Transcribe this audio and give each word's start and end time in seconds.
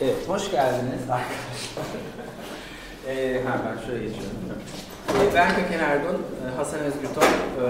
Evet, 0.00 0.28
hoş 0.28 0.50
geldiniz 0.50 1.02
arkadaşlar. 1.10 1.84
ee, 3.08 3.40
ha, 3.46 3.60
ben 3.66 3.86
şöyle 3.86 4.04
geçiyorum. 4.04 4.36
Ee, 5.08 5.34
ben 5.34 5.48
Köken 5.48 5.78
Ergun, 5.78 6.14
e, 6.14 6.56
Hasan 6.56 6.80
Özgürton, 6.80 7.22
e, 7.22 7.66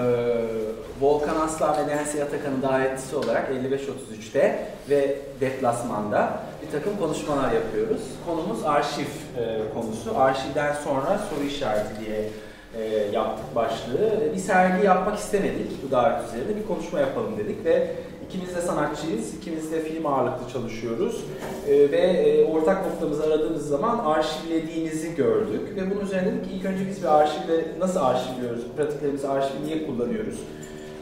Volkan 1.01 1.35
Aslan 1.35 1.77
ve 1.77 1.95
Nancy 1.95 2.21
Atakan'ın 2.21 2.61
davetlisi 2.61 3.15
olarak 3.15 3.49
5533'te 3.51 4.67
ve 4.89 5.15
deplasmanda 5.39 6.39
bir 6.65 6.71
takım 6.71 6.97
konuşmalar 6.97 7.51
yapıyoruz. 7.51 8.01
Konumuz 8.25 8.65
arşiv 8.65 9.07
e, 9.37 9.73
konusu. 9.73 10.19
Arşivden 10.19 10.73
sonra 10.73 11.19
soru 11.29 11.43
işareti 11.43 12.05
diye 12.05 12.29
e, 12.75 12.83
yaptık 13.13 13.55
başlığı. 13.55 14.33
Bir 14.35 14.39
sergi 14.39 14.85
yapmak 14.85 15.19
istemedik 15.19 15.83
bu 15.87 15.91
davet 15.91 16.27
üzerinde. 16.27 16.55
Bir 16.55 16.67
konuşma 16.67 16.99
yapalım 16.99 17.37
dedik 17.37 17.65
ve 17.65 17.87
ikimiz 18.29 18.55
de 18.55 18.61
sanatçıyız, 18.61 19.33
ikimiz 19.33 19.71
de 19.71 19.81
film 19.81 20.05
ağırlıklı 20.05 20.53
çalışıyoruz. 20.53 21.23
E, 21.67 21.91
ve 21.91 21.97
e, 21.97 22.45
ortak 22.45 22.85
noktamızı 22.85 23.23
aradığımız 23.23 23.67
zaman 23.67 23.99
arşivlediğinizi 23.99 25.15
gördük. 25.15 25.75
Ve 25.75 25.91
bunun 25.91 26.05
üzerine 26.05 26.31
dedik 26.31 26.45
ki 26.45 26.51
ilk 26.55 26.65
önce 26.65 26.87
biz 26.89 27.03
bir 27.03 27.17
arşivle 27.17 27.63
nasıl 27.79 27.99
arşivliyoruz, 27.99 28.63
pratiklerimizi 28.77 29.27
arşivi 29.27 29.65
niye 29.65 29.87
kullanıyoruz? 29.87 30.39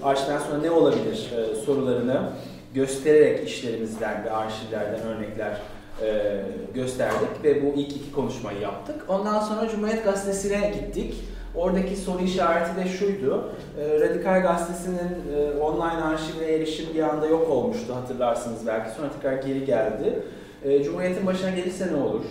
Arşivden 0.03 0.39
sonra 0.39 0.57
ne 0.61 0.71
olabilir 0.71 1.31
e, 1.37 1.55
sorularını 1.55 2.29
göstererek 2.73 3.47
işlerimizden 3.47 4.23
ve 4.23 4.31
arşivlerden 4.31 4.99
örnekler 5.01 5.57
e, 6.01 6.41
gösterdik 6.73 7.43
ve 7.43 7.65
bu 7.65 7.79
ilk 7.79 7.91
iki 7.91 8.11
konuşmayı 8.11 8.59
yaptık. 8.59 8.95
Ondan 9.07 9.39
sonra 9.39 9.69
Cumhuriyet 9.69 10.03
Gazetesi'ne 10.03 10.69
gittik. 10.69 11.15
Oradaki 11.57 11.95
soru 11.95 12.23
işareti 12.23 12.75
de 12.85 12.89
şuydu. 12.89 13.49
E, 13.79 13.99
Radikal 13.99 14.41
Gazetesi'nin 14.41 15.35
e, 15.35 15.59
online 15.59 16.03
arşivine 16.03 16.45
erişim 16.45 16.85
bir 16.95 17.03
anda 17.03 17.27
yok 17.27 17.49
olmuştu 17.49 17.95
hatırlarsınız 17.95 18.67
belki. 18.67 18.95
Sonra 18.95 19.09
tekrar 19.11 19.33
geri 19.33 19.65
geldi. 19.65 20.23
E, 20.63 20.83
Cumhuriyet'in 20.83 21.27
başına 21.27 21.49
gelirse 21.49 21.93
ne 21.93 21.95
olur? 21.95 22.23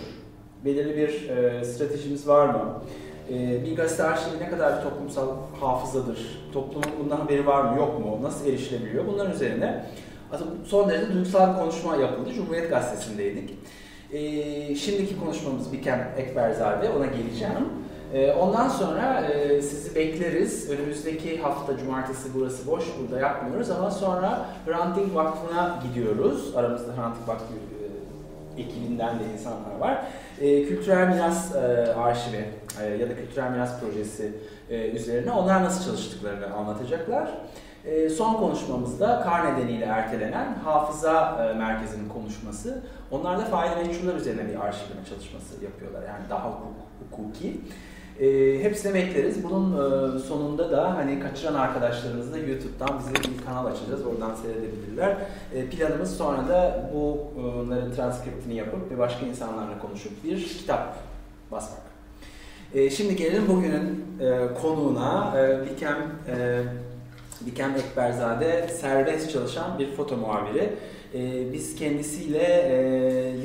Belirli 0.65 0.97
bir 0.97 1.29
e, 1.29 1.65
stratejimiz 1.65 2.27
var 2.27 2.45
mı? 2.45 2.81
E, 3.29 3.65
bir 3.65 3.75
gazete 3.75 4.03
arşivi 4.03 4.39
ne 4.39 4.49
kadar 4.49 4.77
bir 4.77 4.83
toplumsal 4.83 5.27
hafızadır? 5.59 6.19
Toplumun 6.53 6.89
bundan 7.03 7.17
haberi 7.17 7.45
var 7.45 7.61
mı 7.61 7.77
yok 7.77 7.99
mu? 7.99 8.19
Nasıl 8.21 8.47
erişilebiliyor? 8.47 9.07
Bunların 9.07 9.33
üzerine 9.33 9.85
son 10.65 10.89
derece 10.89 11.13
duygusal 11.13 11.53
bir 11.53 11.59
konuşma 11.59 11.95
yapıldı. 11.95 12.33
Cumhuriyet 12.33 12.69
Gazetesi'ndeydik. 12.69 13.53
Şimdiki 14.77 15.19
konuşmamız 15.19 15.73
Bikem 15.73 16.13
Ekberzade, 16.17 16.89
ona 16.89 17.05
geleceğim. 17.05 17.84
E, 18.15 18.33
ondan 18.33 18.69
sonra 18.69 19.21
e, 19.21 19.61
sizi 19.61 19.95
bekleriz. 19.95 20.69
Önümüzdeki 20.69 21.41
hafta 21.41 21.77
cumartesi 21.77 22.29
burası 22.35 22.67
boş, 22.67 22.83
burada 23.01 23.19
yapmıyoruz 23.19 23.71
ama 23.71 23.91
sonra 23.91 24.45
Hrant 24.65 24.97
Dink 24.97 25.15
Vakfı'na 25.15 25.79
gidiyoruz. 25.83 26.55
Aramızda 26.55 26.97
Hrant 26.97 27.15
Dink 27.17 27.27
Vakfı 27.27 27.53
e, 28.57 28.61
ekibinden 28.61 29.19
de 29.19 29.23
insanlar 29.33 29.75
var. 29.79 30.03
E, 30.41 30.65
kültürel 30.65 31.07
miras 31.07 31.55
arşivi 31.97 32.45
ya 32.99 33.09
da 33.09 33.15
kültürel 33.15 33.51
miras 33.51 33.79
projesi 33.79 34.31
üzerine 34.93 35.31
onlar 35.31 35.63
nasıl 35.63 35.85
çalıştıklarını 35.85 36.53
anlatacaklar. 36.53 37.29
Son 38.17 38.33
konuşmamızda 38.33 39.21
kar 39.23 39.53
nedeniyle 39.53 39.85
ertelenen 39.85 40.55
hafıza 40.63 41.31
merkezinin 41.57 42.09
konuşması. 42.09 42.83
Onlar 43.11 43.39
da 43.39 43.45
fail 43.45 43.77
meçhuller 43.77 44.15
üzerine 44.15 44.49
bir 44.49 44.55
arşivleme 44.55 45.05
çalışması 45.09 45.63
yapıyorlar. 45.65 46.01
Yani 46.01 46.29
daha 46.29 46.51
hukuki. 47.11 47.61
E, 48.19 48.59
hepsine 48.63 48.93
bekleriz. 48.93 49.43
Bunun 49.43 49.71
e, 49.73 50.19
sonunda 50.19 50.71
da 50.71 50.95
hani 50.95 51.19
kaçıran 51.19 51.53
arkadaşlarımız 51.53 52.33
da 52.33 52.37
YouTube'dan 52.37 52.99
bize 52.99 53.13
bir 53.13 53.45
kanal 53.45 53.65
açacağız. 53.65 54.05
Oradan 54.05 54.35
seyredebilirler. 54.35 55.17
E, 55.53 55.65
planımız 55.69 56.17
sonra 56.17 56.47
da 56.47 56.91
bunların 56.93 57.93
transkriptini 57.93 58.55
yapıp 58.55 58.91
ve 58.91 58.97
başka 58.97 59.25
insanlarla 59.25 59.79
konuşup 59.79 60.23
bir 60.23 60.43
kitap 60.43 60.97
basmak. 61.51 61.81
E, 62.73 62.89
şimdi 62.89 63.15
gelelim 63.15 63.47
bugünün 63.47 64.05
e, 64.19 64.53
konuğuna. 64.61 65.33
E, 65.37 65.71
Bikem 65.71 65.97
e, 66.27 66.61
Bikem 67.41 67.75
Ekberzade 67.75 68.67
serbest 68.81 69.31
çalışan 69.31 69.79
bir 69.79 69.91
foto 69.91 70.17
muhabiri. 70.17 70.73
Ee, 71.15 71.53
biz 71.53 71.75
kendisiyle 71.75 72.43
e, 72.43 72.77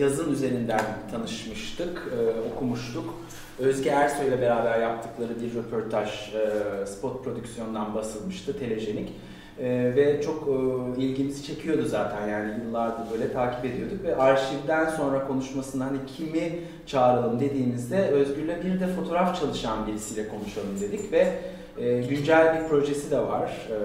yazın 0.03 0.33
üzerinden 0.33 0.85
tanışmıştık, 1.11 2.09
e, 2.19 2.51
okumuştuk. 2.53 3.15
Özge 3.61 3.91
Ersoy 3.91 4.29
ile 4.29 4.41
beraber 4.41 4.81
yaptıkları 4.81 5.41
bir 5.41 5.55
röportaj 5.55 6.35
e, 6.35 6.87
spot 6.87 7.25
prodüksiyondan 7.25 7.95
basılmıştı, 7.95 8.59
telejenik. 8.59 9.13
E, 9.59 9.93
ve 9.97 10.23
çok 10.23 10.49
e, 10.49 11.01
ilgimizi 11.01 11.45
çekiyordu 11.45 11.83
zaten 11.87 12.29
yani 12.29 12.65
yıllardır 12.65 13.13
böyle 13.13 13.33
takip 13.33 13.65
ediyorduk 13.65 14.05
ve 14.05 14.17
arşivden 14.17 14.91
sonra 14.91 15.27
konuşmasında 15.27 15.85
hani 15.85 15.99
kimi 16.17 16.59
çağıralım 16.87 17.41
dediğimizde 17.41 18.09
Özgür'le 18.09 18.65
bir 18.65 18.81
de 18.81 18.87
fotoğraf 18.87 19.41
çalışan 19.41 19.87
birisiyle 19.87 20.29
konuşalım 20.29 20.81
dedik 20.81 21.13
ve 21.13 21.33
e, 21.79 22.01
güncel 22.01 22.61
bir 22.61 22.69
projesi 22.69 23.11
de 23.11 23.19
var. 23.19 23.69
E, 23.71 23.77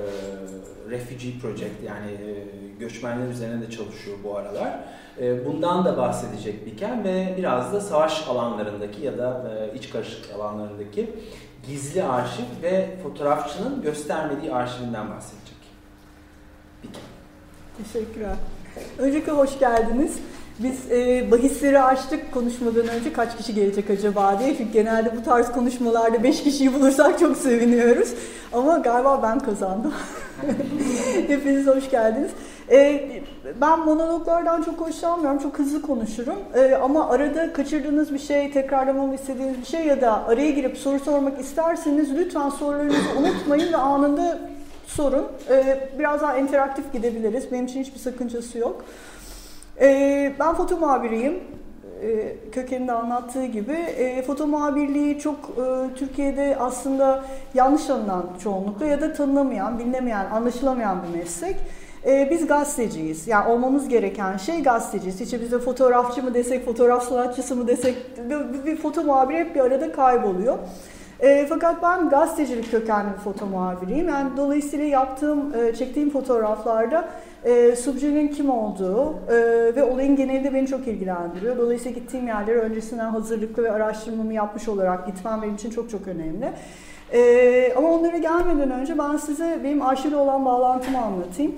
Refugee 0.90 1.40
Project 1.42 1.84
yani 1.86 2.12
e, 2.12 2.65
göçmenler 2.80 3.28
üzerine 3.28 3.62
de 3.62 3.72
çalışıyor 3.72 4.18
bu 4.24 4.38
aralar. 4.38 4.80
E, 5.22 5.46
bundan 5.46 5.86
da 5.86 5.98
bahsedecek 5.98 6.66
Biken 6.66 7.04
ve 7.04 7.36
biraz 7.38 7.74
da 7.74 7.82
savaş 7.82 8.28
alanlarındaki 8.28 9.02
ya 9.02 9.18
da 9.18 9.52
e, 9.74 9.78
iç 9.78 9.90
karışık 9.90 10.32
alanlarındaki 10.36 11.10
gizli 11.68 12.04
arşiv 12.04 12.44
ve 12.62 12.90
fotoğrafçının 13.04 13.82
göstermediği 13.82 14.54
arşivinden 14.54 15.10
bahsedecek. 15.10 15.58
Biken. 16.84 17.04
Teşekkürler. 17.84 18.36
Öncelikle 18.98 19.32
hoş 19.32 19.60
geldiniz. 19.60 20.20
Biz 20.60 20.92
e, 20.92 21.32
bahisleri 21.32 21.82
açtık 21.82 22.32
konuşmadan 22.34 22.88
önce 22.88 23.14
kaç 23.14 23.38
kişi 23.38 23.56
gelecek 23.56 23.90
acaba 23.90 24.40
diye. 24.40 24.58
Çünkü 24.58 24.72
genelde 24.72 25.18
bu 25.18 25.24
tarz 25.24 25.52
konuşmalarda 25.52 26.24
5 26.24 26.44
kişiyi 26.44 26.74
bulursak 26.74 27.20
çok 27.20 27.38
seviniyoruz. 27.38 28.14
Ama 28.54 28.78
galiba 28.78 29.24
ben 29.24 29.40
kazandım. 29.40 29.94
Hepiniz 31.28 31.68
hoş 31.68 31.90
geldiniz. 31.90 32.32
E, 32.72 33.10
ben 33.62 33.80
monologlardan 33.80 34.62
çok 34.62 34.82
hoşlanmıyorum. 34.82 35.40
Çok 35.40 35.60
hızlı 35.60 35.82
konuşurum. 35.82 36.40
E, 36.56 36.76
ama 36.76 37.10
arada 37.10 37.54
kaçırdığınız 37.54 38.14
bir 38.14 38.20
şey, 38.20 38.52
tekrarlamamı 38.52 39.16
istediğiniz 39.16 39.62
bir 39.62 39.66
şey 39.66 39.86
ya 39.86 40.02
da 40.02 40.28
araya 40.28 40.52
girip 40.52 40.78
soru 40.78 41.00
sormak 41.00 41.40
isterseniz 41.40 42.16
lütfen 42.16 42.50
sorularınızı 42.50 43.20
unutmayın 43.20 43.74
ve 43.74 43.78
anında 43.78 44.40
sorun. 44.88 45.26
E, 45.50 45.90
biraz 46.00 46.22
daha 46.22 46.38
interaktif 46.38 46.94
gidebiliriz. 46.94 47.52
Benim 47.52 47.66
için 47.66 47.80
hiçbir 47.80 48.00
sakıncası 48.00 48.58
yok. 48.58 48.86
E, 49.82 50.34
ben 50.40 50.54
foto 50.54 50.78
muhabiriyim. 50.78 51.34
E, 52.02 52.92
anlattığı 52.92 53.46
gibi. 53.46 53.72
E, 53.72 54.22
foto 54.22 54.48
muhabirliği 54.48 55.20
çok 55.20 55.36
e, 55.36 55.96
Türkiye'de 55.96 56.58
aslında 56.60 57.24
yanlış 57.54 57.86
tanınan 57.86 58.26
çoğunlukla 58.44 58.86
ya 58.86 59.02
da 59.02 59.14
tanınamayan, 59.14 59.80
bilinemeyen, 59.80 60.26
anlaşılamayan 60.26 60.98
bir 61.04 61.18
meslek. 61.18 61.56
Biz 62.32 62.48
gazeteciyiz. 62.48 63.28
Yani 63.28 63.52
olmamız 63.52 63.90
gereken 63.90 64.38
şey 64.38 64.64
gazeteciyiz. 64.64 65.22
İşte 65.22 65.42
bize 65.42 65.60
fotoğrafçı 65.60 66.24
mı 66.24 66.34
desek, 66.34 66.66
fotoğraf 66.66 67.10
sanatçısı 67.10 67.56
mı 67.56 67.68
desek, 67.68 67.96
bir, 68.30 68.66
bir 68.66 68.78
foto 68.78 69.04
muhabiri 69.04 69.38
hep 69.38 69.56
bir 69.56 69.60
arada 69.60 69.92
kayboluyor. 69.92 70.58
E, 71.20 71.46
fakat 71.50 71.84
ben 71.84 72.10
gazetecilik 72.10 72.72
kökenli 72.72 73.14
bir 73.14 73.18
foto 73.18 73.46
muhabiriyim. 73.46 74.10
Yani 74.10 74.30
dolayısıyla 74.38 74.86
yaptığım, 74.86 75.56
e, 75.56 75.76
çektiğim 75.76 76.10
fotoğraflarda 76.10 77.10
e, 77.44 77.76
subjenin 77.76 78.28
kim 78.28 78.50
olduğu 78.50 79.14
e, 79.30 79.36
ve 79.76 79.84
olayın 79.84 80.16
genelinde 80.16 80.54
beni 80.54 80.68
çok 80.68 80.88
ilgilendiriyor. 80.88 81.58
Dolayısıyla 81.58 82.00
gittiğim 82.00 82.28
yerlere 82.28 82.60
öncesinden 82.60 83.10
hazırlıklı 83.10 83.64
ve 83.64 83.72
araştırmamı 83.72 84.34
yapmış 84.34 84.68
olarak 84.68 85.08
gitmem 85.08 85.42
benim 85.42 85.56
için 85.56 85.70
çok 85.70 85.90
çok 85.90 86.08
önemli. 86.08 86.50
E, 87.14 87.74
ama 87.78 87.90
onlara 87.92 88.18
gelmeden 88.18 88.72
önce 88.72 88.98
ben 88.98 89.18
size 89.18 89.60
benim 89.64 89.82
arşivle 89.82 90.16
olan 90.16 90.46
bağlantımı 90.46 91.02
anlatayım. 91.02 91.56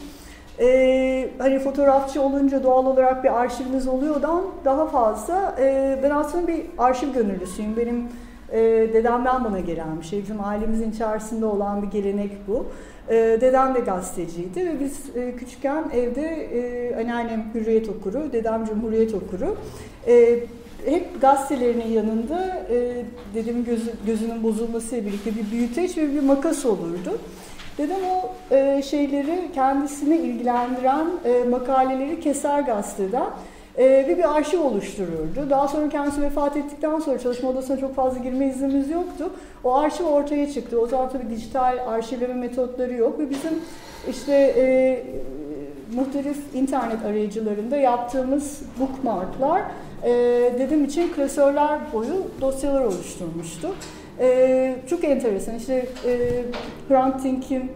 Ee, 0.60 1.30
hani 1.38 1.60
fotoğrafçı 1.60 2.22
olunca 2.22 2.64
doğal 2.64 2.86
olarak 2.86 3.24
bir 3.24 3.40
arşiviniz 3.40 3.88
oluyordan 3.88 4.44
daha 4.66 4.86
fazla 4.86 5.56
e, 5.60 6.00
ben 6.04 6.12
aslında 6.12 6.48
bir 6.48 6.66
arşiv 6.78 7.14
gönüllüsüyüm. 7.14 7.78
Benim 7.78 8.08
e, 8.52 8.60
dedemden 8.94 9.44
bana 9.44 9.60
gelen 9.60 10.02
bir. 10.02 10.24
Bizim 10.24 10.44
ailemizin 10.44 10.92
içerisinde 10.92 11.46
olan 11.46 11.82
bir 11.82 11.88
gelenek 11.88 12.32
bu. 12.48 12.66
E, 13.10 13.16
dedem 13.16 13.76
de 13.76 13.80
gazeteciydi 13.80 14.66
ve 14.66 14.80
biz 14.80 15.16
e, 15.16 15.36
küçükken 15.36 15.84
evde 15.94 16.22
e, 16.22 16.96
anneannem 16.96 17.46
Hürriyet 17.54 17.90
okuru, 17.90 18.32
dedem 18.34 18.66
Cumhuriyet 18.66 19.14
okuru. 19.14 19.58
E, 20.08 20.40
hep 20.86 21.22
gazetelerinin 21.22 21.88
yanında 21.88 22.66
e, 22.70 23.06
dedemin 23.34 23.66
gözü, 23.66 23.92
gözünün 24.06 24.44
bozulmasıyla 24.44 25.06
birlikte 25.06 25.32
bir 25.36 25.52
büyüteç 25.52 25.98
ve 25.98 26.14
bir 26.14 26.24
makas 26.24 26.66
olurdu. 26.66 27.20
Dedem 27.78 28.00
o 28.12 28.32
e, 28.56 28.82
şeyleri 28.82 29.52
kendisini 29.54 30.16
ilgilendiren 30.16 31.08
e, 31.26 31.44
makaleleri 31.50 32.20
keser 32.20 32.60
gazeteden 32.60 33.26
e, 33.78 33.86
ve 34.08 34.18
bir 34.18 34.38
arşiv 34.38 34.62
oluştururdu. 34.62 35.50
Daha 35.50 35.68
sonra 35.68 35.90
kendisi 35.90 36.22
vefat 36.22 36.58
ettikten 36.58 37.00
sonra 37.00 37.20
çalışma 37.20 37.50
odasına 37.50 37.78
çok 37.78 37.96
fazla 37.96 38.20
girme 38.20 38.48
iznimiz 38.48 38.90
yoktu. 38.90 39.30
O 39.64 39.76
arşiv 39.76 40.04
ortaya 40.04 40.52
çıktı. 40.52 40.82
O 40.82 40.88
zaman 40.88 41.10
tabii 41.10 41.30
dijital 41.30 41.78
arşivleme 41.88 42.34
metotları 42.34 42.94
yok 42.94 43.20
ve 43.20 43.30
bizim 43.30 43.54
işte 44.10 44.34
e, 44.34 45.04
muhtelif 45.96 46.38
internet 46.56 47.06
arayıcılarında 47.06 47.78
yaptığımız 47.78 48.62
bookmarklar 48.80 49.62
e, 50.04 50.12
dedim 50.60 50.86
için 50.86 51.14
klasörler 51.14 51.80
boyu 51.94 52.16
dosyalar 52.42 52.82
oluşturmuştu. 52.82 53.68
E, 54.20 54.76
çok 54.90 55.04
enteresan. 55.04 55.56
İşte 55.56 55.88
e, 56.06 56.44
Hrant 56.90 57.24
Dink'in 57.24 57.72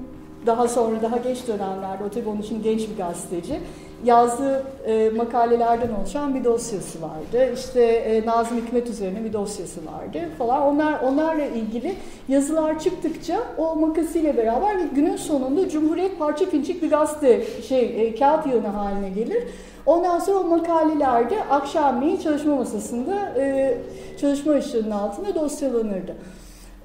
daha 0.45 0.67
sonra 0.67 1.01
daha 1.01 1.17
geç 1.17 1.47
dönemlerde, 1.47 2.03
o 2.03 2.09
tabii 2.09 2.29
onun 2.29 2.41
için 2.41 2.63
genç 2.63 2.89
bir 2.89 2.97
gazeteci, 2.97 3.59
yazdığı 4.03 4.63
e, 4.85 5.09
makalelerden 5.09 5.89
oluşan 6.01 6.35
bir 6.35 6.43
dosyası 6.43 7.01
vardı. 7.01 7.53
İşte 7.53 7.83
e, 7.83 8.25
Nazım 8.25 8.57
Hikmet 8.57 8.89
üzerine 8.89 9.23
bir 9.23 9.33
dosyası 9.33 9.79
vardı 9.85 10.19
falan. 10.37 10.61
Onlar 10.61 10.99
onlarla 10.99 11.45
ilgili 11.45 11.95
yazılar 12.27 12.79
çıktıkça 12.79 13.39
o 13.57 13.75
makasıyla 13.75 14.37
beraber 14.37 14.75
günün 14.95 15.15
sonunda 15.15 15.69
Cumhuriyet 15.69 16.19
parça 16.19 16.49
pinçik 16.49 16.83
bir 16.83 16.89
gazete 16.89 17.61
şey 17.61 18.07
e, 18.07 18.15
kağıt 18.15 18.47
yığını 18.47 18.67
haline 18.67 19.09
gelir. 19.09 19.43
Ondan 19.85 20.19
sonra 20.19 20.39
o 20.39 20.43
makalelerde 20.43 21.43
akşamleyin 21.49 22.17
çalışma 22.17 22.55
masasında 22.55 23.33
e, 23.37 23.77
çalışma 24.21 24.53
ışığının 24.53 24.91
altında 24.91 25.35
dosyalanırdı. 25.35 26.15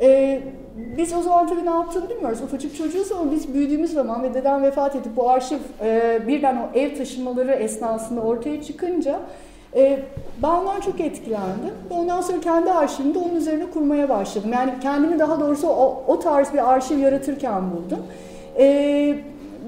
Ee, 0.00 0.42
biz 0.76 1.12
o 1.12 1.22
zaman 1.22 1.46
tabii 1.46 1.66
ne 1.66 1.70
yaptığını 1.70 2.10
bilmiyoruz. 2.10 2.42
Ufacık 2.42 2.76
çocuğuz 2.76 3.12
ama 3.12 3.32
biz 3.32 3.54
büyüdüğümüz 3.54 3.92
zaman 3.92 4.22
ve 4.22 4.34
dedem 4.34 4.62
vefat 4.62 4.96
edip 4.96 5.16
bu 5.16 5.30
arşiv 5.30 5.58
e, 5.84 6.20
birden 6.28 6.56
o 6.56 6.78
ev 6.78 6.96
taşımaları 6.96 7.52
esnasında 7.52 8.20
ortaya 8.20 8.62
çıkınca 8.62 9.20
e, 9.76 9.98
ben 10.42 10.48
ondan 10.48 10.80
çok 10.80 11.00
etkilendim. 11.00 11.74
Ondan 11.90 12.20
sonra 12.20 12.40
kendi 12.40 12.72
arşivimi 12.72 13.14
de 13.14 13.18
onun 13.18 13.34
üzerine 13.34 13.70
kurmaya 13.70 14.08
başladım. 14.08 14.50
Yani 14.52 14.72
kendimi 14.82 15.18
daha 15.18 15.40
doğrusu 15.40 15.68
o, 15.68 16.02
o 16.06 16.18
tarz 16.18 16.52
bir 16.52 16.72
arşiv 16.72 16.98
yaratırken 16.98 17.62
buldum. 17.70 18.06
E, 18.58 19.14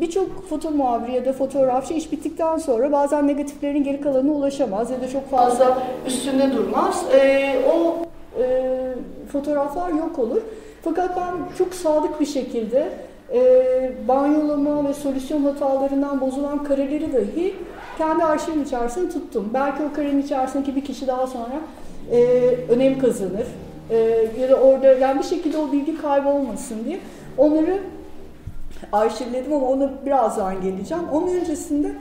Birçok 0.01 0.49
foto 0.49 0.71
muhabiri 0.71 1.15
ya 1.15 1.25
da 1.25 1.33
fotoğrafçı 1.33 1.95
iş 1.95 2.13
bittikten 2.13 2.59
sonra 2.59 2.93
bazen 2.93 3.27
negatiflerin 3.27 3.85
geri 3.85 4.01
kalanına 4.01 4.33
ulaşamaz 4.33 4.91
ya 4.91 5.01
da 5.01 5.09
çok 5.09 5.31
fazla 5.31 5.79
üstünde 6.07 6.53
durmaz. 6.53 7.05
E, 7.15 7.55
o 7.75 7.97
e, 8.43 8.71
fotoğraflar 9.33 9.89
yok 9.89 10.19
olur. 10.19 10.43
Fakat 10.89 11.17
ben 11.17 11.57
çok 11.59 11.75
sadık 11.75 12.21
bir 12.21 12.27
şekilde 12.27 12.89
e, 13.35 13.93
banyolama 14.09 14.89
ve 14.89 14.95
solüsyon 14.95 15.43
hatalarından 15.43 16.21
bozulan 16.21 16.65
kareleri 16.65 17.13
dahi 17.13 17.55
kendi 17.99 18.25
arşivim 18.25 18.63
içerisinde 18.63 19.09
tuttum. 19.09 19.51
Belki 19.55 19.83
o 19.83 19.93
karenin 19.93 20.23
içerisindeki 20.23 20.77
bir 20.77 20.85
kişi 20.85 21.07
daha 21.07 21.27
sonra 21.27 21.55
e, 22.13 22.21
önem 22.69 22.99
kazanır. 22.99 23.47
E, 23.91 23.97
ya 24.41 24.49
da 24.51 24.57
orada 24.57 24.87
yani 24.87 25.19
bir 25.19 25.25
şekilde 25.25 25.59
o 25.59 25.73
bilgi 25.73 25.99
kaybolmasın 25.99 26.85
diye 26.85 26.99
onları 27.39 27.79
arşivledim 28.93 29.53
ama 29.53 29.67
ona 29.67 29.91
birazdan 30.07 30.63
geleceğim. 30.63 31.05
Onun 31.13 31.29
öncesinde 31.29 31.93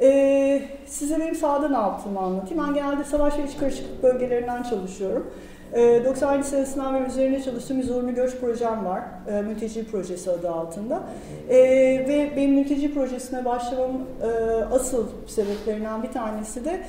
e, 0.00 0.62
size 0.86 1.20
benim 1.20 1.34
sahada 1.34 1.68
ne 1.68 1.76
yaptığımı 1.76 2.20
anlatayım. 2.20 2.64
Ben 2.66 2.74
genelde 2.74 3.04
savaş 3.04 3.38
ve 3.38 3.44
iç 3.44 3.58
karışıklık 3.60 4.02
bölgelerinden 4.02 4.62
çalışıyorum. 4.62 5.26
90. 5.72 6.40
Ee, 6.40 6.42
senesinde 6.42 7.00
ve 7.00 7.06
üzerine 7.06 7.42
çalıştığım 7.42 7.78
bir 7.78 7.84
zorunlu 7.84 8.14
göç 8.14 8.36
projem 8.40 8.84
var. 8.84 9.02
E, 9.28 9.42
mülteci 9.42 9.90
projesi 9.90 10.30
adı 10.30 10.50
altında. 10.50 11.02
E, 11.48 11.56
ve 12.08 12.32
benim 12.36 12.54
mülteci 12.54 12.94
projesine 12.94 13.44
başlamam 13.44 13.90
e, 14.22 14.26
asıl 14.74 15.06
sebeplerinden 15.26 16.02
bir 16.02 16.12
tanesi 16.12 16.64
de 16.64 16.80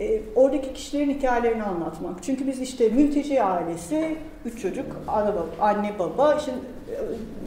e, 0.00 0.20
oradaki 0.36 0.72
kişilerin 0.72 1.10
hikayelerini 1.10 1.62
anlatmak. 1.62 2.22
Çünkü 2.22 2.46
biz 2.46 2.60
işte 2.60 2.88
mülteci 2.88 3.42
ailesi, 3.42 4.16
üç 4.44 4.62
çocuk, 4.62 4.86
anne 5.08 5.32
baba, 5.34 5.46
anne 5.60 5.92
baba, 5.98 6.38
şimdi 6.38 6.58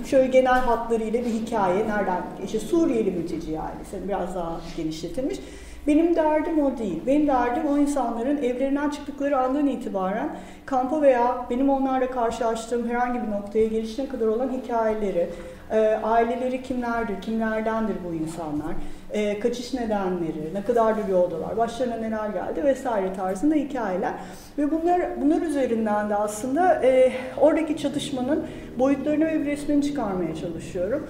şöyle 0.06 0.28
genel 0.28 0.60
hatlarıyla 0.60 1.20
bir 1.20 1.30
hikaye, 1.30 1.88
nereden, 1.88 2.24
işte 2.46 2.60
Suriyeli 2.60 3.12
mülteci 3.12 3.60
ailesi, 3.60 4.08
biraz 4.08 4.36
daha 4.36 4.62
genişletilmiş. 4.78 5.40
Benim 5.88 6.16
derdim 6.16 6.66
o 6.66 6.78
değil. 6.78 7.02
Benim 7.08 7.28
derdim 7.28 7.64
o 7.68 7.78
insanların 7.78 8.38
evlerinden 8.38 8.90
çıktıkları 8.90 9.38
andan 9.38 9.68
itibaren 9.68 10.30
kampa 10.66 11.02
veya 11.02 11.46
benim 11.50 11.70
onlarla 11.70 12.12
karşılaştığım 12.12 12.90
herhangi 12.90 13.22
bir 13.22 13.32
noktaya 13.32 13.68
gelişine 13.68 14.10
kadar 14.10 14.28
olan 14.28 14.50
hikayeleri, 14.50 15.30
e, 15.72 15.80
aileleri 16.04 16.64
kimlerdir, 16.64 17.22
kimlerdendir 17.22 17.96
bu 18.10 18.14
insanlar, 18.14 18.74
e, 19.12 19.40
kaçış 19.40 19.74
nedenleri, 19.74 20.54
ne 20.54 20.64
kadardır 20.64 21.08
yoldalar, 21.08 21.58
başlarına 21.58 21.96
neler 21.96 22.30
geldi 22.30 22.64
vesaire 22.64 23.14
tarzında 23.14 23.56
hikayeler. 23.56 24.14
Ve 24.58 24.72
bunlar 24.72 25.02
bunlar 25.22 25.42
üzerinden 25.42 26.10
de 26.10 26.16
aslında 26.16 26.84
e, 26.84 27.12
oradaki 27.38 27.78
çatışmanın 27.78 28.46
boyutlarını 28.80 29.26
ve 29.26 29.46
resmini 29.46 29.84
çıkarmaya 29.84 30.36
çalışıyorum. 30.36 31.08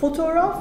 Fotoğraf 0.00 0.56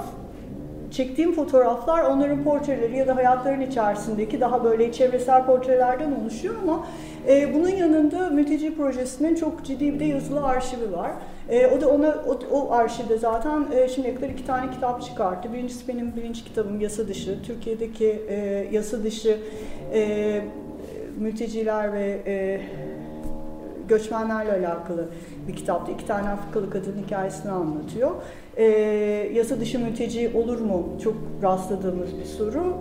çektiğim 0.91 1.33
fotoğraflar 1.33 2.03
onların 2.03 2.43
portreleri 2.43 2.97
ya 2.97 3.07
da 3.07 3.15
hayatların 3.15 3.61
içerisindeki 3.61 4.41
daha 4.41 4.63
böyle 4.63 4.91
çevresel 4.91 5.45
portrelerden 5.45 6.11
oluşuyor 6.11 6.55
ama 6.63 6.87
e, 7.27 7.53
bunun 7.53 7.69
yanında 7.69 8.29
mülteci 8.29 8.75
projesinin 8.75 9.35
çok 9.35 9.65
ciddi 9.65 9.93
bir 9.93 9.99
de 9.99 10.05
yazılı 10.05 10.43
arşivi 10.43 10.91
var. 10.93 11.11
E, 11.49 11.67
o 11.67 11.81
da 11.81 11.89
ona 11.89 12.15
o, 12.27 12.39
o 12.51 12.71
arşivde 12.71 13.17
zaten 13.17 13.65
e, 13.73 13.87
şimdiye 13.87 14.15
kadar 14.15 14.29
iki 14.29 14.45
tane 14.45 14.71
kitap 14.71 15.01
çıkarttı. 15.01 15.53
Birincisi 15.53 15.87
benim 15.87 16.15
birinci 16.15 16.43
kitabım 16.43 16.81
Yasa 16.81 17.07
Dışı. 17.07 17.43
Türkiye'deki 17.43 18.21
e, 18.29 18.67
yasa 18.71 19.03
dışı 19.03 19.37
e, 19.93 20.41
mülteciler 21.19 21.93
ve 21.93 22.21
e, 22.25 22.61
göçmenlerle 23.87 24.51
alakalı 24.51 25.05
bir 25.47 25.55
kitaptı. 25.55 25.91
İki 25.91 26.07
tane 26.07 26.29
Afrikalı 26.29 26.69
kadın 26.69 26.95
hikayesini 27.05 27.51
anlatıyor. 27.51 28.11
E, 28.57 28.63
yasa 29.33 29.59
dışı 29.59 29.79
mülteci 29.79 30.31
olur 30.35 30.59
mu? 30.59 30.89
Çok 31.03 31.15
rastladığımız 31.43 32.17
bir 32.19 32.25
soru. 32.25 32.77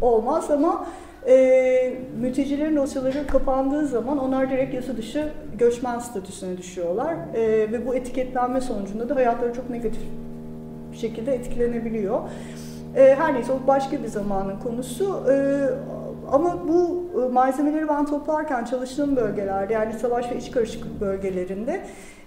Olmaz 0.00 0.50
ama 0.50 0.86
e, 1.28 1.94
mültecilerin 2.20 2.76
dosyaları 2.76 3.26
kapandığı 3.26 3.86
zaman 3.86 4.18
onlar 4.18 4.50
direkt 4.50 4.74
yasa 4.74 4.96
dışı 4.96 5.28
göçmen 5.58 5.98
statüsüne 5.98 6.58
düşüyorlar. 6.58 7.14
E, 7.34 7.42
ve 7.72 7.86
bu 7.86 7.94
etiketlenme 7.94 8.60
sonucunda 8.60 9.08
da 9.08 9.16
hayatları 9.16 9.52
çok 9.52 9.70
negatif 9.70 10.02
bir 10.92 10.96
şekilde 10.96 11.34
etkilenebiliyor. 11.34 12.20
E, 12.96 13.14
her 13.14 13.34
neyse 13.34 13.52
o 13.52 13.66
başka 13.66 14.02
bir 14.02 14.08
zamanın 14.08 14.60
konusu. 14.60 15.24
E, 15.30 15.34
ama 16.32 16.68
bu 16.68 17.04
e, 17.22 17.28
malzemeleri 17.28 17.88
ben 17.88 18.06
toplarken 18.06 18.64
çalıştığım 18.64 19.16
bölgelerde 19.16 19.72
yani 19.72 19.92
savaş 19.92 20.32
ve 20.32 20.36
iç 20.36 20.50
karışıklık 20.50 21.00
bölgelerinde 21.00 21.80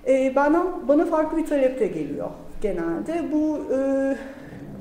e, 0.08 0.36
benden 0.36 0.88
bana 0.88 1.06
farklı 1.06 1.38
bir 1.38 1.46
talep 1.46 1.80
de 1.80 1.88
geliyor 1.88 2.30
genelde. 2.61 3.31
Bu 3.31 3.59
e, 3.73 3.79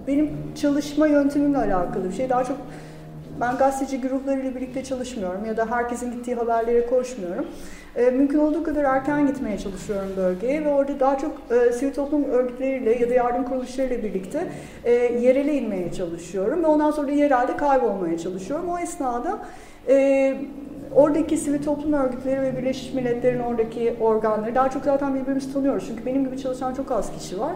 benim 0.06 0.30
çalışma 0.54 1.06
yöntemimle 1.06 1.58
alakalı 1.58 2.04
bir 2.04 2.14
şey. 2.14 2.30
Daha 2.30 2.44
çok 2.44 2.56
ben 3.40 3.56
gazeteci 3.56 4.00
gruplarıyla 4.00 4.54
birlikte 4.54 4.84
çalışmıyorum 4.84 5.44
ya 5.44 5.56
da 5.56 5.70
herkesin 5.70 6.12
gittiği 6.12 6.34
haberlere 6.34 6.86
koşmuyorum. 6.86 7.46
E, 7.96 8.10
mümkün 8.10 8.38
olduğu 8.38 8.64
kadar 8.64 8.84
erken 8.84 9.26
gitmeye 9.26 9.58
çalışıyorum 9.58 10.08
bölgeye 10.16 10.64
ve 10.64 10.68
orada 10.68 11.00
daha 11.00 11.18
çok 11.18 11.32
e, 11.50 11.72
sivil 11.72 11.94
toplum 11.94 12.24
örgütleriyle 12.24 12.98
ya 12.98 13.10
da 13.10 13.14
yardım 13.14 13.44
kuruluşlarıyla 13.44 14.02
birlikte 14.02 14.46
e, 14.84 14.92
yerele 14.92 15.54
inmeye 15.54 15.92
çalışıyorum 15.92 16.62
ve 16.62 16.66
ondan 16.66 16.90
sonra 16.90 17.12
yerelde 17.12 17.56
kaybolmaya 17.56 18.18
çalışıyorum. 18.18 18.68
O 18.68 18.78
esnada 18.78 19.38
e, 19.88 20.36
oradaki 20.94 21.36
sivil 21.36 21.62
toplum 21.62 21.92
örgütleri 21.92 22.42
ve 22.42 22.58
Birleşmiş 22.58 22.94
Milletler'in 22.94 23.40
oradaki 23.40 23.96
organları 24.00 24.54
daha 24.54 24.70
çok 24.70 24.84
zaten 24.84 25.14
birbirimizi 25.14 25.52
tanıyoruz. 25.52 25.84
Çünkü 25.88 26.06
benim 26.06 26.24
gibi 26.24 26.38
çalışan 26.38 26.74
çok 26.74 26.92
az 26.92 27.12
kişi 27.18 27.40
var. 27.40 27.52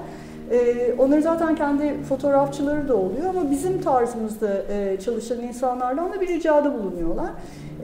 Ee, 0.50 0.94
onların 0.98 1.20
zaten 1.20 1.54
kendi 1.54 2.02
fotoğrafçıları 2.02 2.88
da 2.88 2.96
oluyor 2.96 3.28
ama 3.28 3.50
bizim 3.50 3.80
tarzımızda 3.80 4.62
e, 4.72 5.00
çalışan 5.04 5.40
insanlardan 5.40 6.12
da 6.12 6.20
bir 6.20 6.28
ricada 6.28 6.74
bulunuyorlar. 6.74 7.30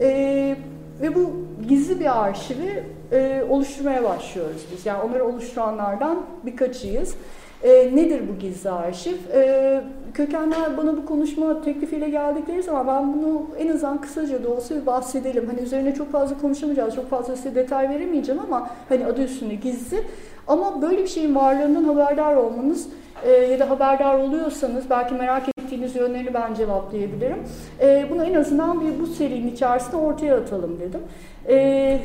E, 0.01 0.55
ve 1.01 1.15
bu 1.15 1.31
gizli 1.67 1.99
bir 1.99 2.25
arşivi 2.25 2.83
e, 3.11 3.43
oluşturmaya 3.49 4.03
başlıyoruz 4.03 4.65
biz. 4.71 4.85
Yani 4.85 5.01
onları 5.01 5.25
oluşturanlardan 5.25 6.17
birkaçıyız. 6.45 7.15
E, 7.63 7.95
nedir 7.95 8.21
bu 8.29 8.39
gizli 8.39 8.69
arşiv? 8.69 9.15
E, 9.33 9.81
kökenler 10.13 10.77
bana 10.77 10.97
bu 10.97 11.05
konuşma 11.05 11.61
teklifiyle 11.61 12.09
geldikleri 12.09 12.63
zaman 12.63 12.87
ben 12.87 13.13
bunu 13.13 13.41
en 13.59 13.67
azından 13.67 14.01
kısaca 14.01 14.43
da 14.43 14.49
olsa 14.49 14.75
bir 14.75 14.85
bahsedelim. 14.85 15.47
Hani 15.47 15.59
üzerine 15.59 15.95
çok 15.95 16.11
fazla 16.11 16.37
konuşamayacağız, 16.37 16.95
çok 16.95 17.09
fazla 17.09 17.35
size 17.35 17.55
detay 17.55 17.89
veremeyeceğim 17.89 18.41
ama 18.41 18.69
hani 18.89 19.05
adı 19.05 19.23
üstünde 19.23 19.55
gizli. 19.55 20.03
Ama 20.47 20.81
böyle 20.81 21.03
bir 21.03 21.07
şeyin 21.07 21.35
varlığından 21.35 21.83
haberdar 21.83 22.35
olmanız 22.35 22.87
e, 23.25 23.31
ya 23.31 23.59
da 23.59 23.69
haberdar 23.69 24.19
oluyorsanız 24.19 24.89
belki 24.89 25.13
merak 25.13 25.43
ettiğiniz 25.49 25.95
yönlerini 25.95 26.33
ben 26.33 26.53
cevaplayabilirim. 26.53 27.37
E, 27.81 28.05
bunu 28.09 28.23
en 28.23 28.33
azından 28.33 28.81
bir 28.81 28.99
bu 28.99 29.07
serinin 29.07 29.47
içerisinde 29.47 29.97
ortaya 29.97 30.37
atalım 30.37 30.79
dedim. 30.79 31.01
E, 31.49 31.99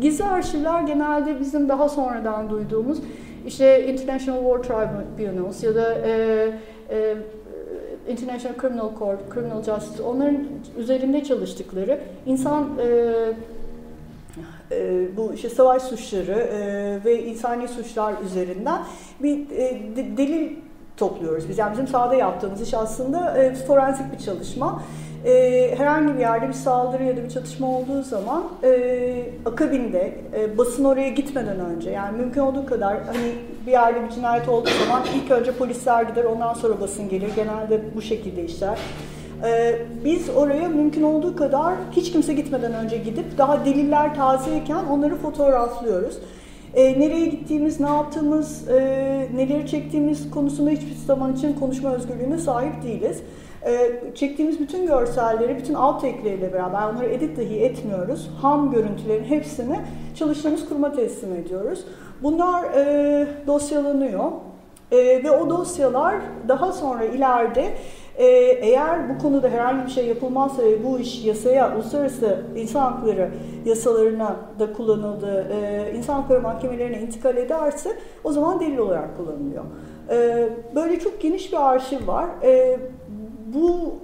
gizli 0.00 0.24
arşivler 0.24 0.82
genelde 0.82 1.40
bizim 1.40 1.68
daha 1.68 1.88
sonradan 1.88 2.50
duyduğumuz 2.50 2.98
işte 3.48 3.92
International 3.92 4.40
War 4.42 4.62
Tribunals 4.62 5.62
ya 5.62 5.74
da 5.74 5.94
e, 5.94 6.10
e, 6.90 7.16
International 8.08 8.60
Criminal 8.60 8.98
Court, 8.98 9.34
Criminal 9.34 9.62
Justice 9.62 10.02
onların 10.02 10.44
üzerinde 10.78 11.24
çalıştıkları 11.24 12.00
insan 12.26 12.68
e, 12.78 13.14
e, 14.72 15.08
bu 15.16 15.32
işte 15.34 15.48
savaş 15.48 15.82
suçları 15.82 16.48
e, 16.52 17.04
ve 17.04 17.24
insani 17.24 17.68
suçlar 17.68 18.14
üzerinden 18.26 18.80
bir 19.22 19.50
e, 19.50 19.80
delil 20.16 20.56
topluyoruz. 20.96 21.48
Biz 21.48 21.58
yani 21.58 21.72
bizim 21.72 21.88
sahada 21.88 22.14
yaptığımız 22.14 22.60
iş 22.60 22.74
aslında 22.74 23.38
e, 23.38 23.54
forensik 23.54 24.12
bir 24.12 24.18
çalışma. 24.18 24.82
E, 25.24 25.74
herhangi 25.78 26.14
bir 26.14 26.20
yerde 26.20 26.48
bir 26.48 26.52
saldırı 26.52 27.04
ya 27.04 27.16
da 27.16 27.24
bir 27.24 27.28
çatışma 27.28 27.66
olduğu 27.66 28.02
zaman 28.02 28.44
e, 28.64 29.24
akabinde 29.46 30.14
e, 30.34 30.58
basın 30.58 30.84
oraya 30.84 31.08
gitmeden 31.08 31.60
önce 31.60 31.90
yani 31.90 32.16
mümkün 32.16 32.40
olduğu 32.40 32.66
kadar 32.66 32.96
hani 33.06 33.32
bir 33.66 33.72
yerde 33.72 34.04
bir 34.04 34.10
cinayet 34.10 34.48
olduğu 34.48 34.70
zaman 34.84 35.02
ilk 35.14 35.30
önce 35.30 35.52
polisler 35.52 36.02
gider 36.02 36.24
ondan 36.24 36.54
sonra 36.54 36.80
basın 36.80 37.08
gelir. 37.08 37.30
Genelde 37.36 37.80
bu 37.96 38.02
şekilde 38.02 38.44
işler. 38.44 38.78
E, 39.44 39.78
biz 40.04 40.30
oraya 40.36 40.68
mümkün 40.68 41.02
olduğu 41.02 41.36
kadar 41.36 41.74
hiç 41.92 42.12
kimse 42.12 42.34
gitmeden 42.34 42.74
önce 42.74 42.96
gidip 42.96 43.38
daha 43.38 43.64
deliller 43.64 44.14
tazeyken 44.14 44.84
onları 44.84 45.16
fotoğraflıyoruz. 45.16 46.18
E, 46.74 47.00
nereye 47.00 47.26
gittiğimiz, 47.26 47.80
ne 47.80 47.88
yaptığımız, 47.88 48.68
e, 48.68 48.74
neleri 49.34 49.66
çektiğimiz 49.66 50.30
konusunda 50.30 50.70
hiçbir 50.70 50.94
zaman 51.06 51.34
için 51.36 51.52
konuşma 51.52 51.94
özgürlüğüne 51.94 52.38
sahip 52.38 52.82
değiliz. 52.82 53.22
E, 53.66 53.92
çektiğimiz 54.14 54.60
bütün 54.60 54.86
görselleri, 54.86 55.56
bütün 55.56 55.74
alt 55.74 56.04
ekleriyle 56.04 56.52
beraber 56.52 56.82
onları 56.82 57.06
edit 57.06 57.36
dahi 57.36 57.60
etmiyoruz. 57.60 58.30
Ham 58.42 58.70
görüntülerin 58.70 59.24
hepsini 59.24 59.80
çalıştığımız 60.14 60.68
kuruma 60.68 60.92
teslim 60.92 61.34
ediyoruz. 61.34 61.84
Bunlar 62.22 62.64
e, 62.64 63.26
dosyalanıyor 63.46 64.24
e, 64.92 64.96
ve 65.24 65.30
o 65.30 65.50
dosyalar 65.50 66.14
daha 66.48 66.72
sonra 66.72 67.04
ileride 67.04 67.74
e, 68.16 68.26
eğer 68.60 69.08
bu 69.08 69.22
konuda 69.22 69.48
herhangi 69.48 69.86
bir 69.86 69.90
şey 69.90 70.06
yapılmazsa 70.06 70.62
ve 70.62 70.84
bu 70.84 70.98
iş 70.98 71.24
yasaya, 71.24 71.74
uluslararası 71.74 72.44
insan 72.56 72.92
hakları 72.92 73.30
yasalarına 73.64 74.36
da 74.58 74.72
kullanıldığı 74.72 75.48
e, 75.52 75.92
insan 75.96 76.14
hakları 76.14 76.40
mahkemelerine 76.40 77.00
intikal 77.00 77.36
ederse 77.36 77.90
o 78.24 78.32
zaman 78.32 78.60
delil 78.60 78.78
olarak 78.78 79.16
kullanılıyor. 79.16 79.64
E, 80.10 80.48
böyle 80.74 81.00
çok 81.00 81.20
geniş 81.20 81.52
bir 81.52 81.68
arşiv 81.70 82.06
var. 82.06 82.26
E, 82.42 82.78
bu 83.54 83.94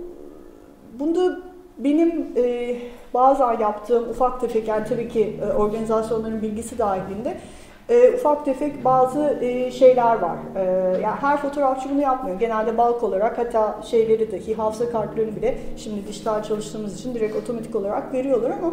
bunda 0.99 1.39
benim 1.79 2.27
e, 2.37 2.77
bazen 3.15 3.59
yaptığım 3.59 4.09
ufak 4.09 4.41
tefek 4.41 4.69
yani 4.69 4.85
tabii 4.89 5.09
ki 5.09 5.37
e, 5.43 5.53
organizasyonların 5.53 6.43
bilgisi 6.43 6.79
dahilinde 6.79 7.37
e, 7.89 8.11
ufak 8.15 8.45
tefek 8.45 8.85
bazı 8.85 9.39
e, 9.41 9.71
şeyler 9.71 10.19
var. 10.19 10.37
E, 10.57 10.63
yani 11.03 11.17
her 11.21 11.37
fotoğrafçı 11.37 11.91
bunu 11.91 12.01
yapmıyor. 12.01 12.39
Genelde 12.39 12.79
balk 12.79 13.03
olarak 13.03 13.39
hatta 13.39 13.83
şeyleri 13.83 14.33
dahi 14.33 14.55
hafıza 14.55 14.91
kartlarını 14.91 15.37
bile 15.37 15.59
şimdi 15.77 16.07
dijital 16.09 16.43
çalıştığımız 16.43 17.01
için 17.01 17.15
direkt 17.15 17.37
otomatik 17.37 17.77
olarak 17.77 18.13
veriyorlar 18.13 18.51
ama 18.51 18.73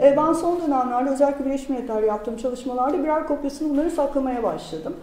e, 0.00 0.16
ben 0.16 0.32
son 0.32 0.60
dönemlerde 0.66 1.10
özellikle 1.10 1.44
Birleşmiş 1.44 1.68
Milletler'le 1.68 2.06
yaptığım 2.06 2.36
çalışmalarda 2.36 3.02
birer 3.02 3.26
kopyasını 3.26 3.70
bunları 3.70 3.90
saklamaya 3.90 4.42
başladım. 4.42 4.96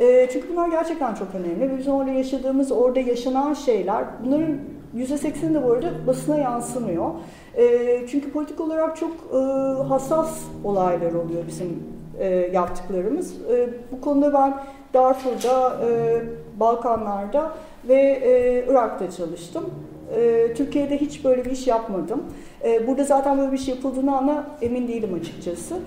E, 0.00 0.28
çünkü 0.32 0.48
bunlar 0.52 0.68
gerçekten 0.68 1.14
çok 1.14 1.28
önemli 1.34 1.78
bizim 1.78 1.92
orada 1.92 2.10
yaşadığımız, 2.10 2.72
orada 2.72 3.00
yaşanan 3.00 3.54
şeyler 3.54 4.04
bunların 4.24 4.56
%80'i 4.96 5.54
de 5.54 5.64
bu 5.64 5.72
arada 5.72 6.06
basına 6.06 6.36
yansımıyor. 6.36 7.10
E, 7.56 8.06
çünkü 8.10 8.32
politik 8.32 8.60
olarak 8.60 8.96
çok 8.96 9.10
e, 9.10 9.36
hassas 9.82 10.38
olaylar 10.64 11.12
oluyor 11.12 11.42
bizim 11.46 11.82
e, 12.18 12.28
yaptıklarımız. 12.28 13.34
E, 13.50 13.68
bu 13.92 14.00
konuda 14.00 14.32
ben 14.32 14.54
Darfur'da, 14.94 15.76
e, 15.86 16.22
Balkanlar'da 16.60 17.52
ve 17.88 18.00
e, 18.00 18.64
Irak'ta 18.70 19.10
çalıştım. 19.10 19.70
E, 20.16 20.54
Türkiye'de 20.54 21.00
hiç 21.00 21.24
böyle 21.24 21.44
bir 21.44 21.50
iş 21.50 21.66
yapmadım. 21.66 22.22
E, 22.64 22.86
burada 22.86 23.04
zaten 23.04 23.38
böyle 23.38 23.52
bir 23.52 23.58
iş 23.58 23.68
yapıldığını 23.68 24.16
ana 24.16 24.46
emin 24.62 24.88
değilim 24.88 25.14
açıkçası. 25.14 25.78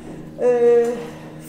E, 0.41 0.85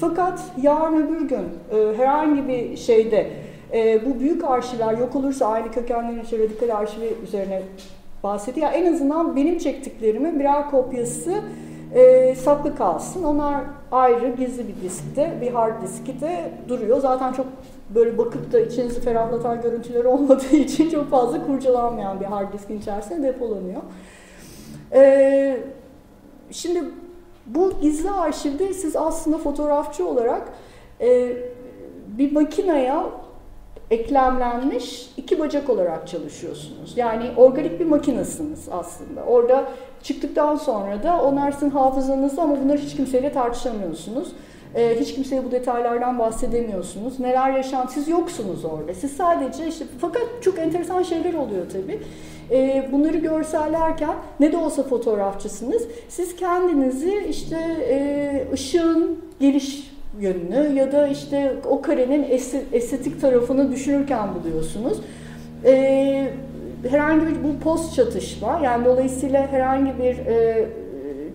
fakat 0.00 0.40
yarın 0.62 1.06
öbür 1.06 1.28
gün 1.28 1.44
e, 1.72 1.96
herhangi 1.96 2.48
bir 2.48 2.76
şeyde 2.76 3.30
e, 3.72 4.00
bu 4.06 4.20
büyük 4.20 4.44
arşivler 4.44 4.98
yok 4.98 5.16
olursa 5.16 5.46
aynı 5.46 5.70
kökenlerin 5.70 6.22
işte 6.22 6.38
radikal 6.38 6.76
arşivi 6.76 7.14
üzerine 7.24 7.62
bahsediyor. 8.22 8.68
En 8.74 8.92
azından 8.92 9.36
benim 9.36 9.58
çektiklerimin 9.58 10.40
birer 10.40 10.70
kopyası 10.70 11.34
e, 11.94 12.34
saklı 12.34 12.76
kalsın. 12.76 13.22
Onlar 13.22 13.60
ayrı 13.92 14.28
gizli 14.28 14.68
bir 14.68 14.82
diskte, 14.82 15.38
bir 15.40 15.52
hard 15.52 15.82
diskte 15.82 16.50
duruyor. 16.68 17.00
Zaten 17.00 17.32
çok 17.32 17.46
böyle 17.94 18.18
bakıp 18.18 18.52
da 18.52 18.60
içinizi 18.60 19.00
ferahlatan 19.00 19.62
görüntüleri 19.62 20.06
olmadığı 20.08 20.56
için 20.56 20.90
çok 20.90 21.10
fazla 21.10 21.46
kurcalanmayan 21.46 22.20
bir 22.20 22.24
hard 22.24 22.52
diskin 22.52 22.78
içerisinde 22.78 23.28
depolanıyor. 23.28 23.80
E, 24.92 25.60
şimdi 26.50 26.84
bu 27.46 27.72
gizli 27.82 28.10
arşivde 28.10 28.74
siz 28.74 28.96
aslında 28.96 29.38
fotoğrafçı 29.38 30.08
olarak 30.08 30.48
e, 31.00 31.32
bir 32.08 32.32
makineye 32.32 32.94
eklemlenmiş 33.90 35.10
iki 35.16 35.38
bacak 35.38 35.70
olarak 35.70 36.08
çalışıyorsunuz. 36.08 36.92
Yani 36.96 37.30
organik 37.36 37.80
bir 37.80 37.86
makinasınız 37.86 38.68
aslında. 38.72 39.22
Orada 39.24 39.64
çıktıktan 40.02 40.56
sonra 40.56 41.02
da 41.02 41.22
onlar 41.22 41.52
sizin 41.52 41.70
hafızanızda 41.70 42.42
ama 42.42 42.64
bunları 42.64 42.78
hiç 42.78 42.96
kimseyle 42.96 43.32
tartışamıyorsunuz. 43.32 44.32
Ee, 44.74 44.96
hiç 45.00 45.14
kimseye 45.14 45.44
bu 45.44 45.50
detaylardan 45.50 46.18
bahsedemiyorsunuz. 46.18 47.20
Neler 47.20 47.50
yaşan, 47.50 47.86
siz 47.86 48.08
yoksunuz 48.08 48.64
orada. 48.64 48.94
Siz 48.94 49.12
sadece 49.12 49.68
işte 49.68 49.84
fakat 50.00 50.22
çok 50.40 50.58
enteresan 50.58 51.02
şeyler 51.02 51.34
oluyor 51.34 51.66
tabii. 51.72 52.00
Ee, 52.50 52.88
bunları 52.92 53.16
görsellerken 53.16 54.14
ne 54.40 54.52
de 54.52 54.56
olsa 54.56 54.82
fotoğrafçısınız. 54.82 55.82
Siz 56.08 56.36
kendinizi 56.36 57.26
işte 57.30 57.56
e, 57.88 58.52
ışığın 58.52 59.24
geliş 59.40 59.92
yönünü 60.20 60.78
ya 60.78 60.92
da 60.92 61.08
işte 61.08 61.52
o 61.70 61.82
karenin 61.82 62.26
estetik 62.72 63.20
tarafını 63.20 63.72
düşünürken 63.72 64.28
buluyorsunuz. 64.34 64.98
Ee, 65.64 66.28
herhangi 66.90 67.26
bir 67.26 67.44
bu 67.44 67.60
post 67.64 67.94
çatışma 67.94 68.60
yani 68.64 68.84
dolayısıyla 68.84 69.46
herhangi 69.46 69.98
bir 69.98 70.26
e, 70.26 70.68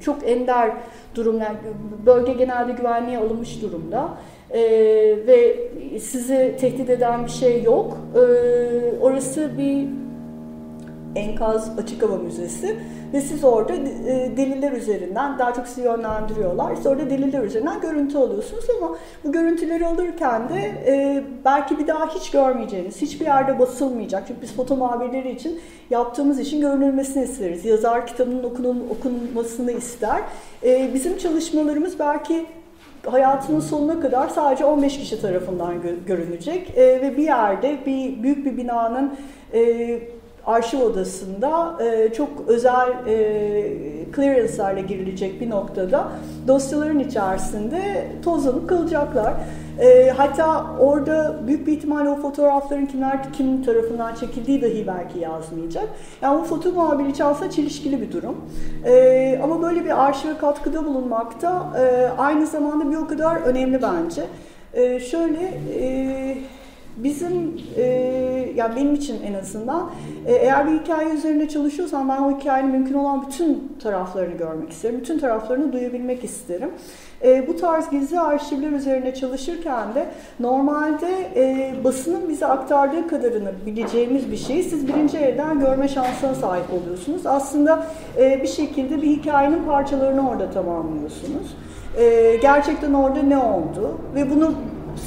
çok 0.01 0.29
ender 0.29 0.71
durumlar 1.15 1.51
bölge 2.05 2.33
genelde 2.33 2.71
güvenliğe 2.71 3.17
alınmış 3.17 3.61
durumda 3.61 4.09
e, 4.51 4.61
ve 5.27 5.57
sizi 5.99 6.55
tehdit 6.59 6.89
eden 6.89 7.25
bir 7.25 7.31
şey 7.31 7.63
yok. 7.63 7.97
E, 8.15 8.19
orası 9.01 9.57
bir 9.57 9.87
enkaz 11.15 11.79
açık 11.79 12.03
hava 12.03 12.15
müzesi 12.15 12.77
ve 13.13 13.21
siz 13.21 13.43
orada 13.43 13.73
e, 13.73 14.37
deliller 14.37 14.71
üzerinden 14.71 15.39
daha 15.39 15.53
çok 15.53 15.67
sizi 15.67 15.81
yönlendiriyorlar. 15.81 16.75
Siz 16.75 16.87
orada 16.87 17.09
deliller 17.09 17.43
üzerinden 17.43 17.81
görüntü 17.81 18.17
alıyorsunuz 18.17 18.65
ama 18.77 18.97
bu 19.23 19.31
görüntüleri 19.31 19.85
alırken 19.85 20.49
de 20.49 20.59
e, 20.87 21.23
belki 21.45 21.79
bir 21.79 21.87
daha 21.87 22.15
hiç 22.15 22.31
görmeyeceğiniz, 22.31 23.01
hiçbir 23.01 23.25
yerde 23.25 23.59
basılmayacak. 23.59 24.23
Çünkü 24.27 24.41
biz 24.41 24.53
foto 24.53 24.75
muhabirleri 24.75 25.31
için 25.31 25.59
yaptığımız 25.89 26.39
işin 26.39 26.61
görünülmesini 26.61 27.23
isteriz. 27.23 27.65
Yazar 27.65 28.07
kitabının 28.07 28.43
okunun, 28.43 28.87
okunmasını 28.89 29.71
ister. 29.71 30.21
E, 30.63 30.93
bizim 30.93 31.17
çalışmalarımız 31.17 31.99
belki 31.99 32.45
hayatının 33.05 33.59
sonuna 33.59 33.99
kadar 33.99 34.29
sadece 34.29 34.65
15 34.65 34.99
kişi 34.99 35.21
tarafından 35.21 35.73
gö- 35.73 36.05
görünecek 36.05 36.77
e, 36.77 37.01
ve 37.01 37.17
bir 37.17 37.23
yerde 37.23 37.77
bir 37.85 38.23
büyük 38.23 38.45
bir 38.45 38.57
binanın 38.57 39.13
e, 39.53 39.99
arşiv 40.45 40.81
odasında 40.81 41.77
e, 41.83 42.13
çok 42.13 42.29
özel 42.47 42.89
e, 43.07 43.81
clearance'larla 44.15 44.79
girilecek 44.79 45.41
bir 45.41 45.49
noktada 45.49 46.07
dosyaların 46.47 46.99
içerisinde 46.99 48.07
tozlanıp 48.23 48.69
kalacaklar. 48.69 49.33
E, 49.79 50.09
hatta 50.09 50.65
orada 50.79 51.35
büyük 51.47 51.67
bir 51.67 51.71
ihtimalle 51.71 52.09
o 52.09 52.15
fotoğrafların 52.15 52.85
kimler 52.85 53.33
kim 53.33 53.63
tarafından 53.63 54.15
çekildiği 54.15 54.61
dahi 54.61 54.87
belki 54.87 55.19
yazmayacak. 55.19 55.87
Yani 56.21 56.41
bu 56.41 56.45
foto 56.45 56.71
muhabiri 56.71 57.13
çalsa 57.13 57.49
çelişkili 57.49 58.01
bir 58.01 58.11
durum. 58.11 58.35
E, 58.85 59.39
ama 59.43 59.61
böyle 59.61 59.85
bir 59.85 60.05
arşive 60.05 60.37
katkıda 60.37 60.85
bulunmakta 60.85 61.73
e, 61.79 62.09
aynı 62.17 62.47
zamanda 62.47 62.91
bir 62.91 62.95
o 62.95 63.07
kadar 63.07 63.35
önemli 63.35 63.81
bence. 63.81 64.23
E, 64.73 64.99
şöyle... 64.99 65.53
E, 65.79 66.37
Bizim, 66.97 67.61
e, 67.77 67.83
yani 68.55 68.75
benim 68.75 68.93
için 68.93 69.21
en 69.23 69.33
azından, 69.33 69.89
e, 70.27 70.33
eğer 70.33 70.67
bir 70.67 70.79
hikaye 70.79 71.09
üzerinde 71.09 71.49
çalışıyorsam 71.49 72.09
ben 72.09 72.17
o 72.17 72.39
hikayenin 72.39 72.71
mümkün 72.71 72.93
olan 72.93 73.25
bütün 73.27 73.77
taraflarını 73.83 74.37
görmek 74.37 74.69
isterim, 74.69 74.99
bütün 74.99 75.19
taraflarını 75.19 75.73
duyabilmek 75.73 76.23
isterim. 76.23 76.69
E, 77.23 77.47
bu 77.47 77.57
tarz 77.57 77.89
gizli 77.89 78.19
arşivler 78.19 78.71
üzerine 78.71 79.13
çalışırken 79.13 79.95
de 79.95 80.05
normalde 80.39 81.31
e, 81.35 81.73
basının 81.83 82.29
bize 82.29 82.45
aktardığı 82.45 83.07
kadarını 83.07 83.51
bileceğimiz 83.65 84.31
bir 84.31 84.37
şeyi 84.37 84.63
siz 84.63 84.87
birinci 84.87 85.17
elden 85.17 85.59
görme 85.59 85.87
şansına 85.87 86.35
sahip 86.35 86.73
oluyorsunuz. 86.73 87.25
Aslında 87.25 87.85
e, 88.17 88.43
bir 88.43 88.47
şekilde 88.47 89.01
bir 89.01 89.07
hikayenin 89.07 89.63
parçalarını 89.63 90.29
orada 90.29 90.51
tamamlıyorsunuz. 90.51 91.55
E, 91.97 92.35
gerçekten 92.41 92.93
orada 92.93 93.21
ne 93.21 93.37
oldu 93.37 93.97
ve 94.15 94.29
bunu 94.29 94.53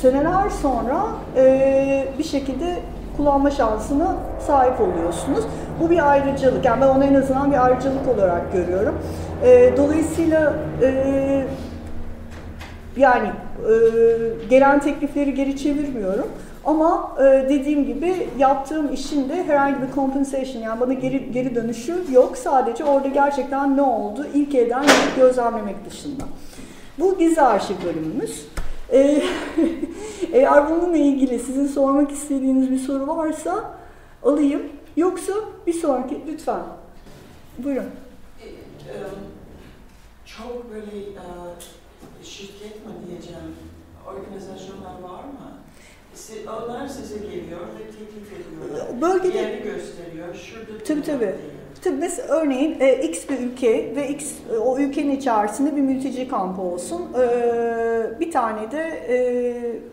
seneler 0.02 0.50
sonra 0.50 1.04
e, 1.36 2.08
bir 2.18 2.24
şekilde 2.24 2.76
kullanma 3.16 3.50
şansına 3.50 4.16
sahip 4.46 4.80
oluyorsunuz. 4.80 5.44
Bu 5.80 5.90
bir 5.90 6.10
ayrıcalık. 6.10 6.64
Yani 6.64 6.80
ben 6.80 6.88
onu 6.88 7.04
en 7.04 7.14
azından 7.14 7.52
bir 7.52 7.64
ayrıcalık 7.64 8.08
olarak 8.08 8.52
görüyorum. 8.52 8.94
E, 9.44 9.76
dolayısıyla 9.76 10.54
e, 10.82 11.46
yani 12.96 13.28
e, 13.28 13.72
gelen 14.50 14.80
teklifleri 14.80 15.34
geri 15.34 15.56
çevirmiyorum. 15.56 16.26
Ama 16.64 17.16
e, 17.18 17.22
dediğim 17.48 17.86
gibi 17.86 18.28
yaptığım 18.38 18.92
işin 18.92 19.28
de 19.28 19.44
herhangi 19.44 19.82
bir 19.82 19.94
compensation 19.94 20.62
yani 20.62 20.80
bana 20.80 20.92
geri, 20.92 21.32
geri 21.32 21.54
dönüşü 21.54 22.04
yok. 22.12 22.36
Sadece 22.36 22.84
orada 22.84 23.08
gerçekten 23.08 23.76
ne 23.76 23.82
oldu 23.82 24.26
ilk 24.34 24.54
elden 24.54 24.84
gözlemlemek 25.16 25.90
dışında. 25.90 26.24
Bu 26.98 27.18
gizli 27.18 27.42
arşiv 27.42 27.74
bölümümüz. 27.84 28.46
E, 28.94 29.22
eğer 30.32 30.70
bununla 30.70 30.96
ilgili 30.96 31.38
sizin 31.38 31.66
sormak 31.66 32.10
istediğiniz 32.12 32.70
bir 32.70 32.78
soru 32.78 33.06
varsa 33.06 33.78
alayım. 34.22 34.62
Yoksa 34.96 35.32
bir 35.66 35.72
sonraki 35.72 36.20
lütfen. 36.26 36.62
Buyurun. 37.58 37.90
E, 38.40 38.46
çok 40.26 40.70
böyle 40.70 40.90
şirket 42.22 42.86
mi 42.86 42.92
diyeceğim, 43.08 43.56
organizasyonlar 44.06 45.02
var 45.02 45.24
mı? 45.24 45.54
Onlar 46.48 46.88
size 46.88 47.18
geliyor 47.18 47.60
ve 47.60 47.90
teklif 47.90 48.32
ediyorlar. 48.32 49.00
Bölgede... 49.00 49.38
Yeri 49.38 49.62
gösteriyor. 49.62 50.34
Şurada 50.34 50.84
tabii 50.84 51.02
tabii. 51.02 51.34
Tabii 51.84 52.10
örneğin 52.28 52.76
e, 52.80 53.02
X 53.02 53.28
bir 53.28 53.38
ülke 53.38 53.96
ve 53.96 54.08
X 54.08 54.32
e, 54.54 54.58
o 54.58 54.78
ülkenin 54.78 55.16
içerisinde 55.16 55.76
bir 55.76 55.80
mülteci 55.80 56.28
kampı 56.28 56.62
olsun. 56.62 57.02
E, 57.20 58.20
bir 58.20 58.30
tane 58.30 58.70
de 58.70 58.82
e, 59.08 59.16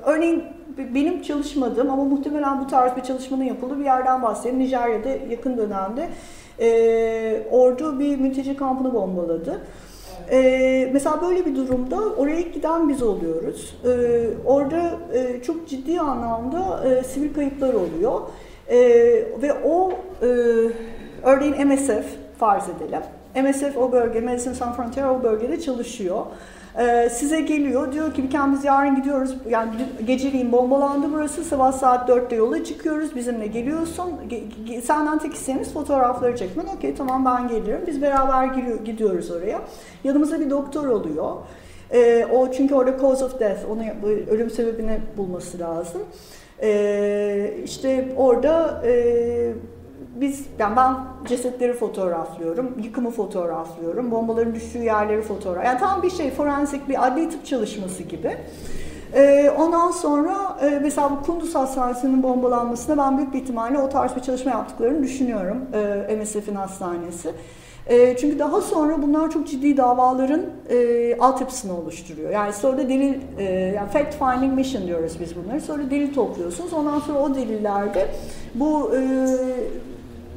örneğin 0.05 0.43
benim 0.77 1.21
çalışmadığım 1.21 1.91
ama 1.91 2.03
muhtemelen 2.03 2.61
bu 2.61 2.67
tarz 2.67 2.95
bir 2.95 3.01
çalışmanın 3.01 3.43
yapıldığı 3.43 3.79
bir 3.79 3.85
yerden 3.85 4.21
bahsedeyim. 4.21 4.59
Nijerya'da 4.59 5.09
yakın 5.29 5.57
dönemde 5.57 6.09
e, 6.59 7.43
ordu 7.51 7.99
bir 7.99 8.17
mülteci 8.17 8.57
kampını 8.57 8.93
bombaladı. 8.93 9.61
Ee, 10.31 10.89
mesela 10.93 11.21
böyle 11.21 11.45
bir 11.45 11.55
durumda 11.55 11.97
oraya 12.17 12.41
giden 12.41 12.89
biz 12.89 13.03
oluyoruz. 13.03 13.75
Ee, 13.85 13.89
orada 14.45 14.91
e, 15.13 15.43
çok 15.43 15.67
ciddi 15.67 15.99
anlamda 15.99 16.83
e, 16.87 17.03
sivil 17.03 17.33
kayıplar 17.33 17.73
oluyor. 17.73 18.21
E, 18.69 18.79
ve 19.41 19.53
o 19.65 19.91
e, 20.21 20.27
örneğin 21.23 21.67
MSF 21.67 22.05
farz 22.39 22.63
edelim. 22.69 23.01
MSF 23.35 23.77
o 23.77 23.91
bölge, 23.91 24.21
Medicine 24.21 24.53
Sans 24.53 24.75
Frontier 24.75 25.05
o 25.05 25.23
bölgede 25.23 25.61
çalışıyor. 25.61 26.25
Ee, 26.79 27.09
size 27.09 27.41
geliyor 27.41 27.91
diyor 27.91 28.13
ki 28.13 28.23
bir 28.23 28.29
biz 28.53 28.63
yarın 28.63 28.95
gidiyoruz. 28.95 29.35
Yani 29.49 29.69
geceliğin 30.05 30.51
bombalandı 30.51 31.07
burası. 31.13 31.43
Sabah 31.43 31.71
saat 31.71 32.09
4'te 32.09 32.35
yola 32.35 32.63
çıkıyoruz. 32.63 33.15
Bizimle 33.15 33.47
geliyorsun. 33.47 34.11
Ge- 34.29 34.81
senden 34.81 35.19
tek 35.19 35.33
isteğimiz 35.33 35.73
fotoğrafları 35.73 36.37
çekmen. 36.37 36.65
Okey 36.65 36.95
tamam 36.95 37.25
ben 37.25 37.47
gelirim 37.47 37.81
biz 37.87 38.01
beraber 38.01 38.45
gidiyoruz 38.85 39.31
oraya. 39.31 39.61
Yanımızda 40.03 40.39
bir 40.39 40.49
doktor 40.49 40.87
oluyor. 40.87 41.35
Ee, 41.93 42.27
o 42.33 42.51
çünkü 42.51 42.75
orada 42.75 42.97
cause 43.01 43.25
of 43.25 43.39
death 43.39 43.69
onu 43.69 43.83
ölüm 44.29 44.49
sebebini 44.49 44.99
bulması 45.17 45.59
lazım. 45.59 46.01
Ee, 46.61 47.53
işte 47.65 48.13
orada 48.17 48.81
e, 48.85 49.53
biz, 50.15 50.45
yani 50.59 50.75
ben 50.75 50.95
cesetleri 51.27 51.73
fotoğraflıyorum, 51.73 52.77
yıkımı 52.83 53.11
fotoğraflıyorum, 53.11 54.11
bombaların 54.11 54.55
düştüğü 54.55 54.83
yerleri 54.83 55.21
fotoğraf. 55.21 55.65
Yani 55.65 55.79
tam 55.79 56.03
bir 56.03 56.09
şey, 56.09 56.31
forensik 56.31 56.89
bir 56.89 57.07
adli 57.07 57.29
tıp 57.29 57.45
çalışması 57.45 58.03
gibi. 58.03 58.37
Ee, 59.13 59.53
ondan 59.57 59.91
sonra 59.91 60.57
e, 60.61 60.79
mesela 60.81 61.11
bu 61.11 61.25
Kunduz 61.25 61.55
Hastanesi'nin 61.55 62.23
bombalanmasına 62.23 62.97
ben 62.97 63.17
büyük 63.17 63.33
bir 63.33 63.41
ihtimalle 63.41 63.79
o 63.79 63.89
tarz 63.89 64.15
bir 64.15 64.21
çalışma 64.21 64.51
yaptıklarını 64.51 65.03
düşünüyorum 65.03 65.57
e, 66.09 66.15
MSF'in 66.15 66.55
hastanesi. 66.55 67.31
E, 67.87 68.17
çünkü 68.17 68.39
daha 68.39 68.61
sonra 68.61 69.01
bunlar 69.01 69.31
çok 69.31 69.47
ciddi 69.47 69.77
davaların 69.77 70.41
e, 70.69 71.17
altyapısını 71.19 71.77
oluşturuyor. 71.77 72.29
Yani 72.29 72.53
sonra 72.53 72.77
delil, 72.77 73.13
e, 73.37 73.43
yani 73.75 73.89
fact 73.89 74.15
finding 74.19 74.53
mission 74.53 74.87
diyoruz 74.87 75.17
biz 75.19 75.35
bunları. 75.35 75.61
Sonra 75.61 75.89
delil 75.91 76.13
topluyorsunuz. 76.13 76.73
Ondan 76.73 76.99
sonra 76.99 77.19
o 77.19 77.35
delillerde 77.35 78.07
bu 78.55 78.91
e, 78.95 78.99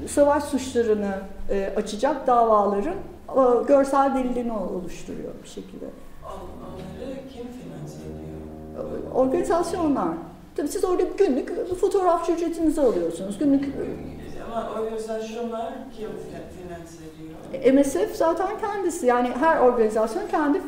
savaş 0.09 0.45
suçlarını 0.45 1.15
e, 1.51 1.73
açacak 1.77 2.27
davaların 2.27 2.95
e, 3.29 3.65
görsel 3.69 4.15
delillerini 4.15 4.53
oluşturuyor 4.53 5.33
bir 5.43 5.49
şekilde. 5.49 5.85
Onları 6.25 7.15
kim 7.33 7.47
finanse 7.47 7.97
ediyor? 7.97 9.15
Organizasyonlar. 9.15 10.09
Tabii 10.57 10.69
siz 10.69 10.85
orada 10.85 11.03
günlük 11.19 11.77
fotoğrafçı 11.81 12.33
ücretinizi 12.33 12.81
alıyorsunuz. 12.81 13.39
Günlük 13.39 13.65
ama 14.55 14.71
organizasyonlar 14.81 15.73
kim 15.97 16.09
finanse 16.57 16.97
ediyor? 17.05 17.85
MSF 17.85 18.17
zaten 18.17 18.49
kendisi 18.61 19.07
yani 19.07 19.29
her 19.41 19.59
organizasyon 19.59 20.23
kendi 20.31 20.61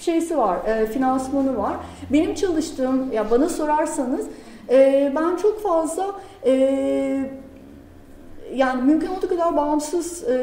şeysi 0.00 0.38
var, 0.38 0.56
e, 0.66 0.86
finansmanı 0.86 1.58
var. 1.58 1.72
Benim 2.12 2.34
çalıştığım, 2.34 3.12
ya 3.12 3.30
bana 3.30 3.48
sorarsanız 3.48 4.26
e, 4.68 5.12
ben 5.16 5.36
çok 5.36 5.62
fazla 5.62 6.06
e, 6.46 7.30
yani 8.54 8.82
mümkün 8.82 9.06
olduğu 9.06 9.28
kadar 9.28 9.56
bağımsız 9.56 10.24
e, 10.24 10.34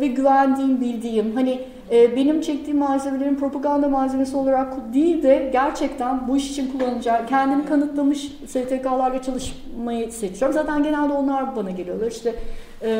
ve 0.00 0.06
güvendiğim, 0.06 0.80
bildiğim, 0.80 1.34
hani 1.34 1.60
e, 1.90 2.16
benim 2.16 2.40
çektiğim 2.40 2.78
malzemelerin 2.78 3.36
propaganda 3.36 3.88
malzemesi 3.88 4.36
olarak 4.36 4.94
değil 4.94 5.22
de 5.22 5.50
gerçekten 5.52 6.28
bu 6.28 6.36
iş 6.36 6.50
için 6.50 6.72
kullanılacak, 6.72 7.28
kendini 7.28 7.66
kanıtlamış 7.66 8.32
STK'larla 8.46 9.22
çalışmayı 9.22 10.12
seçiyorum. 10.12 10.54
Zaten 10.54 10.82
genelde 10.82 11.12
onlar 11.12 11.56
bana 11.56 11.70
geliyorlar. 11.70 12.10
İşte 12.10 12.34
e, 12.82 12.90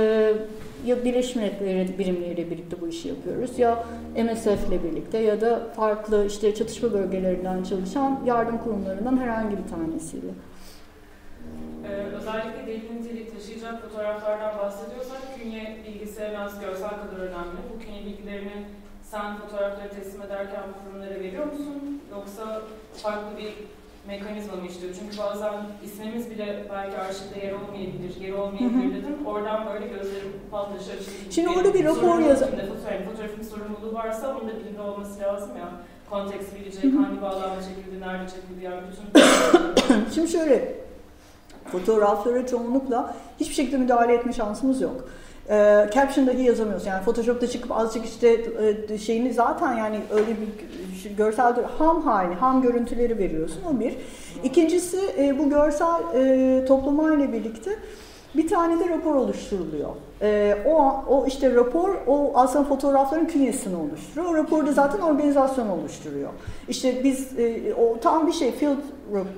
ya 0.86 1.04
Birleşmiş 1.04 1.36
Milletler 1.36 1.98
birimleriyle 1.98 2.50
birlikte 2.50 2.80
bu 2.80 2.88
işi 2.88 3.08
yapıyoruz 3.08 3.58
ya 3.58 3.84
MSF 4.24 4.68
ile 4.68 4.84
birlikte 4.84 5.18
ya 5.18 5.40
da 5.40 5.60
farklı 5.76 6.26
işte 6.26 6.54
çatışma 6.54 6.92
bölgelerinden 6.92 7.62
çalışan 7.62 8.20
yardım 8.26 8.58
kurumlarından 8.58 9.16
herhangi 9.16 9.56
bir 9.56 9.70
tanesiyle. 9.70 10.30
Ee, 11.86 12.16
özellikle 12.16 12.66
delil 12.66 12.92
niteliği 12.92 13.30
taşıyacak 13.30 13.82
fotoğraflardan 13.82 14.58
bahsediyorsak 14.58 15.20
künye 15.38 15.76
bilgisi 15.86 16.38
az 16.38 16.60
görsel 16.60 16.90
kadar 16.90 17.18
önemli. 17.28 17.58
Bu 17.74 17.78
künye 17.84 18.04
bilgilerini 18.06 18.64
sen 19.02 19.36
fotoğrafları 19.36 19.90
teslim 19.90 20.22
ederken 20.22 20.62
bu 20.68 20.90
kurumlara 20.90 21.20
veriyor 21.20 21.46
musun? 21.46 22.02
Yoksa 22.10 22.62
farklı 23.02 23.38
bir 23.38 23.52
mekanizma 24.08 24.56
mı 24.56 24.66
işliyor? 24.66 24.94
Çünkü 24.98 25.18
bazen 25.18 25.54
ismimiz 25.84 26.30
bile 26.30 26.64
belki 26.72 26.96
arşivde 26.98 27.46
yer 27.46 27.52
olmayabilir, 27.52 28.20
yer 28.20 28.32
olmayabilir 28.32 28.94
dedim. 28.94 29.26
Oradan 29.26 29.66
böyle 29.66 29.86
gözlerim 29.86 30.32
patlaşı 30.50 30.90
açıldı. 30.92 31.10
Şimdi 31.30 31.48
orada 31.48 31.74
bir 31.74 31.84
rapor 31.84 32.18
yazar. 32.18 32.48
Fotoğraf, 32.50 33.04
fotoğrafın 33.10 33.42
sorumluluğu 33.42 33.94
varsa 33.94 34.36
onun 34.36 34.48
da 34.48 34.52
bilgi 34.56 34.80
olması 34.80 35.20
lazım 35.20 35.50
ya. 35.56 35.68
Konteks 36.10 36.46
bilecek, 36.54 36.84
hangi 36.84 37.22
bağlamda 37.22 37.62
çekildi, 37.62 38.00
nerede 38.00 38.26
çekildi 38.28 38.64
yani 38.64 38.80
bütün... 38.90 40.10
Şimdi 40.14 40.28
şöyle, 40.28 40.74
fotoğraflara 41.72 42.46
çoğunlukla 42.46 43.14
hiçbir 43.40 43.54
şekilde 43.54 43.76
müdahale 43.76 44.14
etme 44.14 44.32
şansımız 44.32 44.80
yok. 44.80 45.08
E, 45.48 45.86
caption 45.94 46.26
dahi 46.26 46.42
yazamıyoruz. 46.42 46.86
Yani 46.86 47.04
Photoshop'ta 47.04 47.46
çıkıp 47.46 47.72
azıcık 47.72 48.04
işte 48.04 48.44
e, 48.88 48.98
şeyini 48.98 49.32
zaten 49.32 49.76
yani 49.76 50.00
öyle 50.10 50.26
bir 50.26 51.10
görsel 51.10 51.54
ham 51.78 52.02
hali, 52.02 52.34
ham 52.34 52.62
görüntüleri 52.62 53.18
veriyorsun. 53.18 53.60
O 53.70 53.80
bir. 53.80 53.96
İkincisi 54.44 54.98
e, 55.18 55.38
bu 55.38 55.50
görsel 55.50 56.00
e, 56.14 56.64
toplamayla 56.64 57.32
birlikte 57.32 57.70
bir 58.36 58.48
tane 58.48 58.80
de 58.80 58.88
rapor 58.88 59.14
oluşturuluyor. 59.14 59.90
E, 60.22 60.56
o, 60.66 61.04
o 61.08 61.26
işte 61.26 61.54
rapor 61.54 61.94
o 62.06 62.32
aslında 62.34 62.64
fotoğrafların 62.64 63.26
künyesini 63.26 63.76
oluşturuyor. 63.76 64.34
O 64.34 64.36
raporda 64.36 64.72
zaten 64.72 65.00
organizasyon 65.00 65.68
oluşturuyor. 65.68 66.30
İşte 66.68 67.04
biz 67.04 67.38
e, 67.38 67.74
o 67.74 68.00
tam 68.00 68.26
bir 68.26 68.32
şey 68.32 68.52
field 68.52 68.78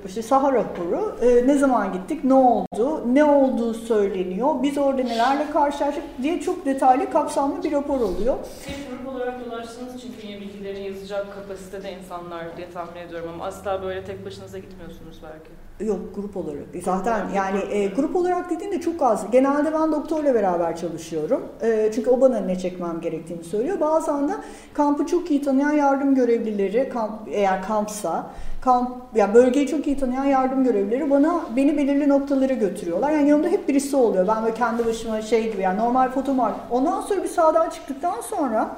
işte 0.05 0.21
saha 0.21 0.53
raporu 0.53 1.15
e, 1.21 1.47
ne 1.47 1.57
zaman 1.57 1.93
gittik, 1.93 2.23
ne 2.23 2.33
oldu, 2.33 3.03
ne 3.13 3.23
olduğu 3.23 3.73
söyleniyor, 3.73 4.55
biz 4.63 4.77
orada 4.77 5.03
nelerle 5.03 5.51
karşılaştık 5.53 6.03
diye 6.21 6.41
çok 6.41 6.65
detaylı 6.65 7.11
kapsamlı 7.11 7.63
bir 7.63 7.71
rapor 7.71 8.01
oluyor. 8.01 8.35
Siz 8.65 8.75
grup 8.89 9.15
olarak 9.15 9.45
dolaştığınız 9.45 9.95
için 9.95 10.13
künye 10.21 10.41
bilgilerini 10.41 10.87
yazacak 10.87 11.35
kapasitede 11.35 11.91
insanlar 11.91 12.57
diye 12.57 12.69
tahmin 12.69 13.01
ediyorum 13.01 13.29
ama 13.33 13.45
asla 13.45 13.81
böyle 13.83 14.03
tek 14.03 14.25
başınıza 14.25 14.57
gitmiyorsunuz 14.57 15.21
belki. 15.23 15.67
Yok 15.89 16.15
grup 16.15 16.37
olarak. 16.37 16.63
Zaten 16.83 17.29
yani 17.35 17.59
e, 17.71 17.87
grup 17.87 18.15
olarak 18.15 18.49
dediğinde 18.49 18.81
çok 18.81 19.01
az. 19.01 19.31
Genelde 19.31 19.73
ben 19.73 19.91
doktorla 19.91 20.33
beraber 20.33 20.66
çalışıyorum. 20.75 21.45
E, 21.61 21.91
çünkü 21.95 22.09
o 22.09 22.21
bana 22.21 22.39
ne 22.39 22.59
çekmem 22.59 23.01
gerektiğini 23.01 23.43
söylüyor. 23.43 23.79
Bazen 23.79 24.27
de 24.27 24.33
kampı 24.73 25.05
çok 25.05 25.31
iyi 25.31 25.41
tanıyan 25.41 25.71
yardım 25.71 26.15
görevlileri, 26.15 26.89
kamp, 26.89 27.11
eğer 27.31 27.63
kampsa, 27.63 28.31
kamp, 28.61 28.89
ya 29.15 29.33
bölgeyi 29.33 29.67
çok 29.67 29.87
iyi 29.87 29.97
tanıyan 29.97 30.25
yardım 30.25 30.63
görevlileri 30.63 31.09
bana 31.09 31.41
beni 31.55 31.77
belirli 31.77 32.09
noktalara 32.09 32.53
götürüyorlar. 32.53 33.11
Yani 33.11 33.29
yanımda 33.29 33.47
hep 33.47 33.67
birisi 33.67 33.95
oluyor. 33.95 34.27
Ben 34.27 34.43
böyle 34.43 34.53
kendi 34.53 34.85
başıma 34.85 35.21
şey 35.21 35.51
gibi 35.51 35.61
yani 35.61 35.79
normal 35.79 36.09
fotoğraf. 36.09 36.55
Ondan 36.71 37.01
sonra 37.01 37.23
bir 37.23 37.29
sağdan 37.29 37.69
çıktıktan 37.69 38.21
sonra 38.21 38.77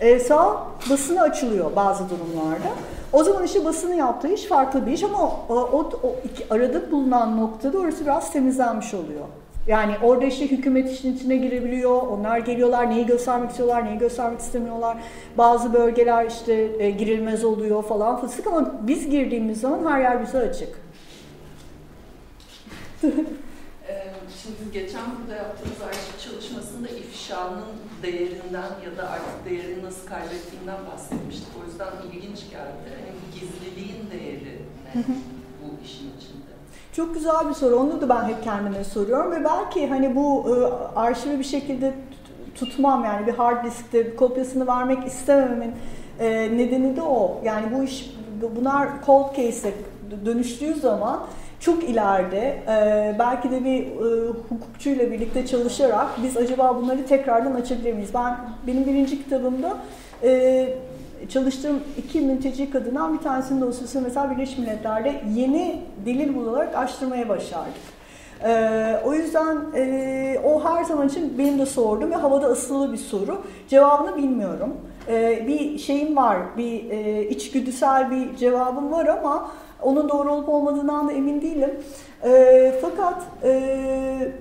e, 0.00 0.18
sağ 0.18 0.66
basını 0.90 1.20
açılıyor 1.20 1.76
bazı 1.76 2.04
durumlarda. 2.10 2.68
O 3.12 3.24
zaman 3.24 3.44
işte 3.44 3.64
basını 3.64 3.94
yaptığı 3.94 4.28
iş 4.28 4.44
farklı 4.44 4.86
bir 4.86 4.92
iş 4.92 5.02
ama 5.02 5.22
o, 5.22 5.54
o, 5.54 5.90
o 6.02 6.14
iki, 6.24 6.54
arada 6.54 6.90
bulunan 6.90 7.36
noktada 7.40 7.78
orası 7.78 8.04
biraz 8.04 8.32
temizlenmiş 8.32 8.94
oluyor. 8.94 9.24
Yani 9.66 9.96
orada 10.02 10.26
işte 10.26 10.50
hükümet 10.50 10.92
işin 10.92 11.16
içine 11.16 11.36
girebiliyor. 11.36 12.02
Onlar 12.02 12.38
geliyorlar 12.38 12.90
neyi 12.90 13.06
göstermek 13.06 13.50
istiyorlar, 13.50 13.84
neyi 13.84 13.98
göstermek 13.98 14.40
istemiyorlar. 14.40 14.96
Bazı 15.38 15.72
bölgeler 15.72 16.26
işte 16.26 16.52
e, 16.78 16.90
girilmez 16.90 17.44
oluyor 17.44 17.82
falan 17.82 18.20
fıstık 18.20 18.46
ama 18.46 18.74
biz 18.82 19.10
girdiğimiz 19.10 19.60
zaman 19.60 19.90
her 19.90 20.00
yer 20.00 20.22
bize 20.22 20.38
açık. 20.38 20.80
Şimdi 24.46 24.72
geçen 24.72 25.02
burada 25.16 25.36
yaptığımız 25.36 25.82
arşiv 25.82 26.30
çalışmasında 26.30 26.88
ifşanın 26.88 27.64
değerinden 28.02 28.70
ya 28.84 28.96
da 28.96 29.10
artık 29.10 29.50
değerini 29.50 29.84
nasıl 29.84 30.06
kaybettiğinden 30.06 30.78
bahsetmiştik. 30.92 31.48
O 31.62 31.66
yüzden 31.66 31.92
ilginç 32.06 32.50
geldi. 32.50 32.86
Yani 32.92 33.10
gizliliğin 33.34 34.10
değeri 34.10 34.62
ne 34.94 35.04
bu 35.62 35.84
işin 35.84 36.10
içinde? 36.18 36.35
Çok 36.96 37.14
güzel 37.14 37.48
bir 37.48 37.54
soru. 37.54 37.76
Onu 37.76 38.00
da 38.00 38.08
ben 38.08 38.24
hep 38.24 38.44
kendime 38.44 38.84
soruyorum 38.84 39.32
ve 39.32 39.44
belki 39.44 39.86
hani 39.86 40.16
bu 40.16 40.44
e, 40.48 40.54
arşivi 40.98 41.38
bir 41.38 41.44
şekilde 41.44 41.94
tutmam 42.54 43.04
yani 43.04 43.26
bir 43.26 43.32
hard 43.32 43.64
diskte 43.64 44.16
kopyasını 44.16 44.66
vermek 44.66 45.06
istemememin 45.06 45.72
e, 46.20 46.28
nedeni 46.56 46.96
de 46.96 47.02
o. 47.02 47.40
Yani 47.44 47.66
bu 47.74 47.82
iş 47.82 48.14
bunlar 48.56 48.88
cold 49.06 49.36
case'e 49.36 49.72
dönüştüğü 50.24 50.74
zaman 50.74 51.20
çok 51.60 51.84
ileride 51.84 52.62
e, 52.68 53.16
belki 53.18 53.50
de 53.50 53.64
bir 53.64 53.82
e, 53.86 54.28
hukukçuyla 54.48 55.10
birlikte 55.10 55.46
çalışarak 55.46 56.06
biz 56.22 56.36
acaba 56.36 56.76
bunları 56.76 57.06
tekrardan 57.06 57.54
açabilir 57.54 57.92
miyiz? 57.92 58.10
Ben 58.14 58.36
benim 58.66 58.86
birinci 58.86 59.24
kitabımda 59.24 59.76
çalıştığım 61.28 61.80
iki 61.98 62.20
mülteci 62.20 62.70
kadından 62.70 63.18
bir 63.18 63.22
tanesinin 63.22 63.60
dosyasını 63.60 64.02
mesela 64.02 64.30
Birleşmiş 64.30 64.58
Milletler'de 64.58 65.22
yeni 65.34 65.80
delil 66.06 66.34
bularak 66.34 66.76
açtırmaya 66.76 67.28
başardık. 67.28 67.96
Ee, 68.44 69.00
o 69.04 69.14
yüzden 69.14 69.56
e, 69.76 70.40
o 70.44 70.64
her 70.64 70.84
zaman 70.84 71.08
için 71.08 71.38
benim 71.38 71.58
de 71.58 71.66
sordum 71.66 72.10
ve 72.10 72.14
havada 72.14 72.46
asılı 72.46 72.92
bir 72.92 72.98
soru. 72.98 73.42
Cevabını 73.68 74.16
bilmiyorum. 74.16 74.76
Ee, 75.08 75.44
bir 75.46 75.78
şeyim 75.78 76.16
var, 76.16 76.38
bir 76.56 76.90
e, 76.90 77.28
içgüdüsel 77.28 78.10
bir 78.10 78.36
cevabım 78.36 78.92
var 78.92 79.06
ama 79.06 79.50
onun 79.82 80.08
doğru 80.08 80.32
olup 80.32 80.48
olmadığından 80.48 81.08
da 81.08 81.12
emin 81.12 81.42
değilim. 81.42 81.74
E, 82.24 82.74
fakat 82.80 83.22
e, 83.42 84.32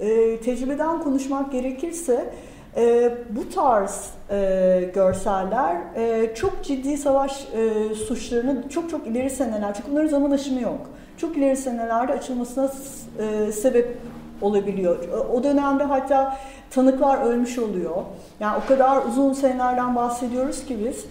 e, 0.00 0.36
tecrübeden 0.40 1.02
konuşmak 1.02 1.52
gerekirse 1.52 2.30
e, 2.76 3.14
bu 3.30 3.54
tarz 3.54 4.10
e, 4.30 4.90
görseller 4.94 5.76
e, 5.96 6.34
çok 6.34 6.64
ciddi 6.64 6.96
savaş 6.96 7.48
e, 7.54 7.94
suçlarını 7.94 8.68
çok 8.68 8.90
çok 8.90 9.06
ileri 9.06 9.30
seneler, 9.30 9.74
çünkü 9.74 9.90
bunların 9.90 10.08
zaman 10.08 10.30
aşımı 10.30 10.60
yok. 10.60 10.80
Çok 11.16 11.36
ileri 11.36 11.56
senelerde 11.56 12.12
açılmasına 12.12 12.70
e, 13.18 13.52
sebep 13.52 13.96
olabiliyor. 14.42 14.98
O 15.32 15.44
dönemde 15.44 15.84
hatta 15.84 16.36
tanıklar 16.70 17.22
ölmüş 17.22 17.58
oluyor. 17.58 17.96
Yani 18.40 18.58
o 18.64 18.68
kadar 18.68 19.06
uzun 19.06 19.32
senelerden 19.32 19.96
bahsediyoruz 19.96 20.64
ki 20.64 20.78
biz. 20.84 21.04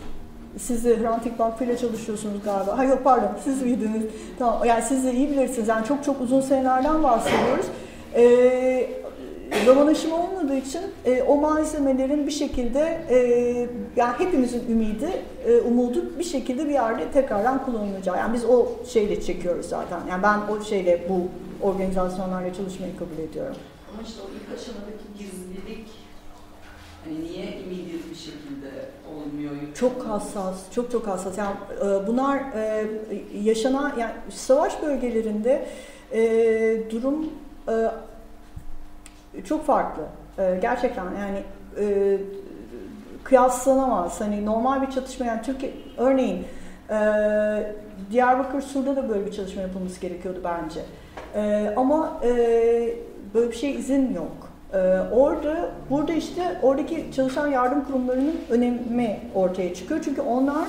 Siz 0.58 0.86
de 0.86 1.00
Hrant 1.00 1.62
ile 1.62 1.78
çalışıyorsunuz 1.78 2.44
galiba. 2.46 2.78
Ha 2.78 2.84
yok 2.84 3.00
pardon 3.04 3.30
siz 3.44 3.62
miydiniz? 3.62 4.04
Tamam 4.40 4.66
yani 4.66 4.84
siz 4.84 5.06
de 5.06 5.14
iyi 5.14 5.30
bilirsiniz. 5.30 5.68
Yani 5.68 5.86
çok 5.86 6.04
çok 6.04 6.22
uzun 6.22 6.42
senelerden 6.42 7.04
bahsediyoruz. 7.04 7.66
Ee, 8.16 8.90
zaman 9.66 9.88
aşımı 9.88 10.16
olmadığı 10.16 10.56
için 10.56 10.82
e, 11.06 11.22
o 11.22 11.36
malzemelerin 11.36 12.28
bir 12.28 12.32
şekilde 12.32 13.02
e, 13.10 13.18
yani 13.96 14.14
hepimizin 14.18 14.72
ümidi, 14.72 15.10
e, 15.48 15.58
umudu 15.58 16.20
bir 16.20 16.24
şekilde 16.24 16.66
bir 16.66 16.74
yerde 16.74 17.12
tekrardan 17.12 17.66
kullanılacağı. 17.66 18.18
Yani 18.18 18.34
biz 18.34 18.46
o 18.46 18.68
şeyle 18.88 19.22
çekiyoruz 19.22 19.66
zaten. 19.66 20.00
Yani 20.10 20.24
ben 20.24 20.40
o 20.54 20.64
şeyle 20.64 21.02
bu 21.10 21.28
organizasyonlarla 21.68 22.54
çalışmayı 22.54 22.98
kabul 22.98 23.24
ediyorum. 23.30 23.56
Ama 23.94 24.02
işte 24.08 24.22
o 24.22 24.26
ilk 24.36 24.60
aşamadaki 24.60 25.04
gizlilik 25.18 25.88
hani 27.06 27.24
niye 27.24 27.46
immediate 27.46 28.10
bir 28.10 28.16
şekilde 28.16 28.70
olmuyor? 29.16 29.52
Çok 29.76 30.08
hassas, 30.08 30.72
çok 30.76 30.92
çok 30.92 31.08
hassas. 31.08 31.38
Yani 31.38 31.56
e, 31.82 32.08
bunlar 32.08 32.38
e, 32.38 32.88
yaşanan 33.44 33.94
yani 34.00 34.12
savaş 34.30 34.82
bölgelerinde 34.82 35.66
e, 36.14 36.22
durum 36.92 37.30
çok 39.46 39.66
farklı. 39.66 40.04
Gerçekten 40.62 41.04
yani 41.04 41.44
kıyaslanamaz. 43.24 44.22
Hani 44.22 44.46
normal 44.46 44.82
bir 44.82 44.92
çatışma 44.92 45.26
yani 45.26 45.42
Türkiye 45.42 45.72
örneğin 45.98 46.46
Diyarbakır 48.12 48.62
Sur'da 48.62 48.96
da 48.96 49.10
böyle 49.10 49.26
bir 49.26 49.32
çalışma 49.32 49.62
yapılması 49.62 50.02
gerekiyordu 50.02 50.42
bence. 50.44 50.82
Ama 51.76 52.22
böyle 53.34 53.52
bir 53.52 53.56
şey 53.56 53.76
izin 53.76 54.14
yok. 54.14 54.50
Ee, 54.74 54.78
orada, 55.12 55.70
burada 55.90 56.14
işte 56.14 56.60
oradaki 56.62 57.06
çalışan 57.16 57.48
yardım 57.48 57.86
kurumlarının 57.86 58.36
önemi 58.50 59.20
ortaya 59.36 59.74
çıkıyor. 59.74 60.02
Çünkü 60.04 60.22
onlar 60.22 60.68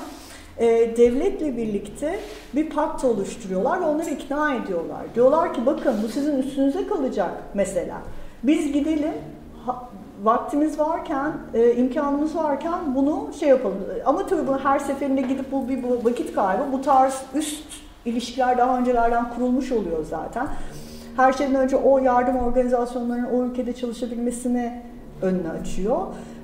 e, 0.58 0.66
devletle 0.96 1.56
birlikte 1.56 2.18
bir 2.54 2.70
pakt 2.70 3.04
oluşturuyorlar 3.04 3.80
ve 3.80 3.84
onları 3.84 4.10
ikna 4.10 4.54
ediyorlar. 4.54 5.00
Diyorlar 5.14 5.54
ki 5.54 5.66
bakın 5.66 5.94
bu 6.02 6.08
sizin 6.08 6.38
üstünüze 6.38 6.86
kalacak 6.86 7.30
mesela. 7.54 7.98
Biz 8.42 8.72
gidelim 8.72 9.14
vaktimiz 10.22 10.78
varken, 10.78 11.32
e, 11.54 11.74
imkanımız 11.74 12.36
varken 12.36 12.94
bunu 12.94 13.28
şey 13.40 13.48
yapalım. 13.48 13.78
Ama 14.04 14.26
tabii 14.26 14.46
bu 14.46 14.58
her 14.58 14.78
seferinde 14.78 15.20
gidip 15.20 15.52
bu 15.52 15.68
bir 15.68 15.82
bu 15.82 16.04
vakit 16.04 16.34
kaybı. 16.34 16.62
Bu 16.72 16.82
tarz 16.82 17.22
üst 17.34 17.64
ilişkiler 18.04 18.58
daha 18.58 18.78
öncelerden 18.78 19.30
kurulmuş 19.30 19.72
oluyor 19.72 20.04
zaten 20.04 20.46
her 21.16 21.32
şeyden 21.32 21.54
önce 21.54 21.76
o 21.76 21.98
yardım 21.98 22.36
organizasyonlarının 22.36 23.28
o 23.30 23.44
ülkede 23.44 23.72
çalışabilmesini 23.72 24.82
önünü 25.22 25.48
açıyor. 25.60 26.00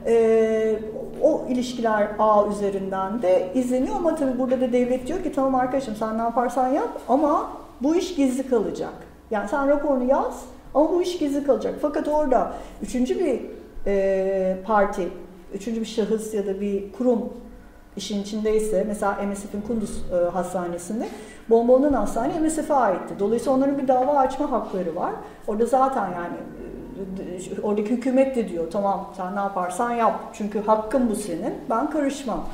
Ee, 0.07 0.79
o 1.23 1.45
ilişkiler 1.49 2.09
ağ 2.19 2.47
üzerinden 2.51 3.23
de 3.23 3.49
izleniyor 3.55 3.97
ama 3.97 4.15
tabii 4.15 4.39
burada 4.39 4.61
da 4.61 4.73
devlet 4.73 5.07
diyor 5.07 5.23
ki 5.23 5.33
tamam 5.33 5.55
arkadaşım 5.55 5.97
sen 5.97 6.19
ne 6.19 6.23
yaparsan 6.23 6.69
yap 6.69 7.01
ama 7.09 7.51
bu 7.81 7.97
iş 7.97 8.15
gizli 8.15 8.49
kalacak. 8.49 8.95
Yani 9.31 9.49
sen 9.49 9.69
raporunu 9.69 10.05
yaz 10.05 10.45
ama 10.77 10.93
bu 10.93 11.03
iş 11.03 11.19
gizli 11.19 11.45
kalacak. 11.45 11.75
Fakat 11.83 12.09
orada 12.09 12.53
üçüncü 12.83 13.19
bir 13.19 13.41
e, 13.87 14.57
parti, 14.67 15.09
üçüncü 15.55 15.81
bir 15.81 15.87
şahıs 15.87 16.35
ya 16.35 16.47
da 16.47 16.61
bir 16.61 16.93
kurum 16.93 17.33
işin 17.97 18.23
içindeyse 18.23 18.85
mesela 18.87 19.19
MSF'in 19.31 19.61
Kunduz 19.61 20.05
e, 20.12 20.31
Hastanesi'nde 20.31 21.09
Bombon'un 21.51 21.93
hastane 21.93 22.41
MSF'e 22.41 22.75
aitti. 22.75 23.15
Dolayısıyla 23.19 23.57
onların 23.57 23.79
bir 23.79 23.89
dava 23.89 24.19
açma 24.19 24.51
hakları 24.51 24.97
var. 24.97 25.12
Orada 25.49 25.67
zaten 25.67 26.11
yani 26.12 26.37
e, 27.59 27.61
oradaki 27.62 27.91
hükümet 27.91 28.37
de 28.37 28.49
diyor 28.49 28.71
tamam 28.71 29.12
sen 29.17 29.37
ne 29.37 29.41
yaparsan 29.41 29.93
yap. 29.93 30.21
Çünkü 30.33 30.61
hakkın 30.61 31.11
bu 31.11 31.15
senin. 31.15 31.55
Ben 31.71 31.91
karışmam 31.91 32.45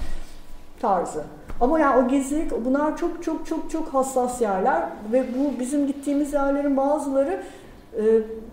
tarzı. 0.81 1.25
Ama 1.61 1.81
yani 1.81 2.05
o 2.05 2.09
gizlilik 2.09 2.65
bunlar 2.65 2.97
çok 2.97 3.23
çok 3.23 3.47
çok 3.47 3.71
çok 3.71 3.89
hassas 3.95 4.41
yerler 4.41 4.83
ve 5.13 5.25
bu 5.35 5.61
bizim 5.61 5.87
gittiğimiz 5.87 6.33
yerlerin 6.33 6.77
bazıları 6.77 7.43
e, 7.99 8.03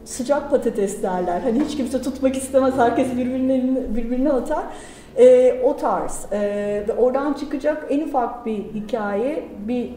sıcak 0.05 0.51
patates 0.51 1.03
derler. 1.03 1.39
Hani 1.39 1.59
hiç 1.59 1.77
kimse 1.77 2.01
tutmak 2.01 2.37
istemez. 2.37 2.73
Herkes 2.77 3.11
birbirine 3.11 3.95
birbirine 3.95 4.31
atar. 4.31 4.63
E, 5.17 5.61
o 5.63 5.77
tarz. 5.77 6.25
E, 6.31 6.39
ve 6.87 6.93
oradan 6.93 7.33
çıkacak 7.33 7.85
en 7.89 8.07
ufak 8.07 8.45
bir 8.45 8.57
hikaye, 8.57 9.49
bir 9.67 9.91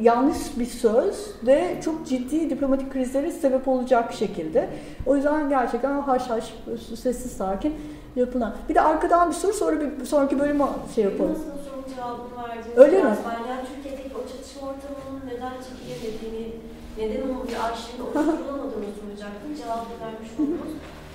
yanlış 0.00 0.58
bir 0.58 0.66
söz 0.66 1.34
de 1.46 1.80
çok 1.84 2.06
ciddi 2.06 2.50
diplomatik 2.50 2.92
krizlere 2.92 3.30
sebep 3.30 3.68
olacak 3.68 4.12
şekilde. 4.12 4.68
O 5.06 5.16
yüzden 5.16 5.48
gerçekten 5.48 6.00
haş 6.00 6.22
haş 6.22 6.54
sessiz 6.96 7.32
sakin 7.32 7.74
yapılan. 8.16 8.54
Bir 8.68 8.74
de 8.74 8.80
arkadan 8.80 9.28
bir 9.28 9.34
soru 9.34 9.52
sonra 9.52 9.80
bir 10.00 10.04
sonraki 10.04 10.38
bölümü 10.38 10.64
şey 10.94 11.04
yapalım. 11.04 11.32
Nasıl 11.32 11.70
sorun 11.70 11.84
cevabını 11.94 12.48
verdiniz? 12.48 12.78
Öyle 12.78 12.96
mi? 12.96 13.10
Yani 13.48 13.66
Türkiye'deki 13.74 14.14
o 14.16 14.20
çatışma 14.28 14.68
ortamının 14.68 15.26
neden 15.26 15.52
çekilemediğini, 15.66 16.52
neden 17.00 17.22
onun 17.28 17.48
bir 17.48 17.58
arşivin 17.66 18.00
oluşturulamadığını 18.04 18.92
soracaktım. 19.00 19.50
Cevabını 19.60 19.96
vermiş 20.04 20.30
oldunuz. 20.38 20.72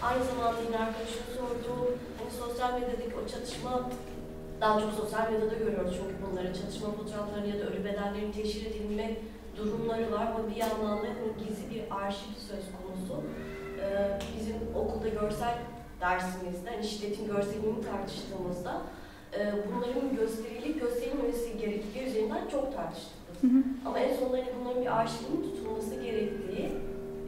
Aynı 0.08 0.24
zamanda 0.30 0.62
yine 0.68 0.78
arkadaşım 0.86 1.26
sordu. 1.38 1.72
Hani 2.18 2.32
sosyal 2.44 2.74
medyadaki 2.74 3.16
o 3.20 3.22
çatışma 3.32 3.90
daha 4.62 4.82
çok 4.82 4.92
sosyal 5.02 5.32
medyada 5.32 5.56
görüyoruz 5.64 5.94
çünkü 5.98 6.16
bunları 6.24 6.50
çalışma 6.60 6.88
fotoğraflarını 6.98 7.48
ya 7.48 7.60
da 7.60 7.64
ölü 7.70 7.86
bedenlerin 7.86 8.32
teşhir 8.32 8.66
edilme 8.70 9.16
durumları 9.58 10.12
var 10.12 10.26
ama 10.32 10.50
bir 10.50 10.56
yandan 10.56 10.98
da 11.04 11.08
hani 11.16 11.32
gizli 11.42 11.66
bir 11.74 11.84
arşiv 12.02 12.34
söz 12.50 12.66
konusu. 12.78 13.16
Ee, 13.82 14.20
bizim 14.38 14.58
okulda 14.76 15.08
görsel 15.08 15.56
dersimizde, 16.02 16.72
yani 16.72 16.88
şiddetin 16.88 17.28
görselliğini 17.28 17.82
tartıştığımızda 17.92 18.82
e, 19.38 19.40
bunların 19.68 20.16
gösterilip 20.16 20.82
gösterilmemesi 20.82 21.58
gerektiği 21.58 22.04
üzerinden 22.06 22.48
çok 22.52 22.76
tartıştık. 22.76 23.25
Hı 23.42 23.48
hı. 23.48 23.60
Ama 23.86 24.00
en 24.00 24.16
sonunda 24.18 24.38
hani 24.38 24.48
bunların 24.60 24.82
bir 24.82 25.00
arşivinin 25.00 25.44
tutulması 25.44 25.96
gerektiği 25.96 26.72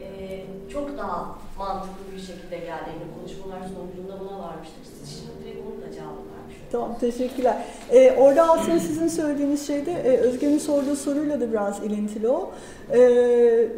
e, 0.00 0.44
çok 0.72 0.98
daha 0.98 1.38
mantıklı 1.58 2.02
bir 2.16 2.20
şekilde 2.20 2.56
geldiğini 2.56 3.06
konuşmalar 3.16 3.60
sonucunda 3.74 4.20
buna 4.20 4.38
varmıştık. 4.38 4.84
Siz 4.84 5.18
şimdi 5.18 5.32
direkt 5.44 5.66
bunu 5.66 5.82
da 5.82 5.92
cevap 5.92 6.28
Tamam 6.72 6.98
teşekkürler. 7.00 7.56
Ee, 7.92 8.12
orada 8.12 8.50
aslında 8.50 8.80
sizin 8.80 9.08
söylediğiniz 9.08 9.66
şeyde 9.66 9.92
e, 9.92 10.16
Özge'nin 10.16 10.58
sorduğu 10.58 10.96
soruyla 10.96 11.40
da 11.40 11.52
biraz 11.52 11.82
ilintili 11.84 12.28
o. 12.28 12.50
Ee, 12.94 13.68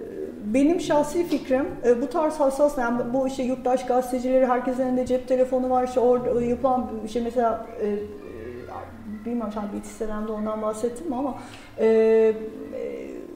benim 0.45 0.81
şahsi 0.81 1.27
fikrim 1.27 1.69
e, 1.85 2.03
bu 2.03 2.07
tarz 2.07 2.35
hassas 2.35 2.79
yani 2.79 3.01
bu 3.15 3.29
işte 3.29 3.43
yurttaş 3.43 3.87
gazetecileri 3.87 4.47
herkesin 4.47 4.83
elinde 4.83 5.07
cep 5.07 5.29
telefonu 5.29 5.71
var 5.71 5.87
işte 5.87 6.01
orada 6.01 6.43
yapılan 6.43 6.91
şey 7.13 7.23
mesela 7.23 7.67
e, 9.31 9.33
bilmiyorum 9.33 9.53
sen 9.55 9.81
BT 9.81 9.87
sitelerinde 9.87 10.33
ondan 10.33 10.63
bahsettim 10.63 11.13
ama 11.13 11.39
e, 11.79 12.33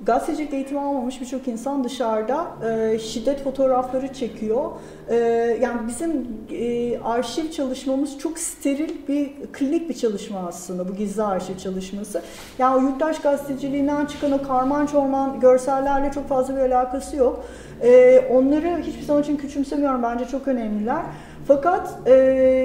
gazetecilik 0.07 0.55
eğitimi 0.55 0.81
almamış 0.81 1.21
birçok 1.21 1.49
insan 1.49 1.85
dışarıda 1.85 2.47
e, 2.69 2.99
şiddet 2.99 3.45
fotoğrafları 3.45 4.13
çekiyor. 4.13 4.71
E, 5.09 5.17
yani 5.63 5.81
bizim 5.89 6.29
e, 6.51 6.99
arşiv 6.99 7.51
çalışmamız 7.51 8.19
çok 8.19 8.39
steril 8.39 9.09
bir 9.09 9.33
klinik 9.53 9.89
bir 9.89 9.95
çalışma 9.95 10.39
aslında 10.49 10.89
bu 10.89 10.95
gizli 10.95 11.23
arşiv 11.23 11.57
çalışması. 11.57 12.23
Yani 12.59 12.77
o 12.77 12.81
yurttaş 12.81 13.21
gazeteciliğinden 13.21 14.07
çıkan 14.07 14.33
o 14.33 14.43
karman 14.43 14.87
çorman 14.87 15.41
görsellerle 15.41 16.13
çok 16.13 16.29
fazla 16.29 16.57
bir 16.57 16.61
alakası 16.61 17.17
yok. 17.17 17.45
E, 17.83 18.21
onları 18.31 18.83
hiçbir 18.83 19.03
zaman 19.03 19.23
için 19.23 19.37
küçümsemiyorum. 19.37 20.03
Bence 20.03 20.25
çok 20.25 20.49
önemliler. 20.49 21.03
Fakat 21.49 21.99
e, 22.07 22.13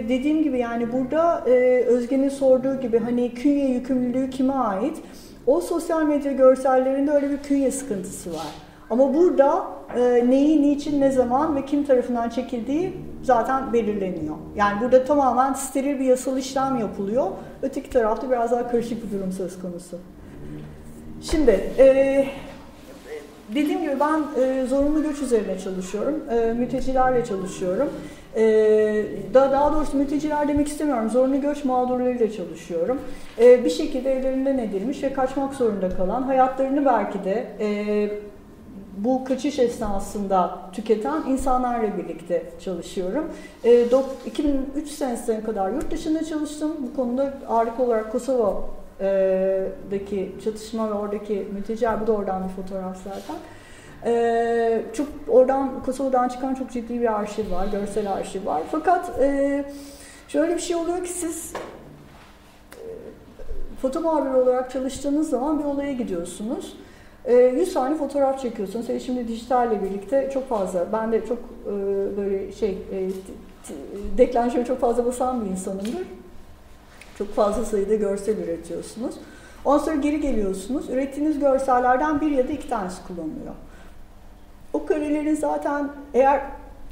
dediğim 0.09 0.43
gibi 0.43 0.59
yani 0.59 0.93
burada 0.93 1.43
e, 1.47 1.83
Özge'nin 1.83 2.29
sorduğu 2.29 2.79
gibi 2.79 2.99
hani 2.99 3.33
künye 3.33 3.67
yükümlülüğü 3.67 4.29
kime 4.29 4.53
ait? 4.53 4.97
O 5.47 5.61
sosyal 5.61 6.03
medya 6.03 6.31
görsellerinde 6.31 7.11
öyle 7.11 7.29
bir 7.29 7.37
künye 7.37 7.71
sıkıntısı 7.71 8.33
var. 8.33 8.47
Ama 8.89 9.13
burada 9.13 9.63
e, 9.95 10.29
neyi, 10.29 10.61
niçin, 10.61 11.01
ne 11.01 11.11
zaman 11.11 11.55
ve 11.55 11.65
kim 11.65 11.83
tarafından 11.83 12.29
çekildiği 12.29 12.93
zaten 13.23 13.73
belirleniyor. 13.73 14.35
Yani 14.55 14.81
burada 14.81 15.05
tamamen 15.05 15.53
steril 15.53 15.99
bir 15.99 16.05
yasal 16.05 16.37
işlem 16.37 16.79
yapılıyor. 16.79 17.27
Öteki 17.61 17.89
tarafta 17.89 18.31
biraz 18.31 18.51
daha 18.51 18.71
karışık 18.71 19.05
bir 19.05 19.17
durum 19.17 19.31
söz 19.31 19.61
konusu. 19.61 19.97
Şimdi 21.21 21.51
e, 21.77 22.25
dediğim 23.55 23.81
gibi 23.81 23.99
ben 23.99 24.41
e, 24.41 24.65
zorunlu 24.65 25.03
göç 25.03 25.21
üzerine 25.21 25.59
çalışıyorum. 25.59 26.23
E, 26.31 26.53
mültecilerle 26.53 27.25
çalışıyorum. 27.25 27.89
Ee, 28.35 29.05
daha, 29.33 29.51
daha 29.51 29.73
doğrusu 29.73 29.97
mülteciler 29.97 30.47
demek 30.47 30.67
istemiyorum. 30.67 31.09
Zorunlu 31.09 31.41
göç 31.41 31.65
mağdurlarıyla 31.65 32.31
çalışıyorum. 32.31 33.01
Ee, 33.39 33.65
bir 33.65 33.69
şekilde 33.69 34.13
evlerinden 34.13 34.57
edilmiş 34.57 35.03
ve 35.03 35.13
kaçmak 35.13 35.53
zorunda 35.53 35.89
kalan, 35.89 36.23
hayatlarını 36.23 36.85
belki 36.85 37.23
de 37.23 37.47
e, 37.59 38.09
bu 38.97 39.25
kaçış 39.25 39.59
esnasında 39.59 40.59
tüketen 40.73 41.23
insanlarla 41.27 41.97
birlikte 41.97 42.43
çalışıyorum. 42.59 43.25
E, 43.63 43.85
2003 44.25 44.89
senesine 44.89 45.43
kadar 45.43 45.71
yurt 45.71 45.91
dışında 45.91 46.25
çalıştım. 46.25 46.71
Bu 46.79 46.95
konuda 46.95 47.33
ağırlık 47.47 47.79
olarak 47.79 48.11
Kosova'daki 48.99 50.35
çatışma 50.43 50.89
ve 50.89 50.93
oradaki 50.93 51.47
mülteciler, 51.53 52.01
bu 52.01 52.07
da 52.07 52.11
oradan 52.11 52.43
bir 52.43 52.53
fotoğraf 52.63 52.97
zaten. 53.03 53.35
Çok 54.93 55.07
oradan 55.27 55.83
Kosova'dan 55.83 56.27
çıkan 56.27 56.55
çok 56.55 56.71
ciddi 56.71 57.01
bir 57.01 57.19
arşiv 57.19 57.51
var, 57.51 57.67
görsel 57.67 58.13
arşiv 58.13 58.45
var. 58.45 58.61
Fakat 58.71 59.11
şöyle 60.27 60.55
bir 60.55 60.61
şey 60.61 60.75
oluyor 60.75 61.03
ki 61.03 61.09
siz 61.09 61.53
foto 63.81 64.01
muhabiri 64.01 64.35
olarak 64.35 64.71
çalıştığınız 64.71 65.29
zaman 65.29 65.59
bir 65.59 65.63
olaya 65.63 65.93
gidiyorsunuz. 65.93 66.77
E, 67.25 67.35
100 67.35 67.73
tane 67.73 67.95
fotoğraf 67.95 68.41
çekiyorsunuz. 68.41 68.89
E, 68.89 68.99
şimdi 68.99 69.27
dijitalle 69.27 69.83
birlikte 69.83 70.29
çok 70.33 70.49
fazla, 70.49 70.87
ben 70.93 71.11
de 71.11 71.25
çok 71.25 71.37
böyle 72.17 72.51
şey, 72.51 72.77
deklanşöre 74.17 74.65
çok 74.65 74.79
fazla 74.79 75.05
basan 75.05 75.45
bir 75.45 75.49
insanımdır. 75.49 76.18
Çok 77.19 77.35
fazla 77.35 77.65
sayıda 77.65 77.95
görsel 77.95 78.37
üretiyorsunuz. 78.37 79.15
Ondan 79.65 79.83
sonra 79.83 79.95
geri 79.95 80.21
geliyorsunuz. 80.21 80.89
Ürettiğiniz 80.89 81.39
görsellerden 81.39 82.21
bir 82.21 82.31
ya 82.31 82.47
da 82.47 82.51
iki 82.51 82.69
tanesi 82.69 83.03
kullanılıyor. 83.07 83.53
O 84.73 84.85
karelerin 84.85 85.35
zaten 85.35 85.89
eğer 86.13 86.41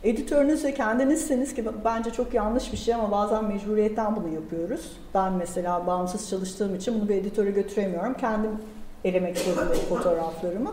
editörünüz 0.04 0.64
ve 0.64 0.74
kendinizseniz 0.74 1.54
ki 1.54 1.66
bence 1.86 2.12
çok 2.12 2.34
yanlış 2.34 2.72
bir 2.72 2.78
şey 2.78 2.94
ama 2.94 3.12
bazen 3.12 3.46
mecburiyetten 3.46 4.16
bunu 4.16 4.34
yapıyoruz. 4.34 4.92
Ben 5.14 5.34
mesela 5.34 5.88
bağımsız 5.88 6.30
çalıştığım 6.30 6.76
için 6.76 7.00
bunu 7.00 7.10
bir 7.10 7.16
editöre 7.16 7.52
götüremiyorum. 7.52 8.14
Kendim 8.14 8.52
elemek 9.04 9.38
zorundayım 9.38 9.86
fotoğraflarımı. 9.90 10.72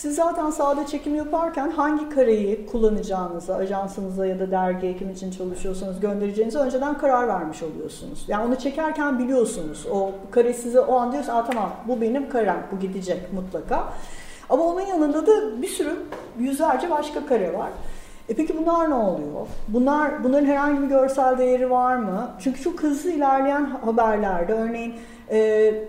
Siz 0.00 0.14
zaten 0.16 0.50
sahada 0.50 0.86
çekim 0.86 1.14
yaparken 1.14 1.70
hangi 1.70 2.08
kareyi 2.08 2.66
kullanacağınıza, 2.66 3.54
ajansınıza 3.54 4.26
ya 4.26 4.40
da 4.40 4.50
dergi 4.50 4.96
kim 4.98 5.10
için 5.10 5.30
çalışıyorsanız 5.30 6.00
göndereceğinize 6.00 6.58
önceden 6.58 6.98
karar 6.98 7.28
vermiş 7.28 7.62
oluyorsunuz. 7.62 8.24
Yani 8.28 8.46
onu 8.46 8.56
çekerken 8.56 9.18
biliyorsunuz. 9.18 9.86
O 9.92 10.10
kare 10.30 10.52
size 10.52 10.80
o 10.80 10.96
an 10.96 11.12
diyorsa 11.12 11.44
tamam 11.44 11.70
bu 11.88 12.00
benim 12.00 12.28
karem, 12.28 12.66
bu 12.72 12.78
gidecek 12.78 13.32
mutlaka. 13.32 13.92
Ama 14.50 14.64
onun 14.64 14.80
yanında 14.80 15.26
da 15.26 15.62
bir 15.62 15.68
sürü 15.68 15.96
yüzlerce 16.38 16.90
başka 16.90 17.26
kare 17.26 17.58
var. 17.58 17.70
E 18.28 18.34
peki 18.34 18.58
bunlar 18.58 18.90
ne 18.90 18.94
oluyor? 18.94 19.46
Bunlar 19.68 20.24
bunların 20.24 20.46
herhangi 20.46 20.82
bir 20.82 20.86
görsel 20.86 21.38
değeri 21.38 21.70
var 21.70 21.96
mı? 21.96 22.30
Çünkü 22.38 22.62
çok 22.62 22.82
hızlı 22.82 23.10
ilerleyen 23.10 23.64
haberlerde 23.64 24.52
örneğin 24.52 24.94
e, 25.30 25.38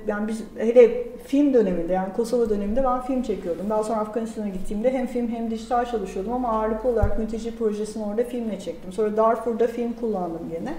yani 0.08 0.28
biz 0.28 0.44
hele 0.58 1.08
film 1.26 1.54
döneminde 1.54 1.94
yani 1.94 2.14
Kosova 2.14 2.50
döneminde 2.50 2.84
ben 2.84 3.02
film 3.02 3.24
çekiyordum. 3.24 3.70
Daha 3.70 3.84
sonra 3.84 4.00
Afganistan'a 4.00 4.48
gittiğimde 4.50 4.94
hem 4.94 5.08
film 5.08 5.28
hem 5.28 5.52
dijital 5.52 5.86
çalışıyordum 5.86 6.34
ama 6.34 6.50
ağırlıklı 6.50 6.90
olarak 6.90 7.20
mülteci 7.20 7.58
projesini 7.58 8.04
orada 8.04 8.24
filmle 8.24 8.60
çektim. 8.60 8.94
Sonra 8.94 9.18
Darfur'da 9.18 9.68
film 9.68 9.94
kullandım 9.94 10.52
yine. 10.60 10.74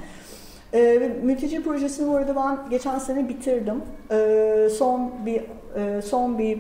E, 0.75 1.11
mülteci 1.23 1.63
projesini 1.63 2.09
bu 2.09 2.17
arada 2.17 2.37
ben 2.37 2.71
geçen 2.71 2.99
sene 2.99 3.29
bitirdim. 3.29 3.83
E, 4.11 4.69
son 4.79 5.13
bir 5.27 5.43
e, 5.77 6.03
son 6.03 6.39
bir 6.39 6.59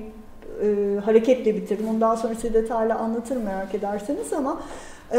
e, 0.62 0.98
hareketle 1.04 1.56
bitirdim. 1.56 1.88
Ondan 1.88 2.14
sonra 2.14 2.34
size 2.34 2.54
detaylı 2.54 2.94
anlatırım 2.94 3.42
merak 3.42 3.74
ederseniz 3.74 4.32
ama 4.32 4.62
e, 5.12 5.18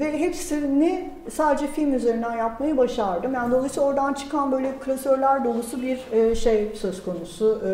ve 0.00 0.18
hepsini 0.18 1.10
sadece 1.30 1.66
film 1.66 1.94
üzerinden 1.94 2.36
yapmayı 2.36 2.76
başardım. 2.76 3.34
Yani 3.34 3.52
dolayısıyla 3.52 3.88
oradan 3.88 4.14
çıkan 4.14 4.52
böyle 4.52 4.72
klasörler 4.72 5.44
dolusu 5.44 5.82
bir 5.82 6.00
e, 6.12 6.34
şey 6.34 6.72
söz 6.74 7.04
konusu, 7.04 7.62
e, 7.64 7.70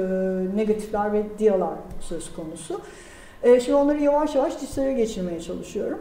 negatifler 0.57 1.13
ve 1.13 1.23
diyalar 1.39 1.75
söz 2.01 2.33
konusu. 2.33 2.81
E, 3.43 3.61
şimdi 3.61 3.75
onları 3.75 4.03
yavaş 4.03 4.35
yavaş 4.35 4.61
dijitale 4.61 4.93
geçirmeye 4.93 5.41
çalışıyorum. 5.41 5.99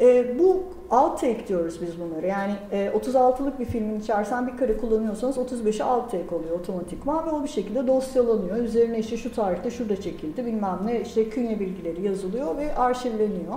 E, 0.00 0.38
bu 0.38 0.62
outtake 0.90 1.48
diyoruz 1.48 1.78
biz 1.82 2.00
bunları. 2.00 2.26
Yani 2.26 2.52
e, 2.72 2.90
36'lık 3.00 3.58
bir 3.60 3.64
filmin 3.64 4.00
içerisinden 4.00 4.46
bir 4.46 4.56
kare 4.56 4.76
kullanıyorsanız 4.76 5.36
35'i 5.36 5.84
outtake 5.84 6.34
oluyor 6.34 6.60
otomatikman 6.60 7.26
ve 7.26 7.30
o 7.30 7.42
bir 7.42 7.48
şekilde 7.48 7.86
dosyalanıyor. 7.86 8.56
Üzerine 8.56 8.98
işte 8.98 9.16
şu 9.16 9.34
tarihte 9.34 9.70
şurada 9.70 10.00
çekildi 10.00 10.46
bilmem 10.46 10.78
ne 10.84 11.00
işte 11.00 11.28
künye 11.28 11.60
bilgileri 11.60 12.06
yazılıyor 12.06 12.56
ve 12.56 12.76
arşivleniyor. 12.76 13.54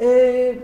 E, 0.00 0.58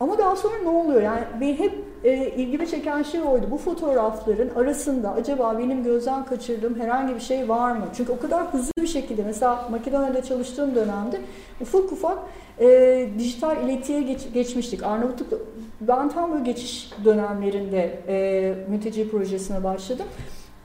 ama 0.00 0.18
daha 0.18 0.36
sonra 0.36 0.54
ne 0.62 0.68
oluyor? 0.68 1.02
Yani 1.02 1.20
benim 1.40 1.56
hep 1.56 1.72
e, 2.04 2.30
ilgimi 2.30 2.68
çeken 2.68 3.02
şey 3.02 3.20
oydu. 3.20 3.46
Bu 3.50 3.58
fotoğrafların 3.58 4.50
arasında 4.56 5.12
acaba 5.12 5.58
benim 5.58 5.84
gözden 5.84 6.24
kaçırdığım 6.24 6.80
herhangi 6.80 7.14
bir 7.14 7.20
şey 7.20 7.48
var 7.48 7.72
mı? 7.72 7.84
Çünkü 7.96 8.12
o 8.12 8.18
kadar 8.18 8.52
hızlı 8.52 8.72
bir 8.80 8.86
şekilde 8.86 9.22
mesela 9.22 9.68
Makedonya'da 9.70 10.22
çalıştığım 10.22 10.74
dönemde 10.74 11.20
ufak 11.60 11.92
ufak 11.92 12.18
e, 12.60 13.08
dijital 13.18 13.56
iletiye 13.64 14.02
geç, 14.02 14.20
geçmiştik. 14.34 14.82
Arnavutluk 14.82 15.40
ben 15.80 16.08
tam 16.08 16.32
böyle 16.32 16.44
geçiş 16.44 16.90
dönemlerinde 17.04 17.98
e, 18.08 18.54
mülteci 18.68 19.10
projesine 19.10 19.64
başladım. 19.64 20.06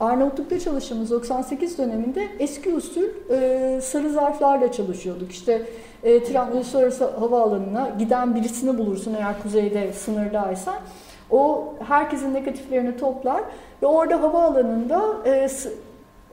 Arnavutluk'ta 0.00 0.60
çalıştığımız 0.60 1.10
98 1.10 1.78
döneminde 1.78 2.28
eski 2.38 2.74
usul 2.74 3.04
e, 3.30 3.80
sarı 3.82 4.10
zarflarla 4.10 4.72
çalışıyorduk. 4.72 5.32
İşte 5.32 5.66
e, 6.04 6.24
Tren 6.24 6.52
Uluslararası 6.52 7.04
Havaalanı'na 7.04 7.88
giden 7.98 8.34
birisini 8.34 8.78
bulursun 8.78 9.14
eğer 9.14 9.42
kuzeyde 9.42 9.92
sınırdaysan. 9.92 10.74
O 11.30 11.74
herkesin 11.88 12.34
negatiflerini 12.34 12.96
toplar 12.96 13.40
ve 13.82 13.86
orada 13.86 14.22
havaalanında 14.22 15.02
e, 15.26 15.48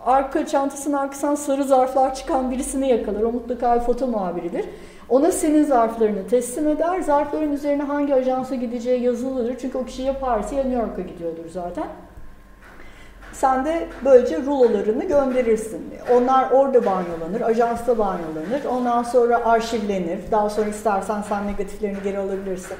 arka 0.05 0.45
çantasının 0.45 0.97
arkasından 0.97 1.35
sarı 1.35 1.63
zarflar 1.63 2.15
çıkan 2.15 2.51
birisini 2.51 2.89
yakalar. 2.89 3.21
O 3.21 3.31
mutlaka 3.31 3.75
bir 3.75 3.81
foto 3.81 4.07
muhabiridir. 4.07 4.65
Ona 5.09 5.31
senin 5.31 5.63
zarflarını 5.63 6.27
teslim 6.27 6.67
eder. 6.67 7.01
Zarfların 7.01 7.53
üzerine 7.53 7.83
hangi 7.83 8.15
ajansa 8.15 8.55
gideceği 8.55 9.03
yazılıdır. 9.03 9.57
Çünkü 9.61 9.77
o 9.77 9.85
kişi 9.85 10.01
ya 10.01 10.19
Paris'e 10.19 10.55
ya 10.55 10.63
New 10.63 10.81
York'a 10.81 11.01
gidiyordur 11.01 11.49
zaten. 11.49 11.85
Sen 13.33 13.65
de 13.65 13.87
böylece 14.05 14.41
rulolarını 14.41 15.05
gönderirsin. 15.05 15.93
Onlar 16.11 16.51
orada 16.51 16.85
banyolanır, 16.85 17.41
ajansta 17.41 17.97
banyolanır. 17.97 18.65
Ondan 18.69 19.03
sonra 19.03 19.45
arşivlenir. 19.45 20.19
Daha 20.31 20.49
sonra 20.49 20.69
istersen 20.69 21.21
sen 21.21 21.47
negatiflerini 21.47 22.03
geri 22.03 22.17
alabilirsin. 22.17 22.77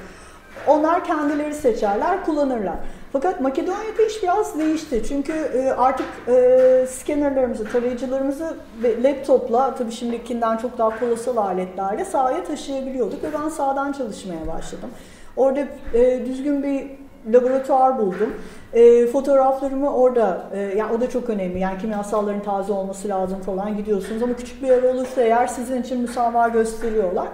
Onlar 0.66 1.04
kendileri 1.04 1.54
seçerler, 1.54 2.24
kullanırlar. 2.24 2.74
Fakat 3.12 3.40
Makedonya'da 3.40 4.02
iş 4.02 4.22
biraz 4.22 4.58
değişti. 4.58 5.02
Çünkü 5.08 5.32
e, 5.32 5.70
artık 5.70 6.06
e, 6.28 6.86
scannerlarımızı, 6.88 7.64
tarayıcılarımızı 7.64 8.56
laptopla, 9.02 9.74
tabii 9.74 9.92
şimdikinden 9.92 10.56
çok 10.56 10.78
daha 10.78 10.98
kolosal 11.00 11.36
aletlerle 11.36 12.04
sahaya 12.04 12.44
taşıyabiliyorduk 12.44 13.22
ve 13.22 13.28
ben 13.42 13.48
sağdan 13.48 13.92
çalışmaya 13.92 14.46
başladım. 14.46 14.90
Orada 15.36 15.66
e, 15.94 16.26
düzgün 16.26 16.62
bir 16.62 17.01
laboratuvar 17.32 17.98
buldum. 17.98 18.34
E, 18.72 19.06
fotoğraflarımı 19.06 19.94
orada, 19.94 20.46
e, 20.54 20.60
yani 20.60 20.92
o 20.92 21.00
da 21.00 21.10
çok 21.10 21.30
önemli. 21.30 21.58
Yani 21.58 21.78
kimyasalların 21.78 22.42
taze 22.42 22.72
olması 22.72 23.08
lazım 23.08 23.40
falan 23.40 23.76
gidiyorsunuz 23.76 24.22
ama 24.22 24.36
küçük 24.36 24.62
bir 24.62 24.68
yer 24.68 24.82
olursa 24.82 25.22
eğer 25.22 25.46
sizin 25.46 25.82
için 25.82 26.00
müsamaha 26.00 26.48
gösteriyorlar. 26.48 27.28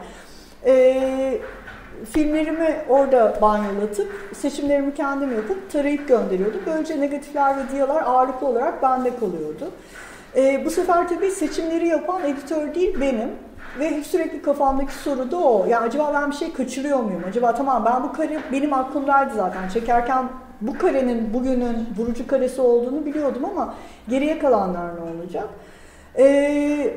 E, 0.66 1.40
filmlerimi 2.10 2.76
orada 2.88 3.38
banyolatıp, 3.42 4.12
seçimlerimi 4.34 4.94
kendim 4.94 5.36
yapıp 5.36 5.70
tarayıp 5.70 6.08
gönderiyordum. 6.08 6.60
Böylece 6.66 7.00
negatifler 7.00 7.56
ve 7.56 7.60
diyalar 7.72 8.02
ağırlıklı 8.02 8.46
olarak 8.46 8.82
bende 8.82 9.16
kalıyordu. 9.16 9.70
E, 10.36 10.64
bu 10.64 10.70
sefer 10.70 11.08
tabii 11.08 11.30
seçimleri 11.30 11.88
yapan 11.88 12.24
editör 12.24 12.74
değil 12.74 13.00
benim. 13.00 13.47
Ve 13.78 14.04
sürekli 14.04 14.42
kafamdaki 14.42 14.94
soru 14.94 15.30
da 15.30 15.36
o. 15.36 15.66
Ya 15.66 15.80
acaba 15.80 16.10
ben 16.14 16.30
bir 16.30 16.36
şey 16.36 16.52
kaçırıyor 16.52 16.98
muyum? 16.98 17.22
Acaba 17.28 17.54
tamam 17.54 17.84
ben 17.84 18.02
bu 18.02 18.12
kare 18.12 18.40
benim 18.52 18.72
aklımdaydı 18.72 19.34
zaten. 19.34 19.68
Çekerken 19.68 20.28
bu 20.60 20.78
karenin 20.78 21.34
bugünün 21.34 21.88
vurucu 21.98 22.26
karesi 22.26 22.60
olduğunu 22.60 23.06
biliyordum 23.06 23.44
ama 23.44 23.74
geriye 24.08 24.38
kalanlar 24.38 24.96
ne 24.96 25.00
olacak? 25.00 25.48
Ee, 26.18 26.94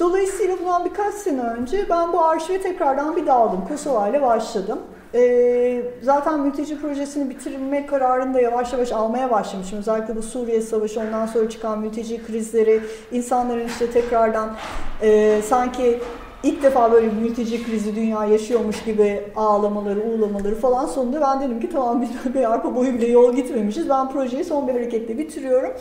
dolayısıyla 0.00 0.58
bundan 0.58 0.84
birkaç 0.84 1.14
sene 1.14 1.40
önce 1.40 1.86
ben 1.90 2.12
bu 2.12 2.24
arşive 2.24 2.60
tekrardan 2.60 3.16
bir 3.16 3.26
daldım. 3.26 3.64
Kosova 3.68 4.08
ile 4.08 4.22
başladım. 4.22 4.78
Ee, 5.14 5.82
zaten 6.02 6.40
mülteci 6.40 6.80
projesini 6.80 7.30
bitirme 7.30 7.86
kararını 7.86 8.34
da 8.34 8.40
yavaş 8.40 8.72
yavaş 8.72 8.92
almaya 8.92 9.30
başlamışım. 9.30 9.78
Özellikle 9.78 10.16
bu 10.16 10.22
Suriye 10.22 10.60
Savaşı, 10.60 11.00
ondan 11.00 11.26
sonra 11.26 11.50
çıkan 11.50 11.78
mülteci 11.78 12.26
krizleri, 12.26 12.80
insanların 13.12 13.66
işte 13.66 13.90
tekrardan 13.90 14.56
e, 15.02 15.40
sanki 15.48 16.00
ilk 16.42 16.62
defa 16.62 16.92
böyle 16.92 17.06
bir 17.06 17.16
mülteci 17.16 17.64
krizi 17.64 17.96
dünya 17.96 18.24
yaşıyormuş 18.24 18.82
gibi 18.82 19.22
ağlamaları, 19.36 20.00
uğlamaları 20.00 20.54
falan 20.54 20.86
sonunda 20.86 21.20
ben 21.20 21.40
dedim 21.40 21.60
ki 21.60 21.70
tamam 21.72 22.02
bir, 22.02 22.34
bir 22.34 22.52
arpa 22.52 22.74
boyu 22.74 22.94
bile 22.94 23.06
yol 23.06 23.36
gitmemişiz. 23.36 23.88
Ben 23.88 24.10
projeyi 24.10 24.44
son 24.44 24.68
bir 24.68 24.72
hareketle 24.72 25.18
bitiriyorum. 25.18 25.72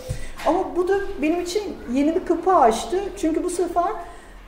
Ama 0.47 0.59
bu 0.75 0.87
da 0.87 0.93
benim 1.21 1.41
için 1.41 1.63
yeni 1.93 2.15
bir 2.15 2.25
kapı 2.25 2.55
açtı. 2.55 2.99
Çünkü 3.17 3.43
bu 3.43 3.49
sefer 3.49 3.91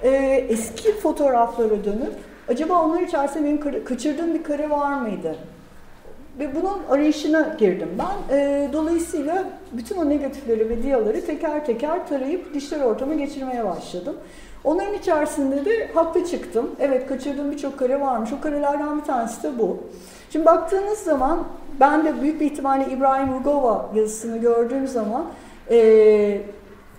e, 0.04 0.10
eski 0.50 0.92
fotoğraflara 0.92 1.84
dönüp 1.86 2.31
acaba 2.50 2.82
onlar 2.82 3.02
içerisinde 3.02 3.44
benim 3.46 3.84
kaçırdığım 3.84 4.34
bir 4.34 4.44
kare 4.44 4.70
var 4.70 5.02
mıydı? 5.02 5.36
Ve 6.40 6.56
bunun 6.56 6.80
arayışına 6.90 7.56
girdim 7.60 7.90
ben. 8.00 8.38
E, 8.38 8.70
dolayısıyla 8.74 9.44
bütün 9.72 9.96
o 9.96 10.10
negatifleri 10.10 10.70
ve 10.70 10.84
diyaları 10.84 11.26
teker 11.26 11.66
teker 11.66 12.08
tarayıp 12.08 12.54
dijital 12.54 12.82
ortama 12.82 13.14
geçirmeye 13.14 13.66
başladım. 13.66 14.16
Onların 14.64 14.94
içerisinde 14.94 15.66
de 15.66 15.88
haklı 15.94 16.26
çıktım. 16.26 16.72
Evet 16.80 17.08
kaçırdığım 17.08 17.52
birçok 17.52 17.80
kare 17.80 18.02
varmış. 18.02 18.30
O 18.40 18.42
karelerden 18.42 19.00
bir 19.00 19.06
tanesi 19.06 19.44
de 19.44 19.60
bu. 19.60 19.78
Şimdi 20.30 20.46
baktığınız 20.46 21.00
zaman 21.00 21.44
ben 21.80 22.06
de 22.06 22.22
büyük 22.22 22.42
bir 22.42 22.46
ihtimalle 22.46 22.86
İbrahim 22.92 23.34
Rugova 23.34 23.90
yazısını 23.96 24.38
gördüğüm 24.38 24.88
zaman 24.88 25.26
e, 25.72 26.42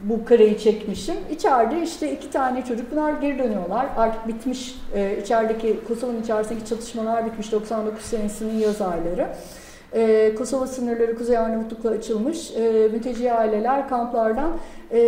bu 0.03 0.25
kareyi 0.25 0.59
çekmişim. 0.59 1.15
İçeride 1.31 1.83
işte 1.83 2.13
iki 2.13 2.31
tane 2.31 2.65
çocuk 2.65 2.93
bunlar 2.93 3.13
geri 3.13 3.39
dönüyorlar. 3.39 3.87
Artık 3.97 4.29
bitmiş 4.29 4.75
e, 4.95 5.19
içerideki 5.23 5.81
Kosova'nın 5.89 6.23
içerisindeki 6.23 6.67
çatışmalar 6.67 7.27
bitmiş 7.27 7.53
99 7.53 8.05
senesinin 8.05 8.59
yaz 8.59 8.81
ayları. 8.81 9.29
Ee, 9.95 10.35
Kosova 10.39 10.67
sınırları 10.67 11.19
Kuzey 11.19 11.39
Arnavutluk'la 11.39 11.91
açılmış. 11.91 12.51
Ee, 12.51 12.89
mülteci 12.93 13.33
aileler 13.33 13.89
kamplardan 13.89 14.53
e, 14.91 14.99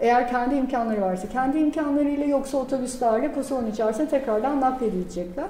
eğer 0.00 0.28
kendi 0.30 0.54
imkanları 0.54 1.00
varsa 1.00 1.28
kendi 1.28 1.58
imkanlarıyla 1.58 2.24
yoksa 2.24 2.58
otobüslerle 2.58 3.32
Kosova'nın 3.32 3.70
içerisine 3.70 4.08
tekrardan 4.08 4.60
nakledilecekler. 4.60 5.46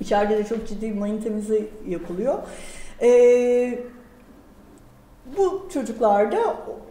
İçeride 0.00 0.38
de 0.38 0.44
çok 0.44 0.68
ciddi 0.68 0.92
bir 0.92 0.98
mayın 0.98 1.20
temizliği 1.20 1.68
yapılıyor. 1.86 2.34
Ee, 3.02 3.78
bu 5.38 5.68
çocuklar 5.72 6.32
da 6.32 6.38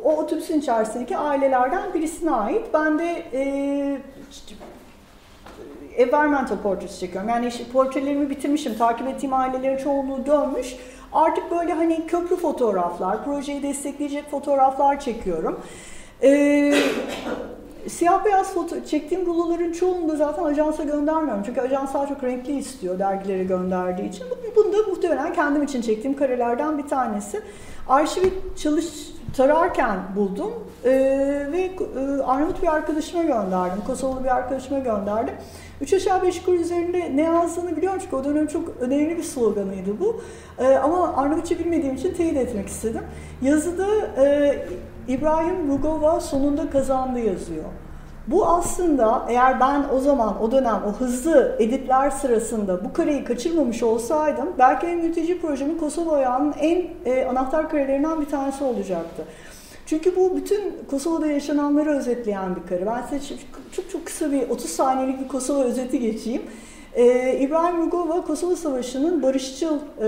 o 0.04 0.18
otobüsün 0.18 0.60
içerisindeki 0.60 1.18
ailelerden 1.18 1.94
birisine 1.94 2.32
ait. 2.32 2.66
Ben 2.74 3.00
de 3.00 3.24
e, 3.34 3.42
environmental 5.98 6.58
portraits 6.58 7.00
çekiyorum. 7.00 7.30
Yani 7.30 7.48
işte 7.48 7.64
portrelerimi 7.74 8.30
bitirmişim. 8.30 8.78
Takip 8.78 9.08
ettiğim 9.08 9.34
ailelerin 9.34 9.78
çoğunluğu 9.78 10.26
dönmüş. 10.26 10.76
Artık 11.14 11.52
böyle 11.52 11.74
hani 11.74 12.08
köprü 12.08 12.36
fotoğraflar, 12.36 13.26
projeyi 13.26 13.64
destekleyecek 13.64 14.32
fotoğraflar 14.32 15.00
çekiyorum. 15.00 15.60
Ee, 16.24 16.74
siyah 17.88 18.26
beyaz 18.26 18.54
foto 18.54 18.76
çektiğim 18.86 19.26
ruloların 19.26 19.72
çoğunu 19.72 20.10
da 20.10 20.16
zaten 20.16 20.44
ajansa 20.44 20.84
göndermiyorum. 20.84 21.44
Çünkü 21.46 21.62
ajans 21.62 21.94
daha 21.94 22.08
çok 22.08 22.24
renkli 22.24 22.58
istiyor 22.58 23.00
dergilere 23.00 23.44
gönderdiği 23.44 24.10
için. 24.10 24.26
Bunu 24.56 24.74
da 24.74 24.78
muhtemelen 24.90 25.34
kendim 25.34 25.64
için 25.64 25.82
çektiğim 25.82 26.18
karelerden 26.18 26.78
bir 26.78 26.88
tanesi. 26.88 27.42
Arşivi 27.88 28.34
çalış 28.58 28.86
tararken 29.38 30.00
buldum 30.16 30.52
ee, 30.86 30.92
ve 31.52 31.60
e, 31.60 32.22
Arnavut 32.24 32.62
bir 32.62 32.68
arkadaşıma 32.68 33.24
gönderdim, 33.24 33.84
Kosovalı 33.88 34.24
bir 34.24 34.36
arkadaşıma 34.36 34.80
gönderdim. 34.80 35.34
Üç 35.82 35.94
aşağı 35.94 36.22
beş 36.22 36.38
yukarı 36.38 36.56
üzerinde 36.56 37.16
ne 37.16 37.22
yazdığını 37.22 37.78
biliyorum 37.78 38.00
çünkü 38.04 38.16
o 38.16 38.24
dönem 38.24 38.48
çok 38.48 38.70
önemli 38.80 39.18
bir 39.18 39.24
sloganıydı 39.24 40.00
bu. 40.00 40.22
Ee, 40.60 40.76
ama 40.76 41.18
Arnavutça 41.18 41.60
bilmediğim 41.60 41.96
için 41.96 42.14
teyit 42.14 42.38
etmek 42.38 42.68
istedim. 42.68 43.02
Yazıda 43.42 43.88
e, 44.18 44.56
İbrahim 45.08 45.72
Rugova 45.72 46.20
sonunda 46.20 46.70
kazandı 46.70 47.20
yazıyor. 47.20 47.66
Bu 48.28 48.48
aslında 48.48 49.26
eğer 49.30 49.60
ben 49.60 49.86
o 49.96 50.00
zaman 50.00 50.42
o 50.42 50.52
dönem 50.52 50.82
o 50.88 50.92
hızlı 50.92 51.56
editler 51.60 52.10
sırasında 52.10 52.86
bu 52.86 52.94
kareyi 52.94 53.24
kaçırmamış 53.24 53.84
olsaydım 53.84 54.50
belki 54.60 54.88
en 54.88 54.98
mülteci 54.98 55.42
projemin 55.42 55.78
Kosova 55.78 56.52
en 56.60 56.88
e, 57.06 57.26
anahtar 57.26 57.70
karelerinden 57.70 58.22
bir 58.22 58.26
tanesi 58.26 58.64
olacaktı. 58.64 59.24
Çünkü 59.86 60.16
bu 60.16 60.36
bütün 60.36 60.74
Kosova'da 60.90 61.28
yaşananları 61.28 61.90
özetleyen 61.90 62.56
bir 62.56 62.70
kare. 62.70 62.86
Ben 62.86 63.02
size 63.10 63.36
çok 63.76 63.90
çok 63.90 64.06
kısa 64.06 64.32
bir 64.32 64.50
30 64.50 64.70
saniyelik 64.70 65.20
bir 65.20 65.28
Kosova 65.28 65.64
özeti 65.64 66.00
geçeyim. 66.00 66.42
Ee, 66.96 67.38
İbrahim 67.40 67.82
Rugova 67.82 68.26
Kosova 68.26 68.56
Savaşı'nın 68.56 69.24
barışçıl 69.24 69.80
e, 70.02 70.08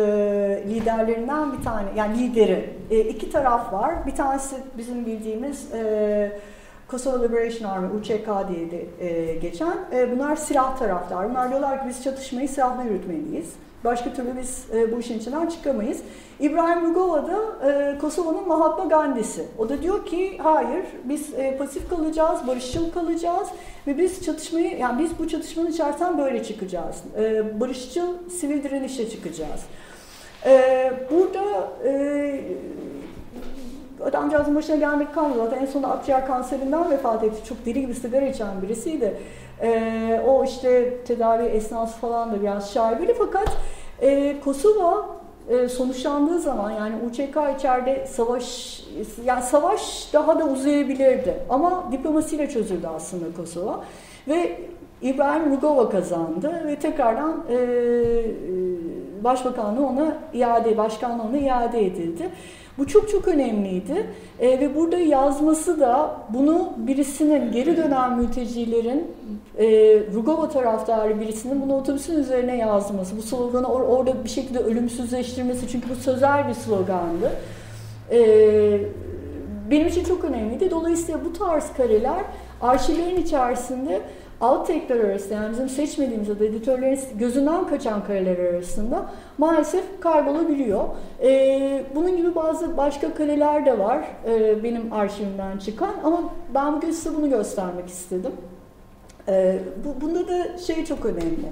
liderlerinden 0.69 1.57
bir 1.57 1.63
tane, 1.63 1.87
yani 1.95 2.19
lideri. 2.19 2.69
E, 2.91 2.99
iki 2.99 3.31
taraf 3.31 3.73
var. 3.73 4.05
Bir 4.05 4.15
tanesi 4.15 4.55
bizim 4.77 5.05
bildiğimiz 5.05 5.73
e, 5.73 6.39
Kosova 6.87 7.23
Liberation 7.23 7.69
Army, 7.69 7.87
UÇK 7.97 8.27
diye 8.49 8.71
de 8.71 8.85
e, 8.99 9.35
geçen. 9.35 9.77
E, 9.93 10.11
bunlar 10.11 10.35
silah 10.35 10.79
taraftar. 10.79 11.29
Bunlar 11.29 11.49
diyorlar 11.49 11.81
ki 11.81 11.85
biz 11.89 12.03
çatışmayı 12.03 12.49
silahla 12.49 12.83
yürütmeliyiz. 12.83 13.53
Başka 13.83 14.13
türlü 14.13 14.37
biz 14.41 14.65
e, 14.73 14.91
bu 14.91 14.99
işin 14.99 15.19
içinden 15.19 15.47
çıkamayız. 15.47 16.01
İbrahim 16.39 16.89
Rugova 16.89 17.27
da 17.27 17.67
e, 17.69 17.97
Kosova'nın 17.97 18.47
Mahatma 18.47 18.85
Gandhi'si. 18.85 19.45
O 19.57 19.69
da 19.69 19.81
diyor 19.81 20.05
ki 20.05 20.37
hayır 20.43 20.85
biz 21.03 21.33
e, 21.33 21.57
pasif 21.57 21.89
kalacağız, 21.89 22.47
barışçıl 22.47 22.91
kalacağız 22.91 23.47
ve 23.87 23.97
biz 23.97 24.25
çatışmayı 24.25 24.77
yani 24.77 25.03
biz 25.03 25.19
bu 25.19 25.27
çatışmanın 25.27 25.71
içerisinden 25.71 26.17
böyle 26.17 26.43
çıkacağız. 26.43 26.95
E, 27.17 27.59
barışçıl 27.59 28.29
sivil 28.29 28.63
direnişe 28.63 29.09
çıkacağız. 29.09 29.61
E, 30.45 30.93
burada 31.11 31.71
e, 31.85 32.41
adamcağızın 34.05 34.55
başına 34.55 34.75
gelmek 34.75 35.13
kalmadı. 35.13 35.39
Zaten 35.43 35.61
en 35.61 35.65
sonunda 35.65 35.91
akciğer 35.91 36.27
kanserinden 36.27 36.91
vefat 36.91 37.23
etti. 37.23 37.49
Çok 37.49 37.65
deli 37.65 37.81
gibi 37.81 37.93
sigara 37.93 38.25
içen 38.25 38.61
birisiydi. 38.61 39.17
E, 39.61 40.21
o 40.27 40.43
işte 40.43 40.97
tedavi 41.07 41.43
esnası 41.43 41.97
falan 41.97 42.31
da 42.31 42.41
biraz 42.41 42.73
şaibeli 42.73 43.13
fakat 43.13 43.57
e, 44.01 44.39
Kosova 44.39 45.05
e, 45.49 45.69
sonuçlandığı 45.69 46.39
zaman 46.39 46.71
yani 46.71 46.95
UÇK 47.05 47.37
içeride 47.57 48.07
savaş 48.07 48.77
yani 49.25 49.43
savaş 49.43 50.13
daha 50.13 50.39
da 50.39 50.45
uzayabilirdi 50.45 51.37
ama 51.49 51.83
diplomasiyle 51.91 52.49
çözüldü 52.49 52.87
aslında 52.95 53.25
Kosova 53.37 53.83
ve 54.27 54.59
İbrahim 55.01 55.51
Rugova 55.51 55.89
kazandı 55.89 56.61
ve 56.67 56.75
tekrardan 56.75 57.43
e, 57.49 57.57
başbakanlığı 59.23 59.85
ona 59.85 60.17
iade, 60.33 60.77
başkanlığı 60.77 61.23
ona 61.23 61.37
iade 61.37 61.85
edildi. 61.85 62.29
Bu 62.77 62.87
çok 62.87 63.09
çok 63.09 63.27
önemliydi 63.27 64.05
e, 64.39 64.59
ve 64.59 64.75
burada 64.75 64.97
yazması 64.97 65.79
da 65.79 66.17
bunu 66.29 66.73
birisinin 66.77 67.51
geri 67.51 67.77
dönen 67.77 68.17
mültecilerin 68.17 69.07
e, 69.57 69.67
Rugova 70.13 70.49
taraftarı 70.49 71.21
birisinin 71.21 71.61
bunu 71.61 71.75
otobüsün 71.75 72.17
üzerine 72.17 72.57
yazması, 72.57 73.17
bu 73.17 73.21
sloganı 73.21 73.67
or 73.67 73.81
orada 73.81 74.23
bir 74.23 74.29
şekilde 74.29 74.59
ölümsüzleştirmesi 74.59 75.67
çünkü 75.67 75.89
bu 75.89 75.95
sözel 75.95 76.47
bir 76.47 76.53
slogandı. 76.53 77.31
E, 78.11 78.19
benim 79.71 79.87
için 79.87 80.03
çok 80.03 80.23
önemliydi. 80.23 80.71
Dolayısıyla 80.71 81.25
bu 81.25 81.33
tarz 81.33 81.73
kareler 81.77 82.23
arşivlerin 82.61 83.21
içerisinde 83.21 84.01
alt 84.41 84.67
tekler 84.67 84.99
arasında 84.99 85.33
yani 85.33 85.51
bizim 85.51 85.69
seçmediğimiz 85.69 86.27
ya 86.27 86.35
editörlerin 86.35 86.99
gözünden 87.19 87.67
kaçan 87.67 88.03
kareler 88.03 88.37
arasında 88.37 89.09
maalesef 89.37 90.01
kaybolabiliyor. 90.01 90.83
Ee, 91.21 91.83
bunun 91.95 92.17
gibi 92.17 92.35
bazı 92.35 92.77
başka 92.77 93.13
kareler 93.13 93.65
de 93.65 93.79
var 93.79 94.07
e, 94.27 94.63
benim 94.63 94.93
arşivimden 94.93 95.57
çıkan 95.57 95.93
ama 96.03 96.33
ben 96.53 96.75
bugün 96.75 96.91
size 96.91 97.15
bunu 97.15 97.29
göstermek 97.29 97.87
istedim. 97.87 98.31
Ee, 99.27 99.59
bu, 99.85 100.01
bunda 100.01 100.27
da 100.27 100.57
şey 100.57 100.85
çok 100.85 101.05
önemli. 101.05 101.47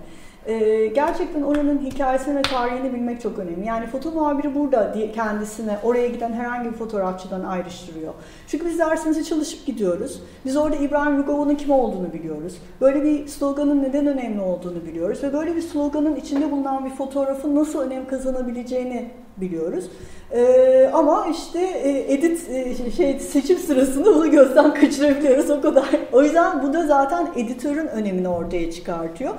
Ee, 0.47 0.85
gerçekten 0.87 1.41
oranın 1.41 1.79
hikayesini 1.79 2.37
ve 2.37 2.41
tarihini 2.41 2.93
bilmek 2.93 3.21
çok 3.21 3.39
önemli. 3.39 3.67
Yani 3.67 3.87
foto 3.87 4.11
muhabiri 4.11 4.55
burada 4.55 4.95
kendisine 5.15 5.77
oraya 5.83 6.07
giden 6.07 6.33
herhangi 6.33 6.69
bir 6.69 6.75
fotoğrafçıdan 6.75 7.43
ayrıştırıyor. 7.43 8.13
Çünkü 8.47 8.65
biz 8.65 8.79
dersimize 8.79 9.23
çalışıp 9.23 9.65
gidiyoruz. 9.65 10.21
Biz 10.45 10.57
orada 10.57 10.75
İbrahim 10.75 11.17
Rugova'nın 11.17 11.55
kim 11.55 11.71
olduğunu 11.71 12.13
biliyoruz. 12.13 12.57
Böyle 12.81 13.03
bir 13.03 13.27
sloganın 13.27 13.83
neden 13.83 14.07
önemli 14.07 14.41
olduğunu 14.41 14.85
biliyoruz. 14.85 15.23
Ve 15.23 15.33
böyle 15.33 15.55
bir 15.55 15.61
sloganın 15.61 16.15
içinde 16.15 16.51
bulunan 16.51 16.85
bir 16.85 16.89
fotoğrafın 16.89 17.55
nasıl 17.55 17.79
önem 17.79 18.07
kazanabileceğini 18.07 19.09
biliyoruz. 19.37 19.85
Ee, 20.31 20.89
ama 20.93 21.27
işte 21.31 21.59
e, 21.59 22.13
edit 22.13 22.49
e, 22.49 22.91
şey 22.91 23.19
seçim 23.19 23.57
sırasında 23.57 24.15
bunu 24.15 24.31
gözden 24.31 24.73
kaçırabiliyoruz 24.73 25.49
o 25.49 25.61
kadar. 25.61 25.85
O 26.13 26.23
yüzden 26.23 26.63
bu 26.63 26.73
da 26.73 26.87
zaten 26.87 27.27
editörün 27.35 27.87
önemini 27.87 28.27
ortaya 28.27 28.71
çıkartıyor. 28.71 29.33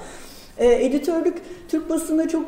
E, 0.58 0.84
editörlük 0.84 1.42
Türk 1.68 1.90
basında 1.90 2.28
çok 2.28 2.42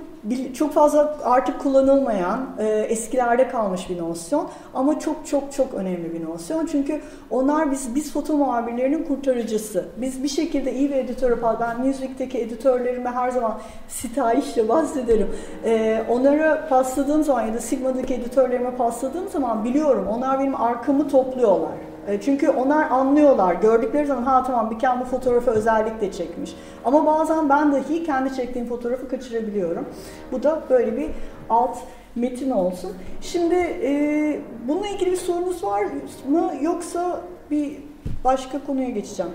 çok 0.55 0.73
fazla 0.73 1.17
artık 1.25 1.61
kullanılmayan, 1.61 2.47
e, 2.59 2.67
eskilerde 2.69 3.49
kalmış 3.49 3.91
bir 3.91 3.99
nosyon 3.99 4.49
ama 4.75 4.99
çok 4.99 5.27
çok 5.27 5.53
çok 5.53 5.75
önemli 5.75 6.15
bir 6.15 6.25
nosyon. 6.25 6.67
Çünkü 6.67 7.01
onlar 7.31 7.71
biz 7.71 7.95
biz 7.95 8.13
foto 8.13 8.37
muhabirlerinin 8.37 9.05
kurtarıcısı. 9.05 9.85
Biz 9.97 10.23
bir 10.23 10.29
şekilde 10.29 10.75
iyi 10.75 10.91
bir 10.91 10.97
editör 10.97 11.31
yapalım. 11.31 11.59
Ben 11.61 11.85
Newsweek'teki 11.85 12.39
editörlerime 12.39 13.11
her 13.11 13.31
zaman 13.31 13.59
sitayişle 13.89 14.69
bahsederim. 14.69 15.29
E, 15.65 16.03
onlara 16.09 16.69
pasladığım 16.69 17.25
zaman 17.25 17.47
ya 17.47 17.55
da 17.55 17.61
Sigma'daki 17.61 18.15
editörlerime 18.15 18.71
pasladığım 18.77 19.29
zaman 19.29 19.65
biliyorum 19.65 20.07
onlar 20.09 20.41
benim 20.41 20.61
arkamı 20.61 21.09
topluyorlar. 21.09 21.88
E, 22.09 22.21
çünkü 22.21 22.49
onlar 22.49 22.91
anlıyorlar. 22.91 23.55
Gördükleri 23.55 24.07
zaman 24.07 24.23
ha 24.23 24.43
tamam 24.43 24.71
bir 24.71 25.01
bu 25.01 25.05
fotoğrafı 25.05 25.51
özellikle 25.51 26.13
çekmiş. 26.13 26.55
Ama 26.85 27.07
bazen 27.07 27.49
ben 27.49 27.73
dahi 27.73 28.05
kendi 28.05 28.35
çektiğim 28.35 28.69
fotoğrafı 28.69 29.09
kaçırabiliyorum. 29.09 29.85
Bu 30.33 30.43
da 30.43 30.63
böyle 30.71 30.97
bir 30.97 31.11
alt 31.51 31.79
metin 32.17 32.51
olsun. 32.51 32.93
Şimdi 33.21 33.55
e, 33.55 34.41
bununla 34.69 34.87
ilgili 34.89 35.11
bir 35.11 35.17
sorunuz 35.17 35.65
var 35.65 35.85
mı 36.29 36.53
yoksa 36.63 37.21
bir 37.51 37.77
başka 38.25 38.65
konuya 38.67 38.91
geçeceğim. 38.91 39.33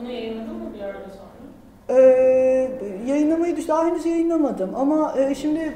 Bunu 0.00 0.10
yayınladın 0.10 0.54
mı 0.54 0.74
bir 0.74 0.80
arada 0.80 1.08
sonra? 1.08 1.30
Ee, 2.00 2.70
yayınlamayı 3.06 3.56
daha 3.68 3.86
henüz 3.86 4.06
yayınlamadım 4.06 4.70
ama 4.74 5.14
e, 5.18 5.34
şimdi 5.34 5.74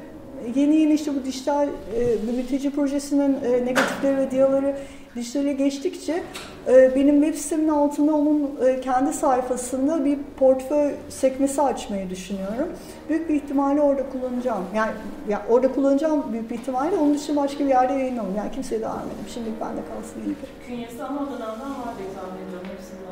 yeni 0.56 0.76
yeni 0.76 0.92
işte 0.94 1.12
bu 1.14 1.24
dijital 1.24 1.68
e, 1.68 2.32
mülteci 2.36 2.70
projesinin 2.70 3.36
e, 3.44 3.66
negatifleri 3.66 4.16
ve 4.16 4.30
diyaları 4.30 4.76
dijitale 5.16 5.52
geçtikçe 5.52 6.22
e, 6.68 6.94
benim 6.94 7.22
web 7.22 7.34
sitemin 7.34 7.68
altında 7.68 8.14
onun 8.14 8.50
e, 8.66 8.80
kendi 8.80 9.12
sayfasında 9.12 10.04
bir 10.04 10.18
portföy 10.38 10.94
sekmesi 11.08 11.62
açmayı 11.62 12.10
düşünüyorum. 12.10 12.68
Büyük 13.08 13.28
bir 13.28 13.34
ihtimalle 13.34 13.80
orada 13.80 14.02
kullanacağım. 14.10 14.64
Yani, 14.74 14.92
yani 15.28 15.42
orada 15.48 15.72
kullanacağım 15.72 16.32
büyük 16.32 16.50
bir 16.50 16.54
ihtimalle. 16.54 16.96
Onun 16.96 17.14
dışında 17.14 17.42
başka 17.42 17.64
bir 17.64 17.68
yerde 17.68 17.92
yayınlamam. 17.92 18.36
Yani 18.36 18.50
kimseye 18.50 18.80
de 18.80 18.84
vermedim. 18.84 19.28
Şimdilik 19.34 19.60
bende 19.60 19.80
kalsın 19.94 20.20
iyi. 20.26 20.34
Künyesi 20.66 21.02
ama 21.04 21.20
o 21.20 21.26
dönemden 21.26 21.70
var 21.70 21.92
diye 21.98 22.08
tahmin 22.14 22.48
ediyorum. 22.48 22.68
Hepsinin. 22.76 23.04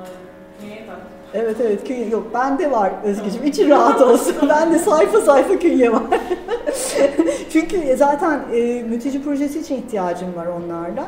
Evet 1.34 1.56
evet 1.60 1.84
künye 1.84 2.08
yok 2.08 2.34
bende 2.34 2.70
var 2.70 2.92
Özgeciğim 3.04 3.46
için 3.46 3.70
rahat 3.70 4.00
olsun. 4.00 4.34
ben 4.48 4.72
de 4.72 4.78
sayfa 4.78 5.20
sayfa 5.20 5.58
künye 5.58 5.92
var. 5.92 6.02
Çünkü 7.52 7.96
zaten 7.96 8.40
e, 8.52 8.82
mülteci 8.82 9.22
projesi 9.22 9.60
için 9.60 9.76
ihtiyacım 9.76 10.36
var 10.36 10.46
onlardan 10.46 11.06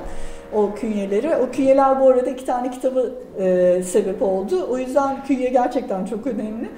o 0.52 0.74
künyeleri. 0.74 1.36
O 1.36 1.50
künyeler 1.50 2.00
bu 2.00 2.08
arada 2.08 2.30
iki 2.30 2.44
tane 2.44 2.70
kitabı 2.70 3.14
e, 3.38 3.82
sebep 3.82 4.22
oldu. 4.22 4.66
O 4.70 4.78
yüzden 4.78 5.24
künye 5.24 5.48
gerçekten 5.48 6.04
çok 6.04 6.26
önemli. 6.26 6.68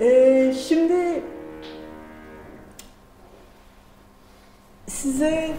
E, 0.00 0.52
şimdi 0.52 1.22
size 4.86 5.50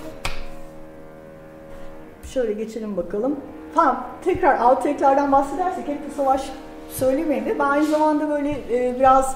şöyle 2.34 2.54
geçelim 2.54 2.98
bakalım. 2.98 3.36
Tamam, 3.76 4.08
tekrar 4.26 4.58
alt 4.58 4.84
teklerden 4.84 5.32
bahsedersek 5.32 5.88
hep 5.88 5.98
bu 6.10 6.16
savaş 6.16 6.50
söylemeyin 6.90 7.46
de 7.46 7.60
ben 7.60 7.66
aynı 7.66 7.86
zamanda 7.86 8.30
böyle 8.30 8.50
e, 8.50 9.00
biraz 9.00 9.36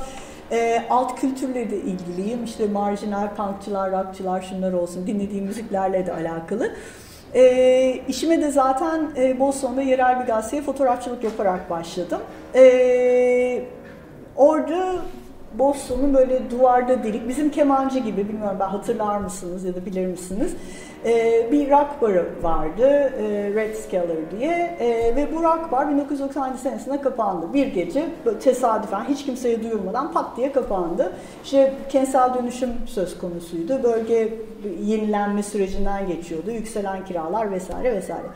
e, 0.51 0.83
alt 0.89 1.19
kültürle 1.19 1.71
de 1.71 1.77
ilgiliyim. 1.77 2.43
İşte 2.43 2.67
marjinal 2.67 3.35
punkçılar, 3.35 3.91
rockçılar 3.91 4.41
şunlar 4.41 4.73
olsun 4.73 5.07
dinlediğim 5.07 5.45
müziklerle 5.45 6.05
de 6.05 6.13
alakalı. 6.13 6.71
E, 7.33 8.01
işime 8.07 8.41
de 8.41 8.51
zaten 8.51 9.09
e, 9.17 9.39
Boston'da 9.39 9.81
yerel 9.81 10.19
bir 10.19 10.25
gazeteye 10.25 10.61
fotoğrafçılık 10.61 11.23
yaparak 11.23 11.69
başladım. 11.69 12.21
E, 12.55 13.63
orada 14.35 14.95
Boston'un 15.53 16.13
böyle 16.13 16.51
duvarda 16.51 17.03
delik, 17.03 17.27
bizim 17.27 17.51
kemancı 17.51 17.99
gibi 17.99 18.27
bilmiyorum 18.27 18.57
ben 18.59 18.67
hatırlar 18.67 19.17
mısınız 19.17 19.63
ya 19.63 19.75
da 19.75 19.85
bilir 19.85 20.05
misiniz? 20.05 20.55
Ee, 21.05 21.47
bir 21.51 21.69
rock 21.71 22.01
barı 22.01 22.29
vardı, 22.41 22.87
e, 22.87 23.51
Red 23.55 23.75
Scalar 23.75 24.31
diye 24.31 24.77
e, 24.79 25.15
ve 25.15 25.35
bu 25.35 25.43
rock 25.43 25.71
bar 25.71 25.89
1997 25.89 26.57
senesinde 26.57 27.01
kapandı. 27.01 27.53
Bir 27.53 27.67
gece 27.67 28.05
tesadüfen 28.43 29.05
hiç 29.09 29.25
kimseye 29.25 29.63
duyurmadan 29.63 30.11
pat 30.11 30.37
diye 30.37 30.51
kapandı. 30.51 31.11
İşte 31.43 31.73
kentsel 31.89 32.33
dönüşüm 32.33 32.69
söz 32.85 33.17
konusuydu, 33.17 33.83
bölge 33.83 34.33
yenilenme 34.83 35.43
sürecinden 35.43 36.07
geçiyordu, 36.07 36.51
yükselen 36.51 37.05
kiralar 37.05 37.51
vesaire 37.51 37.95
vesaire. 37.95 38.27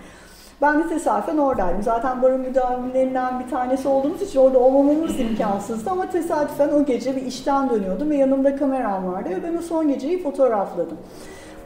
Ben 0.62 0.84
de 0.84 0.88
tesadüfen 0.89 1.38
oradaydım. 1.38 1.84
Zaten 1.84 2.22
barın 2.22 2.39
müdavimlerinden 2.39 3.39
bir 3.39 3.49
tanesi 3.49 3.88
olduğumuz 3.88 4.22
için 4.22 4.39
orada 4.39 4.60
olmamamız 4.60 5.20
imkansızdı 5.20 5.89
ama 5.89 6.10
tesadüfen 6.10 6.70
o 6.70 6.86
gece 6.86 7.16
bir 7.16 7.22
işten 7.22 7.70
dönüyordum 7.70 8.10
ve 8.10 8.16
yanımda 8.16 8.56
kameram 8.56 9.14
vardı 9.14 9.30
ve 9.30 9.43
ben 9.43 9.58
o 9.58 9.62
son 9.62 9.88
geceyi 9.88 10.24
fotoğrafladım. 10.24 10.97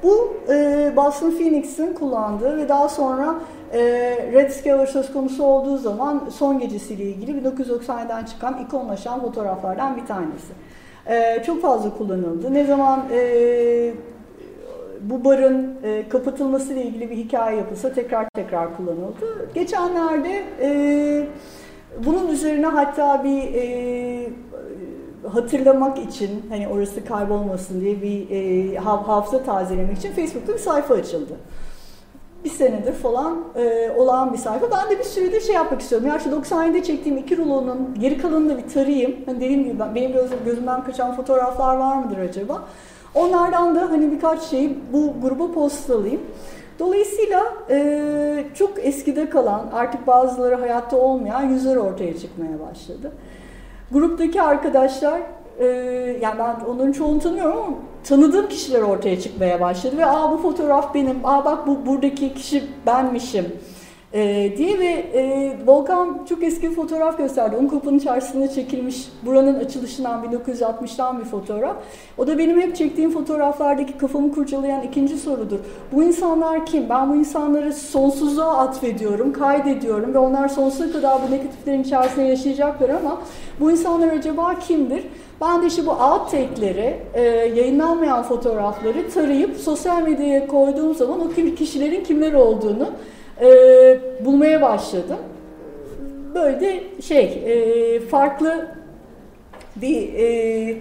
Bu 0.04 0.34
e, 0.50 0.92
Boston 0.96 1.32
Phoenix'in 1.32 1.94
kullandığı 1.94 2.58
ve 2.58 2.70
daha 2.70 2.90
sonra 2.90 3.36
e, 3.74 3.80
Red 4.34 4.50
Scalar 4.50 4.88
söz 4.88 5.14
konusu 5.14 5.44
olduğu 5.44 5.78
zaman 5.78 6.22
son 6.32 6.60
gecesiyle 6.60 7.04
ilgili 7.04 7.32
1997'den 7.32 8.26
çıkan 8.26 8.58
ikonlaşan 8.66 9.22
fotoğraflardan 9.22 9.98
bir 9.98 10.06
tanesi. 10.06 10.54
E, 11.08 11.44
çok 11.44 11.62
fazla 11.62 11.98
kullanıldı. 11.98 12.54
Ne 12.54 12.66
zaman 12.66 13.04
e, 13.12 13.94
bu 15.02 15.26
barın 15.26 15.76
e, 15.84 16.10
kapatılması 16.10 16.74
ile 16.74 16.84
ilgili 16.84 17.10
bir 17.10 17.18
hikaye 17.18 17.58
yapılsa 17.58 17.94
tekrar 17.94 18.30
tekrar 18.36 18.78
kullanıldı. 18.78 19.54
Geçenlerde 19.54 20.44
e, 20.62 21.28
bunun 22.06 22.28
üzerine 22.28 22.66
hatta 22.66 23.24
bir 23.24 23.54
e, 23.54 24.30
hatırlamak 25.28 25.98
için 25.98 26.46
hani 26.50 26.68
orası 26.68 27.06
kaybolmasın 27.06 27.82
diye 27.82 28.02
bir 28.02 28.30
e, 28.30 28.78
hafıza 28.78 29.44
tazelemek 29.44 29.98
için 29.98 30.12
Facebook'ta 30.12 30.54
bir 30.54 30.60
sayfa 30.60 30.94
açıldı. 30.94 31.34
Bir 32.44 32.50
senedir 32.50 32.94
falan 32.94 33.38
e, 33.56 33.92
olan 33.98 34.34
bir 34.34 34.38
sayfa. 34.38 34.72
Ben 34.72 34.90
de 34.90 35.00
bir 35.00 35.04
süredir 35.04 35.42
şey 35.42 35.56
yapmak 35.56 35.82
istiyorum. 35.82 36.08
Ya 36.08 36.20
şu 36.20 36.30
97'de 36.30 36.84
çektiğim 36.84 37.18
iki 37.18 37.38
rulonun 37.38 37.96
geri 38.00 38.18
kalanını 38.18 38.58
bir 38.58 38.70
tarayayım. 38.70 39.16
Hani 39.26 39.40
dediğim 39.42 39.64
gibi 39.64 39.80
ben, 39.80 39.96
benim 39.96 40.14
gözüm, 40.14 40.38
gözümden 40.46 40.84
kaçan 40.84 41.16
fotoğraflar 41.16 41.78
var 41.78 41.96
mıdır 41.96 42.18
acaba? 42.18 42.64
Onlardan 43.16 43.76
da 43.76 43.82
hani 43.82 44.12
birkaç 44.12 44.42
şeyi 44.42 44.80
bu 44.94 45.14
gruba 45.22 45.52
postalayayım. 45.52 46.22
Dolayısıyla 46.80 47.54
e, 47.70 48.46
çok 48.56 48.86
eskide 48.86 49.30
kalan, 49.30 49.70
artık 49.74 50.08
bazıları 50.08 50.56
hayatta 50.56 50.98
olmayan 50.98 51.44
yüzler 51.44 51.76
ortaya 51.76 52.18
çıkmaya 52.18 52.60
başladı. 52.70 53.12
Gruptaki 53.92 54.42
arkadaşlar, 54.42 55.22
e, 55.60 55.66
yani 56.22 56.40
ben 56.40 56.66
onların 56.66 56.92
çoğunu 56.92 57.20
tanıyorum 57.20 57.58
ama 57.58 57.76
tanıdığım 58.04 58.48
kişiler 58.48 58.82
ortaya 58.82 59.20
çıkmaya 59.20 59.62
başladı 59.62 59.98
ve 59.98 60.06
aa 60.06 60.32
bu 60.32 60.38
fotoğraf 60.38 60.96
benim, 60.96 61.18
aa 61.24 61.46
bak 61.46 61.68
bu 61.68 61.86
buradaki 61.86 62.34
kişi 62.34 62.64
benmişim 62.86 63.46
e, 64.14 64.54
diye 64.58 64.80
ve 64.80 64.86
e, 64.86 65.54
Volkan 65.66 66.26
çok 66.30 66.44
eski 66.44 66.70
bir 66.70 66.76
fotoğraf 66.76 67.18
gösterdi. 67.18 67.56
Unkopa'nın 67.56 68.00
çarşısında 68.00 68.52
çekilmiş 68.52 69.10
buranın 69.26 69.60
açılışından 69.60 70.24
1960'tan 70.24 71.20
bir 71.20 71.26
fotoğraf. 71.26 71.76
O 72.18 72.28
da 72.28 72.38
benim 72.38 72.62
hep 72.62 72.76
çektiğim 72.76 73.12
fotoğraflardaki 73.12 73.98
kafamı 73.98 74.32
kurcalayan 74.32 74.84
ikinci 74.84 75.18
sorudur. 75.18 75.60
Bu 75.94 76.04
insanlar 76.04 76.66
kim? 76.66 76.90
Ben 76.90 77.10
bu 77.10 77.16
insanları 77.16 77.74
sonsuzluğa 77.74 78.58
atfediyorum, 78.58 79.34
kaydediyorum 79.34 80.14
ve 80.14 80.18
onlar 80.18 80.48
sonsuza 80.48 80.92
kadar 80.92 81.20
bu 81.28 81.32
negatiflerin 81.32 81.84
içerisinde 81.84 82.26
yaşayacaklar 82.26 82.90
ama 82.90 83.22
bu 83.60 83.72
insanlar 83.72 84.08
acaba 84.08 84.60
kimdir? 84.60 85.04
Ben 85.42 85.62
de 85.62 85.68
işte 85.68 85.86
bu 85.86 85.92
outtake'leri, 85.92 87.00
e, 87.14 87.22
yayınlanmayan 87.56 88.24
fotoğrafları 88.24 89.10
tarayıp 89.10 89.58
sosyal 89.58 90.02
medyaya 90.02 90.48
koyduğum 90.48 90.96
zaman 90.96 91.20
o 91.22 91.56
kişilerin 91.56 92.04
kimler 92.04 92.34
olduğunu 92.34 92.90
e, 93.42 93.46
bulmaya 94.26 94.62
başladım. 94.62 95.20
Böyle 96.36 96.60
de 96.60 97.02
şey 97.02 97.24
e, 97.24 98.00
farklı 98.00 98.68
bir 99.76 100.14
e, 100.14 100.78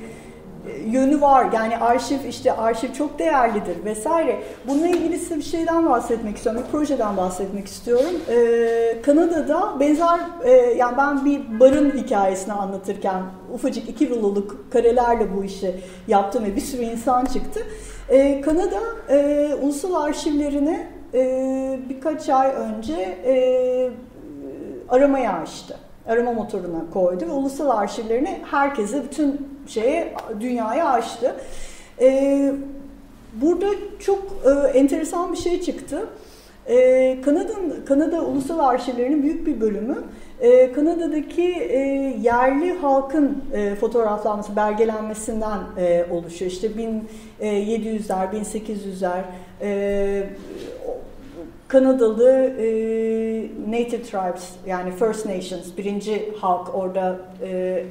yönü 0.86 1.20
var. 1.20 1.46
Yani 1.52 1.78
arşiv 1.78 2.18
işte 2.28 2.52
arşiv 2.52 2.92
çok 2.92 3.18
değerlidir 3.18 3.84
vesaire. 3.84 4.42
Bununla 4.66 4.88
ilgili 4.88 5.18
size 5.18 5.36
bir 5.36 5.42
şeyden 5.42 5.86
bahsetmek 5.86 6.36
istiyorum. 6.36 6.62
Bir 6.66 6.72
projeden 6.72 7.16
bahsetmek 7.16 7.66
istiyorum. 7.66 8.20
Ee, 8.28 9.02
Kanada'da 9.02 9.80
benzer 9.80 10.18
e, 10.44 10.50
yani 10.50 10.96
ben 10.96 11.24
bir 11.24 11.60
barın 11.60 11.90
hikayesini 11.90 12.52
anlatırken 12.52 13.22
ufacık 13.54 13.88
iki 13.88 14.10
ruloluk 14.10 14.72
karelerle 14.72 15.36
bu 15.36 15.44
işi 15.44 15.74
yaptım 16.08 16.44
ve 16.44 16.56
bir 16.56 16.60
sürü 16.60 16.82
insan 16.82 17.24
çıktı. 17.24 17.60
Ee, 18.10 18.40
Kanada 18.40 18.80
e, 19.10 19.48
ulusal 19.62 19.94
arşivlerine 19.94 20.97
e, 21.14 21.78
birkaç 21.88 22.28
ay 22.28 22.52
önce 22.52 22.94
e, 23.26 23.90
aramaya 24.88 25.32
açtı. 25.32 25.76
Arama 26.08 26.32
motoruna 26.32 26.84
koydu 26.92 27.24
ve 27.26 27.32
ulusal 27.32 27.70
arşivlerini 27.70 28.40
herkese, 28.50 29.04
bütün 29.04 29.48
şeye, 29.66 30.14
dünyaya 30.40 30.88
açtı. 30.88 31.36
E, 32.00 32.52
burada 33.32 33.66
çok 33.98 34.18
e, 34.44 34.78
enteresan 34.78 35.32
bir 35.32 35.38
şey 35.38 35.60
çıktı. 35.60 36.08
E, 36.66 37.20
Kanada'nın 37.20 37.84
Kanada 37.86 38.22
Ulusal 38.22 38.58
Arşivlerinin 38.58 39.22
büyük 39.22 39.46
bir 39.46 39.60
bölümü 39.60 39.98
e, 40.40 40.72
Kanada'daki 40.72 41.52
e, 41.52 41.78
yerli 42.22 42.72
halkın 42.72 43.44
e, 43.54 43.74
fotoğraflanması, 43.74 44.56
belgelenmesinden 44.56 45.58
e, 45.78 46.06
oluşuyor. 46.10 46.50
İşte 46.50 46.68
1700'ler, 47.40 48.32
1800'ler 48.32 49.22
e, 49.62 50.24
Kanadalı 51.68 52.30
e, 52.58 52.66
Native 53.68 54.02
Tribes 54.02 54.50
yani 54.66 54.90
First 54.90 55.26
Nations 55.26 55.76
birinci 55.76 56.32
halk 56.40 56.74
orada 56.74 57.18
e, 57.42 57.84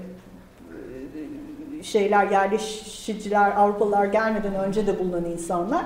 şeyler 1.83 2.31
yerleşiciler 2.31 3.51
Avrupalılar 3.57 4.05
gelmeden 4.05 4.55
önce 4.55 4.87
de 4.87 4.99
bulunan 4.99 5.25
insanlar. 5.25 5.85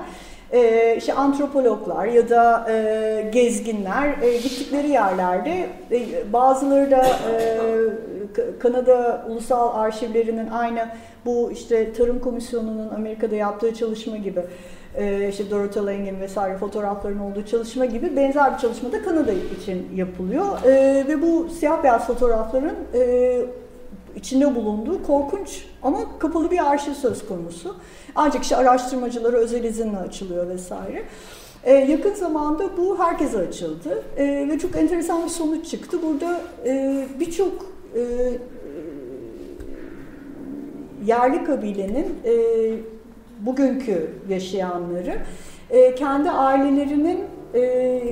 E, 0.52 0.94
işte 0.96 1.14
antropologlar 1.14 2.06
ya 2.06 2.28
da 2.28 2.66
e, 2.70 3.30
gezginler 3.32 4.22
e, 4.22 4.36
gittikleri 4.36 4.88
yerlerde 4.88 5.66
e, 5.90 6.32
bazıları 6.32 6.90
da 6.90 7.06
e, 7.06 7.58
Kanada 8.58 9.26
Ulusal 9.28 9.80
Arşivlerinin 9.80 10.50
aynı 10.50 10.88
bu 11.24 11.52
işte 11.52 11.92
Tarım 11.92 12.20
Komisyonu'nun 12.20 12.88
Amerika'da 12.88 13.36
yaptığı 13.36 13.74
çalışma 13.74 14.16
gibi 14.16 14.40
e, 14.96 15.28
işte 15.28 15.50
Dorothy 15.50 15.86
Langen 15.86 16.20
vesaire 16.20 16.56
fotoğrafların 16.56 17.18
olduğu 17.18 17.46
çalışma 17.46 17.84
gibi 17.84 18.16
benzer 18.16 18.54
bir 18.54 18.58
çalışma 18.58 18.92
da 18.92 19.02
Kanada 19.02 19.32
için 19.32 19.88
yapılıyor. 19.94 20.64
E, 20.64 21.04
ve 21.08 21.22
bu 21.22 21.48
siyah 21.48 21.82
beyaz 21.82 22.06
fotoğrafların 22.06 22.76
e, 22.94 23.42
içinde 24.16 24.54
bulunduğu 24.54 25.02
korkunç 25.02 25.64
ama 25.82 26.18
kapalı 26.18 26.50
bir 26.50 26.70
arşiv 26.70 26.92
söz 26.92 27.26
konusu. 27.26 27.76
Ancak 28.14 28.42
işte 28.42 28.56
araştırmacılara 28.56 29.36
özel 29.36 29.64
izinle 29.64 29.96
açılıyor 29.96 30.48
vesaire. 30.48 31.02
Ee, 31.64 31.72
yakın 31.72 32.14
zamanda 32.14 32.76
bu 32.76 32.98
herkese 32.98 33.38
açıldı 33.38 34.02
ee, 34.16 34.48
ve 34.50 34.58
çok 34.58 34.76
enteresan 34.76 35.24
bir 35.24 35.30
sonuç 35.30 35.66
çıktı. 35.66 35.98
Burada 36.02 36.40
e, 36.66 37.04
birçok 37.20 37.66
e, 37.94 38.02
yerli 41.06 41.44
kabilenin 41.44 42.16
e, 42.24 42.32
bugünkü 43.46 44.10
yaşayanları 44.28 45.14
e, 45.70 45.94
kendi 45.94 46.30
ailelerinin 46.30 47.20
e, 47.54 48.02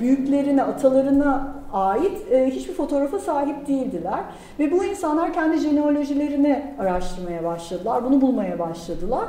büyüklerine, 0.00 0.62
atalarına 0.62 1.61
ait 1.72 2.32
e, 2.32 2.50
hiçbir 2.50 2.74
fotoğrafa 2.74 3.18
sahip 3.18 3.66
değildiler. 3.66 4.20
Ve 4.58 4.72
bu 4.72 4.84
insanlar 4.84 5.32
kendi 5.32 5.58
jenealojilerini 5.58 6.62
araştırmaya 6.78 7.44
başladılar, 7.44 8.04
bunu 8.04 8.20
bulmaya 8.20 8.58
başladılar. 8.58 9.24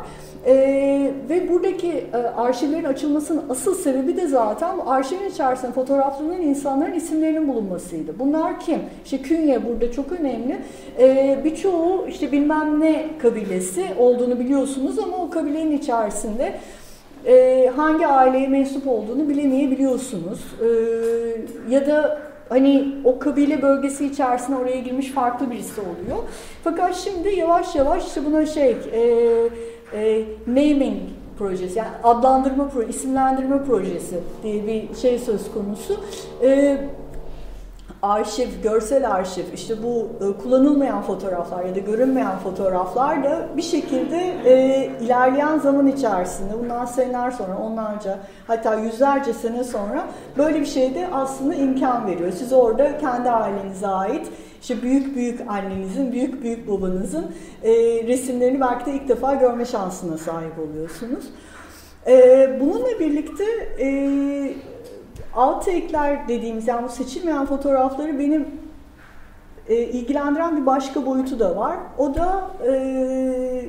E, 0.46 0.54
ve 1.30 1.50
buradaki 1.50 1.92
e, 1.92 2.18
arşivlerin 2.18 2.84
açılmasının 2.84 3.44
asıl 3.50 3.76
sebebi 3.76 4.18
de 4.18 4.28
zaten 4.28 4.80
arşivin 4.86 5.30
içerisinde 5.30 5.72
fotoğraflanan 5.72 6.42
insanların 6.42 6.94
isimlerinin 6.94 7.48
bulunmasıydı. 7.48 8.20
Bunlar 8.20 8.60
kim? 8.60 8.80
İşte 9.06 9.18
künye 9.18 9.66
burada 9.66 9.92
çok 9.92 10.12
önemli. 10.12 10.58
E, 11.00 11.40
birçoğu 11.44 12.08
işte 12.08 12.32
bilmem 12.32 12.80
ne 12.80 13.06
kabilesi 13.22 13.86
olduğunu 14.00 14.40
biliyorsunuz 14.40 15.00
ama 15.00 15.18
o 15.18 15.30
kabilenin 15.30 15.78
içerisinde 15.78 16.54
e, 17.26 17.72
hangi 17.76 18.08
aileye 18.08 18.48
mensup 18.48 18.88
olduğunu 18.88 19.30
bilemeyebiliyorsunuz. 19.30 20.40
E, 20.62 20.68
ya 21.74 21.88
da 21.88 22.22
hani 22.50 22.96
o 23.04 23.20
kabile 23.20 23.62
bölgesi 23.62 24.06
içerisinde 24.06 24.58
oraya 24.58 24.80
girmiş 24.80 25.12
farklı 25.12 25.52
birisi 25.52 25.82
oluyor. 25.82 26.24
Fakat 26.64 26.96
şimdi 26.96 27.30
yavaş 27.30 27.76
yavaş 27.76 28.08
işte 28.08 28.26
buna 28.26 28.46
şey 28.46 28.78
e, 28.92 29.00
e, 29.94 30.24
naming 30.48 30.98
projesi 31.40 31.80
yani 31.80 31.90
adlandırma 32.04 32.70
projesi, 32.70 32.98
isimlendirme 32.98 33.64
projesi 33.64 34.20
diye 34.44 34.68
bir 34.68 34.96
şey 34.96 35.20
söz 35.20 35.52
konusu. 35.54 36.00
E, 36.44 36.78
arşiv, 38.04 38.48
görsel 38.64 39.12
arşiv, 39.12 39.44
işte 39.54 39.84
bu 39.84 40.08
e, 40.26 40.42
kullanılmayan 40.44 41.02
fotoğraflar 41.02 41.66
ya 41.66 41.76
da 41.76 41.80
görünmeyen 41.80 42.40
fotoğraflar 42.40 43.24
da 43.24 43.48
bir 43.58 43.62
şekilde 43.62 44.18
e, 44.46 44.86
ilerleyen 45.02 45.60
zaman 45.60 45.88
içerisinde, 45.88 46.54
bundan 46.60 46.86
seneler 46.86 47.32
sonra, 47.32 47.58
onlarca 47.58 48.20
hatta 48.48 48.76
yüzlerce 48.76 49.34
sene 49.34 49.64
sonra 49.64 50.06
böyle 50.38 50.60
bir 50.60 50.66
şeyde 50.66 51.08
aslında 51.14 51.56
imkan 51.56 52.08
veriyor. 52.08 52.32
Siz 52.32 52.54
orada 52.54 52.98
kendi 52.98 53.30
ailenize 53.30 53.88
ait 53.88 54.28
işte 54.62 54.82
büyük 54.82 55.16
büyük 55.16 55.42
annenizin, 55.48 56.12
büyük 56.12 56.44
büyük 56.44 56.68
babanızın 56.68 57.26
e, 57.64 57.72
resimlerini 58.08 58.62
belki 58.62 58.86
de 58.86 58.94
ilk 58.94 59.08
defa 59.10 59.34
görme 59.34 59.66
şansına 59.66 60.18
sahip 60.18 60.60
oluyorsunuz. 60.60 61.26
E, 62.08 62.58
bununla 62.60 63.00
birlikte 63.00 63.44
e, 63.80 63.88
outtake'ler 65.36 66.28
dediğimiz 66.28 66.68
yani 66.68 66.84
bu 66.84 66.90
seçilmeyen 66.90 67.46
fotoğrafları 67.46 68.20
benim 68.20 68.48
e, 69.68 69.76
ilgilendiren 69.76 70.62
bir 70.62 70.66
başka 70.66 71.06
boyutu 71.06 71.40
da 71.40 71.56
var. 71.56 71.78
O 71.98 72.16
da 72.16 72.52
e, 72.68 73.66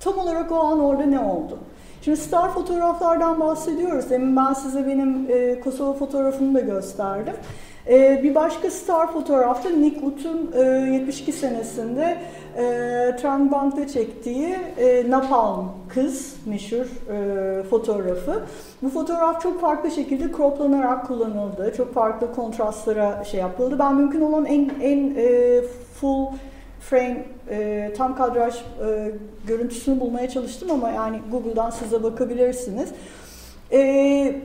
tam 0.00 0.18
olarak 0.18 0.52
o 0.52 0.56
an 0.56 0.80
orada 0.80 1.02
ne 1.02 1.20
oldu? 1.20 1.58
Şimdi 2.02 2.16
star 2.16 2.54
fotoğraflardan 2.54 3.40
bahsediyoruz. 3.40 4.10
Demin 4.10 4.36
ben 4.36 4.52
size 4.52 4.86
benim 4.86 5.26
e, 5.28 5.60
Kosova 5.60 5.92
fotoğrafını 5.92 6.54
da 6.54 6.60
gösterdim. 6.60 7.34
E, 7.88 8.20
bir 8.22 8.34
başka 8.34 8.70
star 8.70 9.12
fotoğrafta 9.12 9.70
Nick 9.70 10.00
Wood'un 10.00 10.52
e, 10.54 10.92
72 10.92 11.32
senesinde 11.32 12.18
e, 12.56 12.62
Trangbank'ta 13.16 13.88
çektiği 13.88 14.56
e, 14.78 15.10
Napalm 15.10 15.68
kız 15.88 16.36
meşhur 16.46 16.86
e, 17.12 17.62
fotoğrafı. 17.62 18.42
Bu 18.82 18.88
fotoğraf 18.88 19.42
çok 19.42 19.60
farklı 19.60 19.90
şekilde 19.90 20.32
croplanarak 20.36 21.06
kullanıldı. 21.06 21.74
Çok 21.76 21.94
farklı 21.94 22.34
kontrastlara 22.34 23.24
şey 23.24 23.40
yapıldı. 23.40 23.78
Ben 23.78 23.94
mümkün 23.94 24.20
olan 24.20 24.44
en, 24.44 24.70
en 24.82 25.14
e, 25.16 25.60
full 26.00 26.26
frame, 26.80 27.24
e, 27.50 27.92
tam 27.96 28.16
kadraj 28.16 28.54
e, 28.54 29.12
görüntüsünü 29.46 30.00
bulmaya 30.00 30.28
çalıştım 30.28 30.70
ama 30.70 30.90
yani 30.90 31.20
Google'dan 31.30 31.70
size 31.70 32.02
bakabilirsiniz. 32.02 32.90
E, 33.72 34.40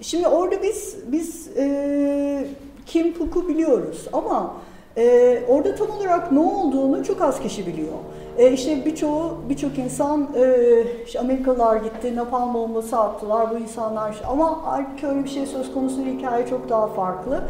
şimdi 0.00 0.28
orada 0.28 0.62
biz 0.62 0.96
biz 1.06 1.48
e, 1.56 2.46
Kim 2.86 3.14
Puk'u 3.14 3.48
biliyoruz 3.48 4.06
ama 4.12 4.54
e, 4.96 5.42
orada 5.48 5.74
tam 5.74 5.90
olarak 5.90 6.32
ne 6.32 6.38
olduğunu 6.38 7.04
çok 7.04 7.22
az 7.22 7.40
kişi 7.40 7.66
biliyor. 7.66 7.94
E, 8.38 8.52
işte 8.52 8.84
birçoğu, 8.84 9.38
birçok 9.48 9.78
insan 9.78 10.28
e, 10.36 10.84
işte 11.06 11.20
Amerikalılar 11.20 11.76
gitti, 11.76 12.16
napalm 12.16 12.54
bombası 12.54 12.98
attılar 12.98 13.50
bu 13.50 13.58
insanlar. 13.58 14.22
Ama 14.28 14.60
halbuki 14.64 15.06
öyle 15.06 15.24
bir 15.24 15.28
şey 15.28 15.46
söz 15.46 15.74
konusu 15.74 16.04
değil, 16.04 16.18
hikaye 16.18 16.46
çok 16.46 16.68
daha 16.68 16.86
farklı. 16.86 17.40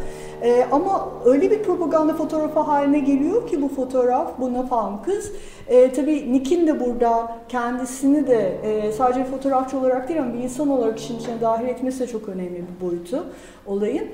E, 0.41 0.65
ama 0.71 1.09
öyle 1.25 1.51
bir 1.51 1.63
propaganda 1.63 2.13
fotoğrafı 2.13 2.59
haline 2.59 2.99
geliyor 2.99 3.47
ki 3.47 3.61
bu 3.61 3.67
fotoğraf, 3.67 4.39
bu 4.39 4.53
napalm 4.53 5.03
kız. 5.03 5.31
E, 5.67 5.93
tabii 5.93 6.33
Nick'in 6.33 6.67
de 6.67 6.79
burada 6.79 7.37
kendisini 7.49 8.27
de 8.27 8.59
e, 8.63 8.91
sadece 8.91 9.23
fotoğrafçı 9.23 9.77
olarak 9.77 10.09
değil 10.09 10.21
ama 10.21 10.33
bir 10.33 10.39
insan 10.39 10.69
olarak 10.69 10.99
işin 10.99 11.19
içine 11.19 11.41
dahil 11.41 11.67
etmesi 11.67 11.99
de 11.99 12.07
çok 12.07 12.29
önemli 12.29 12.55
bir 12.55 12.87
boyutu 12.87 13.23
olayın. 13.65 14.07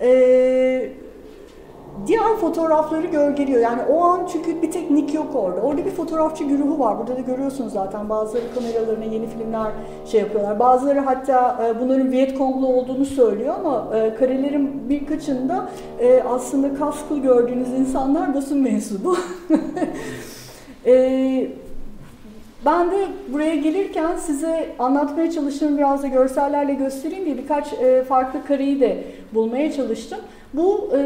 E, 0.00 0.92
diğer 2.06 2.36
fotoğrafları 2.36 3.06
gölgeliyor. 3.06 3.60
Yani 3.60 3.82
o 3.82 4.00
an 4.00 4.28
çünkü 4.32 4.62
bir 4.62 4.70
tek 4.70 4.90
Nick 4.90 5.16
yok 5.16 5.34
orada. 5.34 5.60
Orada 5.60 5.84
bir 5.84 5.90
fotoğrafçı 5.90 6.44
güruhu 6.44 6.78
var. 6.78 6.98
Burada 6.98 7.16
da 7.16 7.20
görüyorsunuz 7.20 7.72
zaten 7.72 8.08
bazıları 8.08 8.54
kameralarına 8.54 9.04
yeni 9.04 9.26
filmler 9.26 9.72
şey 10.06 10.20
yapıyorlar. 10.20 10.58
Bazıları 10.58 11.00
hatta 11.00 11.66
e, 11.66 11.80
bunların 11.80 12.12
Vietconglu 12.12 12.66
olduğunu 12.66 13.04
söylüyor 13.04 13.54
ama 13.60 13.96
e, 13.96 14.14
karelerin 14.14 14.88
birkaçında 14.88 15.68
e, 16.00 16.22
aslında 16.22 16.74
kasklı 16.74 17.18
gördüğünüz 17.18 17.68
insanlar 17.68 18.34
basın 18.34 18.58
mensubu. 18.58 19.16
e, 20.86 21.48
ben 22.64 22.90
de 22.90 23.06
buraya 23.32 23.56
gelirken 23.56 24.16
size 24.16 24.68
anlatmaya 24.78 25.30
çalıştığım 25.30 25.78
biraz 25.78 26.02
da 26.02 26.06
görsellerle 26.06 26.74
göstereyim 26.74 27.24
diye 27.24 27.36
birkaç 27.36 27.66
farklı 28.08 28.44
kareyi 28.46 28.80
de 28.80 29.04
bulmaya 29.34 29.72
çalıştım. 29.72 30.18
Bu 30.56 30.88
e, 30.96 31.00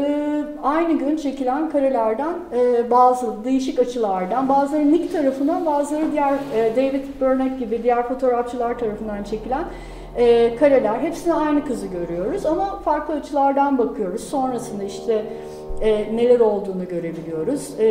aynı 0.63 0.99
gün 0.99 1.17
çekilen 1.17 1.69
karelerden 1.69 2.33
e, 2.53 2.91
bazı 2.91 3.43
değişik 3.43 3.79
açılardan, 3.79 4.49
bazıları 4.49 4.91
Nick 4.91 5.17
tarafından, 5.17 5.65
bazıları 5.65 6.11
diğer 6.11 6.33
e, 6.33 6.75
David 6.75 7.03
Burnett 7.21 7.59
gibi 7.59 7.83
diğer 7.83 8.07
fotoğrafçılar 8.07 8.79
tarafından 8.79 9.23
çekilen 9.23 9.63
e, 10.17 10.55
kareler. 10.55 10.99
Hepsine 10.99 11.33
aynı 11.33 11.65
kızı 11.65 11.87
görüyoruz 11.87 12.45
ama 12.45 12.79
farklı 12.79 13.13
açılardan 13.13 13.77
bakıyoruz. 13.77 14.23
Sonrasında 14.23 14.83
işte 14.83 15.25
e, 15.81 16.15
neler 16.15 16.39
olduğunu 16.39 16.87
görebiliyoruz. 16.87 17.79
E, 17.79 17.87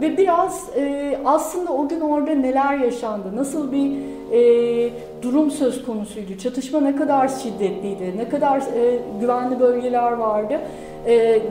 ve 0.00 0.16
biraz 0.16 0.70
e, 0.76 1.18
aslında 1.24 1.72
o 1.72 1.88
gün 1.88 2.00
orada 2.00 2.30
neler 2.30 2.78
yaşandı, 2.78 3.36
nasıl 3.36 3.72
bir 3.72 3.92
e, 4.32 4.90
durum 5.24 5.50
söz 5.50 5.84
konusuydu, 5.84 6.38
çatışma 6.38 6.80
ne 6.80 6.96
kadar 6.96 7.28
şiddetliydi, 7.28 8.16
ne 8.16 8.28
kadar 8.28 8.58
e, 8.58 9.00
güvenli 9.20 9.60
bölgeler 9.60 10.12
vardı, 10.12 10.60
e, 11.06 11.42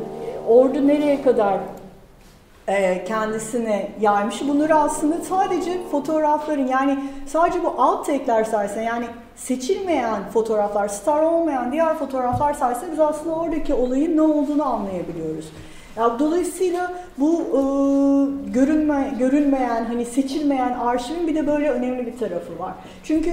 ordu 0.47 0.87
nereye 0.87 1.21
kadar 1.21 1.59
e, 2.67 3.05
kendisine 3.05 3.91
yaymış. 4.01 4.47
Bunları 4.47 4.75
aslında 4.75 5.15
sadece 5.21 5.71
fotoğrafların 5.91 6.67
yani 6.67 6.99
sadece 7.27 7.63
bu 7.63 7.73
alt 7.77 8.05
tekler 8.05 8.43
sayesinde 8.43 8.83
yani 8.83 9.05
seçilmeyen 9.35 10.29
fotoğraflar, 10.33 10.87
star 10.87 11.23
olmayan 11.23 11.71
diğer 11.71 11.95
fotoğraflar 11.95 12.53
sayesinde 12.53 12.91
biz 12.91 12.99
aslında 12.99 13.35
oradaki 13.35 13.73
olayın 13.73 14.17
ne 14.17 14.21
olduğunu 14.21 14.65
anlayabiliyoruz. 14.65 15.45
Ya, 15.97 16.19
dolayısıyla 16.19 16.93
bu 17.17 17.41
e, 17.41 17.61
görünme, 18.51 19.13
görünmeyen, 19.19 19.85
hani 19.85 20.05
seçilmeyen 20.05 20.73
arşivin 20.73 21.27
bir 21.27 21.35
de 21.35 21.47
böyle 21.47 21.69
önemli 21.69 22.05
bir 22.05 22.17
tarafı 22.17 22.59
var. 22.59 22.73
Çünkü 23.03 23.31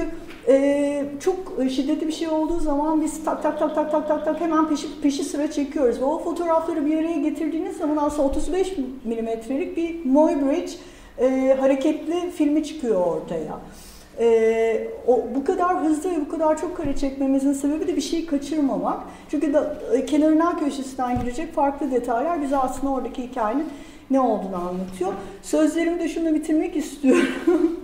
e, 0.50 1.04
çok 1.20 1.36
şiddetli 1.70 2.06
bir 2.06 2.12
şey 2.12 2.28
olduğu 2.28 2.60
zaman 2.60 3.02
biz 3.02 3.24
tak 3.24 3.42
tak 3.42 3.58
tak 3.58 3.74
tak 3.74 3.92
tak 3.92 4.08
tak 4.08 4.24
tak 4.24 4.40
hemen 4.40 4.68
peşi, 4.68 5.00
peşi 5.02 5.24
sıra 5.24 5.50
çekiyoruz. 5.50 6.00
Ve 6.00 6.04
o 6.04 6.18
fotoğrafları 6.18 6.86
bir 6.86 6.98
araya 6.98 7.20
getirdiğiniz 7.20 7.76
zaman 7.76 7.96
aslında 7.96 8.28
35 8.28 8.76
milimetrelik 9.04 9.76
bir 9.76 10.04
Muybridge 10.04 10.72
e, 11.18 11.56
hareketli 11.60 12.30
filmi 12.30 12.64
çıkıyor 12.64 13.06
ortaya. 13.06 13.60
Ee, 14.18 14.88
o, 15.06 15.24
bu 15.34 15.44
kadar 15.44 15.84
hızlı 15.84 16.10
ve 16.10 16.20
bu 16.20 16.28
kadar 16.28 16.60
çok 16.60 16.76
kare 16.76 16.96
çekmemizin 16.96 17.52
sebebi 17.52 17.86
de 17.86 17.96
bir 17.96 18.00
şeyi 18.00 18.26
kaçırmamak. 18.26 19.00
Çünkü 19.30 19.52
da, 19.52 19.76
e, 19.92 20.06
kenarından 20.06 20.58
köşesinden 20.58 21.20
girecek 21.20 21.54
farklı 21.54 21.90
detaylar 21.90 22.42
bize 22.42 22.56
aslında 22.56 22.92
oradaki 22.92 23.22
hikayenin 23.22 23.66
ne 24.10 24.20
olduğunu 24.20 24.56
anlatıyor. 24.56 25.12
Sözlerimi 25.42 25.98
de 25.98 26.08
şunu 26.08 26.34
bitirmek 26.34 26.76
istiyorum. 26.76 27.28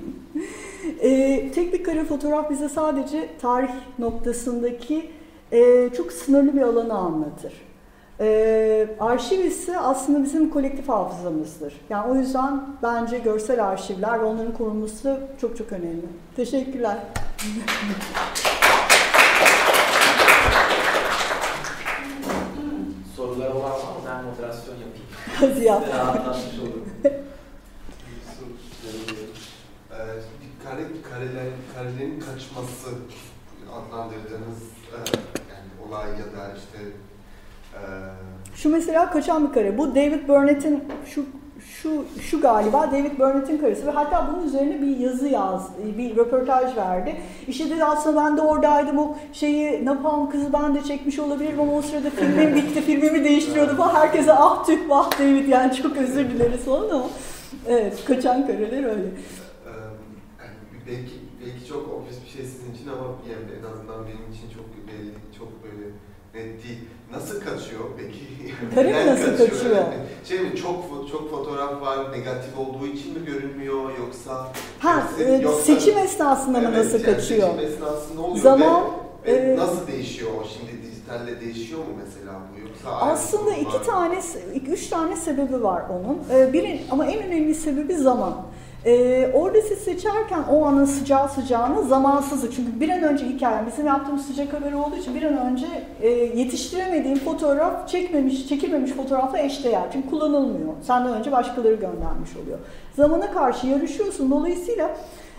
e, 1.00 1.50
tek 1.52 1.72
bir 1.72 1.84
kare 1.84 2.04
fotoğraf 2.04 2.50
bize 2.50 2.68
sadece 2.68 3.28
tarih 3.40 3.72
noktasındaki 3.98 5.10
e, 5.52 5.90
çok 5.96 6.12
sınırlı 6.12 6.56
bir 6.56 6.62
alanı 6.62 6.94
anlatır. 6.94 7.52
E, 8.20 8.88
arşiv 9.00 9.44
ise 9.44 9.78
aslında 9.78 10.24
bizim 10.24 10.50
kolektif 10.50 10.88
hafızamızdır. 10.88 11.74
Yani 11.90 12.12
o 12.12 12.14
yüzden 12.14 12.62
bence 12.82 13.18
görsel 13.18 13.64
arşivler 13.64 14.20
ve 14.20 14.24
onların 14.24 14.54
korunması 14.54 15.20
çok 15.40 15.56
çok 15.56 15.72
önemli. 15.72 16.06
Teşekkürler. 16.36 16.96
Sorular 23.16 23.46
var 23.50 23.70
mı? 23.70 23.86
Ben 24.06 24.24
moderasyon 24.24 24.74
yapayım. 24.74 25.06
Hadi 25.34 25.64
ya. 25.64 25.82
Rahatlatmış 25.98 26.58
olurum. 26.60 26.88
Ee, 29.90 29.98
bir 30.40 30.64
kare, 30.64 30.82
kareler, 31.12 31.46
kaçması 32.46 32.90
adlandırdığınız 33.72 34.62
e, 34.92 34.96
yani 35.50 35.88
olay 35.88 36.08
ya 36.08 36.38
da 36.38 36.54
işte 36.56 36.78
e, 37.74 37.80
Şu 38.54 38.70
mesela 38.70 39.10
kaçan 39.10 39.48
bir 39.48 39.54
kare. 39.54 39.78
Bu 39.78 39.94
David 39.94 40.28
Burnett'in 40.28 40.84
şu 41.06 41.24
şu 41.82 42.04
şu 42.20 42.40
galiba 42.40 42.92
David 42.92 43.18
Burnett'in 43.18 43.58
karesi 43.58 43.86
ve 43.86 43.90
hatta 43.90 44.30
bunun 44.32 44.46
üzerine 44.46 44.82
bir 44.82 44.96
yazı 44.96 45.28
yaz, 45.28 45.70
bir 45.98 46.16
röportaj 46.16 46.76
verdi. 46.76 47.16
İşte 47.48 47.70
dedi 47.70 47.84
aslında 47.84 48.24
ben 48.24 48.36
de 48.36 48.40
oradaydım 48.40 48.98
o 48.98 49.16
şeyi 49.32 49.84
Napalm 49.84 50.30
kızı 50.30 50.52
ben 50.52 50.74
de 50.74 50.82
çekmiş 50.82 51.18
olabilirim 51.18 51.60
ama 51.60 51.72
o 51.72 51.82
sırada 51.82 52.10
filmim 52.10 52.54
bitti, 52.54 52.80
filmimi 52.80 53.24
değiştiriyordu 53.24 53.76
falan. 53.76 53.94
Herkese 53.94 54.32
ah 54.32 54.66
tüh 54.66 54.88
vah 54.88 55.20
David 55.20 55.48
yani 55.48 55.74
çok 55.74 55.96
özür 55.96 56.30
dileriz 56.30 56.64
falan 56.64 56.90
ama 56.90 57.06
evet 57.68 58.04
kaçan 58.04 58.46
kareler 58.46 58.84
öyle. 58.84 59.06
e, 59.06 59.70
yani 60.40 60.56
belki 60.86 61.25
belki 61.46 61.68
çok 61.68 61.82
obvious 61.88 62.18
bir 62.24 62.30
şey 62.30 62.44
sizin 62.46 62.74
için 62.74 62.88
ama 62.88 63.06
yani 63.30 63.44
en 63.60 63.64
azından 63.72 63.98
benim 64.06 64.32
için 64.32 64.46
çok 64.56 64.66
belli, 64.88 65.10
çok 65.38 65.48
böyle 65.64 65.86
net 66.34 66.64
değil. 66.64 66.78
Nasıl 67.12 67.40
kaçıyor 67.40 67.84
peki? 67.98 68.26
Neden 68.76 69.06
nasıl 69.06 69.30
kaçıyor? 69.36 69.76
Yani 69.76 69.94
şey 70.24 70.40
mi 70.40 70.56
çok 70.56 71.08
çok 71.10 71.30
fotoğraf 71.30 71.80
var 71.80 72.12
negatif 72.12 72.58
olduğu 72.58 72.86
için 72.86 73.18
mi 73.20 73.26
görünmüyor 73.26 73.90
yoksa 73.98 74.52
Ha 74.78 75.02
Yoksa- 75.18 75.22
e, 75.24 75.42
yoksa- 75.42 75.62
seçim 75.62 75.98
esnasında 75.98 76.60
mı 76.60 76.66
Evet, 76.68 76.84
nasıl 76.84 76.98
yani 77.06 77.14
kaçıyor? 77.14 77.48
Seçim 77.54 77.72
esnasında 77.72 78.20
oluyor 78.22 78.42
Zaman, 78.42 78.84
ve, 79.26 79.32
ve 79.32 79.52
e, 79.52 79.56
nasıl 79.56 79.86
değişiyor 79.86 80.30
şimdi 80.58 80.82
dijitalle 80.82 81.40
değişiyor 81.40 81.80
mu 81.80 81.86
mesela 82.04 82.32
bu 82.56 82.68
yoksa 82.68 82.90
Aslında 83.06 83.50
var 83.50 83.56
iki 83.56 83.78
mı? 83.78 83.84
tane, 83.86 84.20
üç 84.68 84.86
tane 84.88 85.16
sebebi 85.16 85.62
var 85.62 85.82
onun. 85.90 86.18
Ee, 86.40 86.52
biri, 86.52 86.82
ama 86.90 87.06
en 87.06 87.22
önemli 87.22 87.54
sebebi 87.54 87.94
zaman. 87.96 88.42
Ee, 88.86 89.30
orada 89.34 89.60
siz 89.60 89.78
seçerken 89.78 90.42
o 90.50 90.64
anın 90.64 90.84
sıcağı 90.84 91.28
sıcağına 91.28 91.82
zamansızlık. 91.82 92.52
Çünkü 92.52 92.80
bir 92.80 92.88
an 92.88 93.02
önce 93.02 93.26
hikaye, 93.26 93.66
bizim 93.66 93.86
yaptığımız 93.86 94.26
sıcak 94.26 94.52
haberi 94.52 94.76
olduğu 94.76 94.96
için 94.96 95.14
bir 95.14 95.22
an 95.22 95.36
önce 95.38 95.66
e, 96.02 96.08
yetiştiremediğim 96.08 97.18
fotoğraf 97.18 97.88
çekmemiş, 97.88 98.48
çekilmemiş 98.48 98.90
fotoğrafla 98.90 99.38
eşdeğer. 99.38 99.82
Çünkü 99.92 100.10
kullanılmıyor. 100.10 100.72
Senden 100.82 101.14
önce 101.14 101.32
başkaları 101.32 101.74
göndermiş 101.74 102.36
oluyor. 102.42 102.58
Zamana 102.96 103.32
karşı 103.32 103.66
yarışıyorsun. 103.66 104.30
Dolayısıyla 104.30 104.96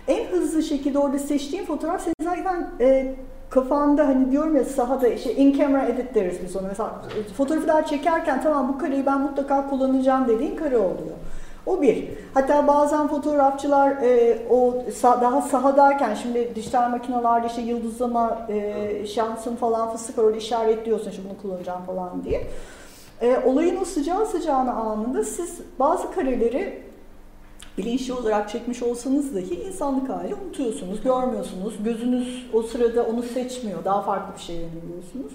en 0.07 0.25
hızlı 0.25 0.63
şekilde 0.63 0.99
orada 0.99 1.19
seçtiğin 1.19 1.65
fotoğraf 1.65 2.01
senin 2.03 2.35
zaten 2.35 2.69
e, 2.79 3.15
kafanda 3.49 4.07
hani 4.07 4.31
diyorum 4.31 4.55
ya 4.55 4.65
sahada 4.65 5.07
işte 5.07 5.35
in 5.35 5.57
camera 5.57 5.85
edit 5.85 6.15
deriz 6.15 6.37
biz 6.43 6.55
ona. 6.55 6.67
Mesela 6.67 7.01
fotoğraflar 7.37 7.87
çekerken 7.87 8.41
tamam 8.41 8.73
bu 8.73 8.77
kareyi 8.77 9.05
ben 9.05 9.21
mutlaka 9.21 9.69
kullanacağım 9.69 10.27
dediğin 10.27 10.55
kare 10.55 10.77
oluyor. 10.77 11.15
O 11.67 11.81
bir. 11.81 12.07
Hatta 12.33 12.67
bazen 12.67 13.07
fotoğrafçılar 13.07 13.91
e, 13.91 14.37
o 14.49 14.75
sa- 15.01 15.21
daha 15.21 15.41
sahadayken 15.41 16.13
şimdi 16.13 16.55
dijital 16.55 16.89
makinelerde 16.89 17.47
işte 17.47 17.61
yıldızlama 17.61 18.47
e, 18.49 19.05
şansın 19.07 19.55
falan 19.55 19.91
fıstık 19.91 20.19
orada 20.19 20.37
işaretliyorsun 20.37 21.09
işte 21.09 21.21
bunu 21.29 21.41
kullanacağım 21.41 21.85
falan 21.85 22.23
diye. 22.23 22.47
E, 23.21 23.37
olayın 23.45 23.81
o 23.81 23.85
sıcağı 23.85 24.25
sıcağına 24.25 24.73
anında 24.73 25.23
siz 25.23 25.59
bazı 25.79 26.11
kareleri 26.11 26.83
bilinçli 27.77 28.13
olarak 28.13 28.49
çekmiş 28.49 28.83
olsanız 28.83 29.35
dahi 29.35 29.55
insanlık 29.67 30.09
hali 30.09 30.35
unutuyorsunuz, 30.35 31.03
görmüyorsunuz. 31.03 31.73
Gözünüz 31.83 32.45
o 32.53 32.61
sırada 32.61 33.03
onu 33.03 33.23
seçmiyor, 33.23 33.85
daha 33.85 34.01
farklı 34.01 34.33
bir 34.37 34.41
şeye 34.41 34.61
yöneliyorsunuz. 34.61 35.31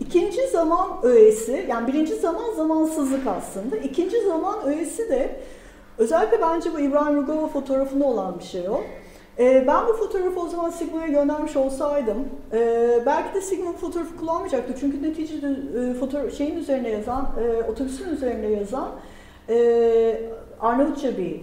İkinci 0.00 0.48
zaman 0.48 0.88
öğesi, 1.02 1.66
yani 1.68 1.86
birinci 1.86 2.14
zaman 2.14 2.54
zamansızlık 2.56 3.26
aslında. 3.26 3.76
İkinci 3.76 4.20
zaman 4.20 4.54
öğesi 4.66 5.08
de 5.08 5.40
özellikle 5.98 6.40
bence 6.42 6.72
bu 6.74 6.80
İbrahim 6.80 7.16
Rugova 7.16 7.46
fotoğrafında 7.46 8.04
olan 8.04 8.38
bir 8.38 8.44
şey 8.44 8.68
o. 8.68 8.80
Ee, 9.38 9.64
ben 9.66 9.86
bu 9.88 9.92
fotoğrafı 9.92 10.40
o 10.40 10.48
zaman 10.48 10.70
Sigma'ya 10.70 11.08
göndermiş 11.08 11.56
olsaydım, 11.56 12.28
e, 12.52 13.02
belki 13.06 13.34
de 13.34 13.40
Sigma 13.40 13.72
fotoğrafı 13.72 14.16
kullanmayacaktı. 14.16 14.74
Çünkü 14.80 15.02
neticede 15.02 15.46
e, 15.46 15.94
fotoğraf, 15.94 16.34
şeyin 16.34 16.56
üzerine 16.56 16.88
yazan, 16.90 17.28
e, 17.40 17.70
otobüsün 17.70 18.10
üzerine 18.10 18.46
yazan 18.46 18.88
e, 19.48 20.20
Arnavutça 20.60 21.08
bir 21.18 21.40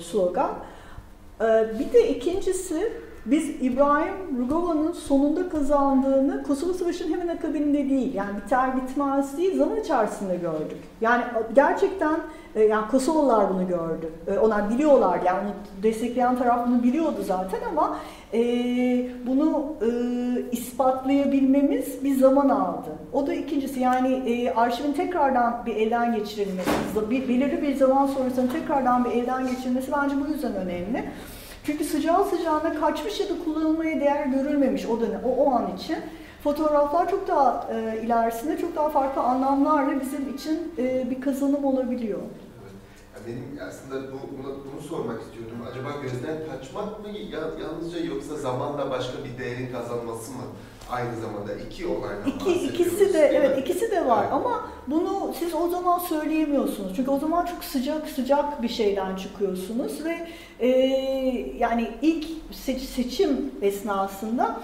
slogan. 0.00 0.50
Bir 1.78 1.92
de 1.92 2.08
ikincisi 2.08 2.92
biz 3.26 3.50
İbrahim 3.60 4.38
Rugova'nın 4.38 4.92
sonunda 4.92 5.48
kazandığını 5.48 6.42
Kosova 6.42 6.72
Savaşı'nın 6.72 7.12
hemen 7.12 7.28
akabinde 7.28 7.90
değil, 7.90 8.14
yani 8.14 8.30
biter 8.44 8.76
bitmez 8.76 9.36
değil, 9.36 9.58
zaman 9.58 9.80
içerisinde 9.80 10.36
gördük. 10.36 10.78
Yani 11.00 11.22
gerçekten 11.54 12.20
e, 12.54 12.62
yani 12.62 12.88
Kosovalılar 12.90 13.54
bunu 13.54 13.68
gördü. 13.68 14.12
E, 14.26 14.38
onlar 14.38 14.70
biliyorlar 14.70 15.20
yani 15.26 15.48
destekleyen 15.82 16.36
taraf 16.36 16.68
bunu 16.68 16.82
biliyordu 16.82 17.22
zaten 17.26 17.58
ama 17.70 17.96
e, 18.32 18.40
bunu 19.26 19.66
e, 19.82 19.90
ispatlayabilmemiz 20.52 22.04
bir 22.04 22.16
zaman 22.16 22.48
aldı. 22.48 22.88
O 23.12 23.26
da 23.26 23.34
ikincisi 23.34 23.80
yani 23.80 24.08
e, 24.08 24.50
arşivin 24.54 24.92
tekrardan 24.92 25.62
bir 25.66 25.76
elden 25.76 26.14
geçirilmesi, 26.14 26.70
belirli 27.10 27.62
bir 27.62 27.76
zaman 27.76 28.06
sonrasında 28.06 28.52
tekrardan 28.52 29.04
bir 29.04 29.10
elden 29.10 29.46
geçirilmesi 29.46 29.92
bence 29.92 30.14
bu 30.26 30.32
yüzden 30.32 30.54
önemli. 30.54 31.04
Çünkü 31.66 31.84
sıcağı 31.84 32.24
sıcağına 32.24 32.80
kaçmış 32.80 33.20
ya 33.20 33.28
da 33.28 33.32
kullanılmaya 33.44 34.00
değer 34.00 34.26
görülmemiş 34.26 34.86
o 34.86 35.00
dönem, 35.00 35.20
o, 35.24 35.28
o 35.28 35.50
an 35.50 35.76
için. 35.76 35.96
Fotoğraflar 36.44 37.10
çok 37.10 37.28
daha 37.28 37.68
e, 37.72 38.00
ilerisinde 38.04 38.58
çok 38.58 38.76
daha 38.76 38.88
farklı 38.88 39.22
anlamlarla 39.22 40.00
bizim 40.00 40.34
için 40.34 40.74
e, 40.78 41.10
bir 41.10 41.20
kazanım 41.20 41.64
olabiliyor. 41.64 42.18
Evet. 42.18 43.22
Benim 43.26 43.68
aslında 43.68 44.12
bu, 44.12 44.16
bunu, 44.38 44.56
bunu 44.72 44.80
sormak 44.80 45.22
istiyordum. 45.22 45.56
Acaba 45.70 45.88
gözden 46.02 46.36
kaçmak 46.50 47.00
mı 47.00 47.08
ya, 47.08 47.40
yalnızca 47.62 47.98
yoksa 47.98 48.36
zamanla 48.36 48.90
başka 48.90 49.24
bir 49.24 49.44
değerin 49.44 49.72
kazanması 49.72 50.32
mı? 50.32 50.42
Aynı 50.90 51.16
zamanda 51.20 51.52
iki 51.54 51.86
olaydan 51.86 52.26
İki, 52.26 52.52
ikisi 52.66 53.14
de 53.14 53.18
evet 53.34 53.58
ikisi 53.58 53.90
de 53.90 54.06
var 54.06 54.22
Evet. 54.22 54.32
ama 54.32 54.66
bunu 54.86 55.34
siz 55.38 55.54
o 55.54 55.68
zaman 55.68 55.98
söyleyemiyorsunuz. 55.98 56.92
Çünkü 56.96 57.10
o 57.10 57.18
zaman 57.18 57.46
çok 57.46 57.64
sıcak 57.64 58.08
sıcak 58.08 58.62
bir 58.62 58.68
şeyden 58.68 59.16
çıkıyorsunuz 59.16 60.04
ve 60.04 60.16
e, 60.60 60.68
yani 61.58 61.88
ilk 62.02 62.26
seç- 62.52 62.82
seçim 62.82 63.50
esnasında 63.62 64.56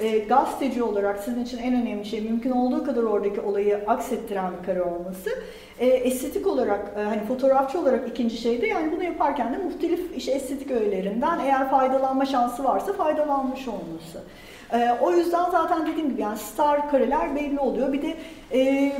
e, 0.00 0.18
gazeteci 0.18 0.82
olarak 0.82 1.18
sizin 1.24 1.44
için 1.44 1.58
en 1.58 1.74
önemli 1.82 2.04
şey 2.04 2.20
mümkün 2.20 2.50
olduğu 2.50 2.84
kadar 2.84 3.02
oradaki 3.02 3.40
olayı 3.40 3.84
aksettiren 3.86 4.52
bir 4.60 4.66
kare 4.66 4.82
olması. 4.82 5.30
E, 5.78 5.86
estetik 5.86 6.46
olarak 6.46 6.92
e, 6.98 7.02
hani 7.02 7.24
fotoğrafçı 7.24 7.80
olarak 7.80 8.08
ikinci 8.08 8.36
şey 8.36 8.62
de 8.62 8.66
yani 8.66 8.92
bunu 8.92 9.04
yaparken 9.04 9.52
de 9.54 9.58
muhtelif 9.58 10.16
işte 10.16 10.32
estetik 10.32 10.70
öğelerinden 10.70 11.38
eğer 11.38 11.70
faydalanma 11.70 12.26
şansı 12.26 12.64
varsa 12.64 12.92
faydalanmış 12.92 13.68
olması. 13.68 14.22
E, 14.74 14.92
o 15.00 15.12
yüzden 15.12 15.50
zaten 15.50 15.86
dediğim 15.86 16.08
gibi 16.08 16.22
yani 16.22 16.38
star 16.38 16.90
kareler 16.90 17.36
belli 17.36 17.58
oluyor. 17.58 17.92
Bir 17.92 18.02
de 18.02 18.16
e, 18.52 18.92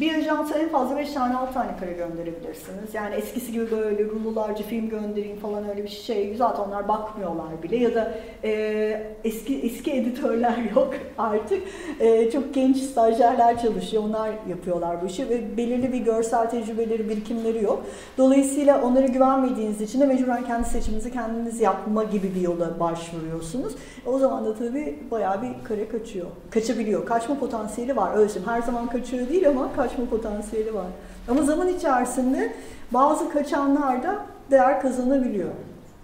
bir 0.00 0.14
ajansa 0.14 0.58
en 0.58 0.68
fazla 0.68 0.96
5 0.96 1.12
tane 1.12 1.36
6 1.36 1.54
tane 1.54 1.76
kare 1.80 1.92
gönderebilirsiniz. 1.92 2.94
Yani 2.94 3.14
eskisi 3.14 3.52
gibi 3.52 3.70
böyle 3.70 4.04
rulolarca 4.04 4.64
film 4.64 4.88
göndereyim 4.88 5.36
falan 5.36 5.68
öyle 5.70 5.84
bir 5.84 5.88
şey. 5.88 6.34
Zaten 6.36 6.62
onlar 6.62 6.88
bakmıyorlar 6.88 7.62
bile. 7.62 7.76
Ya 7.76 7.94
da 7.94 8.14
e, 8.44 9.06
eski 9.24 9.60
eski 9.60 9.92
editörler 9.92 10.58
yok 10.76 10.94
artık. 11.18 11.62
E, 12.00 12.30
çok 12.30 12.54
genç 12.54 12.76
stajyerler 12.76 13.62
çalışıyor. 13.62 14.02
Onlar 14.02 14.30
yapıyorlar 14.48 15.02
bu 15.02 15.06
işi 15.06 15.28
ve 15.28 15.56
belirli 15.56 15.92
bir 15.92 15.98
görsel 15.98 16.50
tecrübeleri, 16.50 17.08
birikimleri 17.08 17.64
yok. 17.64 17.84
Dolayısıyla 18.18 18.82
onlara 18.82 19.06
güvenmediğiniz 19.06 19.80
için 19.80 20.00
de 20.00 20.06
mecburen 20.06 20.44
kendi 20.46 20.68
seçiminizi 20.68 21.12
kendiniz 21.12 21.60
yapma 21.60 22.04
gibi 22.04 22.34
bir 22.34 22.40
yola 22.40 22.80
başvuruyorsunuz. 22.80 23.72
O 24.06 24.18
zaman 24.18 24.44
da 24.44 24.54
tabii 24.54 24.98
bayağı 25.10 25.42
bir 25.42 25.64
kare 25.64 25.88
kaçıyor. 25.88 26.26
Kaçabiliyor. 26.50 27.06
Kaçma 27.06 27.38
potansiyeli 27.38 27.96
var. 27.96 28.16
Öyle 28.16 28.30
Her 28.46 28.62
zaman 28.62 28.86
kaçıyor 28.86 29.28
değil 29.28 29.48
ama 29.48 29.72
kaçma 29.82 30.04
potansiyeli 30.04 30.74
var. 30.74 30.86
Ama 31.28 31.42
zaman 31.42 31.68
içerisinde 31.68 32.56
bazı 32.90 33.30
kaçanlar 33.30 34.02
da 34.02 34.26
değer 34.50 34.82
kazanabiliyor. 34.82 35.50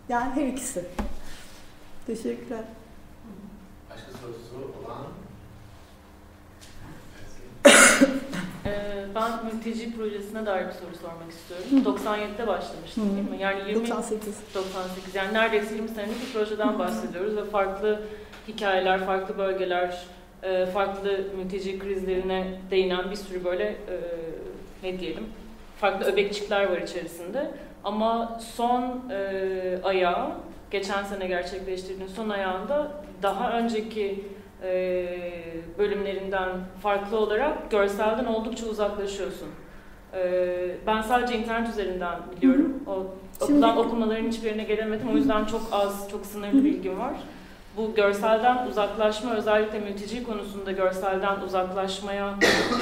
Yani 0.09 0.31
her 0.35 0.47
ikisi. 0.47 0.85
Teşekkürler. 2.07 2.65
Başka 3.91 4.13
sorusu 4.13 4.73
olan? 4.85 5.07
Ee, 8.67 9.05
ben 9.15 9.31
mülteci 9.45 9.97
projesine 9.97 10.47
dair 10.47 10.67
bir 10.67 10.73
soru 10.73 10.97
sormak 11.03 11.31
istiyorum. 11.31 11.99
97'de 12.03 12.47
başlamıştım 12.47 13.17
değil 13.17 13.31
mi? 13.31 13.39
Yani 13.41 13.59
20, 13.69 13.75
98. 13.75 14.35
98. 14.55 15.15
Yani 15.15 15.35
neredeyse 15.35 15.75
20 15.75 15.89
senelik 15.89 16.21
bir 16.27 16.33
projeden 16.33 16.79
bahsediyoruz 16.79 17.37
ve 17.37 17.45
farklı 17.45 18.03
hikayeler, 18.49 19.07
farklı 19.07 19.39
bölgeler, 19.39 20.07
e, 20.43 20.67
farklı 20.67 21.25
mülteci 21.37 21.79
krizlerine 21.79 22.61
değinen 22.71 23.11
bir 23.11 23.17
sürü 23.17 23.45
böyle 23.45 23.65
e, 23.65 23.97
ne 24.83 25.01
diyelim 25.01 25.25
farklı 25.81 26.13
öbekçikler 26.13 26.71
var 26.71 26.79
içerisinde. 26.79 27.51
Ama 27.85 28.39
son 28.55 29.03
e, 29.11 29.79
ayağı, 29.85 30.31
geçen 30.71 31.03
sene 31.03 31.27
gerçekleştirdiğin 31.27 32.09
son 32.09 32.29
ayağında 32.29 32.93
daha 33.23 33.59
önceki 33.59 34.25
e, 34.63 35.07
bölümlerinden 35.79 36.51
farklı 36.83 37.19
olarak 37.19 37.71
görselden 37.71 38.25
oldukça 38.25 38.67
uzaklaşıyorsun. 38.67 39.49
E, 40.15 40.77
ben 40.87 41.03
sadece 41.03 41.39
internet 41.39 41.69
üzerinden 41.69 42.19
biliyorum. 42.37 42.83
O 42.87 43.07
Şimdi... 43.47 43.67
okumaların 43.67 44.27
hiçbirine 44.27 44.65
gelemedim. 44.65 45.09
O 45.13 45.17
yüzden 45.17 45.45
çok 45.45 45.63
az, 45.73 46.11
çok 46.11 46.27
sınırlı 46.27 46.65
bilgim 46.65 46.99
var. 46.99 47.15
Bu 47.77 47.95
görselden 47.95 48.67
uzaklaşma, 48.67 49.35
özellikle 49.35 49.79
mülteci 49.79 50.25
konusunda 50.25 50.73
görselden 50.73 51.41
uzaklaşmaya 51.41 52.35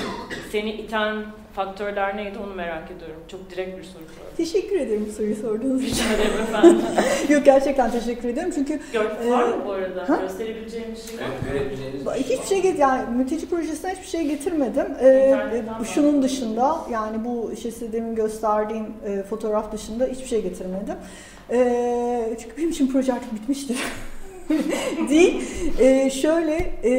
seni 0.52 0.72
iten 0.72 1.24
faktörler 1.54 2.16
neydi 2.16 2.38
onu 2.46 2.54
merak 2.54 2.90
ediyorum. 2.90 3.20
Çok 3.28 3.50
direkt 3.50 3.78
bir 3.78 3.84
soru 3.84 4.02
sordum. 4.02 4.32
Teşekkür 4.36 4.80
ederim 4.80 5.06
bu 5.08 5.12
soruyu 5.12 5.36
sorduğunuz 5.36 5.82
için. 5.82 6.04
Rica 6.04 6.14
ederim 6.14 6.40
efendim. 6.42 6.80
Yok 7.28 7.44
gerçekten 7.44 7.90
teşekkür 7.90 8.28
ederim 8.28 8.50
çünkü... 8.54 8.80
Gör, 8.92 9.04
var 9.04 9.44
mı 9.44 9.56
bu 9.66 9.72
arada? 9.72 10.08
Ha? 10.08 10.18
Gösterebileceğim 10.22 10.88
bir 10.92 10.96
şey 10.96 11.18
var 11.18 11.26
mı? 11.26 11.34
Görebileceğiniz 11.52 12.06
bir 12.06 12.12
şey 12.12 12.22
Hiçbir 12.22 12.46
şey 12.46 12.62
get 12.62 12.78
yani 12.78 13.16
mülteci 13.16 13.48
projesine 13.48 13.90
hiçbir 13.90 14.06
şey 14.06 14.26
getirmedim. 14.26 14.86
Ee, 15.02 15.64
şunun 15.94 16.22
dışında 16.22 16.76
yani 16.90 17.24
bu 17.24 17.52
işte 17.52 17.92
demin 17.92 18.14
gösterdiğim 18.14 18.86
e, 19.06 19.22
fotoğraf 19.22 19.72
dışında 19.72 20.04
hiçbir 20.04 20.26
şey 20.26 20.42
getirmedim. 20.42 20.96
Ee, 21.50 22.36
çünkü 22.42 22.56
benim 22.56 22.70
için 22.70 22.92
proje 22.92 23.12
artık 23.12 23.34
bitmiştir. 23.34 23.78
Değil. 25.10 25.42
Ee, 25.78 26.10
şöyle 26.10 26.56
e, 26.84 26.94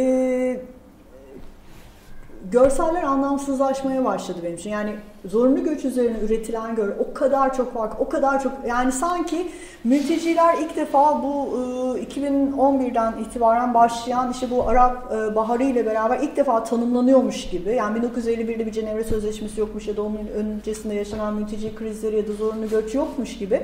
görseller 2.51 3.03
anlamsızlaşmaya 3.03 4.05
başladı 4.05 4.39
benim 4.43 4.55
için. 4.55 4.69
Yani 4.69 4.95
zorunlu 5.25 5.63
göç 5.63 5.85
üzerine 5.85 6.19
üretilen 6.19 6.75
gör 6.75 6.93
o 6.99 7.13
kadar 7.13 7.53
çok 7.53 7.73
fark, 7.73 8.01
o 8.01 8.09
kadar 8.09 8.43
çok 8.43 8.53
yani 8.67 8.91
sanki 8.91 9.47
mülteciler 9.83 10.57
ilk 10.57 10.75
defa 10.75 11.23
bu 11.23 11.59
e, 11.97 12.03
2011'den 12.03 13.13
itibaren 13.17 13.73
başlayan 13.73 14.31
işte 14.31 14.51
bu 14.51 14.67
Arap 14.69 15.13
e, 15.13 15.35
Baharı 15.35 15.63
ile 15.63 15.85
beraber 15.85 16.19
ilk 16.19 16.37
defa 16.37 16.63
tanımlanıyormuş 16.63 17.49
gibi. 17.49 17.75
Yani 17.75 17.99
1951'de 17.99 18.65
bir 18.65 18.71
Cenevre 18.71 19.03
Sözleşmesi 19.03 19.59
yokmuş 19.59 19.87
ya 19.87 19.97
da 19.97 20.01
onun 20.01 20.27
öncesinde 20.35 20.93
yaşanan 20.93 21.33
mülteci 21.33 21.75
krizleri 21.75 22.17
ya 22.17 22.27
da 22.27 22.33
zorunlu 22.33 22.69
göç 22.69 22.95
yokmuş 22.95 23.37
gibi 23.37 23.61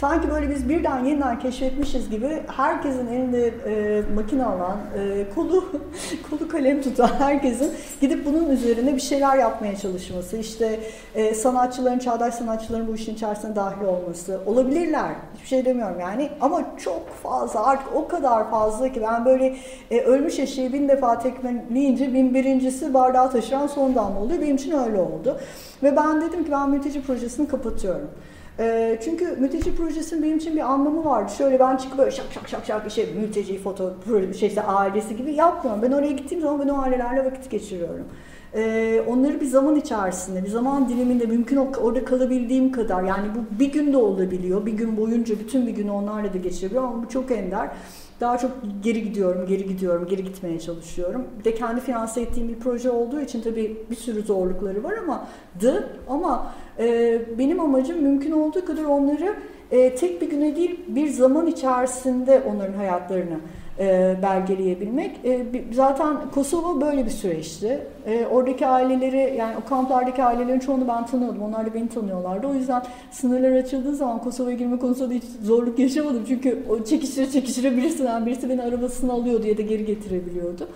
sanki 0.00 0.30
böyle 0.30 0.50
biz 0.50 0.68
birden 0.68 1.04
yeniden 1.04 1.38
keşfetmişiz 1.38 2.10
gibi 2.10 2.42
herkesin 2.56 3.06
elinde 3.06 3.46
e, 3.46 4.02
makine 4.14 4.44
alan, 4.44 4.76
e, 4.98 5.24
kolu 5.34 5.64
kolu 6.30 6.48
kalem 6.48 6.82
tutan 6.82 7.10
herkesin 7.18 7.72
gidip 8.00 8.26
bunun 8.26 8.50
üzerine 8.50 8.96
bir 8.96 9.00
şeyler 9.00 9.36
yapmaya 9.36 9.76
çalışması, 9.76 10.36
işte 10.36 10.80
e, 11.14 11.34
sanatçıların, 11.34 11.98
çağdaş 11.98 12.34
sanatçıların 12.34 12.88
bu 12.88 12.94
işin 12.94 13.14
içerisine 13.14 13.56
dahil 13.56 13.84
olması 13.84 14.40
olabilirler. 14.46 15.10
Hiçbir 15.34 15.48
şey 15.48 15.64
demiyorum 15.64 16.00
yani 16.00 16.30
ama 16.40 16.62
çok 16.76 17.08
fazla 17.08 17.66
artık 17.66 17.94
o 17.94 18.08
kadar 18.08 18.50
fazla 18.50 18.92
ki 18.92 19.02
ben 19.02 19.24
böyle 19.24 19.56
e, 19.90 20.00
ölmüş 20.00 20.38
eşeği 20.38 20.72
bin 20.72 20.88
defa 20.88 21.18
tekmeleyince 21.18 22.14
bin 22.14 22.34
birincisi 22.34 22.94
bardağı 22.94 23.30
taşıran 23.30 23.66
son 23.66 23.94
damla 23.94 24.20
oluyor. 24.20 24.40
Benim 24.40 24.56
için 24.56 24.70
öyle 24.70 25.00
oldu. 25.00 25.40
Ve 25.82 25.96
ben 25.96 26.20
dedim 26.20 26.44
ki 26.44 26.50
ben 26.50 26.70
mülteci 26.70 27.02
projesini 27.02 27.48
kapatıyorum. 27.48 28.10
E, 28.58 28.98
çünkü 29.04 29.36
mülteci 29.36 29.76
projesinin 29.76 30.22
benim 30.22 30.36
için 30.36 30.56
bir 30.56 30.60
anlamı 30.60 31.04
vardı. 31.04 31.32
Şöyle 31.38 31.60
ben 31.60 31.76
çıkıp 31.76 31.98
böyle 31.98 32.10
şak 32.10 32.26
şak 32.32 32.48
şak 32.48 32.66
şak 32.66 32.86
işte 32.86 33.06
mülteci 33.20 33.58
foto 33.58 33.94
şey 34.38 34.48
işte 34.48 34.62
ailesi 34.62 35.16
gibi 35.16 35.34
yapmıyorum. 35.34 35.82
Ben 35.82 35.92
oraya 35.92 36.12
gittiğim 36.12 36.42
zaman 36.42 36.60
ben 36.60 36.68
o 36.68 36.78
ailelerle 36.78 37.24
vakit 37.24 37.50
geçiriyorum. 37.50 38.04
Ee, 38.54 39.02
onları 39.06 39.40
bir 39.40 39.46
zaman 39.46 39.76
içerisinde, 39.76 40.44
bir 40.44 40.48
zaman 40.48 40.88
diliminde 40.88 41.26
mümkün 41.26 41.56
orada 41.56 42.04
kalabildiğim 42.04 42.72
kadar 42.72 43.02
yani 43.02 43.26
bu 43.34 43.60
bir 43.60 43.72
gün 43.72 43.92
de 43.92 43.96
olabiliyor. 43.96 44.66
Bir 44.66 44.72
gün 44.72 44.96
boyunca 44.96 45.38
bütün 45.38 45.66
bir 45.66 45.72
günü 45.72 45.90
onlarla 45.90 46.32
da 46.32 46.38
geçirebiliyorum 46.38 46.90
ama 46.90 47.02
bu 47.02 47.08
çok 47.08 47.30
ender. 47.30 47.70
Daha 48.20 48.38
çok 48.38 48.50
geri 48.82 49.02
gidiyorum, 49.02 49.46
geri 49.46 49.66
gidiyorum, 49.66 50.06
geri 50.06 50.24
gitmeye 50.24 50.60
çalışıyorum. 50.60 51.24
Bir 51.38 51.44
de 51.44 51.54
kendi 51.54 51.80
finanse 51.80 52.20
ettiğim 52.20 52.48
bir 52.48 52.58
proje 52.58 52.90
olduğu 52.90 53.20
için 53.20 53.42
tabii 53.42 53.76
bir 53.90 53.96
sürü 53.96 54.22
zorlukları 54.22 54.84
var 54.84 54.94
ama 55.04 55.26
dı 55.60 55.88
ama 56.08 56.52
e, 56.78 57.18
benim 57.38 57.60
amacım 57.60 58.02
mümkün 58.02 58.32
olduğu 58.32 58.64
kadar 58.64 58.84
onları 58.84 59.34
e, 59.70 59.94
tek 59.94 60.20
bir 60.20 60.30
güne 60.30 60.56
değil 60.56 60.80
bir 60.88 61.08
zaman 61.08 61.46
içerisinde 61.46 62.42
onların 62.52 62.74
hayatlarını 62.74 63.38
e, 63.78 64.16
belgeleyebilmek. 64.22 65.10
E, 65.24 65.46
zaten 65.72 66.16
Kosova 66.34 66.80
böyle 66.80 67.04
bir 67.04 67.10
süreçti. 67.10 67.80
Oradaki 68.30 68.66
aileleri 68.66 69.36
yani 69.38 69.56
o 69.64 69.68
kamplardaki 69.68 70.24
ailelerin 70.24 70.58
çoğunu 70.58 70.88
ben 70.88 71.06
tanıyordum. 71.06 71.42
Onlar 71.42 71.66
da 71.66 71.74
beni 71.74 71.88
tanıyorlardı. 71.88 72.46
O 72.46 72.54
yüzden 72.54 72.82
sınırlar 73.10 73.52
açıldığı 73.52 73.94
zaman 73.94 74.18
Kosova'ya 74.18 74.56
girme 74.56 74.78
konusunda 74.78 75.14
hiç 75.14 75.24
zorluk 75.42 75.78
yaşamadım. 75.78 76.24
Çünkü 76.28 76.62
o 76.70 76.84
çekişire 76.84 77.30
çekişire 77.30 77.76
birisinden 77.76 78.26
birisi 78.26 78.48
beni 78.48 78.62
arabasını 78.62 79.12
alıyordu 79.12 79.46
ya 79.46 79.58
da 79.58 79.62
geri 79.62 79.84
getirebiliyordu. 79.84 80.68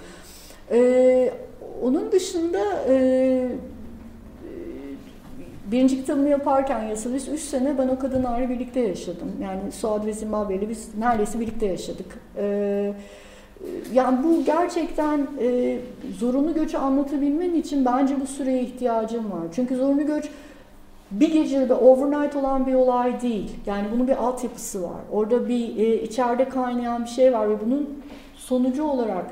Onun 1.83 2.13
dışında 2.13 2.59
Birinci 5.73 5.97
kitabımı 5.97 6.29
yaparken 6.29 6.83
yasalı 6.83 7.17
3 7.17 7.41
sene 7.41 7.79
ben 7.79 7.89
o 7.89 7.99
kadınlarla 7.99 8.51
birlikte 8.51 8.81
yaşadım. 8.81 9.33
Yani 9.43 9.73
Suad 9.73 10.07
ve 10.07 10.13
Zimbabwe'yle 10.13 10.69
biz 10.69 10.89
neredeyse 10.99 11.41
birlikte 11.41 11.67
yaşadık. 11.67 12.19
Ee, 12.37 12.93
yani 13.93 14.25
bu 14.25 14.45
gerçekten 14.45 15.27
e, 15.41 15.79
zorunlu 16.19 16.55
göçü 16.55 16.77
anlatabilmen 16.77 17.55
için 17.55 17.85
bence 17.85 18.21
bu 18.21 18.27
süreye 18.27 18.63
ihtiyacım 18.63 19.25
var. 19.25 19.43
Çünkü 19.55 19.77
zorunlu 19.77 20.07
göç 20.07 20.29
bir 21.11 21.33
gecede 21.33 21.75
overnight 21.75 22.37
olan 22.37 22.67
bir 22.67 22.75
olay 22.75 23.23
değil. 23.23 23.51
Yani 23.67 23.87
bunun 23.95 24.09
bir 24.09 24.17
altyapısı 24.17 24.83
var. 24.83 25.01
Orada 25.13 25.49
bir 25.49 25.77
e, 25.77 26.03
içeride 26.03 26.49
kaynayan 26.49 27.05
bir 27.05 27.11
şey 27.11 27.33
var 27.33 27.51
ve 27.51 27.55
bunun 27.67 28.03
sonucu 28.37 28.85
olarak 28.85 29.27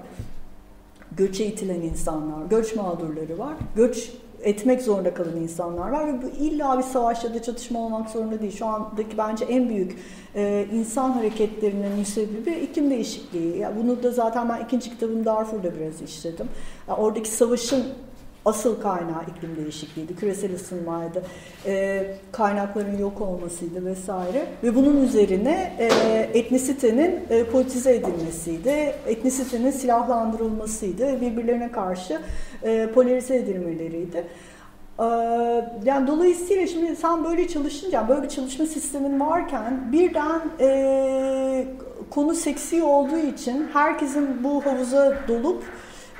göçe 1.16 1.46
itilen 1.46 1.80
insanlar, 1.80 2.46
göç 2.50 2.76
mağdurları 2.76 3.38
var. 3.38 3.54
Göç 3.76 4.12
etmek 4.42 4.82
zorunda 4.82 5.14
kalan 5.14 5.36
insanlar 5.36 5.90
var 5.90 6.06
ve 6.08 6.22
bu 6.22 6.28
illa 6.28 6.78
bir 6.78 6.82
savaş 6.82 7.24
ya 7.24 7.34
da 7.34 7.42
çatışma 7.42 7.78
olmak 7.78 8.10
zorunda 8.10 8.40
değil. 8.40 8.56
Şu 8.56 8.66
andaki 8.66 9.18
bence 9.18 9.44
en 9.44 9.68
büyük 9.68 9.96
e, 10.34 10.66
insan 10.72 11.10
hareketlerinin 11.10 12.04
sebebi 12.04 12.50
iklim 12.50 12.90
değişikliği. 12.90 13.58
Yani 13.58 13.76
bunu 13.82 14.02
da 14.02 14.10
zaten 14.10 14.48
ben 14.48 14.64
ikinci 14.64 14.90
kitabım 14.90 15.24
Darfur'da 15.24 15.74
biraz 15.74 16.02
işledim. 16.02 16.48
Yani 16.88 16.98
oradaki 16.98 17.30
savaşın 17.30 17.84
asıl 18.44 18.80
kaynağı 18.80 19.22
iklim 19.36 19.56
değişikliğiydi, 19.56 20.16
küresel 20.16 20.54
ısınmaydı, 20.54 21.22
e, 21.66 22.06
kaynakların 22.32 22.98
yok 22.98 23.20
olmasıydı 23.20 23.84
vesaire. 23.84 24.46
Ve 24.62 24.74
bunun 24.74 25.02
üzerine 25.02 25.72
e, 25.78 25.86
etnisitenin 26.38 27.20
e, 27.30 27.44
politize 27.44 27.94
edilmesiydi, 27.94 28.94
etnisitenin 29.06 29.70
silahlandırılmasıydı, 29.70 31.20
birbirlerine 31.20 31.72
karşı 31.72 32.20
e, 32.62 32.88
polarize 32.94 33.36
edilmeleriydi. 33.36 34.24
E, 34.98 35.04
yani 35.84 36.06
dolayısıyla 36.06 36.66
şimdi 36.66 36.96
sen 36.96 37.24
böyle 37.24 37.48
çalışınca, 37.48 38.08
böyle 38.08 38.22
bir 38.22 38.28
çalışma 38.28 38.66
sistemin 38.66 39.20
varken 39.20 39.92
birden 39.92 40.40
e, 40.60 41.66
konu 42.10 42.34
seksi 42.34 42.82
olduğu 42.82 43.18
için 43.18 43.68
herkesin 43.72 44.44
bu 44.44 44.66
havuza 44.66 45.16
dolup 45.28 45.64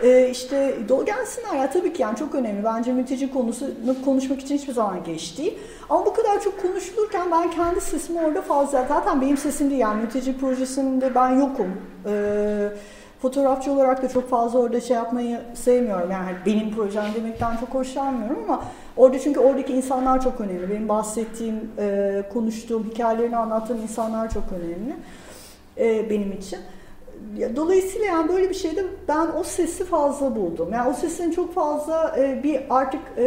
Ee, 0.03 0.29
işte 0.31 0.75
gelsinler 1.07 1.57
ya 1.61 1.71
tabii 1.71 1.93
ki 1.93 2.03
yani 2.03 2.17
çok 2.17 2.35
önemli. 2.35 2.65
Bence 2.65 2.93
mülteci 2.93 3.33
konusunu 3.33 4.05
konuşmak 4.05 4.41
için 4.41 4.55
hiçbir 4.55 4.73
zaman 4.73 5.05
geç 5.05 5.39
değil. 5.39 5.59
Ama 5.91 6.07
bu 6.07 6.15
kadar 6.15 6.41
çok 6.41 6.63
konuşulurken 6.63 7.31
ben 7.31 7.51
kendi 7.51 7.81
sesimi 7.81 8.21
orada 8.21 8.43
fazla, 8.43 8.87
zaten 8.89 9.21
benim 9.21 9.37
sesim 9.37 9.71
değil 9.71 9.81
yani 9.81 10.03
mülteci 10.03 10.39
projesinde 10.39 11.15
ben 11.15 11.39
yokum. 11.39 11.77
Ee, 12.07 12.69
fotoğrafçı 13.23 13.73
olarak 13.73 14.03
da 14.03 14.09
çok 14.09 14.31
fazla 14.31 14.59
orada 14.59 14.81
şey 14.81 14.97
yapmayı 14.97 15.41
sevmiyorum. 15.55 16.11
Yani 16.11 16.31
benim 16.47 16.75
projem 16.75 17.05
demekten 17.15 17.57
çok 17.57 17.69
hoşlanmıyorum 17.69 18.45
ama 18.45 18.63
orada 18.97 19.19
çünkü 19.19 19.41
oradaki 19.41 19.73
insanlar 19.73 20.23
çok 20.23 20.41
önemli. 20.41 20.71
Benim 20.71 20.89
bahsettiğim, 20.89 21.71
e, 21.79 22.23
konuştuğum, 22.33 22.91
hikayelerini 22.91 23.37
anlattığım 23.37 23.83
insanlar 23.83 24.31
çok 24.31 24.45
önemli 24.53 24.97
e, 25.79 26.11
benim 26.11 26.33
için. 26.33 26.59
Dolayısıyla 27.57 28.07
yani 28.07 28.29
böyle 28.29 28.49
bir 28.49 28.55
şeyde 28.55 28.85
ben 29.09 29.27
o 29.39 29.45
sesi 29.45 29.85
fazla 29.85 30.37
buldum. 30.37 30.73
Yani 30.73 30.91
o 30.91 30.93
sesin 30.93 31.31
çok 31.31 31.55
fazla 31.55 32.17
e, 32.19 32.43
bir 32.43 32.61
artık 32.71 33.01
e, 33.17 33.25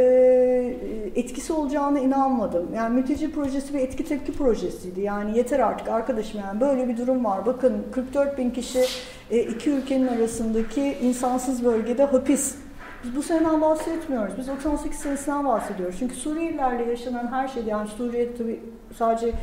etkisi 1.16 1.54
olacağına 1.54 2.00
inanmadım. 2.00 2.68
Yani 2.76 2.96
mülteci 2.96 3.32
projesi 3.32 3.74
bir 3.74 3.80
etki 3.80 4.06
tepki 4.06 4.32
projesiydi. 4.32 5.02
Yani 5.02 5.38
yeter 5.38 5.60
artık 5.60 5.88
arkadaşım 5.88 6.40
yani 6.40 6.62
böyle 6.62 6.88
bir 6.88 6.98
durum 6.98 7.26
var. 7.26 7.46
Bakın 7.46 7.84
44 7.92 8.38
bin 8.38 8.50
kişi 8.50 8.84
e, 9.32 9.40
iki 9.40 9.70
ülkenin 9.70 10.08
arasındaki 10.08 10.98
insansız 11.02 11.66
bölgede 11.66 12.04
hapis. 12.04 12.56
Biz 13.04 13.16
bu 13.16 13.24
seneden 13.24 13.62
bahsetmiyoruz. 13.62 14.34
Biz 14.38 14.48
98 14.48 15.00
senesinden 15.00 15.46
bahsediyoruz. 15.46 15.96
Çünkü 16.00 16.16
Suriyelilerle 16.16 16.90
yaşanan 16.90 17.32
her 17.32 17.48
şey 17.48 17.64
yani 17.64 17.88
Suriye 17.88 18.36
tabii 18.36 18.60
sadece 18.98 19.34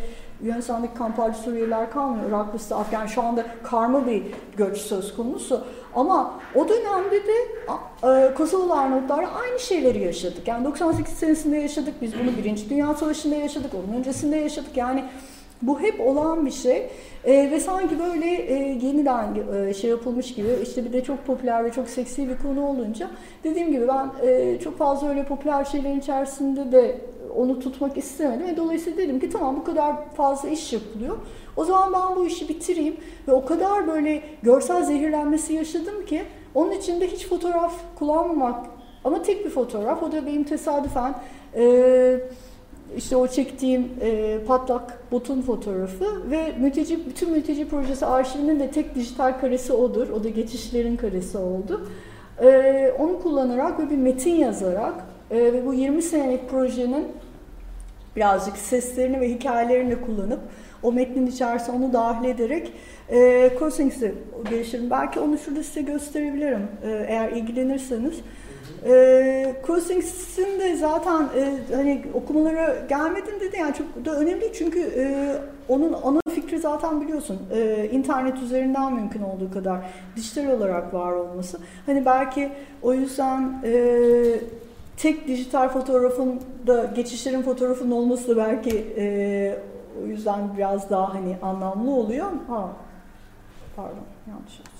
Yunanistan'daki 0.42 0.94
kamplarca 0.94 1.38
Suriyeliler 1.38 1.90
kalmıyor. 1.90 2.28
Iraklısı, 2.28 2.76
Afgan 2.76 3.06
şu 3.06 3.22
anda 3.22 3.46
karma 3.62 4.06
bir 4.06 4.22
göç 4.56 4.78
söz 4.78 5.16
konusu. 5.16 5.64
Ama 5.94 6.34
o 6.54 6.68
dönemde 6.68 7.22
de 7.26 7.36
e, 8.04 8.34
Kosovalı 8.34 8.80
Arnavutlarla 8.80 9.30
aynı 9.30 9.60
şeyleri 9.60 9.98
yaşadık. 9.98 10.48
Yani 10.48 10.64
98 10.64 11.14
senesinde 11.14 11.56
yaşadık. 11.56 11.94
Biz 12.02 12.12
bunu 12.18 12.36
Birinci 12.36 12.70
Dünya 12.70 12.94
Savaşı'nda 12.94 13.34
yaşadık. 13.34 13.70
Onun 13.74 13.98
öncesinde 13.98 14.36
yaşadık. 14.36 14.76
Yani 14.76 15.04
bu 15.62 15.80
hep 15.80 16.00
olan 16.00 16.46
bir 16.46 16.50
şey 16.50 16.90
e, 17.24 17.50
ve 17.50 17.60
sanki 17.60 17.98
böyle 17.98 18.26
e, 18.26 18.54
yeniden 18.82 19.36
e, 19.54 19.74
şey 19.74 19.90
yapılmış 19.90 20.34
gibi 20.34 20.48
işte 20.62 20.84
bir 20.84 20.92
de 20.92 21.04
çok 21.04 21.26
popüler 21.26 21.64
ve 21.64 21.72
çok 21.72 21.88
seksi 21.88 22.28
bir 22.28 22.38
konu 22.38 22.66
olunca 22.66 23.10
dediğim 23.44 23.72
gibi 23.72 23.88
ben 23.88 24.10
e, 24.26 24.58
çok 24.60 24.78
fazla 24.78 25.08
öyle 25.08 25.24
popüler 25.24 25.64
şeylerin 25.64 26.00
içerisinde 26.00 26.72
de 26.72 27.00
onu 27.36 27.60
tutmak 27.60 27.96
istemedim 27.96 28.46
ve 28.46 28.56
dolayısıyla 28.56 28.98
dedim 28.98 29.20
ki 29.20 29.30
tamam 29.30 29.56
bu 29.56 29.64
kadar 29.64 30.10
fazla 30.10 30.48
iş 30.48 30.72
yapılıyor. 30.72 31.16
O 31.56 31.64
zaman 31.64 31.92
ben 31.92 32.16
bu 32.16 32.26
işi 32.26 32.48
bitireyim 32.48 32.96
ve 33.28 33.32
o 33.32 33.44
kadar 33.44 33.86
böyle 33.86 34.22
görsel 34.42 34.84
zehirlenmesi 34.84 35.52
yaşadım 35.52 36.06
ki 36.06 36.22
onun 36.54 36.70
için 36.70 37.00
de 37.00 37.06
hiç 37.06 37.26
fotoğraf 37.26 37.74
kullanmamak 37.98 38.66
ama 39.04 39.22
tek 39.22 39.44
bir 39.44 39.50
fotoğraf 39.50 40.02
o 40.02 40.12
da 40.12 40.26
benim 40.26 40.44
tesadüfen 40.44 41.14
e, 41.56 42.20
işte 42.96 43.16
o 43.16 43.26
çektiğim 43.26 43.90
e, 44.00 44.38
patlak 44.46 45.12
botun 45.12 45.42
fotoğrafı 45.42 46.30
ve 46.30 46.52
mülteci, 46.60 47.06
bütün 47.06 47.30
mülteci 47.30 47.68
projesi 47.68 48.06
arşivinin 48.06 48.60
de 48.60 48.70
tek 48.70 48.94
dijital 48.94 49.40
karesi 49.40 49.72
odur. 49.72 50.08
O 50.08 50.24
da 50.24 50.28
geçişlerin 50.28 50.96
karesi 50.96 51.38
oldu. 51.38 51.86
E, 52.42 52.92
onu 52.98 53.22
kullanarak 53.22 53.80
ve 53.80 53.90
bir 53.90 53.96
metin 53.96 54.34
yazarak 54.34 54.94
ve 55.30 55.66
bu 55.66 55.74
20 55.74 56.02
senelik 56.02 56.50
projenin 56.50 57.06
birazcık 58.16 58.56
seslerini 58.56 59.20
ve 59.20 59.28
hikayelerini 59.28 60.00
kullanıp 60.00 60.40
o 60.82 60.92
metnin 60.92 61.26
içerisine 61.26 61.76
onu 61.76 61.92
dahil 61.92 62.28
ederek 62.28 62.72
e, 63.10 63.50
Crossings'e 63.58 64.14
geliştirim. 64.50 64.90
Belki 64.90 65.20
onu 65.20 65.38
şurada 65.38 65.62
size 65.62 65.82
gösterebilirim 65.82 66.68
e, 66.84 67.04
eğer 67.08 67.32
ilgilenirseniz. 67.32 68.14
E, 68.86 69.54
Crossings'in 69.66 70.60
de 70.60 70.76
zaten 70.76 71.22
e, 71.22 71.74
hani 71.74 72.02
okumalara 72.14 72.76
gelmedim 72.88 73.40
dedi 73.40 73.56
yani 73.58 73.74
çok 73.74 74.04
da 74.04 74.16
önemli 74.16 74.52
çünkü 74.52 74.80
e, 74.80 75.34
onun 75.68 75.96
ana 76.04 76.20
fikri 76.34 76.58
zaten 76.58 77.00
biliyorsun 77.00 77.38
e, 77.54 77.88
internet 77.92 78.42
üzerinden 78.42 78.92
mümkün 78.92 79.22
olduğu 79.22 79.52
kadar 79.52 79.80
dijital 80.16 80.46
olarak 80.46 80.94
var 80.94 81.12
olması. 81.12 81.58
Hani 81.86 82.06
belki 82.06 82.52
o 82.82 82.94
yüzden 82.94 83.62
e, 83.64 83.72
tek 85.02 85.28
dijital 85.28 85.68
fotoğrafın 85.68 86.40
da 86.66 86.84
geçişlerin 86.84 87.42
fotoğrafının 87.42 87.90
olması 87.90 88.28
da 88.28 88.36
belki 88.36 88.94
e, 88.96 89.58
o 90.02 90.06
yüzden 90.06 90.56
biraz 90.56 90.90
daha 90.90 91.14
hani 91.14 91.36
anlamlı 91.42 91.90
oluyor. 91.90 92.26
Ha, 92.48 92.68
pardon 93.76 94.04
yanlış 94.28 94.58
yazdım. 94.58 94.74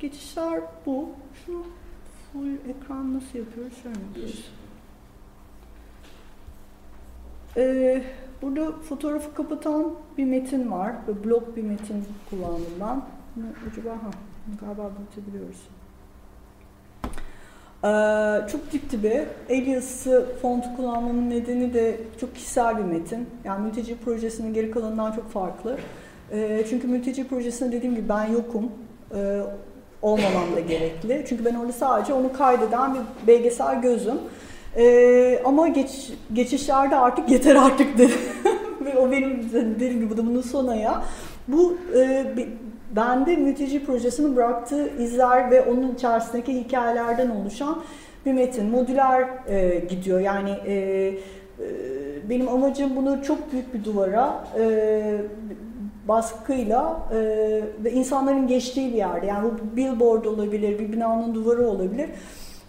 Geçişler 0.00 0.60
bu. 0.86 1.08
Şu 1.46 1.64
full 2.32 2.70
ekran 2.70 3.14
nasıl 3.14 3.38
yapıyoruz? 3.38 3.72
Şöyle 3.82 3.98
yapıyoruz. 4.00 4.50
Ee, 7.56 8.02
burada 8.42 8.72
fotoğrafı 8.72 9.34
kapatan 9.34 9.92
bir 10.18 10.24
metin 10.24 10.70
var. 10.70 10.92
Böyle 11.06 11.24
blok 11.24 11.56
bir 11.56 11.62
metin 11.62 12.04
kullandım 12.30 12.72
ben. 12.80 13.02
Acaba 13.70 13.90
ha, 13.90 14.10
galiba 14.60 14.90
büyütebiliyoruz. 14.98 15.68
Ee, 17.84 18.48
çok 18.52 18.72
dip 18.72 18.90
dibe. 18.90 19.28
El 19.48 19.66
yazısı 19.66 20.26
font 20.42 20.76
kullanmamın 20.76 21.30
nedeni 21.30 21.74
de 21.74 22.00
çok 22.20 22.34
kişisel 22.34 22.78
bir 22.78 22.84
metin. 22.84 23.28
Yani 23.44 23.66
mülteci 23.66 23.98
projesinin 23.98 24.54
geri 24.54 24.70
kalanından 24.70 25.12
çok 25.12 25.30
farklı. 25.30 25.78
Ee, 26.32 26.64
çünkü 26.68 26.86
mülteci 26.86 27.28
projesinde 27.28 27.72
dediğim 27.72 27.94
gibi 27.94 28.08
ben 28.08 28.24
yokum. 28.24 28.72
Ee, 29.14 29.42
olmamam 30.02 30.56
da 30.56 30.60
gerekli. 30.60 31.24
Çünkü 31.28 31.44
ben 31.44 31.54
orada 31.54 31.72
sadece 31.72 32.12
onu 32.12 32.32
kaydeden 32.32 32.94
bir 32.94 33.00
belgesel 33.26 33.82
gözüm. 33.82 34.18
Ee, 34.76 35.42
ama 35.44 35.68
geç, 35.68 36.12
geçişlerde 36.32 36.96
artık 36.96 37.30
yeter 37.30 37.56
artık 37.56 37.98
dedim. 37.98 38.18
Ve 38.84 38.98
o 38.98 39.10
benim 39.10 39.50
dediğim 39.52 40.00
gibi 40.00 40.16
bunun 40.16 40.40
sonu 40.42 40.76
ya. 40.76 41.02
Bu 41.48 41.76
e, 41.96 42.26
bende 42.96 43.36
mülteci 43.36 43.84
projesinin 43.84 44.36
bıraktığı 44.36 45.02
izler 45.02 45.50
ve 45.50 45.62
onun 45.62 45.94
içerisindeki 45.94 46.54
hikayelerden 46.54 47.30
oluşan 47.30 47.82
bir 48.26 48.32
metin. 48.32 48.70
Modüler 48.70 49.28
e, 49.48 49.82
gidiyor. 49.90 50.20
Yani 50.20 50.50
e, 50.50 50.74
e, 50.74 51.14
benim 52.30 52.48
amacım 52.48 52.96
bunu 52.96 53.22
çok 53.22 53.52
büyük 53.52 53.74
bir 53.74 53.84
duvara 53.84 54.44
e, 54.58 54.62
baskıyla 56.10 57.02
e, 57.12 57.16
ve 57.84 57.92
insanların 57.92 58.46
geçtiği 58.46 58.92
bir 58.92 58.96
yerde 58.96 59.26
yani 59.26 59.50
bu 59.50 59.76
billboard 59.76 60.24
olabilir, 60.24 60.78
bir 60.78 60.92
binanın 60.92 61.34
duvarı 61.34 61.68
olabilir 61.68 62.10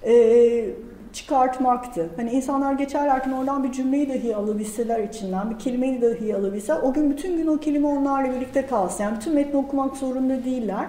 e, 0.06 0.66
çıkartmaktı. 1.14 2.10
Hani 2.16 2.32
insanlar 2.32 2.74
geçerlerken 2.74 3.32
oradan 3.32 3.64
bir 3.64 3.72
cümleyi 3.72 4.10
dahi 4.10 4.36
alabilseler 4.36 5.04
içinden, 5.04 5.50
bir 5.50 5.60
kelimeyi 5.60 6.02
dahi 6.02 6.36
alabilseler 6.36 6.80
o 6.82 6.94
gün 6.94 7.12
bütün 7.12 7.38
gün 7.38 7.48
o 7.48 7.58
kelime 7.58 7.88
onlarla 7.88 8.36
birlikte 8.36 8.66
kalsın. 8.66 9.04
Yani 9.04 9.18
bütün 9.18 9.34
metni 9.34 9.60
okumak 9.60 9.98
zorunda 9.98 10.46
değiller. 10.46 10.86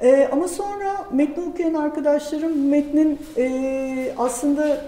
E, 0.00 0.28
ama 0.32 0.48
sonra 0.48 1.06
metni 1.12 1.44
okuyan 1.44 1.74
arkadaşlarım 1.74 2.68
metnin 2.68 3.18
e, 3.36 4.14
aslında 4.18 4.66
e, 4.66 4.78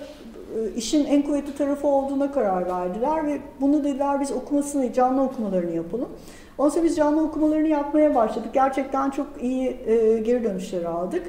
işin 0.77 1.05
en 1.05 1.23
kuvvetli 1.23 1.55
tarafı 1.55 1.87
olduğuna 1.87 2.33
karar 2.33 2.67
verdiler 2.67 3.27
ve 3.27 3.39
bunu 3.61 3.85
dediler 3.85 4.21
biz 4.21 4.33
okumasını, 4.33 4.93
canlı 4.93 5.23
okumalarını 5.23 5.77
yapalım. 5.77 6.09
Sonra 6.57 6.85
biz 6.85 6.97
canlı 6.97 7.23
okumalarını 7.23 7.69
yapmaya 7.69 8.15
başladık. 8.15 8.51
Gerçekten 8.53 9.11
çok 9.11 9.27
iyi 9.41 9.77
e, 9.87 10.19
geri 10.19 10.45
dönüşler 10.45 10.85
aldık. 10.85 11.23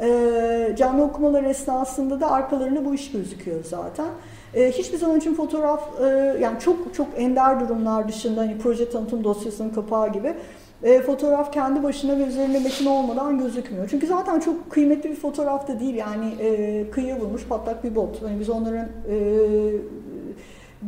E, 0.00 0.74
canlı 0.78 1.02
okumalar 1.02 1.44
esnasında 1.44 2.20
da 2.20 2.30
arkalarında 2.30 2.84
bu 2.84 2.94
iş 2.94 3.12
gözüküyor 3.12 3.64
zaten. 3.64 4.06
E, 4.54 4.70
hiçbir 4.70 4.98
zaman 4.98 5.18
için 5.18 5.34
fotoğraf, 5.34 6.00
e, 6.00 6.06
yani 6.40 6.60
çok 6.60 6.94
çok 6.94 7.06
ender 7.16 7.60
durumlar 7.60 8.08
dışında 8.08 8.40
hani 8.40 8.58
proje 8.58 8.90
tanıtım 8.90 9.24
dosyasının 9.24 9.70
kapağı 9.70 10.12
gibi 10.12 10.34
e, 10.82 11.00
fotoğraf 11.00 11.52
kendi 11.52 11.82
başına 11.82 12.18
ve 12.18 12.22
üzerinde 12.22 12.58
metin 12.58 12.86
olmadan 12.86 13.38
gözükmüyor. 13.38 13.88
Çünkü 13.90 14.06
zaten 14.06 14.40
çok 14.40 14.70
kıymetli 14.70 15.10
bir 15.10 15.16
fotoğraf 15.16 15.68
da 15.68 15.80
değil 15.80 15.94
yani 15.94 16.34
e, 16.40 16.90
kıyıya 16.90 17.20
vurmuş 17.20 17.46
patlak 17.46 17.84
bir 17.84 17.94
bot. 17.94 18.22
Yani 18.22 18.40
biz 18.40 18.50
onların 18.50 18.86
e, 19.10 19.16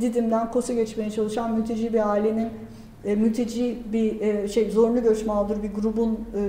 Didim'den 0.00 0.50
Kosa 0.50 0.72
geçmeye 0.72 1.10
çalışan 1.10 1.54
mülteci 1.54 1.92
bir 1.92 2.10
ailenin 2.10 2.48
e, 3.06 3.14
mülteci 3.14 3.78
bir 3.92 4.20
e, 4.20 4.48
şey 4.48 4.70
zorunlu 4.70 5.02
göç 5.02 5.26
mağdur 5.26 5.62
bir 5.62 5.74
grubun 5.74 6.20
e, 6.36 6.42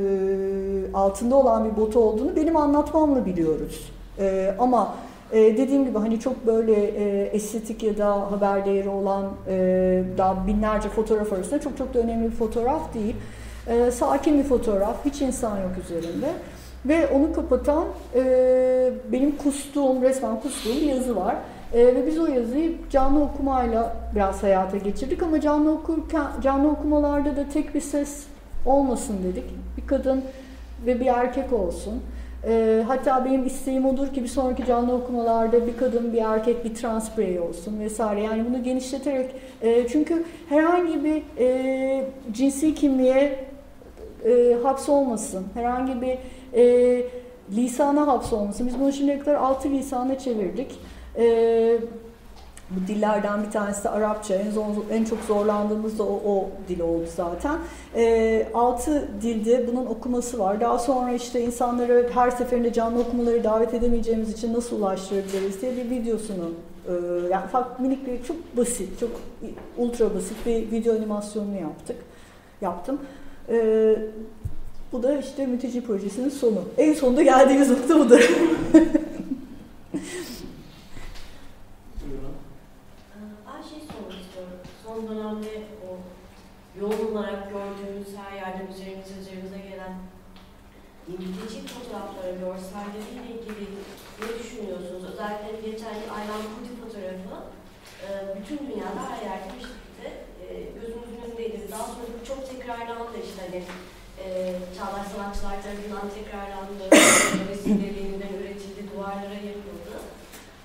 altında 0.93 1.35
olan 1.35 1.71
bir 1.71 1.77
botu 1.77 1.99
olduğunu 1.99 2.35
benim 2.35 2.57
anlatmamla 2.57 3.25
biliyoruz. 3.25 3.91
E, 4.19 4.55
ama 4.59 4.95
e, 5.31 5.57
dediğim 5.57 5.85
gibi 5.85 5.97
hani 5.97 6.19
çok 6.19 6.47
böyle 6.47 6.73
e, 6.73 7.25
estetik 7.25 7.83
ya 7.83 7.97
da 7.97 8.31
haber 8.31 8.65
değeri 8.65 8.89
olan 8.89 9.25
e, 9.47 10.03
daha 10.17 10.47
binlerce 10.47 10.89
fotoğraf 10.89 11.33
arasında 11.33 11.61
çok 11.61 11.77
çok 11.77 11.93
da 11.93 11.99
önemli 11.99 12.25
bir 12.25 12.35
fotoğraf 12.35 12.93
değil. 12.93 13.15
E, 13.67 13.91
sakin 13.91 14.39
bir 14.39 14.43
fotoğraf, 14.43 15.05
hiç 15.05 15.21
insan 15.21 15.57
yok 15.57 15.71
üzerinde. 15.83 16.27
Ve 16.85 17.07
onu 17.07 17.33
kapatan 17.33 17.85
e, 18.15 18.23
benim 19.11 19.37
kustuğum, 19.37 20.01
resmen 20.01 20.41
kustuğum 20.41 20.75
bir 20.75 20.85
yazı 20.85 21.15
var. 21.15 21.35
E, 21.76 21.86
ve 21.95 22.07
biz 22.07 22.19
o 22.19 22.26
yazıyı 22.26 22.73
canlı 22.89 23.23
okumayla 23.23 23.95
biraz 24.15 24.43
hayata 24.43 24.78
geçirdik 24.78 25.23
ama 25.23 25.41
canlı 25.41 25.71
okurken 25.71 26.28
canlı 26.43 26.69
okumalarda 26.69 27.36
da 27.36 27.49
tek 27.49 27.76
bir 27.76 27.82
ses 27.82 28.23
olmasın 28.65 29.17
dedik. 29.23 29.43
Bir 29.78 29.88
kadın 29.88 30.23
ve 30.86 30.99
bir 30.99 31.05
erkek 31.05 31.53
olsun. 31.53 32.01
E, 32.47 32.84
hatta 32.88 33.26
benim 33.26 33.45
isteğim 33.45 33.86
odur 33.86 34.07
ki 34.07 34.23
bir 34.23 34.28
sonraki 34.28 34.65
canlı 34.65 34.93
okumalarda 34.93 35.67
bir 35.67 35.78
kadın, 35.78 36.13
bir 36.13 36.21
erkek, 36.21 36.65
bir 36.65 36.76
trans 36.76 37.17
birey 37.17 37.39
olsun 37.39 37.80
vesaire. 37.80 38.21
Yani 38.21 38.45
bunu 38.49 38.63
genişleterek 38.63 39.32
e, 39.61 39.88
çünkü 39.88 40.23
herhangi 40.49 41.03
bir 41.03 41.23
e, 41.39 42.05
cinsi 42.32 42.76
kimliğe 42.76 43.45
e, 44.26 44.57
hapsolmasın, 44.63 45.45
herhangi 45.53 46.01
bir 46.01 46.17
e, 46.53 47.03
lisana 47.51 48.07
hapsolmasın. 48.07 48.67
Biz 48.67 48.80
bunu 48.80 48.93
şimdiye 48.93 49.19
kadar 49.19 49.36
altı 49.36 49.69
lisana 49.69 50.17
çevirdik. 50.19 50.80
E, 51.18 51.78
bu 52.70 52.88
dillerden 52.88 53.43
bir 53.43 53.51
tanesi 53.51 53.84
de 53.84 53.89
Arapça. 53.89 54.36
En, 54.36 54.51
zor, 54.51 54.63
en 54.91 55.05
çok 55.05 55.20
zorlandığımız 55.20 55.99
da 55.99 56.03
o, 56.03 56.22
o 56.26 56.49
dil 56.70 56.80
oldu 56.80 57.05
zaten. 57.16 57.57
E, 57.95 58.47
altı 58.53 59.07
dilde 59.22 59.68
bunun 59.68 59.86
okuması 59.86 60.39
var. 60.39 60.61
Daha 60.61 60.80
sonra 60.80 61.11
işte 61.11 61.41
insanları 61.41 62.09
her 62.13 62.32
seferinde 62.32 62.74
canlı 62.74 62.99
okumaları 62.99 63.43
davet 63.43 63.74
edemeyeceğimiz 63.74 64.32
için 64.32 64.53
nasıl 64.53 64.80
ulaştırabiliriz 64.80 65.61
diye 65.61 65.76
bir 65.76 65.89
videosunu 65.89 66.51
e, 66.88 66.91
yani 67.32 67.47
farklı 67.47 67.84
minik 67.84 68.07
bir 68.07 68.24
çok 68.24 68.57
basit, 68.57 68.99
çok 68.99 69.11
ultra 69.78 70.16
basit 70.16 70.45
bir 70.45 70.72
video 70.72 70.95
animasyonunu 70.95 71.55
yaptık. 71.55 71.97
Yaptım. 72.61 72.99
E, 73.49 73.95
bu 74.91 75.03
da 75.03 75.18
işte 75.18 75.45
mülteci 75.45 75.82
projesinin 75.82 76.30
sonu. 76.30 76.61
En 76.78 76.93
sonunda 76.93 77.24
geldiğimiz 77.24 77.70
nokta 77.70 77.99
budur. 77.99 78.32
son 84.95 85.07
dönemde 85.09 85.53
o 85.87 85.89
yoğun 86.79 87.11
olarak 87.11 87.43
gördüğümüz 87.53 88.07
her 88.17 88.35
yerde 88.35 88.61
üzerimize 88.73 89.13
üzerimize 89.21 89.59
gelen 89.69 89.93
mülteci 91.07 91.59
fotoğrafları, 91.73 92.31
görselleriyle 92.43 93.25
ilgili 93.33 93.65
ne 94.21 94.29
düşünüyorsunuz? 94.39 95.03
Özellikle 95.11 95.69
geçen 95.69 95.95
Aylan 96.17 96.43
Kuti 96.53 96.73
fotoğrafı 96.81 97.35
e, 98.05 98.07
bütün 98.37 98.57
dünyada 98.67 99.01
her 99.09 99.21
yerde 99.29 99.47
bir 99.55 99.63
şekilde 99.69 100.07
e, 100.43 100.47
gözümüzün 100.77 101.21
önündeydi. 101.25 101.71
Daha 101.71 101.85
sonra 101.87 102.07
çok 102.29 102.39
tekrarlandı 102.49 103.17
işte 103.27 103.41
hani 103.45 103.61
e, 104.23 104.27
çağdaş 104.77 105.07
sanatçılar 105.07 105.57
tarafından 105.63 106.07
tekrarlandı, 106.17 106.83
resimlerinden 107.49 108.33
üretildi, 108.39 108.81
duvarlara 108.89 109.39
yapıldı. 109.51 109.95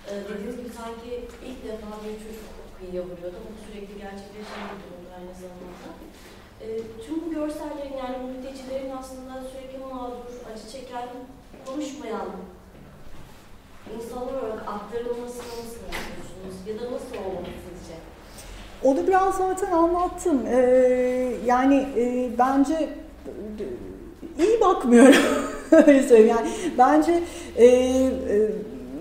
E, 0.08 0.12
dediğiniz 0.28 0.56
gibi 0.56 0.70
sanki 0.80 1.10
ilk 1.48 1.58
defa 1.64 1.90
bir 2.04 2.14
çocuk 2.24 2.59
kıyıya 2.80 3.02
vuruyordu. 3.02 3.38
Bu 3.46 3.52
sürekli 3.64 3.94
gerçekleşen 4.04 4.62
bir 4.70 4.78
durumdu 4.82 5.08
aynı 5.18 5.34
zamanda. 5.42 5.88
E, 6.64 6.66
tüm 7.02 7.16
bu 7.24 7.30
görsellerin 7.30 7.96
yani 8.02 8.16
mültecilerin 8.26 8.90
aslında 9.00 9.32
sürekli 9.50 9.78
mağdur, 9.78 10.34
acı 10.52 10.68
çeken, 10.72 11.08
konuşmayan 11.66 12.28
insanlar 13.96 14.32
olarak 14.32 14.62
aktarılmasını 14.68 15.52
nasıl 15.60 15.82
yapıyorsunuz? 15.94 16.56
Ya 16.66 16.74
da 16.74 16.84
nasıl 16.94 17.14
olmalı 17.16 17.54
sizce? 17.66 17.94
Onu 18.82 19.06
biraz 19.06 19.36
zaten 19.36 19.72
anlattım. 19.72 20.46
Ee, 20.46 21.32
yani 21.46 21.86
e, 21.96 22.30
bence 22.38 22.88
iyi 24.38 24.60
bakmıyorum. 24.60 25.22
Öyle 25.72 26.02
söyleyeyim. 26.02 26.36
Yani 26.36 26.50
bence 26.78 27.22
e, 27.56 27.66
e, 27.66 28.50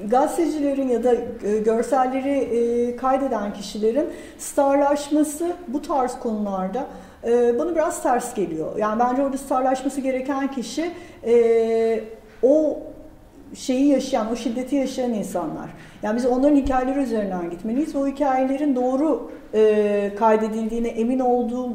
gazetecilerin 0.08 0.88
ya 0.90 1.04
da 1.04 1.14
e, 1.44 1.60
görselleri 1.60 2.30
e, 2.30 2.96
kaydeden 2.96 3.54
kişilerin 3.54 4.06
starlaşması 4.38 5.52
bu 5.68 5.82
tarz 5.82 6.20
konularda 6.20 6.86
e, 7.24 7.60
bana 7.60 7.76
biraz 7.76 8.04
ters 8.04 8.34
geliyor. 8.36 8.78
Yani 8.78 9.00
bence 9.00 9.22
orada 9.22 9.38
starlaşması 9.38 10.02
gereken 10.02 10.52
kişi 10.52 10.92
o 12.44 12.80
şeyi 13.56 13.88
yaşayan, 13.88 14.32
o 14.32 14.36
şiddeti 14.36 14.76
yaşayan 14.76 15.14
insanlar. 15.14 15.70
Yani 16.04 16.16
biz 16.18 16.26
onların 16.26 16.56
hikayeleri 16.56 17.00
üzerinden 17.00 17.50
gitmeliyiz. 17.50 17.96
O 17.96 18.08
hikayelerin 18.08 18.76
doğru 18.76 19.32
e, 19.54 20.12
kaydedildiğine 20.20 20.88
emin 20.88 21.20
olduğum 21.20 21.70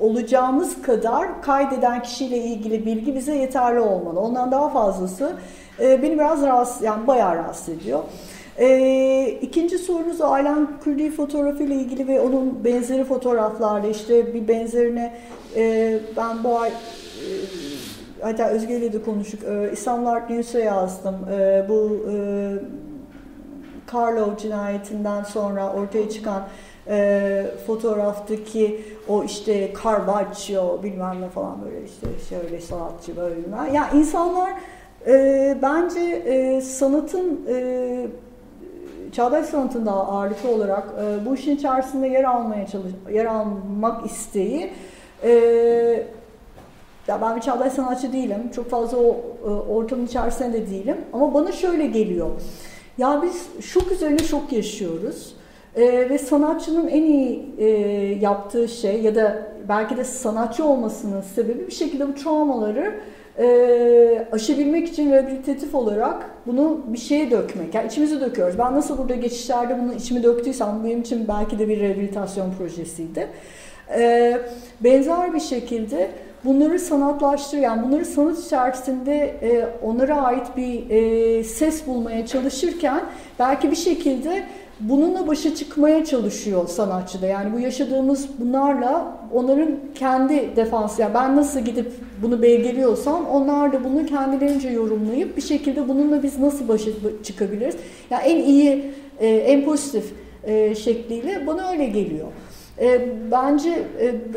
olacağımız 0.00 0.82
kadar 0.82 1.42
kaydeden 1.42 2.02
kişiyle 2.02 2.38
ilgili 2.38 2.86
bilgi 2.86 3.14
bize 3.14 3.36
yeterli 3.36 3.80
olmalı. 3.80 4.20
Ondan 4.20 4.52
daha 4.52 4.68
fazlası 4.68 5.32
e, 5.80 6.02
beni 6.02 6.14
biraz 6.14 6.42
rahatsız, 6.42 6.82
yani 6.82 7.06
bayağı 7.06 7.36
rahatsız 7.36 7.68
ediyor. 7.68 7.98
E, 8.58 9.38
ikinci 9.42 9.78
sorunuz 9.78 10.20
Aylan 10.20 10.70
Kürdi 10.84 11.10
fotoğrafı 11.10 11.62
ile 11.62 11.74
ilgili 11.74 12.08
ve 12.08 12.20
onun 12.20 12.64
benzeri 12.64 13.04
fotoğraflarla 13.04 13.86
işte 13.86 14.34
bir 14.34 14.48
benzerine 14.48 15.14
e, 15.56 15.98
ben 16.16 16.44
bu 16.44 16.58
ay 16.58 16.68
e, 16.68 16.72
hatta 18.22 18.48
Özge 18.48 18.76
ile 18.76 18.92
de 18.92 19.02
konuştuk. 19.02 19.40
E, 19.44 19.70
İstanbul 19.72 20.06
Art 20.06 20.30
News'e 20.30 20.60
yazdım. 20.62 21.16
E, 21.32 21.66
bu 21.68 22.06
e, 22.12 22.14
Carlo 23.94 24.36
cinayetinden 24.36 25.22
sonra 25.22 25.72
ortaya 25.72 26.10
çıkan 26.10 26.42
e, 26.88 27.46
fotoğraftaki 27.66 28.84
o 29.08 29.24
işte 29.24 29.72
Carpaccio 29.84 30.82
bilmem 30.82 31.20
ne 31.20 31.28
falan 31.28 31.64
böyle 31.64 31.84
işte 31.84 32.06
şöyle 32.28 32.60
sanatçı 32.60 33.16
böyle 33.16 33.36
bilmem. 33.36 33.66
Ya 33.66 33.72
yani 33.72 34.00
insanlar 34.00 34.52
e, 35.06 35.56
bence 35.62 36.00
e, 36.00 36.60
sanatın 36.60 37.40
e, 37.48 38.06
çağdaş 39.12 39.46
sanatın 39.46 39.86
daha 39.86 40.06
ağırlıklı 40.06 40.50
olarak 40.50 40.88
e, 41.00 41.26
bu 41.26 41.34
işin 41.34 41.56
içerisinde 41.56 42.06
yer 42.06 42.24
almaya 42.24 42.66
çalış 42.66 42.92
yer 43.12 43.24
almak 43.24 44.06
isteği 44.06 44.70
e, 45.22 45.30
ya 47.08 47.20
ben 47.22 47.36
bir 47.36 47.40
çağdaş 47.40 47.72
sanatçı 47.72 48.12
değilim. 48.12 48.50
Çok 48.54 48.70
fazla 48.70 48.98
o 48.98 49.20
e, 49.44 49.48
ortamın 49.48 50.06
içerisinde 50.06 50.52
de 50.52 50.70
değilim. 50.70 50.96
Ama 51.12 51.34
bana 51.34 51.52
şöyle 51.52 51.86
geliyor. 51.86 52.30
Ya 52.98 53.22
biz 53.22 53.64
şok 53.64 53.92
üzerine 53.92 54.18
şok 54.18 54.52
yaşıyoruz. 54.52 55.34
E, 55.76 56.10
ve 56.10 56.18
sanatçının 56.18 56.88
en 56.88 57.02
iyi 57.02 57.54
e, 57.58 57.66
yaptığı 58.20 58.68
şey 58.68 59.02
ya 59.02 59.14
da 59.14 59.42
belki 59.68 59.96
de 59.96 60.04
sanatçı 60.04 60.64
olmasının 60.64 61.20
sebebi 61.20 61.66
bir 61.66 61.72
şekilde 61.72 62.08
bu 62.08 62.14
travmaları 62.14 62.94
e, 63.38 64.26
aşabilmek 64.32 64.88
için 64.88 65.12
rehabilitatif 65.12 65.74
olarak 65.74 66.30
bunu 66.46 66.80
bir 66.86 66.98
şeye 66.98 67.30
dökmek. 67.30 67.74
Yani 67.74 67.86
içimizi 67.86 68.20
döküyoruz. 68.20 68.58
Ben 68.58 68.74
nasıl 68.74 68.98
burada 68.98 69.14
geçişlerde 69.14 69.78
bunu 69.82 69.94
içimi 69.94 70.22
döktüysem 70.22 70.84
benim 70.84 71.00
için 71.00 71.28
belki 71.28 71.58
de 71.58 71.68
bir 71.68 71.80
rehabilitasyon 71.80 72.52
projesiydi. 72.58 73.28
E, 73.96 74.38
benzer 74.80 75.34
bir 75.34 75.40
şekilde 75.40 76.10
bunları 76.44 76.78
sanatlaştır, 76.78 77.58
yani 77.58 77.82
bunları 77.82 78.04
sanat 78.04 78.38
içerisinde 78.38 79.14
e, 79.42 79.68
onlara 79.82 80.16
ait 80.16 80.56
bir 80.56 80.90
e, 80.90 81.44
ses 81.44 81.86
bulmaya 81.86 82.26
çalışırken 82.26 83.00
belki 83.38 83.70
bir 83.70 83.76
şekilde 83.76 84.42
bununla 84.80 85.26
başa 85.26 85.54
çıkmaya 85.54 86.04
çalışıyor 86.04 86.68
sanatçı 86.68 87.22
da. 87.22 87.26
Yani 87.26 87.52
bu 87.52 87.58
yaşadığımız 87.58 88.28
bunlarla 88.38 89.18
onların 89.32 89.70
kendi 89.94 90.56
defansı, 90.56 91.02
yani 91.02 91.14
ben 91.14 91.36
nasıl 91.36 91.60
gidip 91.60 91.92
bunu 92.22 92.42
belgeliyorsam 92.42 93.26
onlar 93.26 93.72
da 93.72 93.84
bunu 93.84 94.06
kendilerince 94.06 94.68
yorumlayıp 94.68 95.36
bir 95.36 95.42
şekilde 95.42 95.88
bununla 95.88 96.22
biz 96.22 96.38
nasıl 96.38 96.68
başa 96.68 96.90
çıkabiliriz? 97.22 97.76
Yani 98.10 98.22
en 98.22 98.42
iyi, 98.42 98.92
e, 99.20 99.28
en 99.28 99.64
pozitif 99.64 100.12
e, 100.44 100.74
şekliyle 100.74 101.46
bana 101.46 101.70
öyle 101.70 101.86
geliyor. 101.86 102.28
E, 102.80 103.08
bence 103.30 103.82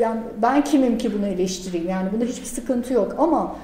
yani 0.02 0.20
ben 0.42 0.64
kimim 0.64 0.98
ki 0.98 1.12
bunu 1.18 1.28
eleştireyim? 1.28 1.90
Yani 1.90 2.10
bunda 2.14 2.26
hiçbir 2.26 2.46
sıkıntı 2.46 2.94
yok 2.94 3.16
ama 3.18 3.56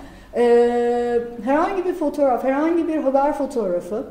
herhangi 1.43 1.85
bir 1.85 1.93
fotoğraf, 1.93 2.43
herhangi 2.43 2.87
bir 2.87 2.97
haber 2.97 3.33
fotoğrafı 3.33 4.03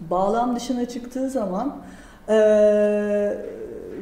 bağlam 0.00 0.56
dışına 0.56 0.88
çıktığı 0.88 1.30
zaman 1.30 1.76
e, 2.28 2.36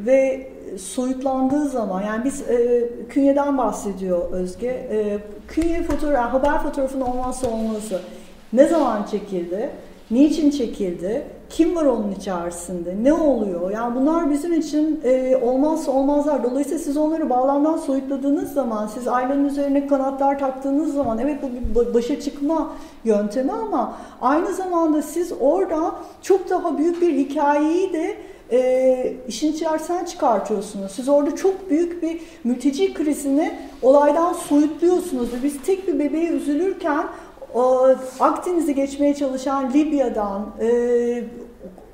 ve 0.06 0.50
soyutlandığı 0.78 1.68
zaman 1.68 2.02
yani 2.02 2.24
biz 2.24 2.50
e, 2.50 2.88
künyeden 3.08 3.58
bahsediyor 3.58 4.32
Özge. 4.32 4.66
E, 4.68 5.18
künye 5.48 5.82
fotoğraf, 5.82 6.32
haber 6.32 6.62
fotoğrafının 6.62 7.04
olmazsa 7.04 7.50
olmazı. 7.50 8.00
Ne 8.52 8.66
zaman 8.66 9.04
çekildi? 9.10 9.70
Niçin 10.10 10.50
çekildi? 10.50 11.22
Kim 11.52 11.76
var 11.76 11.84
onun 11.84 12.12
içerisinde? 12.12 12.94
Ne 13.02 13.12
oluyor? 13.12 13.70
Yani 13.70 13.94
bunlar 13.96 14.30
bizim 14.30 14.52
için 14.52 15.00
e, 15.04 15.36
olmazsa 15.36 15.92
olmazlar. 15.92 16.44
Dolayısıyla 16.44 16.78
siz 16.78 16.96
onları 16.96 17.30
bağlamdan 17.30 17.76
soyutladığınız 17.76 18.52
zaman, 18.52 18.86
siz 18.86 19.08
ailenin 19.08 19.44
üzerine 19.44 19.86
kanatlar 19.86 20.38
taktığınız 20.38 20.94
zaman 20.94 21.18
evet 21.18 21.38
bu 21.42 21.80
bir 21.80 21.94
başa 21.94 22.20
çıkma 22.20 22.72
yöntemi 23.04 23.52
ama 23.52 23.94
aynı 24.20 24.54
zamanda 24.54 25.02
siz 25.02 25.32
orada 25.40 25.94
çok 26.22 26.50
daha 26.50 26.78
büyük 26.78 27.02
bir 27.02 27.14
hikayeyi 27.14 27.92
de 27.92 28.16
e, 28.52 29.12
işin 29.28 29.52
içerisinden 29.52 30.04
çıkartıyorsunuz. 30.04 30.92
Siz 30.92 31.08
orada 31.08 31.36
çok 31.36 31.70
büyük 31.70 32.02
bir 32.02 32.20
mülteci 32.44 32.94
krizini 32.94 33.52
olaydan 33.82 34.32
soyutluyorsunuz. 34.32 35.28
Biz 35.42 35.62
tek 35.62 35.88
bir 35.88 35.98
bebeğe 35.98 36.28
üzülürken 36.28 37.04
Akdeniz'i 38.20 38.74
geçmeye 38.74 39.14
çalışan 39.14 39.72
Libya'dan, 39.72 40.46
e, 40.60 40.68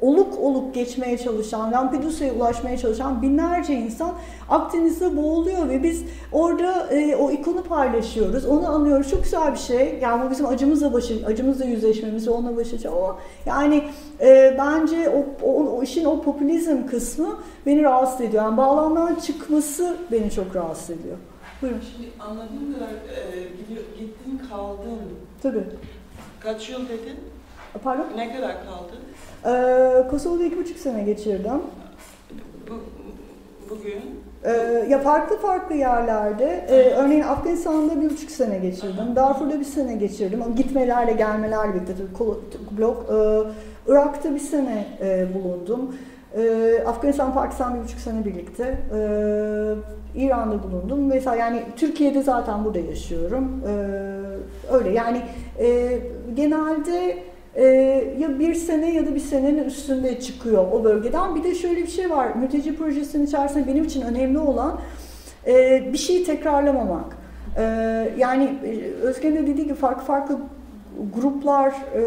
oluk 0.01 0.39
oluk 0.39 0.75
geçmeye 0.75 1.19
çalışan, 1.19 1.73
Lampedusa'ya 1.73 2.35
ulaşmaya 2.35 2.79
çalışan 2.79 3.23
binlerce 3.23 3.75
insan 3.75 4.15
Akdeniz'de 4.49 5.17
boğuluyor 5.17 5.69
ve 5.69 5.83
biz 5.83 6.05
orada 6.33 6.87
e, 6.87 7.17
o 7.17 7.31
ikonu 7.31 7.63
paylaşıyoruz, 7.63 8.47
onu 8.47 8.69
anlıyoruz. 8.69 9.11
Çok 9.11 9.25
güzel 9.25 9.53
bir 9.53 9.59
şey. 9.59 9.99
Yani 10.03 10.27
bu 10.27 10.31
bizim 10.31 10.47
acımızla 10.47 10.93
başı, 10.93 11.27
acımızla 11.27 11.65
yüzleşmemiz 11.65 12.27
ve 12.27 12.31
onunla 12.31 12.57
başlayacağız. 12.57 12.97
Ama 12.97 13.19
yani 13.47 13.85
e, 14.21 14.57
bence 14.59 15.09
o, 15.09 15.47
o, 15.47 15.77
o 15.77 15.83
işin 15.83 16.05
o 16.05 16.23
popülizm 16.23 16.87
kısmı 16.87 17.37
beni 17.67 17.83
rahatsız 17.83 18.21
ediyor. 18.21 18.45
Yani 18.45 18.57
bağlamdan 18.57 19.15
çıkması 19.15 19.97
beni 20.13 20.31
çok 20.31 20.57
rahatsız 20.57 20.91
ediyor. 20.91 21.17
Buyurun. 21.63 21.81
Şimdi 21.97 22.09
anladığım 22.21 22.75
kadar 22.75 22.89
e, 22.89 23.43
gittin 23.99 24.41
kaldın. 24.51 24.99
Tabii. 25.43 25.65
Kaç 26.41 26.71
yıl 26.71 26.89
dedin? 26.89 27.17
Pardon? 27.85 28.07
Ne 28.17 28.37
kadar 28.37 28.57
kaldın? 28.65 28.99
Ee, 29.45 30.09
Kosova'da 30.11 30.45
iki 30.45 30.59
buçuk 30.59 30.79
sene 30.79 31.03
geçirdim. 31.03 31.61
Bu, 32.71 32.75
bugün? 33.71 34.03
Ee, 34.45 34.51
ya 34.89 34.99
farklı 34.99 35.37
farklı 35.37 35.75
yerlerde. 35.75 36.67
Ee, 36.69 36.95
örneğin 36.95 37.23
Afganistan'da 37.23 38.03
bir 38.03 38.11
buçuk 38.11 38.31
sene 38.31 38.59
geçirdim. 38.59 39.17
Darfur'da 39.17 39.61
bir 39.61 39.65
sene 39.65 39.95
geçirdim. 39.95 40.43
Ama 40.43 40.55
gitmelerle 40.55 41.13
gelmelerle 41.13 41.75
birlikte 41.75 41.93
tabii 41.95 42.79
blok. 42.79 43.07
Ee, 43.11 43.51
Irak'ta 43.93 44.35
bir 44.35 44.41
sene 44.41 44.87
e, 45.01 45.27
bulundum. 45.35 45.95
Ee, 46.37 46.83
Afganistan, 46.87 47.35
Pakistan 47.35 47.75
bir 47.75 47.85
buçuk 47.85 48.01
sene 48.01 48.25
birlikte. 48.25 48.79
Ee, 48.95 49.75
İran'da 50.21 50.63
bulundum. 50.63 51.07
Mesela 51.07 51.37
yani 51.37 51.63
Türkiye'de 51.77 52.23
zaten 52.23 52.65
burada 52.65 52.79
yaşıyorum. 52.79 53.63
Ee, 53.69 54.75
öyle 54.75 54.91
yani 54.91 55.23
e, 55.59 55.99
genelde 56.35 57.19
e, 57.59 57.65
ya 58.19 58.39
bir 58.39 58.55
sene 58.55 58.95
ya 58.95 59.07
da 59.07 59.15
bir 59.15 59.21
senenin 59.21 59.65
üstünde 59.65 60.21
çıkıyor 60.21 60.73
o 60.73 60.85
bölgeden. 60.85 61.35
Bir 61.35 61.45
de 61.45 61.55
şöyle 61.55 61.83
bir 61.83 61.91
şey 61.91 62.11
var. 62.11 62.35
Mülteci 62.35 62.77
projesinin 62.77 63.27
içerisinde 63.27 63.67
benim 63.67 63.85
için 63.85 64.03
önemli 64.03 64.39
olan 64.39 64.81
e, 65.47 65.83
bir 65.93 65.99
şeyi 65.99 66.25
tekrarlamamak. 66.25 67.17
E, 67.57 67.63
yani 68.19 68.55
Özge'nin 69.03 69.37
de 69.37 69.47
dediği 69.47 69.65
gibi 69.65 69.75
farklı 69.75 70.05
farklı 70.05 70.39
gruplar 71.15 71.75
e, 71.95 72.01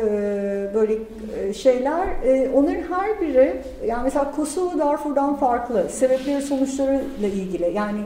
böyle 0.73 0.93
e, 1.39 1.53
şeyler 1.53 2.07
e, 2.25 2.49
onların 2.53 2.83
her 2.95 3.21
biri 3.21 3.61
yani 3.85 4.03
mesela 4.03 4.31
Kosova 4.31 4.77
Darfur'dan 4.77 5.35
farklı 5.35 5.89
sebepleri 5.89 6.41
sonuçlarıyla 6.41 7.27
ilgili 7.27 7.71
yani 7.75 8.01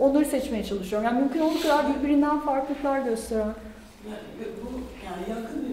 onları 0.00 0.24
seçmeye 0.24 0.64
çalışıyorum. 0.64 1.08
Yani 1.08 1.20
mümkün 1.20 1.40
olduğu 1.40 1.62
kadar 1.62 1.84
birbirinden 1.88 2.40
farklılıklar 2.40 3.00
gösteren. 3.00 3.54
Yani 4.08 4.50
bu 4.62 4.68
yani 5.04 5.40
yakın 5.40 5.69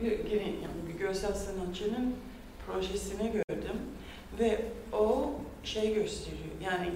bir, 0.00 0.30
yani 0.30 0.58
bir 0.88 0.98
görsel 0.98 1.32
sanatçının 1.32 2.14
projesini 2.66 3.32
gördüm 3.32 3.76
ve 4.38 4.60
o 4.92 5.30
şey 5.64 5.94
gösteriyor 5.94 6.54
yani 6.64 6.88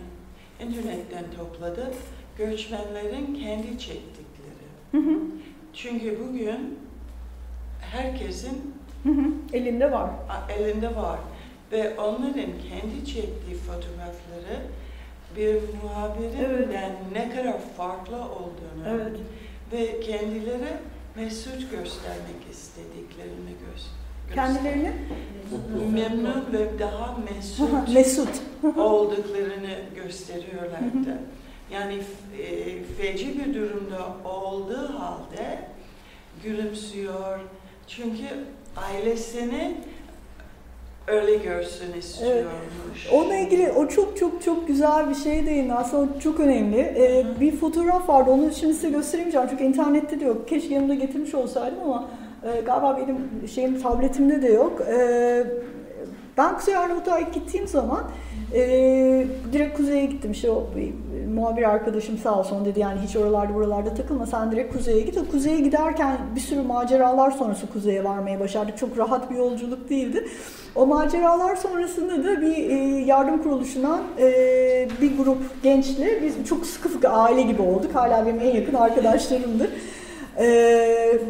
internetten 0.60 1.24
topladı 1.36 1.92
göçmenlerin 2.38 3.34
kendi 3.34 3.78
çektikleri 3.78 4.30
Hı 4.90 4.98
hı. 4.98 5.18
Çünkü 5.74 6.18
bugün 6.20 6.78
herkesin 7.80 8.74
hı 9.02 9.08
hı. 9.08 9.24
elinde 9.52 9.92
var. 9.92 10.10
Elinde 10.58 10.96
var. 10.96 11.18
Ve 11.72 11.98
onların 12.00 12.52
kendi 12.68 13.06
çektiği 13.06 13.54
fotoğrafları 13.54 14.60
bir 15.36 15.54
muhabirin 15.82 16.44
evet. 16.44 16.68
yani 16.74 16.94
ne 17.12 17.30
kadar 17.30 17.60
farklı 17.76 18.16
olduğunu 18.16 18.88
evet. 18.88 19.16
ve 19.72 20.00
kendileri 20.00 20.68
mesut 21.20 21.70
göstermek 21.70 22.40
istediklerini 22.50 23.54
göster. 23.66 24.34
Kendilerini 24.34 24.92
memnun 25.92 26.52
ve 26.52 26.78
daha 26.78 27.18
mesut, 27.18 27.88
mesut. 27.94 28.42
olduklarını 28.76 29.78
gösteriyorlardı. 29.94 31.18
Yani 31.72 31.98
e, 32.42 32.82
feci 32.84 33.38
bir 33.38 33.54
durumda 33.54 34.16
olduğu 34.24 34.98
halde 34.98 35.68
gülümsüyor. 36.44 37.38
Çünkü 37.86 38.26
ailesini 38.76 39.76
öyle 41.10 41.36
görsün 41.36 41.92
istiyormuş. 41.98 43.06
Evet. 43.06 43.12
Onunla 43.12 43.36
ilgili 43.36 43.72
o 43.72 43.88
çok 43.88 44.16
çok 44.16 44.42
çok 44.42 44.68
güzel 44.68 45.10
bir 45.10 45.14
şey 45.14 45.46
değil 45.46 45.76
aslında 45.76 46.02
o 46.02 46.20
çok 46.20 46.40
önemli. 46.40 46.78
Ee, 46.78 47.24
bir 47.40 47.56
fotoğraf 47.56 48.08
vardı 48.08 48.30
onu 48.30 48.52
şimdi 48.52 48.74
size 48.74 48.90
gösteremeyeceğim 48.90 49.46
çünkü 49.50 49.64
internette 49.64 50.20
de 50.20 50.24
yok. 50.24 50.48
Keşke 50.48 50.74
yanımda 50.74 50.94
getirmiş 50.94 51.34
olsaydım 51.34 51.78
ama 51.84 52.08
e, 52.42 52.60
galiba 52.60 52.98
benim 53.02 53.48
şeyim 53.48 53.82
tabletimde 53.82 54.42
de 54.42 54.48
yok. 54.48 54.80
E, 54.80 55.44
ben 56.38 56.56
Kuzey 56.56 56.76
Arnavutluğa 56.76 57.20
gittiğim 57.20 57.68
zaman 57.68 58.00
e, 58.54 59.26
direkt 59.52 59.76
kuzeye 59.76 60.04
gittim. 60.04 60.32
O 60.48 60.64
muhabir 61.34 61.62
arkadaşım 61.62 62.18
sağ 62.18 62.38
olsun 62.38 62.64
dedi 62.64 62.80
yani 62.80 63.00
hiç 63.00 63.16
oralarda 63.16 63.54
buralarda 63.54 63.94
takılma 63.94 64.26
sen 64.26 64.52
direkt 64.52 64.76
kuzeye 64.76 65.00
git. 65.00 65.30
Kuzeye 65.30 65.60
giderken 65.60 66.16
bir 66.34 66.40
sürü 66.40 66.62
maceralar 66.62 67.30
sonrası 67.30 67.66
kuzeye 67.66 68.04
varmaya 68.04 68.40
başardık. 68.40 68.78
Çok 68.78 68.98
rahat 68.98 69.30
bir 69.30 69.36
yolculuk 69.36 69.90
değildi. 69.90 70.28
O 70.74 70.86
maceralar 70.86 71.56
sonrasında 71.56 72.24
da 72.24 72.40
bir 72.40 72.70
e, 72.70 72.74
yardım 73.04 73.42
kuruluşundan 73.42 74.00
e, 74.18 74.88
bir 75.00 75.16
grup 75.16 75.38
gençle 75.62 76.22
biz 76.22 76.48
çok 76.48 76.66
sıkı 76.66 76.88
fıkı 76.88 77.08
aile 77.08 77.42
gibi 77.42 77.62
olduk. 77.62 77.94
Hala 77.94 78.26
benim 78.26 78.40
en 78.40 78.54
yakın 78.54 78.74
arkadaşlarımdır. 78.74 79.70
Eee 80.40 81.20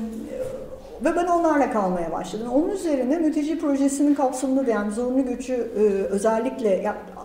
ve 1.04 1.16
ben 1.16 1.26
onlarla 1.26 1.72
kalmaya 1.72 2.12
başladım. 2.12 2.48
Onun 2.52 2.68
üzerine 2.70 3.18
mülteci 3.18 3.58
projesinin 3.58 4.14
kapsamında 4.14 4.66
da 4.66 4.70
yani 4.70 4.92
zorunlu 4.92 5.24
göçü 5.24 5.54
e, 5.54 5.82
özellikle 6.04 6.68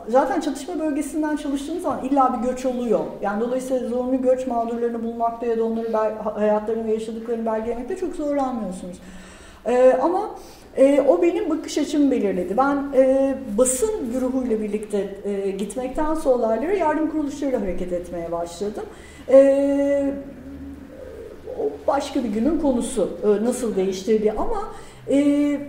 zaten 0.09 0.41
çatışma 0.41 0.79
bölgesinden 0.79 1.35
çalıştığınız 1.35 1.81
zaman 1.81 2.03
illa 2.03 2.37
bir 2.37 2.49
göç 2.49 2.65
oluyor. 2.65 2.99
Yani 3.21 3.41
dolayısıyla 3.41 3.89
zorunlu 3.89 4.21
göç 4.21 4.47
mağdurlarını 4.47 5.03
bulmakta 5.03 5.45
ya 5.45 5.57
da 5.57 5.63
onları 5.63 5.91
hayatlarını 6.23 6.87
ve 6.87 6.93
yaşadıklarını 6.93 7.45
belgelemekte 7.45 7.97
çok 7.97 8.15
zorlanmıyorsunuz. 8.15 8.97
E, 9.65 9.93
ama 10.01 10.29
e, 10.77 11.01
o 11.01 11.21
benim 11.21 11.49
bakış 11.49 11.77
açımı 11.77 12.11
belirledi. 12.11 12.57
Ben 12.57 12.85
e, 12.95 13.35
basın 13.57 14.11
güruhuyla 14.13 14.61
birlikte 14.61 15.15
e, 15.23 15.51
gitmekten 15.51 16.13
sonra 16.13 16.35
olaylara 16.35 16.73
yardım 16.73 17.11
kuruluşlarıyla 17.11 17.61
hareket 17.61 17.93
etmeye 17.93 18.31
başladım. 18.31 18.83
E, 19.29 20.13
o 21.59 21.69
başka 21.87 22.23
bir 22.23 22.29
günün 22.29 22.59
konusu 22.59 23.09
e, 23.23 23.45
nasıl 23.45 23.75
değiştirdi 23.75 24.33
ama 24.37 24.69
e, 25.09 25.59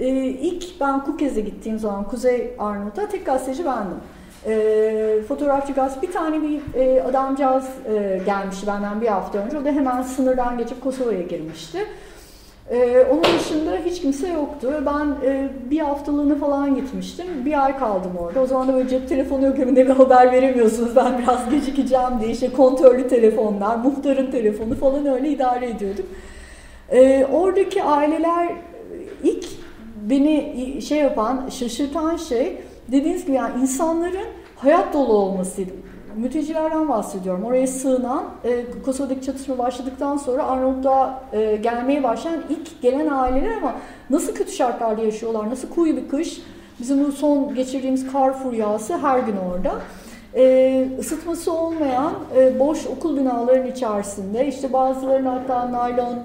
e, 0.00 0.08
ilk 0.24 0.80
ben 0.80 1.04
Kukez'e 1.04 1.40
gittiğim 1.40 1.78
zaman 1.78 2.04
Kuzey 2.04 2.50
Arnavut'a 2.58 3.08
tek 3.08 3.26
gazeteci 3.26 3.64
bendim. 3.64 3.96
E, 4.46 5.22
fotoğrafçı 5.28 5.72
gaz 5.72 6.02
bir 6.02 6.12
tane 6.12 6.42
bir 6.42 6.60
e, 6.74 7.02
adamcağız 7.02 7.64
e, 7.88 8.20
gelmişti 8.26 8.66
benden 8.66 9.00
bir 9.00 9.06
hafta 9.06 9.38
önce. 9.38 9.58
O 9.58 9.64
da 9.64 9.68
hemen 9.68 10.02
sınırdan 10.02 10.58
geçip 10.58 10.82
Kosova'ya 10.82 11.22
girmişti. 11.22 11.78
Ee, 12.70 13.06
onun 13.10 13.38
dışında 13.38 13.76
hiç 13.84 14.00
kimse 14.00 14.28
yoktu. 14.28 14.72
Ben 14.86 15.28
e, 15.28 15.48
bir 15.70 15.78
haftalığına 15.78 16.34
falan 16.34 16.74
gitmiştim. 16.74 17.26
Bir 17.44 17.64
ay 17.64 17.78
kaldım 17.78 18.12
orada. 18.18 18.40
O 18.40 18.46
zaman 18.46 18.68
da 18.68 18.74
böyle 18.74 18.88
cep 18.88 19.08
telefonu 19.08 19.46
yok 19.46 19.58
evinde 19.58 19.86
bir 19.86 19.90
haber 19.90 20.32
veremiyorsunuz. 20.32 20.96
Ben 20.96 21.18
biraz 21.18 21.50
gecikeceğim 21.50 22.20
diye 22.20 22.30
işte 22.30 22.52
kontörlü 22.52 23.08
telefonlar, 23.08 23.76
muhtarın 23.76 24.30
telefonu 24.30 24.74
falan 24.74 25.06
öyle 25.06 25.28
idare 25.28 25.66
ediyorduk. 25.70 26.06
Ee, 26.92 27.26
oradaki 27.32 27.82
aileler 27.82 28.48
ilk 29.22 29.53
beni 30.10 30.82
şey 30.82 30.98
yapan, 30.98 31.48
şaşırtan 31.48 32.16
şey 32.16 32.58
dediğiniz 32.92 33.26
gibi 33.26 33.36
yani 33.36 33.62
insanların 33.62 34.26
hayat 34.56 34.94
dolu 34.94 35.12
olmasıydı 35.12 35.70
mültecilerden 36.16 36.88
bahsediyorum. 36.88 37.44
Oraya 37.44 37.66
sığınan, 37.66 38.24
e, 38.44 38.64
Kosova'daki 38.84 39.22
çatışma 39.22 39.58
başladıktan 39.58 40.16
sonra 40.16 40.46
Arnavutluğa 40.46 41.22
e, 41.32 41.56
gelmeye 41.56 42.02
başlayan 42.02 42.42
ilk 42.50 42.82
gelen 42.82 43.08
aileler 43.08 43.56
ama 43.56 43.74
nasıl 44.10 44.34
kötü 44.34 44.52
şartlarda 44.52 45.02
yaşıyorlar, 45.02 45.50
nasıl 45.50 45.68
kuyu 45.68 45.96
bir 45.96 46.08
kış. 46.08 46.40
Bizim 46.80 47.04
bu 47.04 47.12
son 47.12 47.54
geçirdiğimiz 47.54 48.12
kar 48.12 48.38
furyası 48.38 48.96
her 48.96 49.18
gün 49.18 49.36
orada. 49.36 49.74
E, 50.34 50.88
ısıtması 50.98 51.52
olmayan 51.52 52.12
e, 52.36 52.58
boş 52.58 52.86
okul 52.86 53.16
binaların 53.16 53.66
içerisinde 53.66 54.46
işte 54.46 54.72
bazılarının 54.72 55.28
hatta 55.28 55.72
naylon 55.72 56.18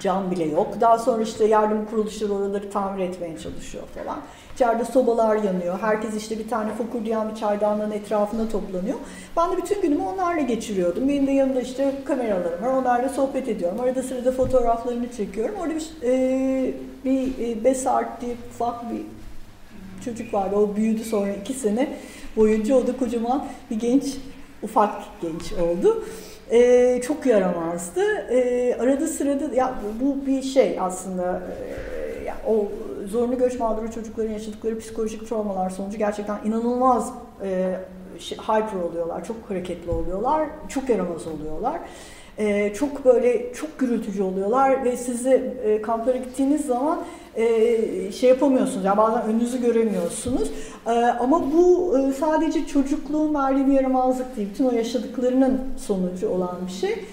cam 0.00 0.30
bile 0.30 0.44
yok. 0.44 0.80
Daha 0.80 0.98
sonra 0.98 1.22
işte 1.22 1.44
yardım 1.44 1.86
kuruluşları 1.86 2.32
oraları 2.32 2.70
tamir 2.70 3.04
etmeye 3.04 3.38
çalışıyor 3.38 3.84
falan. 3.94 4.18
İçeride 4.54 4.84
sobalar 4.84 5.36
yanıyor. 5.36 5.78
Herkes 5.80 6.16
işte 6.16 6.38
bir 6.38 6.48
tane 6.48 6.74
fokurdayan 6.74 7.30
bir 7.30 7.34
çaydanlığın 7.34 7.90
etrafında 7.90 8.48
toplanıyor. 8.48 8.98
Ben 9.36 9.52
de 9.52 9.56
bütün 9.56 9.82
günümü 9.82 10.02
onlarla 10.02 10.40
geçiriyordum. 10.40 11.08
Benim 11.08 11.26
de 11.26 11.30
yanımda 11.30 11.60
işte 11.60 11.94
kameralarım 12.04 12.62
var. 12.62 12.72
Onlarla 12.72 13.08
sohbet 13.08 13.48
ediyorum. 13.48 13.80
Arada 13.80 14.02
sırada 14.02 14.32
fotoğraflarını 14.32 15.12
çekiyorum. 15.12 15.54
Orada 15.60 15.74
bir, 15.74 15.88
e, 16.02 16.74
bir 17.04 17.46
e, 17.48 17.64
Besart 17.64 18.20
diye 18.20 18.36
ufak 18.54 18.92
bir 18.92 19.00
çocuk 20.04 20.34
vardı. 20.34 20.56
O 20.56 20.76
büyüdü 20.76 21.04
sonra 21.04 21.32
iki 21.32 21.52
sene 21.52 21.88
boyunca. 22.36 22.74
O 22.74 22.86
da 22.86 22.96
kocaman 22.96 23.46
bir 23.70 23.78
genç, 23.80 24.04
ufak 24.62 24.94
genç 25.22 25.52
oldu. 25.52 26.04
E, 26.50 27.00
çok 27.02 27.26
yaramazdı. 27.26 28.00
E, 28.30 28.74
arada 28.80 29.06
sırada 29.06 29.54
ya 29.54 29.74
bu 30.00 30.26
bir 30.26 30.42
şey 30.42 30.80
aslında 30.80 31.42
e, 32.22 32.24
ya, 32.24 32.36
o 32.46 32.68
zorunlu 33.06 33.38
göç 33.38 33.58
mağduru 33.58 33.92
çocukların 33.92 34.32
yaşadıkları 34.32 34.78
psikolojik 34.78 35.28
travmalar 35.28 35.70
sonucu 35.70 35.98
gerçekten 35.98 36.38
inanılmaz 36.44 37.12
e, 37.42 37.76
hyper 38.18 38.80
oluyorlar, 38.80 39.24
çok 39.24 39.36
hareketli 39.48 39.90
oluyorlar, 39.90 40.48
çok 40.68 40.88
yaramaz 40.88 41.26
oluyorlar. 41.26 41.80
Ee, 42.38 42.72
çok 42.74 43.04
böyle 43.04 43.52
çok 43.52 43.78
gürültücü 43.78 44.22
oluyorlar 44.22 44.84
ve 44.84 44.96
sizi 44.96 45.54
e, 45.64 45.82
kamplara 45.82 46.16
gittiğiniz 46.16 46.66
zaman 46.66 46.98
e, 47.36 48.12
şey 48.12 48.28
yapamıyorsunuz. 48.28 48.84
Yani 48.84 48.96
bazen 48.96 49.22
önünüzü 49.22 49.62
göremiyorsunuz. 49.62 50.50
E, 50.86 50.90
ama 50.90 51.52
bu 51.52 51.98
e, 51.98 52.12
sadece 52.12 52.66
çocukluğun 52.66 53.34
verdiği 53.34 53.66
bir 53.66 53.72
yaramazlık 53.72 54.36
değil. 54.36 54.48
Bütün 54.52 54.64
o 54.64 54.72
yaşadıklarının 54.72 55.60
sonucu 55.86 56.28
olan 56.28 56.56
bir 56.66 56.72
şey. 56.72 57.04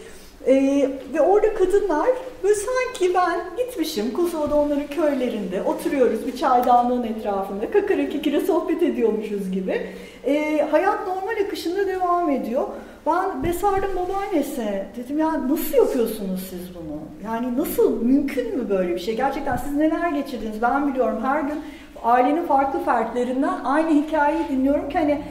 Ee, 0.47 0.89
ve 1.13 1.21
orada 1.21 1.53
kadınlar 1.53 2.07
böyle 2.43 2.55
sanki 2.55 3.13
ben 3.13 3.39
gitmişim 3.57 4.13
Kosova'da 4.13 4.55
onların 4.55 4.87
köylerinde 4.87 5.61
oturuyoruz 5.61 6.27
bir 6.27 6.37
çaydanlığın 6.37 7.03
etrafında 7.03 7.71
kakara 7.71 8.09
kikire 8.09 8.41
sohbet 8.41 8.83
ediyormuşuz 8.83 9.51
gibi. 9.51 9.81
Ee, 10.25 10.67
hayat 10.71 11.07
normal 11.07 11.45
akışında 11.45 11.87
devam 11.87 12.29
ediyor. 12.29 12.67
Ben 13.05 13.43
besardım 13.43 13.89
babaannesine 13.95 14.87
dedim 14.97 15.19
ya 15.19 15.49
nasıl 15.49 15.77
yapıyorsunuz 15.77 16.47
siz 16.49 16.75
bunu? 16.75 16.99
Yani 17.25 17.57
nasıl 17.57 18.01
mümkün 18.01 18.57
mü 18.57 18.69
böyle 18.69 18.95
bir 18.95 18.99
şey? 18.99 19.15
Gerçekten 19.15 19.57
siz 19.57 19.75
neler 19.75 20.11
geçirdiniz 20.11 20.61
ben 20.61 20.87
biliyorum 20.87 21.19
her 21.21 21.41
gün 21.41 21.61
ailenin 22.03 22.45
farklı 22.45 22.79
fertlerinden 22.79 23.59
aynı 23.63 24.03
hikayeyi 24.03 24.47
dinliyorum 24.49 24.89
ki 24.89 24.97
hani 24.97 25.21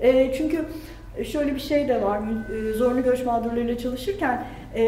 e, 0.00 0.34
çünkü 0.34 0.64
şöyle 1.24 1.54
bir 1.54 1.60
şey 1.60 1.88
de 1.88 2.02
var 2.02 2.20
e, 2.52 2.72
zorunlu 2.72 3.02
göç 3.02 3.24
mağdurlarıyla 3.24 3.78
çalışırken 3.78 4.44
e, 4.74 4.84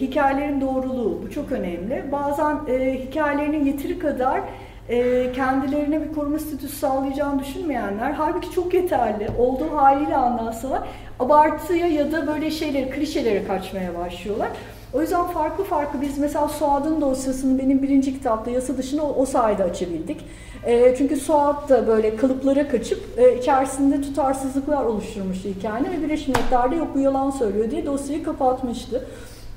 hikayelerin 0.00 0.60
doğruluğu 0.60 1.22
bu 1.22 1.30
çok 1.30 1.52
önemli. 1.52 2.04
Bazen 2.12 2.58
e, 2.68 2.98
hikayelerinin 3.08 3.64
yeteri 3.64 3.98
kadar 3.98 4.40
e, 4.88 5.32
kendilerine 5.32 6.08
bir 6.08 6.14
koruma 6.14 6.38
statüsü 6.38 6.76
sağlayacağını 6.76 7.40
düşünmeyenler 7.40 8.12
halbuki 8.12 8.50
çok 8.50 8.74
yeterli 8.74 9.28
olduğu 9.38 9.76
haliyle 9.76 10.16
anlatsalar 10.16 10.82
abartıya 11.20 11.86
ya 11.86 12.12
da 12.12 12.26
böyle 12.26 12.50
şeyleri 12.50 12.90
klişelere 12.90 13.44
kaçmaya 13.44 13.94
başlıyorlar. 13.98 14.48
O 14.92 15.00
yüzden 15.00 15.26
farklı 15.26 15.64
farklı 15.64 16.00
biz 16.00 16.18
mesela 16.18 16.48
Suad'ın 16.48 17.00
dosyasını 17.00 17.58
benim 17.58 17.82
birinci 17.82 18.14
kitapta 18.14 18.50
yasa 18.50 18.76
dışına 18.76 19.02
o, 19.02 19.14
o 19.16 19.26
sayede 19.26 19.64
açabildik. 19.64 20.20
E, 20.66 20.94
çünkü 20.98 21.16
Suat 21.16 21.68
da 21.68 21.86
böyle 21.86 22.16
kalıplara 22.16 22.68
kaçıp 22.68 23.18
e, 23.18 23.38
içerisinde 23.38 24.02
tutarsızlıklar 24.02 24.84
oluşturmuştu 24.84 25.48
hikayenin 25.48 25.90
ve 25.90 26.02
Birleşmiş 26.02 26.28
Milletler'de 26.28 26.76
yok 26.76 26.88
bu 26.94 26.98
yalan 26.98 27.30
söylüyor 27.30 27.70
diye 27.70 27.86
dosyayı 27.86 28.24
kapatmıştı. 28.24 29.06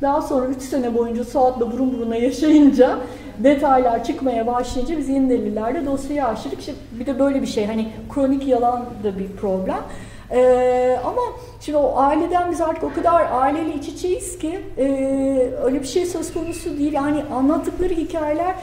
Daha 0.02 0.22
sonra 0.22 0.46
3 0.46 0.62
sene 0.62 0.98
boyunca 0.98 1.24
Suat'la 1.24 1.72
burun 1.72 1.94
buruna 1.94 2.16
yaşayınca 2.16 2.98
detaylar 3.40 4.04
çıkmaya 4.04 4.48
başlayınca 4.48 4.98
biz 4.98 5.10
yeni 5.10 5.30
delillerde 5.30 5.86
dosyayı 5.86 6.26
açtık. 6.26 6.60
İşte 6.60 6.74
bir 7.00 7.06
de 7.06 7.20
böyle 7.20 7.42
bir 7.42 7.48
şey 7.48 7.66
hani 7.66 7.88
kronik 8.14 8.48
yalan 8.48 8.86
da 9.04 9.20
bir 9.20 9.28
problem. 9.28 9.84
Ee, 10.32 11.00
ama 11.06 11.22
şimdi 11.62 11.78
o 11.78 11.98
aileden 11.98 12.52
biz 12.52 12.62
artık 12.62 12.84
o 12.84 12.94
kadar 12.94 13.28
aileyle 13.32 13.74
iç 13.74 13.88
içeyiz 13.88 14.40
ki 14.40 14.60
e, 14.78 14.84
öyle 15.64 15.82
bir 15.82 15.88
şey 15.88 16.06
söz 16.06 16.34
konusu 16.34 16.78
değil. 16.78 16.94
Yani 16.94 17.24
anlattıkları 17.34 17.94
hikayeler 17.94 18.56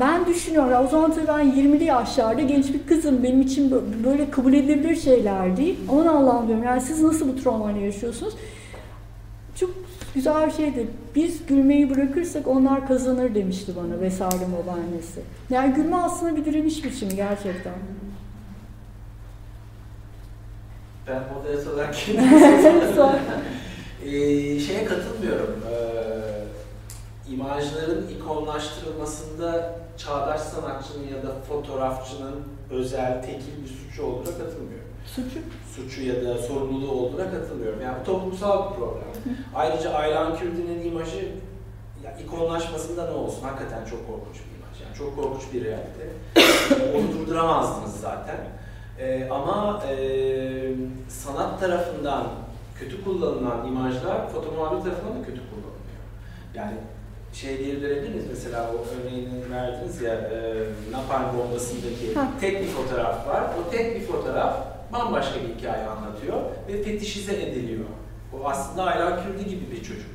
ben 0.00 0.26
düşünüyorum 0.26 0.70
ya 0.70 0.84
o 0.84 0.88
zaman 0.88 1.12
tabii 1.14 1.26
ben 1.26 1.52
20'li 1.52 1.84
yaşlarda 1.84 2.42
genç 2.42 2.72
bir 2.74 2.86
kızım 2.86 3.22
benim 3.22 3.40
için 3.40 3.70
böyle 4.04 4.30
kabul 4.30 4.52
edilebilir 4.52 4.96
şeyler 4.96 5.56
değil. 5.56 5.78
Aman 5.90 6.06
Allah'ım 6.06 6.46
diyorum 6.46 6.64
yani 6.64 6.80
siz 6.80 7.02
nasıl 7.02 7.28
bu 7.28 7.42
travmayla 7.42 7.80
yaşıyorsunuz? 7.80 8.34
Çok 9.56 9.70
güzel 10.14 10.46
bir 10.46 10.52
şeydi. 10.52 10.86
Biz 11.14 11.46
gülmeyi 11.46 11.90
bırakırsak 11.90 12.46
onlar 12.48 12.88
kazanır 12.88 13.34
demişti 13.34 13.72
bana 13.76 14.00
Vesaire 14.00 14.44
babaannesi. 14.62 15.20
Yani 15.50 15.74
gülme 15.74 15.96
aslında 15.96 16.36
bir 16.36 16.44
direniş 16.44 16.84
biçimi 16.84 17.16
gerçekten. 17.16 17.74
Ben 21.08 21.22
moderatör 21.34 21.72
olarak 21.72 21.94
ee, 24.04 24.60
şeye 24.60 24.84
katılmıyorum. 24.84 25.60
Ee, 25.70 25.93
imajların 27.28 28.08
ikonlaştırılmasında 28.08 29.78
çağdaş 29.96 30.40
sanatçının 30.40 31.08
ya 31.08 31.22
da 31.22 31.34
fotoğrafçının 31.48 32.42
özel, 32.70 33.22
tekil 33.22 33.62
bir 33.62 33.68
suçu 33.68 34.06
olduğuna 34.06 34.38
katılmıyorum. 34.38 34.88
Suçu? 35.06 35.38
Suçu 35.76 36.02
ya 36.02 36.24
da 36.24 36.38
sorumluluğu 36.38 36.90
olduğuna 36.90 37.30
katılmıyorum. 37.30 37.80
Yani 37.82 37.96
bu 38.00 38.04
toplumsal 38.04 38.70
bir 38.70 38.76
problem. 38.76 39.36
Ayrıca 39.54 39.92
Aylan 39.92 40.38
Kürdi'nin 40.38 40.90
imajı 40.90 41.32
ya, 42.04 42.18
ikonlaşmasında 42.18 43.04
ne 43.06 43.10
olsun? 43.10 43.42
Hakikaten 43.42 43.84
çok 43.84 44.06
korkunç 44.06 44.36
bir 44.36 44.58
imaj. 44.58 44.80
Yani 44.84 44.96
çok 44.98 45.16
korkunç 45.16 45.42
bir 45.52 45.64
realite. 45.64 46.08
Onu 46.98 47.12
durduramazdınız 47.12 48.00
zaten. 48.00 48.36
Ee, 48.98 49.28
ama 49.30 49.82
e, 49.88 49.96
sanat 51.08 51.60
tarafından 51.60 52.26
kötü 52.78 53.04
kullanılan 53.04 53.66
imajlar 53.66 54.28
fotomuhabir 54.28 54.84
tarafından 54.84 55.20
da 55.20 55.26
kötü 55.26 55.40
kullanılıyor. 55.50 56.04
Yani 56.54 56.74
şey 57.34 57.58
diyebilir 57.58 58.22
mesela 58.30 58.70
o 58.72 58.84
örneğini 58.94 59.50
verdiniz 59.50 60.02
ya 60.02 60.14
e, 60.14 60.62
Napalm 60.92 61.38
bombasındaki 61.38 62.14
ha. 62.14 62.28
tek 62.40 62.60
bir 62.62 62.66
fotoğraf 62.66 63.28
var. 63.28 63.42
O 63.60 63.70
tek 63.70 63.96
bir 64.00 64.06
fotoğraf 64.06 64.56
bambaşka 64.92 65.34
bir 65.34 65.54
hikaye 65.60 65.86
anlatıyor 65.86 66.36
ve 66.68 66.82
fetişize 66.82 67.42
ediliyor. 67.42 67.84
O 68.32 68.48
aslında 68.48 68.82
Ayla 68.84 69.22
Kürdi 69.24 69.48
gibi 69.50 69.70
bir 69.70 69.82
çocuk. 69.82 70.14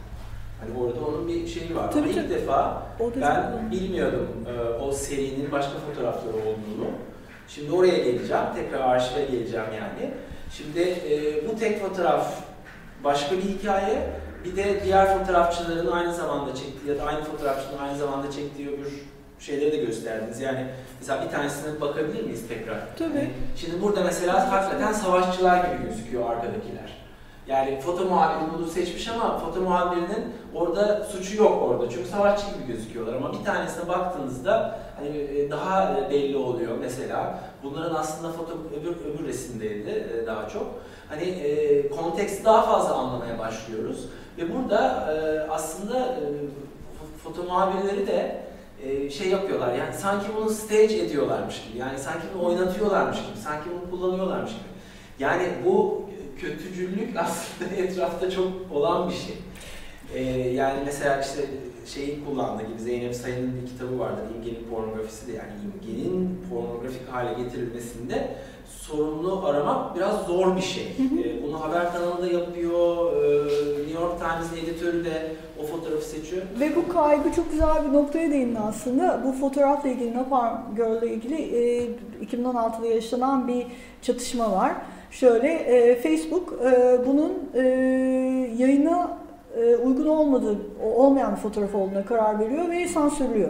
Hani 0.60 0.80
orada 0.80 1.06
onun 1.06 1.28
bir 1.28 1.48
şeyi 1.48 1.76
var. 1.76 1.92
Tabii, 1.92 2.10
ilk 2.10 2.30
defa 2.30 2.84
ben 3.22 3.72
bilmiyordum 3.72 4.28
e, 4.48 4.84
o 4.84 4.92
serinin 4.92 5.52
başka 5.52 5.74
fotoğrafları 5.80 6.36
olduğunu. 6.36 6.90
Şimdi 7.48 7.72
oraya 7.72 7.98
geleceğim, 7.98 8.44
tekrar 8.56 8.80
arşive 8.80 9.26
geleceğim 9.26 9.66
yani. 9.78 10.12
Şimdi 10.58 10.80
e, 10.80 11.48
bu 11.48 11.60
tek 11.60 11.82
fotoğraf 11.82 12.34
başka 13.04 13.38
bir 13.38 13.42
hikaye, 13.42 14.10
bir 14.46 14.56
de 14.56 14.84
diğer 14.84 15.20
fotoğrafçıların 15.20 15.92
aynı 15.92 16.14
zamanda 16.14 16.56
çektiği 16.56 16.90
ya 16.90 16.98
da 16.98 17.04
aynı 17.04 17.24
fotoğrafçının 17.24 17.78
aynı 17.78 17.98
zamanda 17.98 18.32
çektiği 18.32 18.68
öbür 18.68 18.94
şeyleri 19.40 19.72
de 19.72 19.78
gösterdiniz. 19.78 20.40
Yani 20.40 20.66
mesela 21.00 21.26
bir 21.26 21.32
tanesine 21.32 21.82
bakabilir 21.82 22.24
miyiz 22.24 22.48
tekrar? 22.48 22.96
Tabii. 22.98 23.18
Yani 23.18 23.30
şimdi 23.56 23.82
burada 23.82 24.04
mesela 24.04 24.52
hakikaten 24.52 24.94
savaşçılar 24.94 25.58
gibi 25.58 25.90
gözüküyor 25.90 26.30
arkadakiler. 26.30 26.99
Yani 27.50 27.80
foto 27.80 28.06
muhabiri 28.06 28.54
bunu 28.58 28.68
seçmiş 28.68 29.08
ama 29.08 29.38
foto 29.38 29.62
muhabirinin 29.62 30.34
orada 30.56 31.04
suçu 31.04 31.38
yok 31.38 31.64
orada. 31.70 31.90
Çünkü 31.90 32.10
savaşçı 32.10 32.46
gibi 32.46 32.68
gözüküyorlar 32.68 33.14
ama 33.14 33.34
bir 33.34 33.46
tanesine 33.46 33.88
baktığınızda 33.88 34.80
hani 34.96 35.18
e, 35.18 35.52
daha 35.52 35.98
belli 36.10 36.38
oluyor 36.38 36.78
mesela. 36.80 37.40
Bunların 37.64 37.96
aslında 37.96 38.32
foto 38.32 38.58
öbür, 38.82 38.92
öbür 38.92 39.28
resimdeydi 39.28 39.90
e, 39.90 40.28
daha 40.28 40.50
çok. 40.50 40.68
Hani 41.10 41.24
e, 41.24 41.90
konteksti 41.90 42.46
daha 42.46 42.62
fazla 42.62 42.94
anlamaya 42.94 43.40
başlıyoruz. 43.40 44.06
Ve 44.38 44.56
burada 44.56 45.14
e, 45.14 45.40
aslında 45.52 46.00
e, 46.00 46.24
foto 47.24 47.44
muhabirleri 47.44 48.08
de 48.08 48.42
e, 48.84 49.10
şey 49.10 49.30
yapıyorlar 49.30 49.74
yani 49.74 49.94
sanki 49.94 50.26
bunu 50.38 50.50
stage 50.50 50.98
ediyorlarmış 50.98 51.64
gibi. 51.68 51.78
Yani 51.78 52.00
sanki 52.00 52.26
bunu 52.34 52.46
oynatıyorlarmış 52.48 53.18
gibi. 53.18 53.38
Sanki 53.44 53.70
bunu 53.70 53.92
kullanıyorlarmış 53.92 54.52
gibi. 54.52 54.70
Yani 55.20 55.48
bu 55.66 56.09
kötücüllük 56.42 57.18
aslında 57.18 57.76
etrafta 57.78 58.32
çok 58.32 58.52
olan 58.74 59.10
bir 59.10 59.16
şey. 59.16 59.36
Ee, 60.14 60.50
yani 60.50 60.80
mesela 60.86 61.22
işte 61.22 61.42
şeyi 61.86 62.26
kullandığı 62.26 62.64
gibi 62.64 62.80
Zeynep 62.80 63.16
Sayın'ın 63.16 63.62
bir 63.62 63.68
kitabı 63.68 64.00
vardır. 64.00 64.24
İmgenin 64.36 64.68
pornografisi 64.70 65.28
de 65.28 65.32
yani 65.32 65.52
imgenin 65.66 66.40
pornografik 66.50 67.10
hale 67.12 67.44
getirilmesinde 67.44 68.36
sorumlu 68.70 69.46
aramak 69.46 69.96
biraz 69.96 70.26
zor 70.26 70.56
bir 70.56 70.62
şey. 70.62 70.84
Ee, 70.84 71.44
bunu 71.44 71.62
haber 71.62 71.94
kanalında 71.94 72.28
yapıyor, 72.28 73.14
ee, 73.14 73.80
New 73.80 74.02
York 74.02 74.20
Times'ın 74.20 74.66
editörü 74.66 75.06
de 75.06 75.32
o 75.64 75.66
fotoğrafı 75.66 76.06
seçiyor. 76.06 76.42
Ve 76.60 76.76
bu 76.76 76.88
kaygı 76.94 77.32
çok 77.36 77.52
güzel 77.52 77.88
bir 77.88 77.94
noktaya 77.94 78.32
değindi 78.32 78.60
aslında. 78.60 79.22
Bu 79.26 79.32
fotoğrafla 79.32 79.90
ilgili, 79.90 80.18
Napalm 80.18 80.76
Girl'la 80.76 81.06
ilgili 81.06 81.36
e, 81.36 81.90
2016'da 82.26 82.88
yaşanan 82.88 83.48
bir 83.48 83.68
çatışma 84.02 84.52
var. 84.52 84.72
Şöyle, 85.12 85.48
e, 85.48 85.96
Facebook 85.96 86.60
e, 86.66 87.00
bunun 87.08 87.34
e, 87.54 87.62
yayına 88.58 89.18
e, 89.58 89.76
uygun 89.76 90.08
olmadığı, 90.08 90.58
olmayan 90.84 91.36
bir 91.36 91.42
fotoğraf 91.42 91.76
olduğuna 91.76 92.06
karar 92.06 92.40
veriyor 92.40 92.70
ve 92.70 92.88
sansürlüyor. 92.88 93.50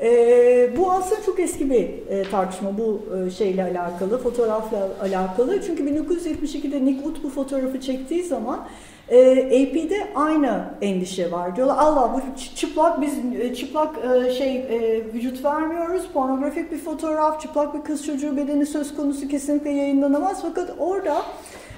E, 0.00 0.70
bu 0.76 0.92
aslında 0.92 1.22
çok 1.22 1.40
eski 1.40 1.70
bir 1.70 1.88
e, 2.08 2.22
tartışma 2.30 2.78
bu 2.78 3.02
e, 3.16 3.30
şeyle 3.30 3.62
alakalı, 3.62 4.18
fotoğrafla 4.18 4.88
alakalı. 5.02 5.62
Çünkü 5.62 5.82
1972'de 5.82 6.84
Nick 6.84 7.02
Wood 7.02 7.22
bu 7.22 7.30
fotoğrafı 7.30 7.80
çektiği 7.80 8.22
zaman 8.22 8.68
e, 9.12 9.30
AP'de 9.44 10.06
aynı 10.14 10.64
endişe 10.82 11.32
var. 11.32 11.56
Diyorlar 11.56 11.76
Allah 11.78 12.14
bu 12.14 12.40
çıplak 12.54 13.00
biz 13.00 13.12
e, 13.40 13.54
çıplak 13.54 13.94
e, 14.04 14.30
şey 14.30 14.56
e, 14.56 15.04
vücut 15.14 15.44
vermiyoruz. 15.44 16.02
Pornografik 16.12 16.72
bir 16.72 16.78
fotoğraf, 16.78 17.40
çıplak 17.40 17.74
bir 17.74 17.82
kız 17.82 18.06
çocuğu 18.06 18.36
bedeni 18.36 18.66
söz 18.66 18.96
konusu 18.96 19.28
kesinlikle 19.28 19.70
yayınlanamaz. 19.70 20.42
Fakat 20.42 20.70
orada 20.78 21.22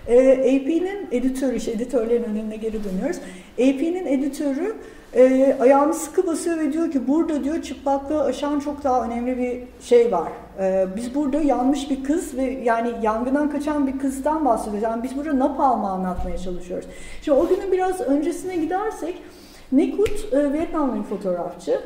E, 0.09 0.33
AP'nin 0.33 1.09
editörü, 1.13 1.57
işte 1.57 1.71
editörlerin 1.71 2.25
önüne 2.25 2.57
geri 2.57 2.85
dönüyoruz. 2.85 3.17
AP'nin 3.55 4.07
editörü 4.07 4.77
e, 5.15 5.57
ayağını 5.61 5.95
sıkı 5.95 6.27
basıyor 6.27 6.59
ve 6.59 6.73
diyor 6.73 6.91
ki 6.91 7.09
burada 7.09 7.45
diyor 7.45 7.63
çıplaklığı 7.63 8.25
aşan 8.25 8.61
çok 8.61 8.85
daha 8.85 9.05
önemli 9.05 9.39
bir 9.39 9.85
şey 9.87 10.13
var. 10.13 10.29
E, 10.61 10.87
biz 10.97 11.15
burada 11.15 11.41
yanmış 11.41 11.91
bir 11.91 12.05
kız 12.05 12.37
ve 12.37 12.43
yani 12.43 12.91
yangından 13.03 13.51
kaçan 13.51 13.87
bir 13.87 13.99
kızdan 13.99 14.45
bahsediyoruz. 14.45 14.83
Yani 14.83 15.03
biz 15.03 15.17
burada 15.17 15.39
napalmı 15.39 15.89
anlatmaya 15.89 16.39
çalışıyoruz. 16.39 16.87
Şimdi 17.23 17.39
o 17.39 17.49
günün 17.49 17.73
biraz 17.73 18.01
öncesine 18.01 18.57
gidersek 18.57 19.23
Wood 19.71 20.33
e, 20.33 20.53
Vietnamlı 20.53 20.99
bir 20.99 21.03
fotoğrafçı. 21.03 21.81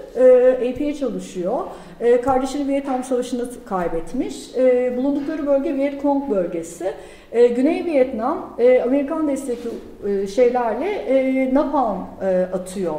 AP'ye 0.70 0.95
çalışıyor. 0.95 1.59
E, 2.01 2.20
kardeşini 2.20 2.69
Vietnam 2.69 3.05
Savaşı'nda 3.05 3.45
kaybetmiş. 3.66 4.57
E, 4.57 4.97
bulundukları 4.97 5.47
bölge 5.47 5.74
Viet 5.74 6.03
Cong 6.03 6.31
bölgesi. 6.31 6.93
Güney 7.32 7.85
Vietnam 7.85 8.57
Amerikan 8.85 9.28
destekli 9.28 10.28
şeylerle 10.28 10.90
e, 10.90 11.55
napalm 11.55 12.07
atıyor 12.53 12.95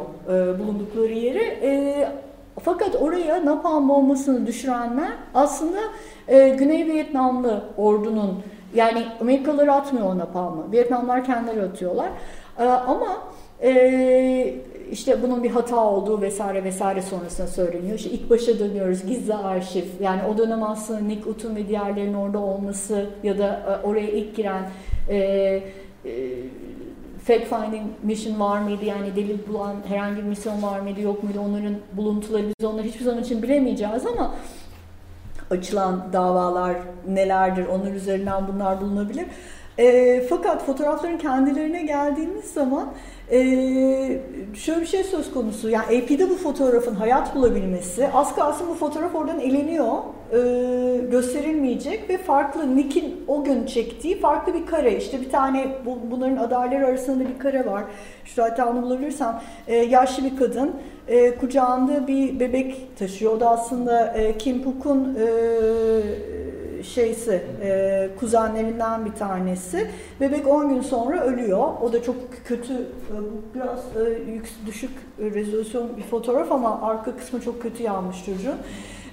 bulundukları 0.58 1.12
yeri. 1.12 1.42
Fakat 2.64 2.96
oraya 3.02 3.46
napalm 3.46 3.88
bombasını 3.88 4.46
düşürenler 4.46 5.12
aslında 5.34 5.78
e, 6.28 6.48
Güney 6.48 6.86
Vietnamlı 6.86 7.64
ordunun 7.76 8.42
yani 8.74 9.04
Amerikalılar 9.20 9.68
atmıyor 9.68 10.06
o 10.06 10.18
napalmı. 10.18 10.72
Vietnamlar 10.72 11.24
kendileri 11.24 11.62
atıyorlar. 11.62 12.08
E, 12.58 12.64
ama 12.64 13.16
e, 13.62 14.54
işte 14.90 15.22
bunun 15.22 15.42
bir 15.42 15.50
hata 15.50 15.84
olduğu 15.84 16.20
vesaire 16.20 16.64
vesaire 16.64 17.02
sonrasında 17.02 17.46
söyleniyor. 17.46 17.98
İşte 17.98 18.10
ilk 18.10 18.30
başa 18.30 18.58
dönüyoruz 18.58 19.06
gizli 19.06 19.34
arşiv. 19.34 19.84
Yani 20.00 20.20
o 20.34 20.38
dönem 20.38 20.62
aslında 20.62 21.00
Nick 21.00 21.30
Ut'un 21.30 21.56
ve 21.56 21.68
diğerlerinin 21.68 22.14
orada 22.14 22.38
olması 22.38 23.06
ya 23.22 23.38
da 23.38 23.80
e, 23.82 23.86
oraya 23.86 24.10
ilk 24.10 24.36
giren 24.36 24.62
e, 25.08 25.16
e, 25.16 25.62
fact 27.24 27.44
finding 27.44 27.86
mission 28.02 28.40
var 28.40 28.60
mıydı? 28.60 28.84
Yani 28.84 29.16
delil 29.16 29.38
bulan 29.48 29.76
herhangi 29.88 30.16
bir 30.16 30.22
misyon 30.22 30.62
var 30.62 30.80
mıydı 30.80 31.00
yok 31.00 31.22
muydu? 31.22 31.40
Onların 31.40 31.74
buluntuları 31.92 32.44
biz 32.60 32.66
onları 32.66 32.86
hiçbir 32.86 33.04
zaman 33.04 33.22
için 33.22 33.42
bilemeyeceğiz 33.42 34.06
ama 34.06 34.34
açılan 35.50 36.12
davalar 36.12 36.76
nelerdir? 37.08 37.66
Onlar 37.66 37.92
üzerinden 37.92 38.48
bunlar 38.48 38.80
bulunabilir. 38.80 39.26
E, 39.78 40.20
fakat 40.28 40.66
fotoğrafların 40.66 41.18
kendilerine 41.18 41.82
geldiğimiz 41.82 42.44
zaman 42.44 42.92
ee, 43.32 44.20
şöyle 44.54 44.80
bir 44.80 44.86
şey 44.86 45.04
söz 45.04 45.32
konusu. 45.32 45.70
Yani 45.70 45.84
AP'de 45.84 46.30
bu 46.30 46.34
fotoğrafın 46.34 46.94
hayat 46.94 47.34
bulabilmesi, 47.34 48.08
az 48.14 48.34
kalsın 48.34 48.68
bu 48.68 48.74
fotoğraf 48.74 49.14
oradan 49.14 49.40
eleniyor, 49.40 49.96
e, 50.32 50.38
gösterilmeyecek 51.10 52.10
ve 52.10 52.18
farklı 52.18 52.76
Nick'in 52.76 53.24
o 53.28 53.44
gün 53.44 53.66
çektiği 53.66 54.20
farklı 54.20 54.54
bir 54.54 54.66
kare. 54.66 54.96
İşte 54.96 55.20
bir 55.20 55.30
tane 55.30 55.68
bu, 55.86 55.98
bunların 56.10 56.36
adayları 56.36 56.86
arasında 56.86 57.24
bir 57.28 57.38
kare 57.38 57.66
var. 57.66 57.84
Şu 58.24 58.42
hatta 58.42 58.70
onu 58.70 58.82
bulabilirsem 58.82 59.40
e, 59.68 59.76
yaşlı 59.76 60.24
bir 60.24 60.36
kadın 60.36 60.72
e, 61.08 61.34
kucağında 61.34 62.06
bir 62.06 62.40
bebek 62.40 62.98
taşıyor. 62.98 63.32
O 63.32 63.40
da 63.40 63.50
aslında 63.50 64.12
e, 64.12 64.38
Kim 64.38 64.62
Puk'un 64.62 65.14
e, 65.14 65.26
şeysi, 66.82 67.42
e, 67.62 68.10
kuzenlerinden 68.20 69.04
bir 69.04 69.12
tanesi. 69.12 69.90
Bebek 70.20 70.48
10 70.48 70.68
gün 70.68 70.80
sonra 70.80 71.20
ölüyor. 71.20 71.68
O 71.82 71.92
da 71.92 72.02
çok 72.02 72.16
kötü, 72.44 72.72
e, 72.72 73.16
biraz 73.54 73.78
e, 74.06 74.66
düşük 74.66 74.90
rezolüsyon 75.18 75.96
bir 75.96 76.02
fotoğraf 76.02 76.52
ama 76.52 76.80
arka 76.82 77.16
kısmı 77.16 77.40
çok 77.40 77.62
kötü 77.62 77.82
yanmış 77.82 78.24
çocuğun. 78.24 78.56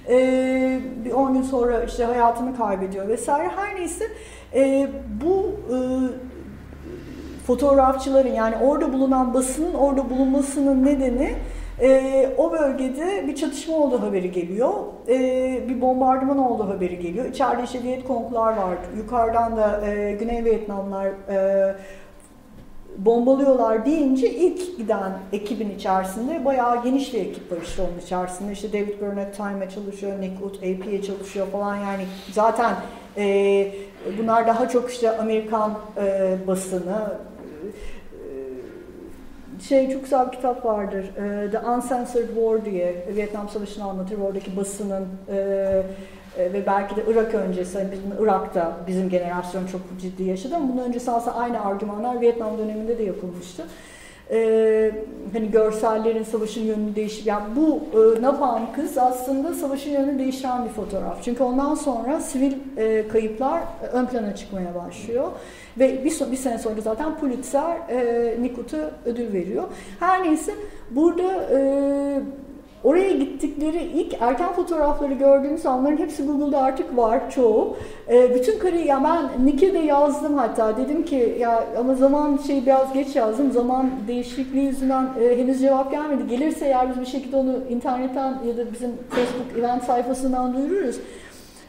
E, 0.08 0.80
bir 1.04 1.10
10 1.10 1.34
gün 1.34 1.42
sonra 1.42 1.84
işte 1.84 2.04
hayatını 2.04 2.56
kaybediyor 2.56 3.08
vesaire. 3.08 3.48
Her 3.48 3.76
neyse 3.76 4.04
e, 4.54 4.88
bu 5.24 5.50
e, 5.74 5.76
fotoğrafçıların 7.46 8.32
yani 8.32 8.56
orada 8.56 8.92
bulunan 8.92 9.34
basının 9.34 9.74
orada 9.74 10.10
bulunmasının 10.10 10.84
nedeni 10.84 11.34
e, 11.80 12.30
o 12.38 12.52
bölgede 12.52 13.26
bir 13.26 13.34
çatışma 13.34 13.76
olduğu 13.76 14.02
haberi 14.02 14.32
geliyor. 14.32 14.72
E, 15.08 15.18
bir 15.68 15.80
bombardıman 15.80 16.38
olduğu 16.38 16.68
haberi 16.68 16.98
geliyor. 16.98 17.24
İçeride 17.24 17.62
işte 17.64 17.82
Vietkonglar 17.82 18.56
var. 18.56 18.78
Yukarıdan 18.96 19.56
da 19.56 19.86
e, 19.86 20.12
Güney 20.12 20.44
Vietnamlar 20.44 21.06
e, 21.06 21.74
bombalıyorlar 22.98 23.86
deyince 23.86 24.30
ilk 24.30 24.76
giden 24.76 25.12
ekibin 25.32 25.70
içerisinde 25.70 26.44
bayağı 26.44 26.82
geniş 26.82 27.14
bir 27.14 27.20
ekip 27.20 27.52
var 27.52 27.58
işte 27.62 27.82
onun 27.82 27.98
içerisinde. 28.06 28.52
İşte 28.52 28.72
David 28.72 29.00
Burnett 29.00 29.36
Time'e 29.36 29.70
çalışıyor, 29.70 30.20
Nick 30.20 30.32
Wood 30.32 30.54
AP'ye 30.54 31.02
çalışıyor 31.02 31.46
falan 31.46 31.76
yani 31.76 32.04
zaten 32.32 32.74
e, 33.16 33.72
bunlar 34.18 34.46
daha 34.46 34.68
çok 34.68 34.90
işte 34.90 35.18
Amerikan 35.18 35.78
e, 35.96 36.36
basını, 36.46 37.18
şey 39.60 39.90
çok 39.90 40.02
güzel 40.02 40.26
bir 40.26 40.32
kitap 40.32 40.64
vardır. 40.64 41.04
E, 41.04 41.50
The 41.50 41.58
Uncensored 41.58 42.28
War 42.28 42.64
diye 42.64 43.06
Vietnam 43.16 43.48
Savaşı'nı 43.48 43.84
anlatır. 43.84 44.18
Oradaki 44.18 44.56
basının 44.56 45.06
e, 45.28 45.36
e, 46.38 46.52
ve 46.52 46.66
belki 46.66 46.96
de 46.96 47.00
Irak 47.10 47.34
öncesi, 47.34 47.78
hani 47.78 47.92
bizim 47.92 48.24
Irak'ta 48.24 48.76
bizim 48.86 49.10
jenerasyon 49.10 49.66
çok 49.66 49.80
ciddi 50.00 50.22
yaşadı 50.22 50.56
ama 50.56 50.72
bunun 50.72 50.84
öncesi 50.84 51.10
aslında 51.10 51.36
aynı 51.36 51.64
argümanlar 51.64 52.20
Vietnam 52.20 52.58
döneminde 52.58 52.98
de 52.98 53.02
yapılmıştı. 53.02 53.64
Ee, 54.30 54.90
hani 55.32 55.50
görsellerin 55.50 56.22
savaşın 56.22 56.64
yönünü 56.64 56.96
değişir. 56.96 57.26
Yani 57.26 57.44
bu 57.56 57.80
e, 57.92 58.22
Napalm 58.22 58.72
kız 58.72 58.98
aslında 58.98 59.54
savaşın 59.54 59.90
yönünü 59.90 60.18
değiştiren 60.18 60.64
bir 60.64 60.70
fotoğraf. 60.70 61.22
Çünkü 61.22 61.42
ondan 61.42 61.74
sonra 61.74 62.20
sivil 62.20 62.52
e, 62.76 63.08
kayıplar 63.08 63.62
ön 63.92 64.06
plana 64.06 64.36
çıkmaya 64.36 64.74
başlıyor. 64.74 65.28
Ve 65.78 66.04
bir, 66.04 66.32
bir 66.32 66.36
sene 66.36 66.58
sonra 66.58 66.80
zaten 66.80 67.18
Pulitzer 67.18 67.76
e, 67.90 68.36
Nikut'a 68.42 68.90
ödül 69.04 69.32
veriyor. 69.32 69.64
Her 70.00 70.24
neyse 70.24 70.52
burada 70.90 71.48
e, 71.52 71.58
Oraya 72.84 73.12
gittikleri 73.12 73.82
ilk 73.82 74.14
erken 74.20 74.52
fotoğrafları 74.52 75.14
gördüğümüz 75.14 75.66
anların 75.66 75.96
hepsi 75.96 76.26
Google'da 76.26 76.58
artık 76.58 76.96
var 76.96 77.30
çoğu. 77.30 77.76
E, 78.08 78.34
bütün 78.34 78.58
kareyi 78.58 78.86
ya 78.86 79.04
ben 79.04 79.46
Nick'e 79.46 79.74
de 79.74 79.78
yazdım 79.78 80.34
hatta 80.34 80.76
dedim 80.76 81.04
ki 81.04 81.36
ya 81.40 81.64
ama 81.78 81.94
zaman 81.94 82.38
şey 82.46 82.66
biraz 82.66 82.92
geç 82.92 83.16
yazdım. 83.16 83.52
Zaman 83.52 83.90
değişikliği 84.08 84.64
yüzünden 84.66 85.08
e, 85.20 85.38
henüz 85.38 85.60
cevap 85.60 85.90
gelmedi. 85.90 86.28
Gelirse 86.28 86.66
eğer 86.66 86.90
biz 86.90 87.00
bir 87.00 87.06
şekilde 87.06 87.36
onu 87.36 87.56
internetten 87.70 88.38
ya 88.48 88.56
da 88.56 88.72
bizim 88.72 88.90
Facebook 89.10 89.58
event 89.58 89.84
sayfasından 89.84 90.56
duyururuz. 90.56 91.00